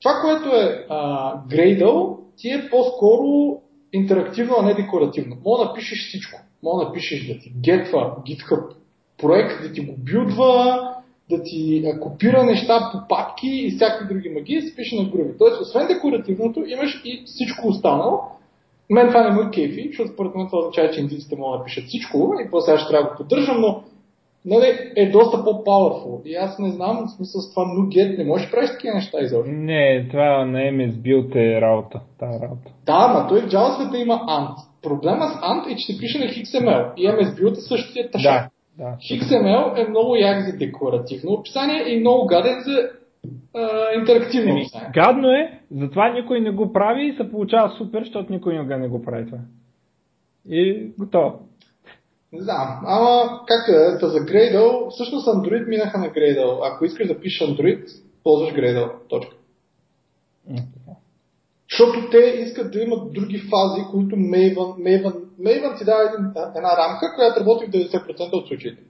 Това, 0.00 0.20
което 0.20 0.56
е 0.56 0.86
а, 0.88 1.34
Gradle, 1.48 2.16
ти 2.36 2.50
е 2.50 2.70
по-скоро 2.70 3.60
интерактивно, 3.92 4.54
а 4.58 4.62
не 4.62 4.74
декоративно. 4.74 5.36
Мога 5.44 5.64
да 5.64 5.68
напишеш 5.68 6.08
всичко. 6.08 6.40
Мога 6.62 6.84
да 6.84 6.88
напишеш 6.88 7.26
да 7.26 7.38
ти 7.38 7.52
гетва 7.60 8.16
GitHub 8.26 8.74
проект, 9.18 9.62
да 9.62 9.72
ти 9.72 9.80
го 9.80 9.94
билдва, 9.98 10.94
да 11.30 11.42
ти 11.42 11.84
а, 11.86 12.00
копира 12.00 12.44
неща 12.44 12.90
по 12.92 13.08
папки 13.08 13.48
и 13.48 13.70
всякакви 13.70 14.14
други 14.14 14.28
магии 14.28 14.62
се 14.62 14.76
пише 14.76 14.96
на 14.96 15.04
груви. 15.04 15.38
Тоест, 15.38 15.60
освен 15.60 15.86
декоративното, 15.86 16.64
имаш 16.66 17.02
и 17.04 17.22
всичко 17.26 17.68
останало. 17.68 18.20
мен 18.90 19.08
това 19.08 19.22
не 19.22 19.42
му 19.42 19.50
кейфи, 19.50 19.88
защото 19.88 20.12
според 20.12 20.34
мен 20.34 20.46
това 20.46 20.58
означава, 20.58 20.90
че 20.90 21.00
индийците 21.00 21.36
могат 21.36 21.60
да 21.60 21.64
пишат 21.64 21.84
всичко 21.84 22.32
и 22.46 22.50
после 22.50 22.72
аз 22.72 22.80
ще 22.80 22.88
трябва 22.88 23.04
да 23.04 23.10
го 23.10 23.16
поддържам, 23.16 23.60
но 23.60 23.82
нали, 24.44 24.92
е 24.96 25.10
доста 25.10 25.44
по-powerful. 25.44 26.22
И 26.24 26.34
аз 26.34 26.58
не 26.58 26.70
знам, 26.70 27.06
в 27.06 27.10
смисъл 27.16 27.40
с 27.40 27.50
това 27.50 27.64
NuGet 27.64 28.18
не 28.18 28.24
можеш 28.24 28.46
да 28.46 28.52
правиш 28.52 28.70
такива 28.70 28.94
неща 28.94 29.18
изобщо. 29.20 29.52
Не, 29.52 30.08
това 30.10 30.44
на 30.44 30.58
MS 30.58 30.92
Build 30.92 31.36
е 31.36 31.60
работа. 31.60 32.00
Та 32.18 32.26
работа. 32.26 32.70
Да, 32.86 33.08
ма 33.08 33.26
той 33.28 33.40
в 33.40 33.48
JavaScript 33.48 34.02
има 34.02 34.14
Ant. 34.14 34.54
Проблема 34.82 35.28
с 35.28 35.34
Ant 35.34 35.72
е, 35.72 35.76
че 35.76 35.92
се 35.92 35.98
пише 35.98 36.18
на 36.18 36.24
XML 36.24 36.94
и 36.96 37.08
MS 37.08 37.40
Build 37.40 37.52
е 37.52 37.60
същия 37.60 38.10
тъшак. 38.10 38.42
Да, 38.42 38.48
да. 38.78 38.96
XML 39.10 39.86
е 39.86 39.88
много 39.88 40.16
як 40.16 40.44
за 40.50 40.56
декларативно 40.56 41.32
описание 41.32 41.88
и 41.88 42.00
много 42.00 42.26
гаден 42.26 42.60
за 42.64 42.90
а, 43.54 43.94
интерактивно 43.98 44.50
Еми, 44.50 44.60
описание. 44.60 44.90
гадно 44.94 45.28
е, 45.30 45.60
затова 45.70 46.08
никой 46.08 46.40
не 46.40 46.50
го 46.50 46.72
прави 46.72 47.06
и 47.06 47.16
се 47.16 47.30
получава 47.30 47.70
супер, 47.78 48.00
защото 48.00 48.32
никой 48.32 48.54
никога 48.56 48.78
не 48.78 48.88
го 48.88 49.02
прави 49.02 49.26
това. 49.26 49.38
И 50.48 50.90
готово. 50.98 51.38
Не 52.32 52.42
знам, 52.42 52.80
ама 52.86 53.40
как 53.46 53.68
е, 53.68 53.98
та 53.98 54.08
за 54.08 54.18
Gradle, 54.18 54.90
всъщност 54.90 55.26
Android 55.26 55.68
минаха 55.68 55.98
на 55.98 56.06
Gradle. 56.06 56.58
Ако 56.62 56.84
искаш 56.84 57.08
да 57.08 57.20
пишеш 57.20 57.48
Android, 57.48 57.84
ползваш 58.24 58.52
Gradle. 58.54 58.90
Точка. 59.08 59.34
Защото 61.70 62.10
те 62.10 62.18
искат 62.18 62.72
да 62.72 62.80
имат 62.80 63.12
други 63.12 63.38
фази, 63.38 63.82
които 63.90 64.16
Maven, 64.16 64.54
Maven, 64.56 65.14
Maven 65.40 65.78
ти 65.78 65.84
дава 65.84 66.02
един, 66.02 66.26
една 66.56 66.76
рамка, 66.76 67.14
която 67.14 67.40
работи 67.40 67.66
в 67.66 67.70
90% 67.70 68.32
от 68.32 68.48
случаите. 68.48 68.82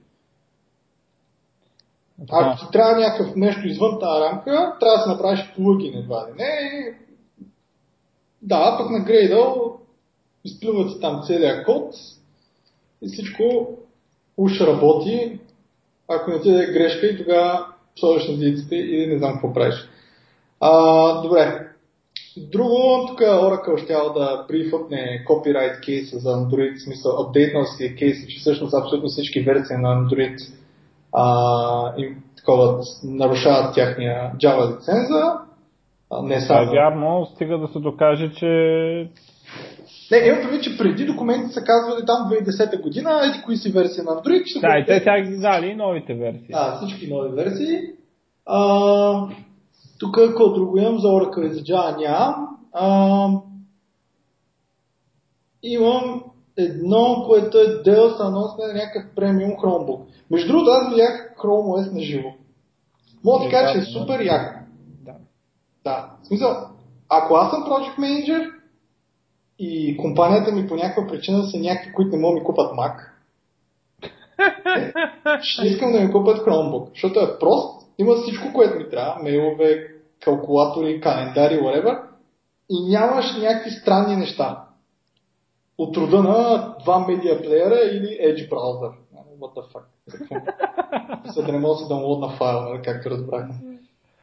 Така. 2.19 2.45
Ако 2.45 2.65
ти 2.65 2.71
трябва 2.71 2.99
някакъв 2.99 3.35
нещо 3.35 3.67
извън 3.67 3.99
тази 3.99 4.21
рамка, 4.21 4.75
трябва 4.79 4.97
да 4.97 5.03
си 5.03 5.09
направиш 5.09 5.53
плагин 5.55 5.97
едва 5.97 6.27
ли. 6.27 6.33
Не, 6.37 6.93
да, 8.41 8.77
пък 8.77 8.89
на 8.89 8.97
Gradle 8.97 9.73
изплюват 10.45 11.01
там 11.01 11.21
целият 11.27 11.65
код 11.65 11.93
и 13.01 13.07
всичко 13.07 13.43
уж 14.37 14.61
работи. 14.61 15.39
Ако 16.07 16.31
не 16.31 16.41
ти 16.41 16.51
даде 16.51 16.73
грешка 16.73 17.07
и 17.07 17.17
тогава 17.17 17.65
сложиш 17.99 18.27
на 18.27 18.37
диците 18.37 18.75
и 18.75 19.07
не 19.07 19.17
знам 19.17 19.33
какво 19.33 19.53
правиш. 19.53 19.75
А, 20.59 21.21
добре. 21.21 21.70
Друго, 22.37 23.05
тук 23.07 23.19
Oracle 23.19 23.83
ще 23.83 23.93
да 23.93 24.45
брифъпне 24.47 25.25
copyright 25.29 25.85
кейса 25.85 26.19
за 26.19 26.29
Android, 26.29 26.77
в 26.77 26.83
смисъл 26.83 27.21
апдейтнал 27.21 27.63
си 27.65 27.95
кейса, 27.95 28.27
че 28.27 28.39
всъщност 28.39 28.73
абсолютно 28.73 29.09
всички 29.09 29.41
версии 29.41 29.75
на 29.77 29.87
Android 29.87 30.37
а, 31.13 31.93
им, 31.97 32.23
такова, 32.37 32.83
нарушават 33.03 33.75
тяхния 33.75 34.31
Java 34.35 34.77
лиценза. 34.77 35.33
А, 36.11 36.21
не 36.21 36.39
Това 36.39 36.61
е 36.61 36.65
само. 36.65 36.71
вярно, 36.71 37.27
стига 37.35 37.57
да 37.57 37.67
се 37.67 37.79
докаже, 37.79 38.31
че 38.37 38.47
Не, 40.11 40.17
имам 40.17 40.41
предвид, 40.41 40.63
че 40.63 40.77
преди 40.77 41.05
документите 41.05 41.53
са 41.53 41.61
казвали 41.61 42.05
там 42.05 42.31
2010 42.31 42.81
година, 42.81 43.21
еди 43.23 43.43
кои 43.45 43.57
си 43.57 43.71
версии 43.71 44.03
на 44.03 44.11
Android, 44.11 44.43
ще 44.45 44.59
да, 44.59 44.77
и 44.77 44.85
те 44.85 44.99
сега 44.99 45.21
ги 45.21 45.37
дали 45.37 45.67
и 45.67 45.75
новите 45.75 46.13
версии. 46.13 46.51
Да, 46.51 46.79
всички 46.81 47.13
нови 47.13 47.29
версии. 47.29 47.79
А, 48.45 49.27
тук 50.01 50.15
какво 50.15 50.49
друго 50.49 50.77
имам 50.77 50.99
за 50.99 51.07
Oracle 51.07 51.61
Java 51.61 51.97
нямам. 51.97 52.47
А, 52.73 53.29
имам 55.63 56.23
едно, 56.57 57.23
което 57.27 57.57
е 57.57 57.83
Dell 57.83 58.17
са 58.17 58.23
анонсне 58.23 58.67
на 58.67 58.73
някакъв 58.73 59.15
премиум 59.15 59.51
Chromebook. 59.51 60.01
Между 60.31 60.47
другото, 60.47 60.71
аз 60.71 60.89
видях 60.89 61.35
Chrome 61.37 61.87
OS 61.87 61.93
на 61.93 61.99
живо. 61.99 62.29
Мога 63.23 63.39
да 63.39 63.45
ти 63.45 63.51
кажа, 63.51 63.73
че 63.73 63.79
е 63.79 63.93
супер 63.93 64.19
яко. 64.19 64.59
Да. 65.01 65.13
Да. 65.83 66.09
В 66.23 66.27
смисъл, 66.27 66.57
ако 67.09 67.35
аз 67.35 67.51
съм 67.51 67.63
Project 67.63 67.97
Manager 67.99 68.51
и 69.59 69.97
компанията 69.97 70.51
ми 70.51 70.67
по 70.67 70.75
някаква 70.75 71.07
причина 71.07 71.43
са 71.43 71.57
някакви, 71.57 71.93
които 71.93 72.11
не 72.11 72.21
могат 72.21 72.35
да 72.35 72.39
ми 72.39 72.45
купат 72.45 72.71
Mac, 72.71 73.11
ще 75.41 75.67
искам 75.67 75.91
да 75.91 75.99
ми 75.99 76.11
купят 76.11 76.45
Chromebook, 76.45 76.89
защото 76.89 77.19
е 77.19 77.39
прост, 77.39 77.80
има 77.97 78.15
всичко, 78.15 78.53
което 78.53 78.77
ми 78.77 78.89
трябва, 78.89 79.23
мейлове, 79.23 79.87
калкулатори, 80.23 81.01
календари, 81.01 81.59
whatever, 81.59 81.99
и 82.69 82.89
нямаш 82.89 83.37
някакви 83.41 83.69
странни 83.69 84.15
неща. 84.15 84.63
От 85.77 85.97
рода 85.97 86.23
на 86.23 86.75
два 86.83 86.99
медиа 86.99 87.41
плеера 87.41 87.79
или 87.91 88.07
Edge 88.07 88.49
браузър. 88.49 88.91
What 89.41 89.55
the 89.55 89.63
fuck? 89.73 89.85
За 91.33 91.43
да 91.43 91.51
не 91.51 91.59
мога 91.59 91.73
да 91.73 91.77
си 91.77 91.87
даунлодна 91.89 92.29
файл, 92.29 92.61
нали, 92.61 92.81
както 92.83 93.09
разбрахме. 93.09 93.55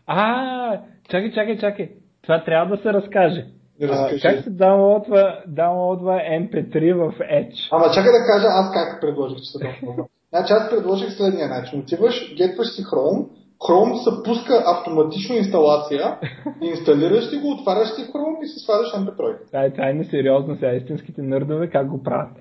А, 0.07 0.81
чакай, 1.11 1.32
чакай, 1.32 1.59
чакай. 1.59 1.90
Това 2.23 2.45
трябва 2.45 2.77
да 2.77 2.82
се 2.82 2.93
разкаже. 2.93 3.47
Не 3.81 3.89
разкажи. 3.89 4.27
А, 4.27 4.31
как 4.31 4.45
се 4.45 4.51
даунлодва, 4.51 5.43
даунлодва 5.47 6.12
MP3 6.12 6.95
в 6.95 7.19
Edge? 7.19 7.69
Ама 7.70 7.85
чакай 7.95 8.12
да 8.12 8.27
кажа 8.27 8.47
аз 8.49 8.73
как 8.73 9.01
предложих, 9.01 9.39
че 9.39 9.45
се 9.45 9.59
даунлодва. 9.59 10.05
Значи 10.28 10.53
аз 10.53 10.70
предложих 10.70 11.12
следния 11.12 11.49
начин. 11.49 11.81
Отиваш, 11.81 12.35
гетваш 12.36 12.69
си 12.69 12.82
Chrome, 12.82 13.27
Chrome 13.60 13.94
се 13.94 14.22
пуска 14.24 14.64
автоматично 14.66 15.36
инсталация, 15.36 16.18
инсталираш 16.62 17.30
си 17.30 17.36
го, 17.36 17.51
отваряш 17.52 17.89
си 17.89 18.02
Chrome 18.02 18.43
и 18.43 18.47
си 18.47 18.59
сваляш 18.59 18.89
MP3. 18.89 19.47
Това 19.47 19.64
е, 19.64 19.70
това 19.70 19.89
е 19.89 19.93
несериозно 19.93 20.55
сега. 20.55 20.72
Истинските 20.72 21.22
нърдове 21.22 21.70
как 21.70 21.89
го 21.89 22.02
правят. 22.02 22.32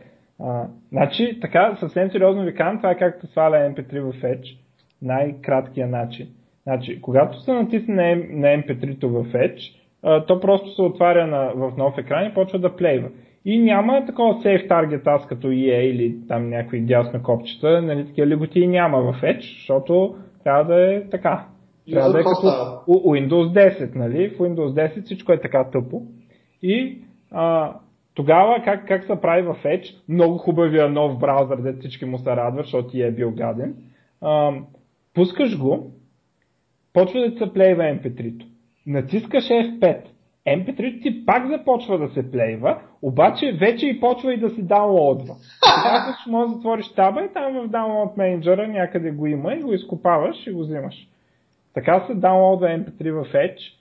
А, 0.44 0.64
значи, 0.91 1.38
така, 1.41 1.77
съвсем 1.80 2.11
сериозно 2.11 2.44
ви 2.44 2.56
казвам, 2.56 2.77
това 2.77 2.91
е 2.91 2.98
както 2.98 3.27
сваля 3.27 3.56
MP3 3.56 4.02
в 4.02 4.22
Edge. 4.22 4.57
Най-краткия 5.02 5.88
начин. 5.88 6.27
Значи, 6.64 7.02
когато 7.02 7.41
се 7.41 7.53
натисне 7.53 8.15
на, 8.15 8.23
на 8.30 8.64
MP3-то 8.64 9.10
в 9.10 9.23
Edge, 9.23 9.73
а, 10.03 10.26
то 10.26 10.39
просто 10.39 10.76
се 10.76 10.81
отваря 10.81 11.27
на, 11.27 11.52
в 11.56 11.77
нов 11.77 11.98
екран 11.98 12.26
и 12.26 12.34
почва 12.34 12.60
да 12.60 12.76
плейва. 12.76 13.10
И 13.45 13.60
няма 13.60 14.06
такова 14.06 14.34
Safe 14.34 14.69
Target 14.69 15.02
аз 15.06 15.27
като 15.27 15.48
EA 15.48 15.80
или 15.80 16.15
там 16.27 16.49
някои 16.49 16.81
дясно 16.81 17.23
копчета, 17.23 17.81
нали, 17.81 18.06
такива 18.06 18.27
лиготии 18.27 18.68
няма 18.68 19.02
в 19.02 19.22
Edge, 19.22 19.57
защото 19.57 20.15
трябва 20.48 20.64
да 20.65 20.94
е 20.94 21.10
така. 21.10 21.45
Трябва 21.91 22.11
да 22.11 22.19
е 22.19 22.24
като 22.24 22.82
у- 22.88 23.14
Windows 23.14 23.69
10, 23.80 23.95
нали? 23.95 24.30
В 24.30 24.38
Windows 24.38 24.90
10 24.95 25.02
всичко 25.02 25.32
е 25.32 25.41
така 25.41 25.64
тъпо. 25.64 26.02
И 26.61 27.02
а, 27.32 27.74
тогава 28.14 28.61
как, 28.64 28.88
как 28.88 29.03
се 29.03 29.22
прави 29.22 29.41
в 29.41 29.56
Edge, 29.65 29.95
много 30.10 30.38
хубавия 30.38 30.90
нов 30.90 31.19
браузър, 31.19 31.57
де 31.57 31.74
всички 31.74 32.06
му 32.06 32.18
се 32.18 32.30
радват, 32.30 32.65
защото 32.65 32.88
ти 32.88 33.02
е 33.02 33.11
бил 33.11 33.32
гаден. 33.32 33.76
А, 34.22 34.52
пускаш 35.14 35.60
го, 35.60 35.91
почва 36.94 37.19
да 37.19 37.38
се 37.38 37.53
плейва 37.53 37.84
MP3-то. 37.84 38.45
Натискаш 38.88 39.44
F5. 39.44 40.02
MP3 40.48 41.02
ти 41.02 41.26
пак 41.26 41.48
започва 41.48 41.98
да 41.98 42.14
се 42.14 42.32
плейва, 42.32 42.78
обаче 43.02 43.57
вече 43.60 43.88
и 43.88 43.99
почва 43.99 44.34
и 44.34 44.40
да 44.40 44.49
си 44.49 44.61
даунлодва. 44.61 45.36
Сега 45.84 46.18
ще 46.22 46.30
можеш 46.32 46.49
да 46.49 46.56
затвориш 46.56 46.94
таба 46.95 47.22
и 47.22 47.34
там 47.34 47.53
в 47.53 47.69
Download 47.69 48.18
Manager 48.18 48.68
някъде 48.68 49.11
го 49.11 49.28
има 49.28 49.53
и 49.53 49.61
го 49.61 49.74
изкопаваш 49.74 50.48
и 50.48 50.52
го 50.52 50.60
взимаш. 50.60 50.95
Така 51.74 52.03
се 52.07 52.14
даунлодва 52.14 52.68
MP3 52.68 53.11
в 53.11 53.34
Edge. 53.34 53.74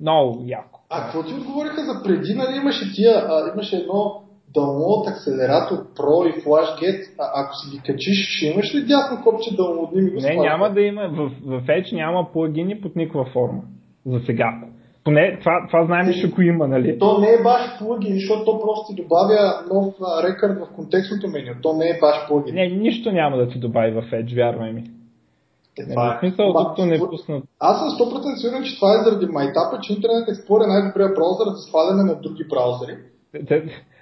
Много 0.00 0.42
яко. 0.46 0.80
А 0.90 1.02
какво 1.02 1.22
ти 1.22 1.34
отговориха 1.34 1.84
за 1.84 2.02
преди, 2.04 2.34
нали 2.34 2.56
имаше 2.56 2.92
тия, 2.94 3.14
а, 3.14 3.52
имаше 3.54 3.76
едно 3.76 4.22
Download 4.54 5.10
акселератор 5.10 5.76
Pro 5.96 6.28
и 6.28 6.42
FlashGet, 6.42 7.00
а 7.18 7.24
ако 7.34 7.54
си 7.54 7.76
ги 7.76 7.82
качиш, 7.82 8.36
ще 8.36 8.46
имаш 8.46 8.74
ли 8.74 8.86
дясно 8.86 9.22
копче 9.24 9.50
Download 9.50 9.94
ми 9.94 10.10
го 10.10 10.20
Не, 10.20 10.36
няма 10.36 10.70
да 10.70 10.80
има. 10.80 11.08
В, 11.08 11.30
в 11.44 11.66
Edge 11.66 11.96
няма 11.96 12.32
плагини 12.32 12.80
под 12.80 12.96
никаква 12.96 13.24
форма. 13.32 13.62
За 14.06 14.20
сега. 14.20 14.60
Поне 15.08 15.38
това, 15.40 15.66
това 15.66 15.84
знаем, 15.86 16.12
че 16.12 16.28
го 16.28 16.42
има, 16.42 16.68
нали? 16.68 16.98
То 16.98 17.18
не 17.18 17.28
е 17.28 17.42
баш 17.42 17.78
плагин, 17.78 18.14
защото 18.14 18.44
то 18.44 18.60
просто 18.60 18.84
ти 18.88 19.02
добавя 19.02 19.40
нов 19.72 19.94
рекърд 20.24 20.58
в 20.58 20.74
контекстното 20.76 21.28
меню. 21.28 21.52
То 21.62 21.72
не 21.72 21.86
е 21.86 21.98
баш 22.00 22.28
плагин. 22.28 22.54
Не, 22.54 22.68
нищо 22.68 23.12
няма 23.12 23.36
да 23.36 23.48
ти 23.48 23.58
добави 23.58 23.90
в 23.90 24.02
Edge, 24.02 24.36
вярвай 24.36 24.72
ми. 24.72 24.80
Е, 24.80 25.82
Не, 25.82 25.88
това 25.88 26.16
в 26.16 26.20
смисъл, 26.20 26.52
докато 26.52 26.86
не 26.86 26.98
спор- 26.98 27.10
пуснат. 27.10 27.44
Аз 27.60 27.78
съм 27.78 27.88
100% 27.90 28.36
сигурен, 28.36 28.64
че 28.64 28.76
това 28.76 28.90
е 28.90 29.04
заради 29.04 29.26
майтапа, 29.26 29.80
че 29.82 29.92
Internet 29.92 30.28
Explorer 30.28 30.64
е 30.64 30.68
най-добрият 30.68 31.14
браузър 31.14 31.46
за 31.46 31.62
сваляне 31.62 32.02
на 32.04 32.14
други 32.14 32.44
браузъри. 32.44 32.94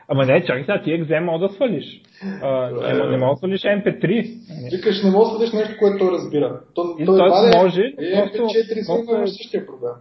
Ама 0.09 0.25
не, 0.25 0.41
чакай 0.41 0.63
сега, 0.63 0.83
ти 0.83 0.93
екзем 0.93 1.25
мога 1.25 1.49
да 1.49 1.55
свалиш. 1.55 2.03
А, 2.43 2.71
не, 2.71 3.11
не 3.11 3.17
мога 3.17 3.33
да 3.33 3.37
свалиш 3.37 3.63
MP3. 3.63 4.03
нали? 4.03 4.77
Викаш, 4.77 5.03
не 5.03 5.11
може 5.11 5.31
да 5.31 5.37
следиш 5.37 5.53
нещо, 5.53 5.75
което 5.79 5.99
той 5.99 6.11
разбира. 6.13 6.61
То, 6.75 6.83
той 7.07 7.27
едва 7.27 7.47
ли- 7.47 7.57
може, 7.57 7.81
Е, 7.81 8.13
просто- 8.15 8.43
MP4 8.43 8.53
си 8.75 8.87
просто 8.87 9.15
е- 9.15 9.19
има 9.19 9.29
същия 9.29 9.67
проблем. 9.67 9.93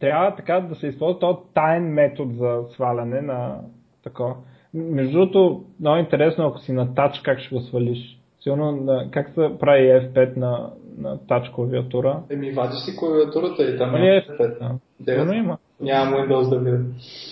Трябва 0.00 0.36
така 0.36 0.60
да 0.60 0.74
се 0.74 0.86
използва 0.86 1.18
този 1.18 1.38
таен 1.54 1.92
метод 1.92 2.34
за 2.34 2.62
сваляне 2.74 3.20
на 3.20 3.60
такова. 4.04 4.34
Между 4.74 5.12
другото, 5.12 5.64
много 5.80 5.96
интересно, 5.98 6.46
ако 6.46 6.58
си 6.58 6.72
на 6.72 6.94
тач, 6.94 7.20
как 7.24 7.38
ще 7.38 7.54
го 7.54 7.60
свалиш. 7.60 8.18
Сигурно 8.40 8.72
на, 8.72 9.10
как 9.10 9.28
се 9.28 9.48
прави 9.60 9.82
F5 9.82 10.36
на, 10.36 10.70
на 10.98 11.26
тач 11.26 11.50
клавиатура. 11.50 12.22
Еми, 12.30 12.50
вадиш 12.50 12.78
си 12.78 12.96
клавиатурата 12.96 13.62
и 13.62 13.78
там 13.78 13.92
Нали 13.92 14.02
няма 14.02 14.20
F5? 14.20 14.58
F5. 14.58 14.78
Да. 15.00 15.12
Сигурно 15.12 15.32
има. 15.32 15.58
Нямам 15.80 16.14
Windows 16.14 16.48
да 16.48 16.58
видя. 16.58 16.84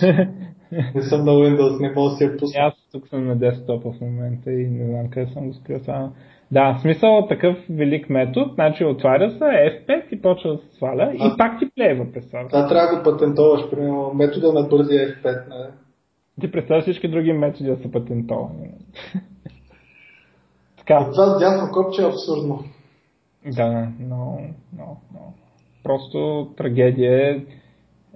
Не 0.94 1.02
съм 1.02 1.24
на 1.24 1.32
Windows, 1.32 1.80
не 1.80 1.92
мога 1.94 2.10
да 2.10 2.16
си 2.16 2.24
я 2.24 2.36
пусна. 2.36 2.60
аз 2.60 2.74
тук 2.92 3.08
съм 3.08 3.26
на 3.26 3.36
десктопа 3.36 3.92
в 3.92 4.00
момента 4.00 4.52
и 4.52 4.68
не 4.70 4.86
знам 4.86 5.10
къде 5.10 5.32
съм 5.32 5.48
го 5.48 5.54
скрил 5.54 5.78
само. 5.78 6.12
Да, 6.50 6.74
в 6.74 6.80
смисъл 6.80 7.26
такъв 7.28 7.56
велик 7.70 8.10
метод, 8.10 8.50
значи 8.54 8.84
отваря 8.84 9.30
се 9.30 9.44
F5 9.44 10.12
и 10.12 10.22
почва 10.22 10.52
да 10.52 10.58
се 10.58 10.76
сваля 10.76 11.12
и 11.14 11.18
А- 11.20 11.36
пак 11.36 11.58
ти 11.58 11.70
плейва 11.74 12.12
през 12.12 12.26
това. 12.26 12.48
Това 12.48 12.68
трябва 12.68 12.88
да 12.88 12.96
го 12.96 13.02
патентоваш, 13.02 13.70
примерно, 13.70 14.12
метода 14.14 14.52
на 14.52 14.62
бързия 14.62 15.08
F5. 15.08 15.48
Не? 15.48 15.70
Ти 16.40 16.50
представяш 16.52 16.82
всички 16.82 17.08
други 17.08 17.32
методи 17.32 17.70
да 17.70 17.76
са 17.76 17.90
патентовани. 17.90 18.70
така. 20.78 21.10
Това 21.12 21.26
с 21.26 21.38
дясно 21.38 21.72
копче 21.72 22.02
е 22.02 22.06
абсурдно. 22.06 22.64
Да, 23.46 23.88
но, 24.00 24.38
но, 24.76 24.96
но. 25.14 25.20
Просто 25.84 26.48
трагедия 26.56 27.30
е 27.30 27.40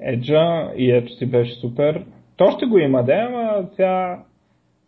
Еджа 0.03 0.73
и 0.77 0.91
ето 0.91 1.13
си 1.13 1.27
беше 1.27 1.61
супер. 1.61 2.05
То 2.37 2.51
ще 2.51 2.67
го 2.67 2.79
има, 2.79 3.03
да, 3.03 3.13
ама 3.13 3.67
сега 3.77 4.23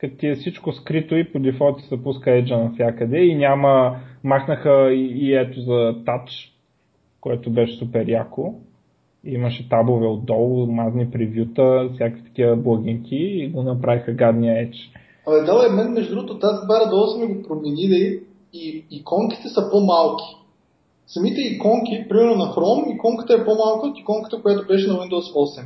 като 0.02 0.16
ти 0.16 0.26
е 0.26 0.34
всичко 0.34 0.72
скрито 0.72 1.16
и 1.16 1.32
по 1.32 1.38
дефолт 1.38 1.80
се 1.88 2.02
пуска 2.02 2.30
Edge 2.30 2.62
навсякъде 2.64 3.18
и 3.18 3.34
няма, 3.34 3.96
махнаха 4.24 4.92
и, 4.92 5.26
и 5.26 5.34
ето 5.34 5.60
за 5.60 5.94
Touch, 6.04 6.50
което 7.20 7.50
беше 7.50 7.78
супер 7.78 8.08
яко. 8.08 8.54
Имаше 9.24 9.68
табове 9.68 10.06
отдолу, 10.06 10.66
мазни 10.66 11.10
превюта, 11.10 11.90
всякакви 11.94 12.24
такива 12.24 12.56
благинки 12.56 13.16
и 13.16 13.48
го 13.48 13.62
направиха 13.62 14.12
гадния 14.12 14.66
Edge. 14.66 14.76
Абе, 15.26 15.40
да, 15.40 15.66
е, 15.66 15.72
мен 15.72 15.92
между 15.92 16.14
другото 16.14 16.38
тази 16.38 16.66
бара 16.66 16.90
долу 16.90 17.06
сме 17.06 17.26
го 17.26 17.42
променили 17.42 18.20
и 18.52 18.84
иконките 18.90 19.48
са 19.48 19.70
по-малки. 19.70 20.36
Самите 21.06 21.40
иконки, 21.40 22.06
примерно 22.08 22.34
на 22.34 22.44
Chrome, 22.44 22.94
иконката 22.94 23.34
е 23.34 23.44
по-малка 23.44 23.86
от 23.86 23.98
иконката, 23.98 24.42
която 24.42 24.66
беше 24.66 24.88
на 24.88 24.94
Windows 24.94 25.34
8. 25.34 25.64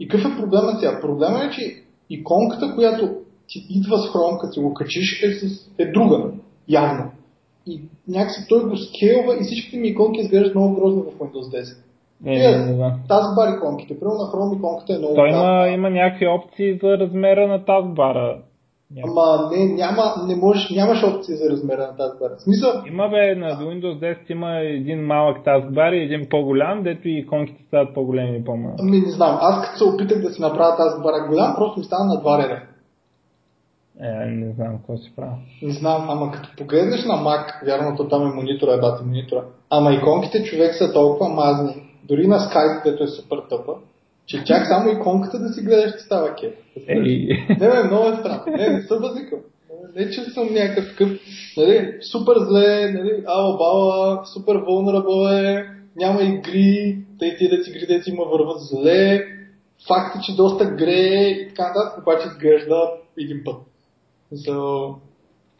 И 0.00 0.08
какъв 0.08 0.32
е 0.32 0.40
проблемът 0.40 0.80
сега? 0.80 1.00
Проблемът 1.00 1.42
е, 1.42 1.50
че 1.50 1.82
иконката, 2.10 2.74
която 2.74 3.23
ти 3.48 3.66
идва 3.70 3.98
с 3.98 4.12
Chrome, 4.12 4.40
като 4.40 4.62
го 4.62 4.74
качиш, 4.74 5.22
е, 5.22 5.32
с, 5.32 5.68
е 5.78 5.92
друга, 5.92 6.30
явно. 6.68 7.10
И 7.66 7.80
някакси 8.08 8.46
той 8.48 8.68
го 8.68 8.76
скелва 8.76 9.34
и 9.34 9.44
всичките 9.44 9.76
ми 9.76 9.88
иконки 9.88 10.20
изглеждат 10.20 10.54
много 10.54 10.74
грозно 10.74 11.02
в 11.02 11.18
Windows 11.18 11.62
10. 11.62 11.76
Е, 12.26 12.30
не, 12.30 12.58
не, 12.58 12.72
не. 12.72 12.94
Taskbar 13.08 13.56
иконките, 13.56 14.00
примерно 14.00 14.18
на 14.18 14.30
Chrome 14.32 14.58
иконката 14.58 14.94
е 14.94 14.98
много 14.98 15.14
Той 15.14 15.28
има, 15.28 15.68
има 15.68 15.90
някакви 15.90 16.26
опции 16.26 16.78
за 16.82 16.98
размера 16.98 17.48
на 17.48 17.64
таскбара. 17.64 18.38
Ама 19.04 19.50
не, 19.52 19.74
няма, 19.74 20.02
не 20.26 20.36
можеш, 20.36 20.70
нямаш 20.70 21.02
опции 21.02 21.36
за 21.36 21.50
размера 21.50 21.80
на 21.80 21.96
таскбар. 21.96 22.30
Смисъл... 22.38 22.70
Има 22.86 23.08
бе, 23.08 23.34
на 23.34 23.46
Windows 23.46 23.98
10 23.98 24.30
има 24.30 24.58
един 24.58 25.06
малък 25.06 25.44
таскбар 25.44 25.92
и 25.92 26.02
един 26.02 26.26
по-голям, 26.30 26.82
дето 26.82 27.08
и 27.08 27.18
иконките 27.18 27.62
стават 27.66 27.94
по-големи 27.94 28.38
и 28.38 28.44
по-малки. 28.44 28.82
Ами 28.82 29.00
не 29.00 29.10
знам, 29.10 29.38
аз 29.40 29.66
като 29.66 29.78
се 29.78 29.84
опитах 29.84 30.22
да 30.22 30.30
си 30.30 30.42
направя 30.42 30.76
таскбара 30.76 31.26
голям, 31.28 31.54
просто 31.56 31.80
ми 31.80 31.84
стана 31.84 32.04
на 32.04 32.20
два 32.20 32.38
реда. 32.38 32.60
Е, 34.00 34.26
не 34.26 34.52
знам 34.52 34.76
какво 34.76 34.96
си 34.96 35.12
правя. 35.16 35.36
Не 35.62 35.72
знам, 35.72 36.10
ама 36.10 36.32
като 36.32 36.48
погледнеш 36.56 37.04
на 37.04 37.14
Mac, 37.14 37.66
вярно, 37.66 38.08
там 38.08 38.22
е 38.22 38.34
монитора, 38.34 38.74
е 38.74 38.80
бати 38.80 39.04
монитора, 39.04 39.44
ама 39.70 39.92
иконките 39.92 40.44
човек 40.44 40.74
са 40.74 40.92
толкова 40.92 41.28
мазни, 41.28 41.82
дори 42.04 42.26
на 42.26 42.38
Skype, 42.38 42.82
където 42.82 43.04
е 43.04 43.08
супер 43.08 43.36
тъпа, 43.50 43.72
че 44.26 44.44
чак 44.44 44.66
само 44.66 44.90
иконката 44.90 45.38
да 45.38 45.48
си 45.48 45.62
гледаш, 45.62 45.92
ти 45.92 46.02
става 46.02 46.34
кеф. 46.34 46.52
Не, 47.48 47.68
бе, 47.68 47.84
много 47.84 48.08
е 48.08 48.16
странно. 48.16 48.44
Не, 48.46 48.68
не 48.68 48.82
съм 48.82 48.98
възикал. 49.02 49.38
Не, 49.96 50.10
че 50.10 50.20
съм 50.20 50.48
някакъв 50.52 51.00
нали, 51.56 51.92
супер 52.12 52.34
зле, 52.38 52.92
нали, 52.92 53.22
ала 53.26 53.56
бала, 53.56 54.26
супер 54.26 54.56
vulnerable 54.56 55.32
е, 55.32 55.66
няма 55.96 56.22
игри, 56.22 56.98
тъй 57.18 57.36
ти 57.36 57.48
да 57.48 57.64
си 57.64 57.70
игри, 57.70 57.86
да 57.86 58.02
ти 58.02 58.10
има 58.10 58.24
върват 58.24 58.60
зле, 58.60 59.24
факт 59.88 60.16
е, 60.16 60.20
че 60.24 60.36
доста 60.36 60.64
грее 60.64 61.28
и 61.28 61.48
така 61.48 61.68
нататък, 61.68 62.02
обаче 62.02 62.26
изглежда 62.28 62.90
един 63.18 63.42
път. 63.44 63.56
So, 64.34 64.94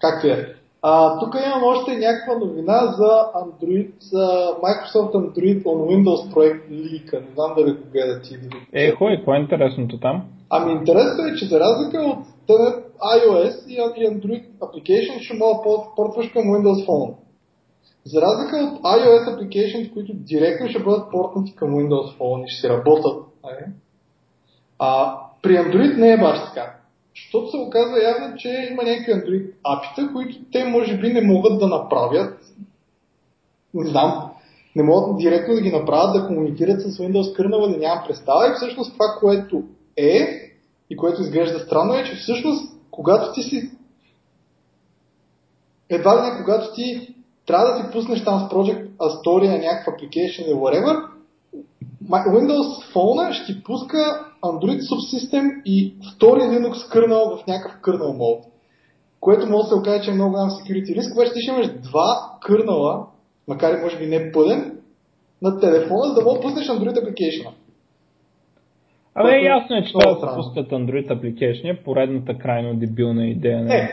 както 0.00 0.26
е. 0.26 0.54
А, 0.82 1.18
тук 1.18 1.34
имам 1.46 1.62
още 1.64 1.96
някаква 1.96 2.34
новина 2.46 2.94
за 2.98 3.10
Android, 3.34 3.90
за 4.00 4.26
Microsoft 4.62 5.12
Android 5.14 5.62
on 5.62 5.78
Windows 5.90 6.34
проект 6.34 6.70
лика. 6.70 7.20
Не 7.20 7.26
знам 7.34 7.54
дали 7.56 7.72
го 7.72 7.82
гледат 7.92 8.22
ти. 8.22 8.36
Е, 8.72 8.90
хой, 8.90 9.16
какво 9.16 9.34
е 9.34 9.38
интересното 9.38 9.98
там? 9.98 10.22
Ами 10.50 10.72
интересно 10.72 11.24
е, 11.24 11.34
че 11.34 11.46
за 11.46 11.60
разлика 11.60 11.98
от 11.98 12.18
iOS 13.00 13.66
и 13.68 13.78
Android 13.80 14.44
application 14.60 15.20
ще 15.20 15.34
мога 15.34 15.54
да 15.54 15.94
портваш 15.96 16.28
към 16.28 16.42
Windows 16.42 16.86
Phone. 16.86 17.14
За 18.04 18.20
разлика 18.20 18.56
от 18.56 18.82
iOS 18.82 19.24
applications, 19.24 19.92
които 19.92 20.12
директно 20.14 20.68
ще 20.68 20.82
бъдат 20.82 21.10
портнати 21.10 21.54
към 21.56 21.70
Windows 21.70 22.18
Phone 22.18 22.44
и 22.44 22.48
ще 22.48 22.60
си 22.60 22.68
работят, 22.68 23.24
нали? 23.44 23.72
а, 24.78 25.18
при 25.42 25.52
Android 25.52 25.96
не 25.96 26.12
е 26.12 26.18
баш 26.18 26.38
така. 26.48 26.83
Защото 27.14 27.50
се 27.50 27.56
оказва 27.56 28.02
явно, 28.02 28.36
че 28.36 28.68
има 28.70 28.82
някакви 28.82 29.12
Android 29.12 29.50
апита, 29.64 30.12
които 30.12 30.36
те 30.52 30.64
може 30.64 30.98
би 30.98 31.12
не 31.12 31.20
могат 31.20 31.58
да 31.58 31.66
направят. 31.66 32.40
Не 33.74 33.86
знам. 33.86 34.30
Не 34.76 34.82
могат 34.82 35.18
директно 35.18 35.54
да 35.54 35.60
ги 35.60 35.72
направят 35.72 36.12
да 36.12 36.26
комуникират 36.26 36.80
с 36.80 36.98
Windows 36.98 37.36
kernel, 37.36 37.72
да 37.72 37.78
нямам 37.78 38.04
представа. 38.06 38.48
И 38.48 38.54
всъщност 38.56 38.92
това, 38.92 39.06
което 39.20 39.62
е 39.96 40.44
и 40.90 40.96
което 40.96 41.22
изглежда 41.22 41.58
странно 41.58 41.94
е, 41.94 42.04
че 42.04 42.16
всъщност 42.16 42.74
когато 42.90 43.32
ти 43.32 43.42
си 43.42 43.70
едва 45.88 46.16
ли 46.16 46.30
не, 46.30 46.44
когато 46.44 46.74
ти 46.74 47.14
трябва 47.46 47.66
да 47.66 47.76
си 47.76 47.92
пуснеш 47.92 48.24
там 48.24 48.40
с 48.40 48.52
Project 48.52 48.88
Astoria 48.88 49.60
някакъв 49.60 49.94
application 49.94 50.44
или 50.46 50.54
whatever, 50.54 51.06
Windows 52.10 52.92
Phone 52.94 53.32
ще 53.32 53.52
ти 53.52 53.62
пуска 53.62 54.26
Android 54.50 54.80
Subsystem 54.90 55.62
и 55.64 55.94
втори 56.14 56.40
Linux 56.40 56.74
kernel 56.92 57.36
в 57.36 57.46
някакъв 57.46 57.80
kernel 57.80 58.16
мод. 58.16 58.44
Което 59.20 59.46
може 59.46 59.62
да 59.62 59.68
се 59.68 59.74
окаже, 59.74 60.04
че 60.04 60.10
е 60.10 60.14
много 60.14 60.30
голям 60.30 60.50
security 60.50 60.94
риск, 60.94 61.12
обаче 61.14 61.32
ти 61.32 61.40
ще 61.40 61.50
имаш 61.50 61.66
два 61.66 62.36
кърнала, 62.40 63.06
макар 63.48 63.78
и 63.78 63.82
може 63.82 63.98
би 63.98 64.06
не 64.06 64.32
пълен, 64.32 64.78
на 65.42 65.60
телефона, 65.60 66.08
за 66.08 66.14
да 66.14 66.24
мога 66.24 66.38
да 66.38 66.40
пуснеш 66.40 66.66
Android 66.66 66.96
application. 67.02 67.48
Абе, 69.16 69.42
ясно 69.42 69.76
е, 69.76 69.84
че 69.84 69.92
това 69.92 70.14
да 70.14 70.20
се 70.20 70.36
пускат 70.36 70.70
Android 70.70 71.08
application, 71.14 71.84
поредната 71.84 72.38
крайно 72.38 72.74
дебилна 72.74 73.26
идея 73.26 73.62
на 73.62 73.74
е, 73.74 73.88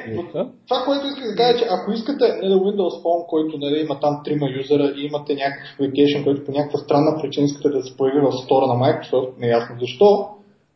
Това, 0.67 0.77
което 0.85 1.07
исках 1.07 1.25
да 1.31 1.35
кажа, 1.35 1.59
че 1.59 1.65
ако 1.69 1.91
искате 1.91 2.25
не 2.41 2.49
да 2.49 2.55
Windows 2.55 2.95
Phone, 3.03 3.25
който 3.27 3.57
нали, 3.57 3.79
има 3.79 3.99
там 3.99 4.21
трима 4.25 4.47
юзера 4.49 4.93
и 4.97 5.05
имате 5.05 5.35
някакъв 5.35 5.69
application, 5.79 6.23
който 6.23 6.45
по 6.45 6.51
някаква 6.51 6.79
странна 6.79 7.21
причина 7.21 7.45
искате 7.45 7.69
да 7.69 7.81
се 7.83 7.97
появи 7.97 8.19
в 8.19 8.31
стора 8.31 8.67
на 8.67 8.75
Microsoft, 8.83 9.29
неясно 9.39 9.75
защо, 9.79 10.27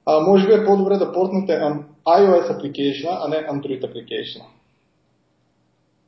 а, 0.05 0.19
може 0.19 0.47
би 0.47 0.53
е 0.53 0.65
по-добре 0.65 0.97
да 0.97 1.13
портнете 1.13 1.51
iOS 2.07 2.47
application, 2.47 3.17
а 3.21 3.27
не 3.27 3.35
Android 3.35 3.81
application. 3.81 4.41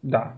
Да, 0.03 0.31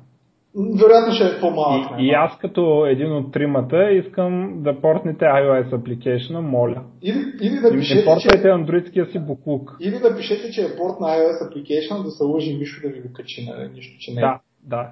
вероятно 0.56 1.14
ще 1.14 1.23
е 1.23 1.40
по-малък. 1.40 1.99
И, 1.99 2.06
и 2.06 2.10
аз 2.10 2.38
като 2.38 2.86
един 2.86 3.11
от 3.11 3.31
тримата 3.31 3.91
искам 3.91 4.64
да 4.64 4.81
портнете 4.81 5.26
iOS 5.26 5.69
application, 5.69 6.40
моля. 6.40 6.84
Или, 7.02 7.18
или 7.41 7.56
да 7.56 7.72
пишете, 7.72 7.99
не 7.99 8.06
портайте 8.06 8.41
че... 8.41 8.49
андроидския 8.49 9.06
си 9.06 9.19
буклук. 9.19 9.77
Или 9.80 9.99
да 9.99 10.15
пишете, 10.18 10.52
че 10.52 10.61
е 10.61 10.77
порт 10.77 10.99
на 10.99 11.07
iOS 11.07 11.49
application, 11.49 12.03
да 12.03 12.11
се 12.11 12.23
лъжи 12.23 12.57
Мишо 12.57 12.81
да 12.81 12.94
ви 12.94 13.02
го 13.02 13.14
качи, 13.14 13.49
нали? 13.49 13.69
нищо, 13.73 13.99
че 13.99 14.14
не 14.14 14.22
е. 14.22 14.22
Да, 14.22 14.40
да. 14.64 14.90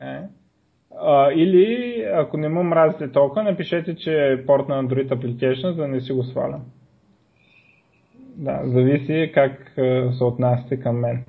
Е. 0.00 0.20
А, 1.00 1.32
или, 1.32 2.00
ако 2.14 2.36
не 2.36 2.48
му 2.48 2.62
мразите 2.62 3.12
толкова, 3.12 3.42
напишете, 3.42 3.96
че 3.96 4.12
е 4.12 4.46
порт 4.46 4.68
на 4.68 4.84
Android 4.84 5.08
application, 5.08 5.70
за 5.70 5.82
да 5.82 5.88
не 5.88 6.00
си 6.00 6.12
го 6.12 6.22
свалям. 6.22 6.62
Да, 8.36 8.60
зависи 8.64 9.30
как 9.34 9.72
се 10.18 10.24
отнасяте 10.24 10.80
към 10.80 11.00
мен. 11.00 11.24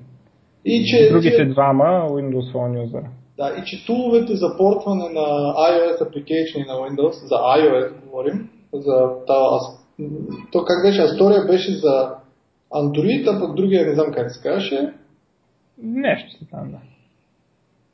И 0.64 0.84
че, 0.84 1.08
Другите 1.12 1.36
че... 1.36 1.44
двама 1.44 1.84
Windows 2.10 2.52
Phone 2.52 2.82
юзера. 2.82 3.08
Да, 3.36 3.56
и 3.58 3.64
че 3.64 3.86
туловете 3.86 4.34
за 4.34 4.56
портване 4.56 5.08
на 5.08 5.54
iOS 5.54 5.98
application 6.00 6.66
на 6.66 6.72
Windows, 6.72 7.26
за 7.26 7.34
iOS 7.34 8.04
говорим, 8.04 8.48
за 8.72 9.10
то 10.52 10.64
как 10.64 10.82
беше, 10.82 11.00
Astoria 11.00 11.46
беше 11.46 11.72
за 11.72 12.14
Android, 12.72 13.36
а 13.36 13.40
пък 13.40 13.56
другия 13.56 13.86
не 13.86 13.94
знам 13.94 14.12
как 14.14 14.30
се 14.30 14.42
казваше. 14.42 14.92
Нещо 15.82 16.30
си 16.30 16.50
там, 16.50 16.70
да. 16.70 16.78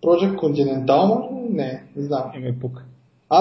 Project 0.03 0.35
Continental, 0.35 1.29
не, 1.51 1.85
не 1.97 2.03
знам. 2.03 2.33
И 2.37 2.39
ми 2.39 2.61
пука. 2.61 2.85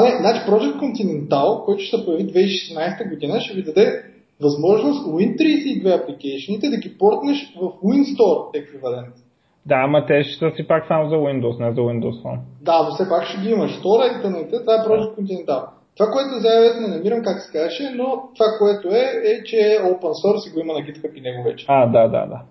Не, 0.04 0.18
значи 0.20 0.40
Project 0.50 0.80
Continental, 0.80 1.66
който 1.66 1.84
ще 1.84 1.98
се 1.98 2.06
появи 2.06 2.24
2016 2.24 3.10
година, 3.10 3.42
ще 3.42 3.54
ви 3.54 3.64
даде 3.64 4.04
възможност 4.42 5.06
Win32 5.06 6.02
апликейшните 6.02 6.70
да 6.70 6.78
ги 6.78 6.98
портнеш 6.98 7.54
в 7.56 7.60
WinStore 7.60 8.60
еквивалент. 8.60 9.16
Да, 9.66 9.76
ама 9.76 10.06
те 10.06 10.24
ще 10.24 10.40
са 10.40 10.56
си 10.56 10.68
пак 10.68 10.88
само 10.88 11.10
за 11.10 11.16
Windows, 11.16 11.60
не 11.60 11.72
за 11.72 11.82
Windows 11.82 12.24
Phone. 12.24 12.40
Да, 12.62 12.84
но 12.84 12.96
все 12.96 13.10
пак 13.10 13.26
ще 13.26 13.42
ги 13.42 13.50
имаш. 13.50 13.80
Втора 13.80 14.06
интернета, 14.16 14.60
това 14.60 14.76
е 14.76 14.78
Project 14.78 15.16
Continental. 15.18 15.66
Това, 15.98 16.12
което 16.12 16.40
за 16.40 16.48
iOS 16.48 16.80
не 16.82 16.88
намирам 16.88 17.24
как 17.24 17.42
се 17.42 17.52
каже, 17.52 17.90
но 17.96 18.06
това, 18.36 18.46
което 18.60 18.88
е, 18.88 19.06
е, 19.26 19.44
че 19.44 19.58
е 19.58 19.80
open 19.80 20.14
source 20.24 20.50
и 20.50 20.54
го 20.54 20.60
има 20.60 20.74
на 20.74 20.80
GitHub 20.80 21.14
и 21.14 21.22
него 21.22 21.44
вече. 21.44 21.66
А, 21.68 21.86
да, 21.86 22.08
да, 22.08 22.26
да. 22.26 22.42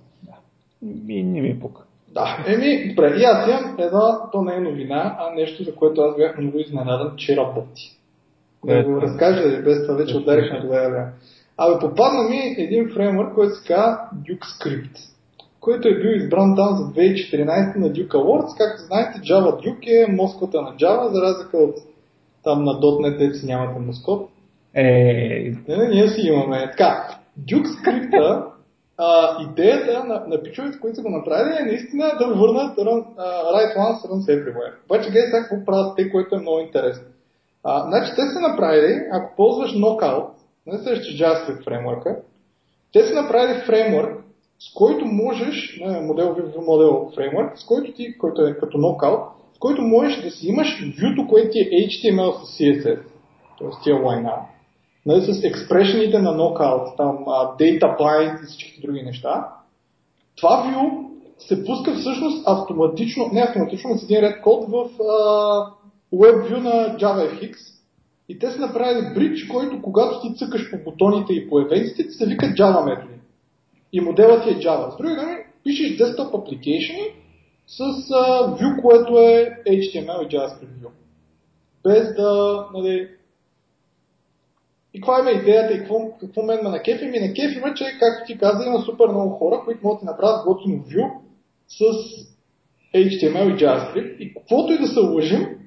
И 1.09 1.25
не 1.25 1.41
ми 1.41 1.61
пука. 1.61 1.83
Да, 2.15 2.45
еми, 2.47 2.89
добре, 2.89 3.17
и 3.21 3.25
аз 3.25 3.49
имам 3.49 3.77
една, 3.79 4.31
то 4.33 4.43
не 4.43 4.55
е 4.55 4.61
новина, 4.61 5.17
а 5.19 5.35
нещо, 5.35 5.65
за 5.65 5.75
което 5.75 6.01
аз 6.01 6.17
бях 6.17 6.39
много 6.39 6.59
изненадан, 6.59 7.12
че 7.17 7.37
работи. 7.37 7.97
Да 8.65 8.83
го 8.83 9.03
разкажа, 9.03 9.62
без 9.62 9.87
това 9.87 9.95
вече 9.95 10.17
ударих 10.17 10.53
на 10.53 10.61
това 10.61 11.12
Абе, 11.62 11.78
попадна 11.78 12.23
ми 12.23 12.55
един 12.59 12.91
фреймворк, 12.95 13.35
който 13.35 13.55
се 13.55 13.66
казва 13.66 13.99
Duke 14.27 14.45
Script 14.45 15.11
който 15.61 15.89
е 15.89 16.01
бил 16.01 16.09
избран 16.09 16.57
там 16.57 16.77
за 16.77 16.82
2014 16.82 17.77
на 17.77 17.87
Duke 17.87 18.15
Awards. 18.15 18.59
Както 18.59 18.82
знаете, 18.82 19.19
Java 19.19 19.66
Duke 19.66 20.05
е 20.05 20.12
москота 20.12 20.62
на 20.62 20.77
Java, 20.77 21.09
за 21.09 21.23
разлика 21.23 21.57
от 21.59 21.74
там 22.45 22.65
на 22.65 22.73
.NET, 22.73 23.19
дето 23.19 23.39
си 23.39 23.47
нямате 23.47 23.81
москот. 23.81 24.31
Е, 24.74 24.85
не, 25.69 25.77
не, 25.77 25.89
ние 25.89 26.09
си 26.09 26.20
имаме. 26.20 26.70
Така, 26.70 27.19
Duke 27.49 27.78
скрипта 27.78 28.45
а, 28.99 29.43
идеята 29.43 30.05
на, 30.05 30.24
на 30.27 30.43
пичовете, 30.43 30.81
които 30.81 30.97
са 30.97 31.03
го 31.03 31.11
направили 31.11 31.57
е 31.61 31.65
наистина 31.65 32.12
да 32.19 32.27
върнат 32.27 32.78
run, 32.78 33.05
uh, 33.05 33.45
right 33.55 33.77
once 33.77 34.09
runs 34.09 34.27
everywhere. 34.28 34.73
Обаче 34.85 35.11
гледай 35.11 35.27
сега 35.27 35.43
какво 35.43 35.65
правят 35.65 35.97
те, 35.97 36.11
което 36.11 36.35
е 36.35 36.41
много 36.41 36.61
интересно. 36.61 37.05
А, 37.65 37.89
значи 37.89 38.12
те 38.16 38.23
са 38.23 38.41
направили, 38.41 39.01
ако 39.12 39.37
ползваш 39.37 39.74
Knockout, 39.74 40.28
не 40.66 40.78
срещаш 40.78 41.19
JavaScript 41.19 41.65
фреймворка, 41.65 42.16
те 42.93 43.07
са 43.07 43.15
направили 43.15 43.61
фреймворк, 43.61 44.24
с 44.59 44.74
който 44.74 45.05
можеш, 45.05 45.81
модел, 46.03 46.37
модел 46.66 47.11
фреймворк, 47.15 47.59
с 47.59 47.66
който 47.66 47.93
ти, 47.93 48.19
който 48.19 48.43
е 48.43 48.59
като 48.59 48.78
Knockout, 48.78 49.23
с 49.57 49.59
който 49.59 49.82
можеш 49.82 50.23
да 50.23 50.31
си 50.31 50.49
имаш 50.49 50.81
вюто, 50.81 51.28
което 51.28 51.51
ти 51.51 51.61
е 51.61 51.89
HTML 51.89 52.45
с 52.45 52.59
CSS, 52.59 53.01
т.е. 53.59 53.82
тия 53.85 53.97
лайна, 53.97 54.32
нали, 55.07 55.20
с 55.20 55.45
експрешените 55.45 56.19
на 56.19 56.31
Knockout, 56.31 56.97
там, 56.97 57.19
data 57.59 57.99
bind 57.99 58.43
и 58.43 58.47
всички 58.47 58.81
други 58.81 59.03
неща. 59.03 59.49
Това 60.37 60.51
view 60.51 61.07
се 61.39 61.65
пуска 61.65 61.95
всъщност 61.95 62.49
автоматично, 62.49 63.31
не 63.32 63.41
автоматично, 63.41 63.91
но 63.91 63.99
с 63.99 64.03
един 64.03 64.20
ред 64.20 64.43
код 64.43 64.69
в 64.69 64.89
WebView 66.15 66.59
на 66.59 66.99
JavaFX 66.99 67.57
и 68.31 68.39
те 68.39 68.51
са 68.51 68.61
направили 68.61 69.15
бридж, 69.15 69.48
който 69.48 69.82
когато 69.82 70.20
ти 70.20 70.35
цъкаш 70.35 70.70
по 70.70 70.78
бутоните 70.90 71.32
и 71.32 71.48
по 71.48 71.61
евентите, 71.61 72.09
ти 72.09 72.11
се 72.11 72.27
викат 72.27 72.59
Java 72.59 72.85
методи. 72.85 73.20
И 73.93 74.01
моделът 74.01 74.43
ти 74.43 74.51
е 74.51 74.59
Java. 74.59 74.94
С 74.94 74.97
други 74.97 75.15
думи, 75.15 75.36
пишеш 75.65 75.98
desktop 75.98 76.31
application 76.31 77.12
с 77.66 77.78
uh, 77.78 78.61
view, 78.61 78.82
което 78.82 79.19
е 79.19 79.62
HTML 79.66 80.27
и 80.27 80.28
JavaScript 80.28 80.81
view. 80.82 80.90
Без 81.85 82.15
да, 82.15 82.66
нали, 82.74 83.09
и 84.94 85.01
каква 85.01 85.31
е 85.31 85.32
идеята 85.32 85.74
и 85.74 85.78
какво, 85.78 86.19
какво 86.20 86.43
мен 86.43 86.61
ме 86.62 86.70
на 86.70 86.82
кефи? 86.82 87.07
Ми 87.07 87.19
на 87.19 87.35
кефи 87.35 87.59
има, 87.59 87.74
че, 87.74 87.85
както 87.85 88.27
ти 88.27 88.39
каза, 88.39 88.66
има 88.66 88.81
супер 88.81 89.07
много 89.09 89.31
хора, 89.31 89.62
които 89.65 89.81
могат 89.82 90.01
да 90.01 90.11
направят 90.11 90.47
готино 90.47 90.85
view 90.85 91.11
с 91.69 91.81
HTML 92.94 93.55
и 93.55 93.59
JavaScript. 93.59 94.16
И 94.16 94.35
каквото 94.35 94.73
и 94.73 94.78
да 94.78 94.86
се 94.86 95.01
лъжим, 95.01 95.60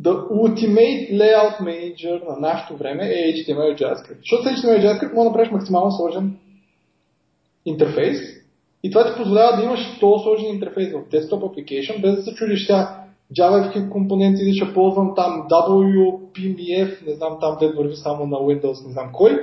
the 0.00 0.28
ultimate 0.30 1.12
layout 1.12 1.60
manager 1.60 2.28
на 2.28 2.36
нашето 2.48 2.76
време 2.76 3.04
е 3.04 3.32
HTML 3.32 3.82
JavaScript. 3.82 4.18
Защото 4.18 4.42
с 4.42 4.46
HTML 4.46 4.82
JavaScript 4.84 5.14
може 5.14 5.24
да 5.24 5.30
направиш 5.30 5.50
максимално 5.50 5.92
сложен 5.92 6.36
интерфейс 7.64 8.18
и 8.82 8.90
това 8.90 9.06
ти 9.06 9.16
позволява 9.16 9.56
да 9.56 9.64
имаш 9.64 9.98
този 10.00 10.22
сложен 10.22 10.54
интерфейс 10.54 10.92
в 10.92 11.10
desktop 11.10 11.30
application, 11.30 12.00
без 12.00 12.16
да 12.16 12.22
се 12.22 12.34
чудиш 12.34 12.66
сега 12.66 13.04
JavaScript 13.38 13.88
компоненти 13.88 14.42
или 14.42 14.54
ще 14.54 14.74
ползвам 14.74 15.12
там 15.16 15.46
WPMF, 15.50 17.06
не 17.06 17.14
знам 17.14 17.36
там 17.40 17.56
дед 17.60 17.76
върви 17.76 17.96
само 17.96 18.26
на 18.26 18.36
Windows, 18.36 18.86
не 18.86 18.92
знам 18.92 19.10
кой, 19.12 19.42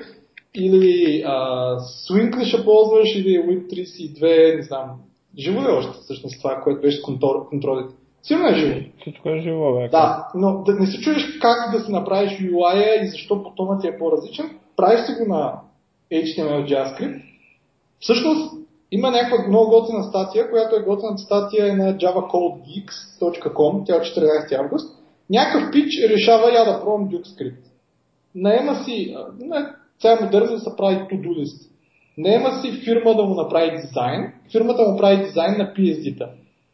или 0.56 1.24
uh, 1.24 1.78
Swing 1.78 2.40
ли 2.40 2.46
ще 2.46 2.66
ползваш, 2.66 3.16
или 3.16 3.40
Win32, 3.40 4.56
не 4.56 4.64
знам. 4.64 4.92
Живо 5.38 5.62
е 5.62 5.72
още 5.72 6.00
всъщност 6.02 6.42
това, 6.42 6.62
което 6.64 6.82
беше 6.82 6.98
с 6.98 7.02
контролите. 7.50 7.94
Силно 8.24 8.48
е 8.48 8.56
живо. 8.56 8.80
Всичко 9.02 9.30
е 9.30 9.40
живо, 9.40 9.74
бе. 9.74 9.88
Да, 9.88 10.28
но 10.36 10.64
да 10.64 10.74
не 10.74 10.86
се 10.86 11.02
чудиш 11.02 11.40
как 11.42 11.72
да 11.72 11.80
си 11.80 11.92
направиш 11.92 12.32
UI 12.32 13.04
и 13.04 13.08
защо 13.08 13.36
бутонът 13.36 13.82
ти 13.82 13.88
е 13.88 13.98
по-различен. 13.98 14.50
Правиш 14.78 15.00
си 15.06 15.12
го 15.12 15.34
на 15.34 15.54
HTML 16.12 16.66
JavaScript. 16.66 17.22
Всъщност, 18.00 18.54
има 18.92 19.12
някаква 19.12 19.48
много 19.48 19.70
готина 19.70 20.04
статия, 20.04 20.50
която 20.50 20.76
е 20.76 20.84
готина 20.84 21.18
статия 21.18 21.68
е 21.68 21.76
на 21.76 21.98
javacodegeeks.com, 21.98 23.86
тя 23.86 23.94
е 23.94 23.98
от 23.98 24.04
14 24.04 24.60
август. 24.60 24.98
Някакъв 25.30 25.72
пич 25.72 26.10
решава 26.10 26.54
я 26.54 26.66
да 26.66 26.82
пробвам 26.82 27.10
Duke 27.10 27.26
Script. 27.26 27.64
Наема 28.36 28.76
си, 28.76 29.16
не, 29.40 29.66
сега 30.00 30.14
е 30.14 30.24
модерно 30.24 30.52
да 30.52 30.60
се 30.60 30.76
прави 30.78 30.96
to-do 30.96 31.28
list. 31.28 31.70
Наема 32.18 32.62
си 32.62 32.72
фирма 32.72 33.16
да 33.16 33.24
му 33.24 33.36
направи 33.36 33.72
дизайн, 33.72 34.34
фирмата 34.52 34.82
му 34.82 34.98
прави 34.98 35.24
дизайн 35.24 35.58
на 35.58 35.74
PSD-та 35.74 36.26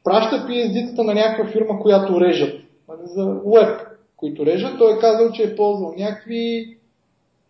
праща 0.08 0.48
PSD-тата 0.48 1.04
на 1.04 1.14
някаква 1.14 1.52
фирма, 1.52 1.80
която 1.80 2.22
режат. 2.22 2.62
За 3.04 3.26
веб, 3.26 3.80
които 4.18 4.46
режат. 4.46 4.78
Той 4.78 4.94
е 4.94 5.00
казал, 5.00 5.32
че 5.32 5.44
е 5.44 5.56
ползвал 5.56 5.94
някакви 5.98 6.78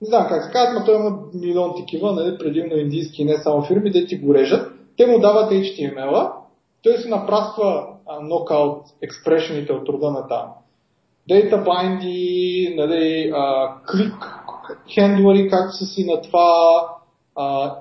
не 0.02 0.08
знам 0.08 0.26
как 0.30 0.44
се 0.44 0.52
казват, 0.52 0.80
но 0.80 0.86
той 0.86 0.96
има 0.96 1.18
милион 1.34 1.74
такива, 1.78 2.14
нали, 2.14 2.38
предимно 2.38 2.78
индийски, 2.78 3.26
не 3.26 3.38
само 3.38 3.62
фирми, 3.62 3.92
де 3.92 4.06
ти 4.06 4.18
го 4.18 4.34
режат. 4.34 4.72
Те 4.98 5.08
му 5.08 5.20
дават 5.20 5.52
HTML-а, 5.52 6.34
той 6.84 6.98
се 6.98 7.10
напраства 7.10 7.88
нокаут 8.22 8.84
експрешените 9.02 9.74
от 9.74 9.90
рода 9.90 10.12
на 10.12 10.28
там. 10.28 10.46
Data 11.30 11.66
bindy, 11.66 12.76
нали, 12.76 13.34
клик, 13.92 14.44
хендлери, 14.94 15.50
както 15.50 15.78
са 15.78 15.86
си 15.86 16.06
на 16.06 16.22
това, 16.22 16.82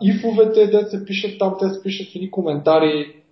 ифовете, 0.03 0.67
де 0.67 0.87
се 0.87 1.05
пишат 1.05 1.39
там, 1.39 1.57
те 1.61 1.69
се 1.69 1.83
пишат 1.83 2.13
в 2.13 2.17
едни 2.17 2.31
коментари, 2.31 3.23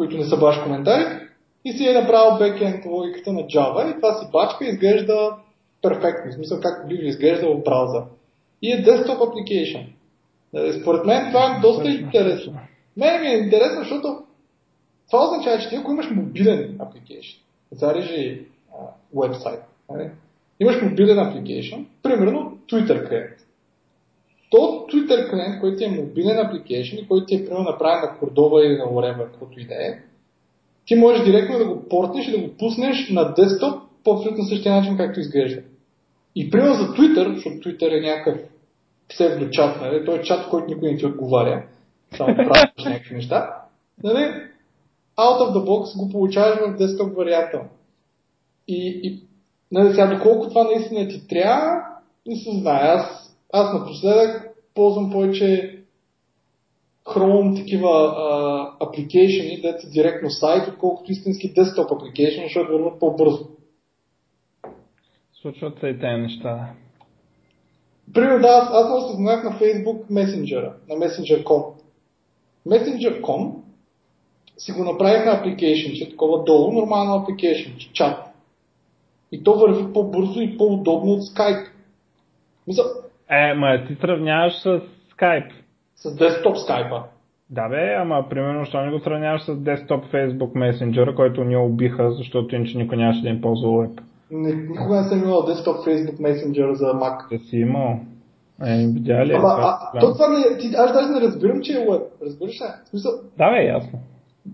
които 0.00 0.16
не 0.16 0.24
са 0.24 0.36
баш 0.36 0.62
коментари, 0.62 1.04
и 1.64 1.72
си 1.72 1.88
е 1.88 1.92
направил 1.92 2.38
бекенд 2.38 2.84
логиката 2.86 3.32
на 3.32 3.40
Java 3.40 3.90
и 3.90 3.96
това 3.96 4.14
си 4.14 4.26
бачка 4.32 4.64
изглежда 4.64 5.32
перфектно, 5.82 6.30
в 6.30 6.34
смисъл 6.34 6.60
как 6.60 6.88
би 6.88 6.94
изглеждал 6.94 7.54
в 7.54 7.62
браузър. 7.62 8.02
И 8.62 8.72
е 8.72 8.84
desktop 8.84 9.18
application. 9.18 9.86
Е, 10.54 10.72
според 10.72 11.04
мен 11.04 11.26
това 11.28 11.56
е 11.56 11.60
доста 11.60 11.90
интересно. 11.90 12.58
Мен 12.96 13.20
ми 13.20 13.26
е 13.26 13.38
интересно, 13.38 13.80
защото 13.80 14.22
това 15.10 15.24
означава, 15.24 15.58
че 15.58 15.68
ти 15.68 15.76
ако 15.76 15.92
имаш 15.92 16.10
мобилен 16.10 16.78
application, 16.78 17.38
зарежи 17.72 18.46
вебсайт, 19.14 19.60
нали? 19.90 20.10
имаш 20.60 20.82
мобилен 20.82 21.16
application, 21.16 21.84
примерно 22.02 22.58
Twitter 22.68 23.08
клиент. 23.08 23.46
То 24.50 24.86
Twitter 24.92 25.30
клиент, 25.30 25.60
който 25.60 25.84
е 25.84 25.88
мобилен 25.88 26.36
application 26.36 27.08
който 27.08 27.26
ти 27.26 27.34
е 27.34 27.44
примерно 27.44 27.64
направен 27.64 28.00
на 28.00 28.18
Cordova 28.18 28.66
или 28.66 28.76
на 28.76 28.84
whatever, 28.84 29.24
каквото 29.24 29.60
и 29.60 29.66
да 29.66 29.74
е, 29.74 29.98
ти 30.86 30.94
можеш 30.94 31.24
директно 31.24 31.58
да 31.58 31.64
го 31.64 31.88
портнеш 31.88 32.28
и 32.28 32.30
да 32.30 32.38
го 32.38 32.56
пуснеш 32.58 33.08
на 33.10 33.34
десктоп 33.34 33.82
по 34.04 34.12
абсолютно 34.12 34.44
същия 34.44 34.74
начин, 34.74 34.96
както 34.96 35.20
изглежда. 35.20 35.62
И 36.36 36.50
примерно 36.50 36.74
за 36.74 36.94
Twitter, 36.94 37.34
защото 37.34 37.56
Twitter 37.56 37.98
е 37.98 38.00
някакъв 38.00 38.40
псевдочат, 39.08 39.80
нали? 39.80 40.04
той 40.04 40.18
е 40.18 40.22
чат, 40.22 40.50
който 40.50 40.74
никой 40.74 40.90
не 40.90 40.96
ти 40.96 41.06
отговаря, 41.06 41.62
само 42.16 42.36
правиш 42.36 42.84
някакви 42.84 43.14
неща, 43.14 43.54
нали? 44.02 44.50
out 45.18 45.38
of 45.40 45.52
the 45.52 45.64
box 45.64 45.98
го 45.98 46.10
получаваш 46.10 46.58
в 46.58 46.76
десктоп 46.76 47.16
варианта. 47.16 47.62
И, 48.68 49.00
и 49.02 49.22
нали, 49.72 49.90
сега, 49.90 50.06
доколко 50.06 50.48
това 50.48 50.64
наистина 50.64 51.08
ти 51.08 51.28
трябва, 51.28 51.70
не 52.26 52.36
се 52.36 52.50
знае. 52.50 52.80
Аз, 52.82 53.29
аз 53.52 53.74
напоследък 53.74 54.56
ползвам 54.74 55.10
повече 55.10 55.76
Chrome 57.04 57.56
такива 57.56 58.76
апликейшени, 58.80 59.60
дете 59.60 59.86
директно 59.86 60.30
сайт, 60.30 60.68
отколкото 60.68 61.12
истински 61.12 61.52
десктоп 61.52 61.92
апликейшени, 61.92 62.46
защото 62.46 62.72
върват 62.72 63.00
по-бързо. 63.00 63.48
Случват 65.32 65.80
се 65.80 65.86
и 65.86 65.98
тези 65.98 66.22
неща. 66.22 66.74
Примерно, 68.14 68.40
да, 68.40 68.48
аз, 68.48 68.70
аз 68.72 69.10
се 69.10 69.16
знаех 69.16 69.44
на 69.44 69.50
Facebook 69.50 70.10
Messenger, 70.10 70.72
на 70.88 70.94
Messenger.com. 70.94 71.64
Messenger.com 72.68 73.54
си 74.58 74.72
го 74.72 74.84
направих 74.84 75.24
на 75.24 75.42
application, 75.42 75.98
че 75.98 76.10
такова 76.10 76.44
долу, 76.44 76.72
нормално 76.72 77.26
application, 77.26 77.92
чат. 77.92 78.26
И 79.32 79.42
то 79.44 79.54
върви 79.54 79.92
по-бързо 79.92 80.40
и 80.40 80.58
по-удобно 80.58 81.12
от 81.12 81.20
Skype. 81.20 81.66
Мисъл... 82.66 82.84
Е, 83.30 83.54
ма 83.54 83.84
ти 83.86 83.94
сравняваш 83.94 84.52
с 84.62 84.80
Skype. 85.16 85.50
С 85.96 86.16
десктоп 86.16 86.56
Skype. 86.56 87.02
Да 87.50 87.68
бе, 87.68 87.94
ама 87.98 88.26
примерно, 88.30 88.64
що 88.64 88.80
не 88.80 88.90
го 88.90 88.98
сравняваш 88.98 89.42
с 89.42 89.56
десктоп 89.56 90.04
Facebook 90.04 90.52
Messenger, 90.52 91.14
който 91.14 91.44
ни 91.44 91.56
убиха, 91.56 92.10
защото 92.10 92.54
иначе 92.54 92.78
никой 92.78 92.96
нямаше 92.96 93.22
да 93.22 93.28
им 93.28 93.40
ползва 93.40 93.80
веб. 93.80 94.00
Никога 94.30 94.96
не 94.96 95.08
съм 95.08 95.22
имал 95.22 95.46
десктоп 95.46 95.76
Facebook 95.76 96.18
Messenger 96.18 96.72
за 96.72 96.84
Mac. 96.84 97.38
Да 97.38 97.38
си 97.38 97.56
имал. 97.56 97.98
Е, 98.66 98.86
видя 98.86 99.26
ли? 99.26 99.32
Ама, 99.32 99.48
а, 99.48 100.00
то 100.00 100.12
това 100.12 100.28
не, 100.28 100.58
ти, 100.58 100.66
аз 100.76 100.92
даже 100.92 101.08
не 101.08 101.20
разбирам, 101.20 101.60
че 101.62 101.72
е 101.72 101.86
web. 101.86 102.02
Разбираш 102.22 102.54
ли? 102.54 102.64
Смисъл, 102.90 103.12
да, 103.38 103.50
бе, 103.50 103.66
ясно. 103.66 103.98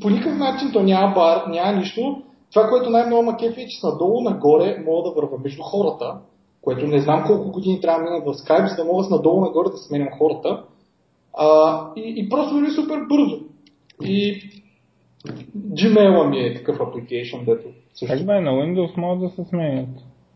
По 0.02 0.10
никакъв 0.10 0.38
начин 0.38 0.72
то 0.72 0.82
няма 0.82 1.14
бар, 1.14 1.46
няма 1.48 1.72
нищо. 1.72 2.22
Това, 2.52 2.68
което 2.68 2.90
най-много 2.90 3.22
ма 3.22 3.36
кефи 3.36 3.60
е, 3.60 3.66
че 3.66 3.86
надолу 3.86 4.20
нагоре 4.20 4.84
мога 4.86 5.08
да 5.08 5.14
върва 5.14 5.38
между 5.44 5.62
хората, 5.62 6.14
което 6.66 6.86
не 6.86 7.00
знам 7.00 7.24
колко 7.26 7.50
години 7.50 7.80
трябва 7.80 8.04
да 8.04 8.10
минат 8.10 8.24
в 8.24 8.38
Skype, 8.38 8.66
за 8.66 8.76
да 8.76 8.84
мога 8.84 9.04
с 9.04 9.10
надолу 9.10 9.40
нагоре 9.40 9.68
да 9.70 9.76
сменям 9.76 10.08
хората. 10.18 10.62
А, 11.34 11.80
и, 11.96 12.14
и 12.16 12.28
просто 12.28 12.54
върви 12.54 12.70
супер 12.70 13.00
бързо. 13.08 13.40
И 14.02 14.42
Gmail 15.56 16.28
ми 16.28 16.38
е 16.38 16.54
такъв 16.54 16.78
application, 16.78 17.44
дето 17.44 17.68
също. 17.94 18.16
Как 18.16 18.26
бе, 18.26 18.40
на 18.40 18.50
Windows 18.50 18.96
могат 18.96 19.20
да 19.20 19.28
се 19.28 19.48
сменят? 19.48 19.88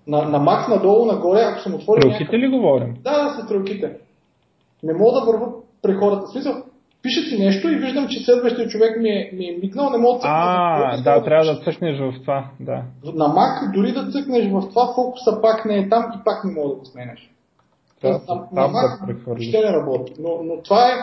На, 0.07 0.23
на 0.23 0.41
Mac 0.41 0.69
надолу, 0.69 1.07
нагоре, 1.07 1.41
ако 1.41 1.61
съм 1.61 1.75
отворил 1.75 2.01
Стрелките 2.01 2.25
някакъв... 2.25 2.41
ли 2.41 2.49
говорим? 2.49 2.95
Да, 3.03 3.25
да, 3.25 3.31
с 3.31 3.45
стрелките. 3.45 3.97
Не 4.83 4.93
мога 4.93 5.21
да 5.21 5.27
върва 5.27 5.53
при 5.83 5.95
хората. 5.95 6.27
Смисъл, 6.27 6.55
пише 7.03 7.21
си 7.21 7.39
нещо 7.39 7.69
и 7.69 7.77
виждам, 7.77 8.09
че 8.09 8.25
следващия 8.25 8.69
човек 8.69 9.01
ми 9.01 9.09
е, 9.09 9.31
ми 9.33 9.45
е 9.45 9.59
мигнал, 9.63 9.91
не 9.91 9.99
мога 9.99 10.15
да 10.15 10.21
цъкна. 10.21 10.35
А, 10.35 10.97
да, 10.97 11.15
да, 11.15 11.25
трябва 11.25 11.45
да 11.45 11.61
цъкнеш 11.61 11.99
в 11.99 12.15
това, 12.21 12.51
да. 12.61 12.83
На 13.05 13.25
Mac, 13.25 13.73
дори 13.75 13.93
да 13.93 14.11
цъкнеш 14.11 14.51
в 14.51 14.69
това, 14.69 14.95
фокуса 14.95 15.41
пак 15.43 15.65
не 15.65 15.77
е 15.79 15.89
там 15.89 16.13
и 16.21 16.25
пак 16.25 16.45
не 16.45 16.53
мога 16.53 16.69
да 16.69 16.75
го 16.75 16.85
сменеш. 16.85 17.31
Да, 18.03 18.09
на, 18.09 18.35
на 18.53 18.69
Mac 18.69 19.41
ще 19.41 19.59
не 19.59 19.73
работи. 19.73 20.13
Но, 20.19 20.43
но 20.43 20.63
това 20.63 20.89
е 20.89 20.95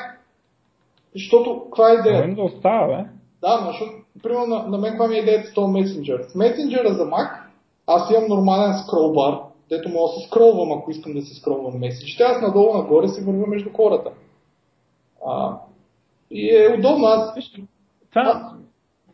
Защото, 1.15 1.63
каква 1.63 1.91
е 1.91 1.93
идеята? 1.93 2.35
Да 2.35 2.41
остава, 2.41 2.87
бе. 2.87 3.09
Да, 3.41 3.61
но 3.61 3.67
защото, 3.67 3.91
примерно, 4.23 4.45
на, 4.45 4.67
на 4.67 4.77
мен 4.77 4.91
каква 4.91 5.07
ми 5.07 5.15
е 5.15 5.21
идеята 5.21 5.49
с 5.49 5.53
този 5.53 5.71
месенджер? 5.71 6.25
С 6.29 6.35
месенджера 6.35 6.93
за 6.93 7.03
Mac, 7.03 7.29
аз 7.87 8.11
имам 8.11 8.29
нормален 8.29 8.73
скролбар, 8.73 9.39
дето 9.69 9.89
мога 9.89 10.07
да 10.07 10.19
се 10.19 10.27
скролвам, 10.27 10.71
ако 10.71 10.91
искам 10.91 11.13
да 11.13 11.21
се 11.21 11.35
скролвам 11.35 11.79
меседжите. 11.79 12.23
Аз 12.23 12.41
надолу 12.41 12.77
нагоре 12.77 13.07
се 13.07 13.23
вървя 13.23 13.47
между 13.47 13.69
хората. 13.75 14.09
А, 15.27 15.57
и 16.31 16.49
е 16.49 16.75
удобно. 16.77 17.05
Аз... 17.05 17.33
Това, 18.09 18.53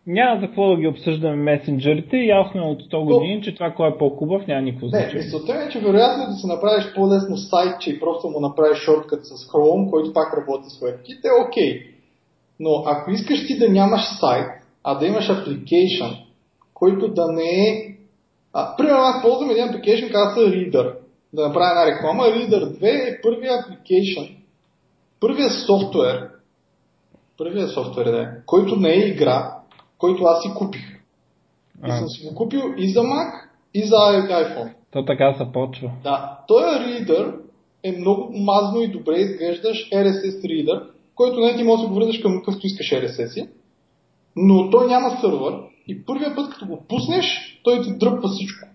няма 0.08 0.40
за 0.42 0.48
какво 0.48 0.70
да 0.70 0.82
ги 0.82 0.88
обсъждаме 0.88 1.36
месенджерите. 1.36 2.18
Ясно 2.18 2.62
е 2.62 2.72
от 2.72 2.82
100 2.82 3.04
години, 3.06 3.42
че 3.42 3.54
това 3.54 3.72
кой 3.72 3.90
е 3.90 3.98
по-хубав 3.98 4.48
няма 4.48 4.62
никакво 4.62 4.86
Не, 4.86 4.90
значение. 4.90 5.24
мисълта 5.24 5.54
ми 5.54 5.64
е, 5.64 5.70
че 5.70 5.80
вероятно 5.80 6.24
е 6.24 6.28
да 6.28 6.34
си 6.34 6.48
направиш 6.48 6.94
по-лесно 6.96 7.38
сайт, 7.38 7.82
че 7.82 8.00
просто 8.00 8.30
му 8.30 8.40
направиш 8.40 8.78
шорткът 8.78 9.26
с 9.26 9.30
Chrome, 9.30 9.90
който 9.90 10.14
пак 10.14 10.38
работи 10.38 10.70
с 10.70 10.80
WebKit, 10.80 11.26
е 11.26 11.48
окей. 11.48 11.82
Но 12.60 12.84
ако 12.86 13.12
искаш 13.12 13.48
ти 13.48 13.58
да 13.58 13.70
нямаш 13.70 14.02
сайт, 14.20 14.48
а 14.84 14.96
да 15.00 15.06
имаш 15.06 15.30
application, 15.30 16.18
който 16.74 17.08
да 17.08 17.32
не 17.32 17.70
е... 17.70 17.96
А, 18.54 18.76
примерно 18.78 19.00
аз 19.00 19.22
ползвам 19.22 19.50
един 19.50 19.66
application, 19.66 20.12
казва 20.12 20.34
се 20.34 20.52
Reader. 20.52 20.94
Да 21.34 21.48
направя 21.48 21.70
една 21.70 21.96
реклама. 21.96 22.24
Reader 22.24 22.64
2 22.64 22.84
е 22.84 23.22
първия 23.22 23.52
application, 23.52 24.36
първия 25.20 25.50
софтуер, 25.50 26.30
първия 27.38 27.68
софтуер, 27.68 28.06
да, 28.06 28.22
е, 28.22 28.28
който 28.46 28.76
не 28.76 28.90
е 28.90 29.08
игра, 29.08 29.58
който 29.98 30.24
аз 30.24 30.44
си 30.44 30.50
купих. 30.58 30.94
И 31.88 31.92
А. 31.92 31.98
съм 31.98 32.08
си 32.10 32.28
го 32.28 32.36
купил 32.36 32.74
и 32.78 32.90
за 32.90 33.00
Mac, 33.00 33.32
и 33.74 33.84
за 33.84 33.96
iPhone. 33.96 34.74
То 34.92 35.06
така 35.06 35.34
се 35.38 35.52
почва. 35.54 35.92
Да, 36.04 36.40
този 36.48 36.66
reader 36.66 37.36
е 37.84 37.92
много 37.92 38.32
мазно 38.34 38.82
и 38.82 38.88
добре 38.88 39.16
изглеждаш 39.18 39.90
RSS 39.90 40.46
reader, 40.46 40.84
който 41.16 41.40
не 41.40 41.58
ти 41.58 41.64
може 41.64 41.82
да 41.82 41.88
го 41.88 41.94
върнеш 41.94 42.22
към 42.22 42.38
какъвто 42.38 42.68
искаш 42.68 42.92
RSS, 42.92 43.50
но 44.36 44.70
той 44.70 44.88
няма 44.88 45.18
сървър 45.22 45.54
и 45.88 46.06
първия 46.06 46.36
път 46.36 46.54
като 46.54 46.66
го 46.66 46.84
пуснеш, 46.90 47.26
той 47.64 47.82
ти 47.82 47.98
дръпва 47.98 48.30
всичко. 48.30 48.68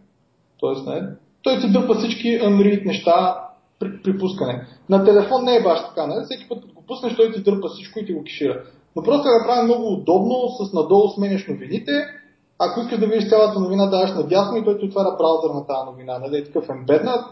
Тоест, 0.59 0.87
не, 0.87 1.03
той 1.43 1.61
ти 1.61 1.73
дръпва 1.73 1.95
всички 1.95 2.29
unread 2.29 2.87
неща 2.87 3.37
при, 3.79 4.03
при 4.03 4.19
пускане. 4.19 4.67
На 4.89 5.05
телефон 5.05 5.45
не 5.45 5.57
е 5.57 5.63
баш 5.63 5.81
така, 5.89 6.07
не? 6.07 6.25
всеки 6.25 6.49
път 6.49 6.61
като 6.61 6.78
пуснеш, 6.89 7.17
той 7.17 7.33
ти 7.33 7.43
дърпа 7.43 7.69
всичко 7.69 7.99
и 7.99 8.07
ти 8.07 8.13
го 8.13 8.25
кешира. 8.25 8.63
Но 8.97 9.03
просто 9.03 9.29
е 9.29 9.39
направен 9.39 9.65
много 9.65 9.93
удобно, 9.93 10.49
с 10.49 10.73
надолу 10.73 11.09
сменяш 11.09 11.47
новините, 11.49 11.93
ако 12.59 12.81
искаш 12.81 12.99
да 12.99 13.07
видиш 13.07 13.29
цялата 13.29 13.61
новина, 13.61 13.87
даваш 13.87 14.11
надясно 14.11 14.57
и 14.57 14.65
той 14.65 14.79
ти 14.79 14.85
отваря 14.85 15.17
браузър 15.19 15.51
на 15.55 15.67
тази 15.67 15.91
новина. 15.91 16.19
Нали? 16.19 16.45
Такъв 16.45 16.69
ембеднат, 16.69 17.25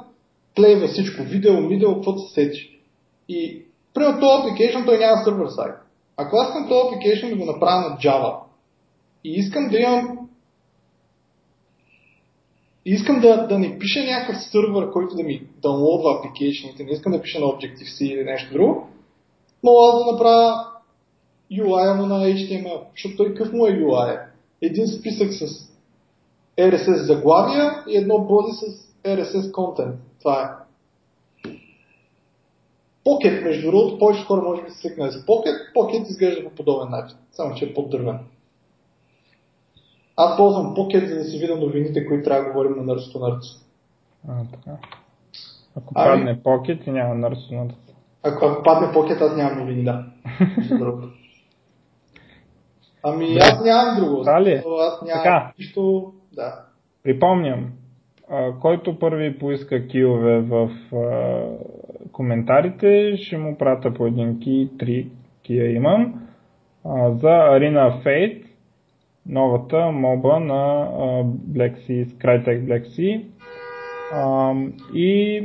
клейва 0.57 0.89
всичко, 0.89 1.23
видео, 1.23 1.69
видео, 1.69 1.95
каквото 1.95 2.19
се 2.19 2.35
сетиш. 2.35 2.81
И, 3.28 3.65
примерно, 3.95 4.20
този 4.20 4.43
application, 4.43 4.87
той 4.87 4.99
няма 4.99 5.24
сервер 5.24 5.47
сайт. 5.49 5.74
Ако 6.16 6.37
аз 6.37 6.49
искам 6.49 6.69
този 6.69 6.89
application 6.89 7.31
да 7.31 7.37
го 7.37 7.53
направя 7.53 7.81
на 7.81 7.97
Java 7.97 8.35
и 9.24 9.31
искам 9.31 9.69
да 9.69 9.78
имам 9.78 10.19
и 12.85 12.91
искам 12.91 13.20
да, 13.20 13.47
да 13.47 13.59
не 13.59 13.78
пиша 13.78 14.05
някакъв 14.05 14.43
сървър, 14.43 14.91
който 14.93 15.16
да 15.16 15.23
ми 15.23 15.43
даунлодва 15.62 16.09
application 16.09 16.85
не 16.85 16.93
искам 16.93 17.12
да 17.12 17.23
пиша 17.23 17.41
на 17.41 17.47
Objective-C 17.47 18.05
или 18.05 18.24
нещо 18.24 18.53
друго, 18.53 18.89
мога 19.66 19.98
да 19.98 20.12
направя 20.12 20.66
UI 21.52 21.97
му 21.97 22.06
на 22.06 22.24
HTML, 22.24 22.80
защото 22.93 23.16
той 23.16 23.34
какъв 23.34 23.52
му 23.52 23.66
е 23.66 23.70
UI? 23.70 24.20
Един 24.62 24.86
списък 24.86 25.32
с 25.32 25.47
RSS 26.59 26.94
заглавия 26.94 27.72
и 27.88 27.97
едно 27.97 28.18
боди 28.18 28.52
с 28.52 28.62
RSS 29.05 29.51
content. 29.51 29.94
Това 30.18 30.43
е. 30.43 30.66
Pocket, 33.06 33.44
между 33.44 33.70
другото, 33.70 33.98
повечето 33.98 34.26
хора 34.26 34.43
може 34.43 34.62
би 34.62 34.70
се 34.70 34.78
свикнали 34.78 35.12
с 35.12 35.26
Pocket. 35.26 35.74
Pocket 35.76 36.09
изглежда 36.10 36.44
по 36.44 36.55
подобен 36.55 36.90
начин, 36.90 37.16
само 37.32 37.55
че 37.55 37.64
е 37.64 37.74
по-дървен. 37.74 38.18
Аз 40.16 40.36
ползвам 40.36 40.76
Pocket, 40.76 41.09
за 41.09 41.14
да 41.14 41.24
си 41.24 41.38
видя 41.38 41.56
новините, 41.56 42.06
които 42.06 42.24
трябва 42.24 42.44
да 42.44 42.51
говорим 42.51 42.76
на 42.76 42.82
нърсто 42.82 43.18
нърц. 43.18 43.44
А, 44.28 44.44
така. 44.51 44.76
Ако 45.76 45.93
Ами- 45.97 46.18
падне 46.18 46.43
покет 46.43 46.86
и 46.86 46.90
няма 46.90 47.14
нарисунат. 47.14 47.86
Ако, 48.27 48.47
ако 48.47 48.62
падне 48.62 48.89
Pocket, 48.89 49.20
аз 49.20 49.36
нямам 49.36 49.59
новини, 49.59 49.85
да. 49.85 50.05
Ами 53.03 53.36
аз 53.40 53.65
нямам 53.65 53.97
друго. 53.97 54.23
Да 54.23 54.40
ли? 54.40 54.51
смисъл, 54.51 54.78
Аз 54.78 55.03
нямам 55.03 55.24
Така. 55.24 55.53
нищо. 55.59 56.12
Да. 56.32 56.61
Припомням, 57.03 57.73
който 58.61 58.98
първи 58.98 59.39
поиска 59.39 59.86
килове 59.86 60.40
в 60.40 60.70
а, 60.94 61.43
коментарите, 62.12 63.16
ще 63.16 63.39
му 63.39 63.59
прата 63.59 63.94
по 63.94 64.07
един 64.07 64.40
ки, 64.40 64.70
три 64.78 65.09
кия 65.43 65.73
имам, 65.73 66.15
а, 66.85 67.11
за 67.11 67.28
Arena 67.28 68.05
Fate, 68.05 68.44
новата 69.27 69.90
моба 69.93 70.40
на 70.40 70.82
а, 70.82 71.24
Black 71.24 71.77
Sea, 71.77 72.07
Crytek 72.07 72.65
Black 72.65 72.86
Sea. 72.86 73.24
А, 74.12 74.55
и 74.94 75.44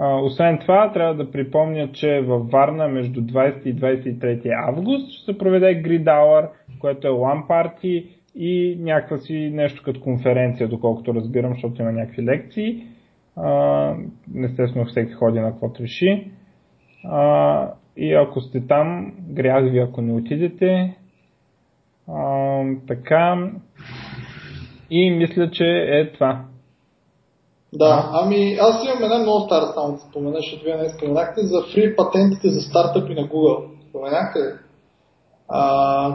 освен 0.00 0.58
това, 0.58 0.92
трябва 0.92 1.14
да 1.14 1.30
припомня, 1.30 1.92
че 1.92 2.20
във 2.20 2.50
Варна 2.50 2.88
между 2.88 3.20
20 3.20 3.66
и 3.66 3.76
23 3.76 4.68
август 4.68 5.12
ще 5.12 5.32
се 5.32 5.38
проведе 5.38 5.82
Grid 5.82 6.04
Hour, 6.04 6.48
което 6.78 7.08
е 7.08 7.10
LAN 7.10 7.46
Party 7.46 8.06
и 8.34 8.76
някаква 8.80 9.16
си 9.16 9.50
нещо 9.54 9.82
като 9.84 10.00
конференция, 10.00 10.68
доколкото 10.68 11.14
разбирам, 11.14 11.52
защото 11.52 11.82
има 11.82 11.92
някакви 11.92 12.22
лекции. 12.22 12.84
Естествено 14.44 14.86
всеки 14.86 15.12
ходи 15.12 15.40
на 15.40 15.50
каквото 15.50 15.82
реши. 15.82 16.30
И 17.96 18.14
ако 18.14 18.40
сте 18.40 18.66
там, 18.66 19.12
грях 19.28 19.70
ви 19.70 19.78
ако 19.78 20.02
не 20.02 20.12
отидете. 20.12 20.94
Така. 22.86 23.50
И 24.90 25.10
мисля, 25.10 25.50
че 25.50 25.66
е 25.88 26.12
това. 26.12 26.44
Да, 27.72 28.10
ами 28.12 28.58
аз 28.60 28.84
имам 28.84 29.02
една 29.02 29.18
много 29.18 29.40
стара 29.40 29.72
само 29.74 29.92
да 29.92 29.98
спомена, 29.98 30.36
защото 30.36 30.64
вие 30.64 30.76
не 30.76 30.88
споменахте 30.88 31.46
за 31.46 31.62
фри 31.62 31.96
патентите 31.96 32.48
за 32.48 32.60
стартъпи 32.60 33.14
на 33.14 33.28
Google. 33.28 33.64
Споменахте 33.88 34.38
ли? 34.38 34.52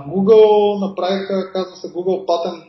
Google 0.08 0.80
направиха, 0.88 1.52
казва 1.54 1.76
се 1.76 1.88
Google 1.88 2.26
Patent, 2.26 2.64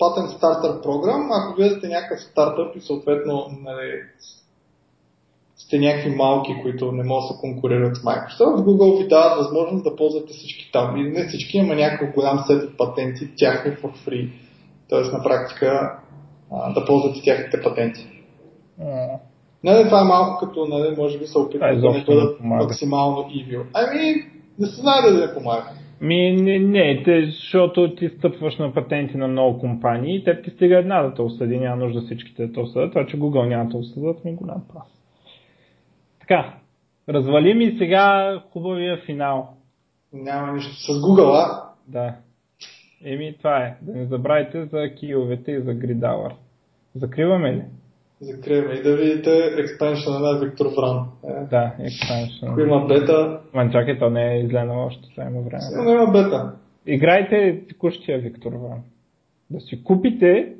Patent 0.00 0.40
Starter 0.40 0.84
Program. 0.84 1.28
Ако 1.32 1.56
вие 1.56 1.70
сте 1.70 1.88
някакъв 1.88 2.20
стартъп 2.20 2.76
и 2.76 2.80
съответно 2.80 3.46
нали, 3.62 4.02
сте 5.56 5.78
някакви 5.78 6.10
малки, 6.10 6.56
които 6.62 6.92
не 6.92 7.04
могат 7.04 7.28
да 7.28 7.40
конкурират 7.40 7.96
с 7.96 8.00
Microsoft, 8.00 8.64
Google 8.64 9.02
ви 9.02 9.08
дават 9.08 9.38
възможност 9.38 9.84
да 9.84 9.96
ползвате 9.96 10.32
всички 10.32 10.72
там. 10.72 10.96
Или 10.96 11.10
не 11.10 11.28
всички, 11.28 11.58
има 11.58 11.74
някакъв 11.74 12.14
голям 12.14 12.44
сет 12.46 12.76
патенти, 12.76 13.30
тяхни 13.36 13.72
for 13.72 13.92
free. 14.06 14.30
Тоест 14.88 15.12
на 15.12 15.22
практика 15.22 15.98
да 16.74 16.84
ползвате 16.84 17.22
тяхните 17.22 17.62
патенти. 17.62 18.11
А, 18.80 19.18
Не, 19.64 19.84
това 19.84 20.00
е 20.00 20.04
малко 20.04 20.46
като, 20.46 20.66
нали, 20.66 20.96
може 20.98 21.18
би 21.18 21.26
се 21.26 21.32
Това 21.32 21.46
опитват 21.46 21.80
да 21.80 21.90
не 21.90 21.98
не 21.98 22.04
бъдат 22.04 22.40
максимално 22.40 23.16
evil. 23.16 23.62
Ами, 23.74 24.14
не 24.58 24.66
се 24.66 24.80
знае 24.80 25.10
да 25.10 25.26
не 25.26 25.34
помага. 25.34 25.70
Ми, 26.00 26.32
не, 26.32 26.58
не 26.58 27.02
те, 27.02 27.26
защото 27.26 27.94
ти 27.94 28.08
стъпваш 28.08 28.58
на 28.58 28.74
патенти 28.74 29.16
на 29.16 29.28
много 29.28 29.58
компании 29.58 30.16
и 30.16 30.24
теб 30.24 30.44
ти 30.44 30.50
стига 30.50 30.78
една 30.78 31.02
да 31.02 31.14
те 31.14 31.22
осъди, 31.22 31.58
няма 31.58 31.84
нужда 31.84 32.00
всичките 32.00 32.46
да 32.46 32.52
те 32.52 32.60
осъдят. 32.60 32.92
Това, 32.92 33.06
че 33.06 33.18
Google 33.18 33.48
няма 33.48 33.64
да 33.64 33.70
те 33.70 33.76
осъдят, 33.76 34.24
ми 34.24 34.30
е 34.30 34.34
голям 34.34 34.62
прав. 34.72 34.82
Така, 36.20 36.54
развали 37.08 37.54
ми 37.54 37.76
сега 37.78 38.38
хубавия 38.52 38.96
финал. 39.06 39.48
Няма 40.12 40.52
нищо. 40.52 40.72
С 40.72 40.88
Google, 40.88 41.32
а? 41.34 41.62
Да. 41.88 42.14
Еми, 43.04 43.34
това 43.38 43.58
е. 43.58 43.76
Да 43.82 43.92
не 43.92 44.06
забравяйте 44.06 44.64
за 44.64 44.94
киовете 44.94 45.52
и 45.52 45.60
за 45.60 45.70
Gridhour. 45.70 46.32
Закриваме 46.94 47.52
ли? 47.52 47.62
Закриваме 48.22 48.74
и 48.74 48.82
да 48.82 48.96
видите 48.96 49.30
експеншъна 49.58 50.18
на 50.18 50.38
Виктор 50.38 50.66
Вран. 50.66 51.06
Е. 51.24 51.44
Да, 51.50 51.74
expansion. 51.80 52.50
Ако 52.50 52.60
има 52.60 52.86
бета, 52.86 53.40
Ман, 53.54 53.72
чакай, 53.72 53.98
то 53.98 54.10
не 54.10 54.34
е 54.34 54.38
изгледано 54.38 54.86
още, 54.86 55.10
това 55.10 55.24
има 55.24 55.40
време. 55.40 55.60
сигурно 55.60 55.90
има 55.90 56.06
бета. 56.06 56.52
Играйте 56.86 57.62
текущия 57.68 58.18
Виктор 58.18 58.52
Ван. 58.52 58.78
Да 59.50 59.60
си 59.60 59.84
купите 59.84 60.52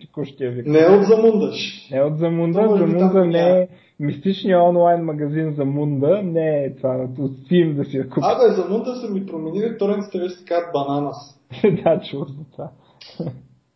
текущия 0.00 0.50
Виктор 0.50 0.70
Не 0.70 0.78
е 0.78 0.86
от 0.86 1.04
замундаш. 1.04 1.88
Не 1.90 2.02
от 2.02 2.18
Замунда. 2.18 2.66
То 2.66 2.72
би 2.72 2.78
Замунда 2.78 3.12
там 3.12 3.28
не 3.28 3.60
е 3.60 3.68
мистичния 4.00 4.62
онлайн 4.62 5.04
магазин 5.04 5.54
Замунда. 5.54 6.22
Не 6.22 6.64
е 6.64 6.76
това. 6.76 7.08
От 7.18 7.30
Steam 7.30 7.74
да 7.74 7.84
си 7.84 7.96
я 7.96 8.08
купи. 8.08 8.20
Абе, 8.22 8.54
замунда 8.54 8.96
са 8.96 9.10
ми 9.10 9.26
променили 9.26 9.78
торенците 9.78 10.18
вече 10.18 10.34
се 10.34 10.44
казват 10.44 10.72
бананас. 10.72 11.40
да, 11.84 12.00
чух 12.00 12.28
за 12.28 12.44
това. 12.52 12.70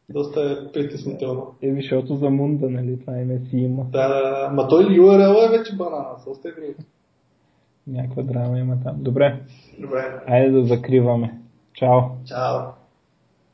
Доста 0.09 0.41
е 0.41 0.73
притеснително. 0.73 1.55
Еми, 1.63 1.83
защото 1.83 2.15
Замунда, 2.17 2.71
нали? 2.71 3.01
Това 3.01 3.19
име 3.19 3.39
си 3.39 3.57
има. 3.57 3.85
Да, 3.85 4.09
да. 4.09 4.51
Ма 4.53 4.69
той 4.69 4.85
URL 4.85 5.47
е 5.47 5.59
вече 5.59 5.77
бананас. 5.77 6.27
Още 6.31 6.49
е 6.49 6.53
друго. 6.53 6.75
Някаква 7.87 8.23
драма 8.23 8.59
има 8.59 8.77
там. 8.85 8.97
Добре, 8.99 9.41
Добре. 9.81 10.23
айде 10.27 10.51
да 10.51 10.65
закриваме. 10.65 11.41
Чао! 11.75 12.01
Чао. 12.27 12.61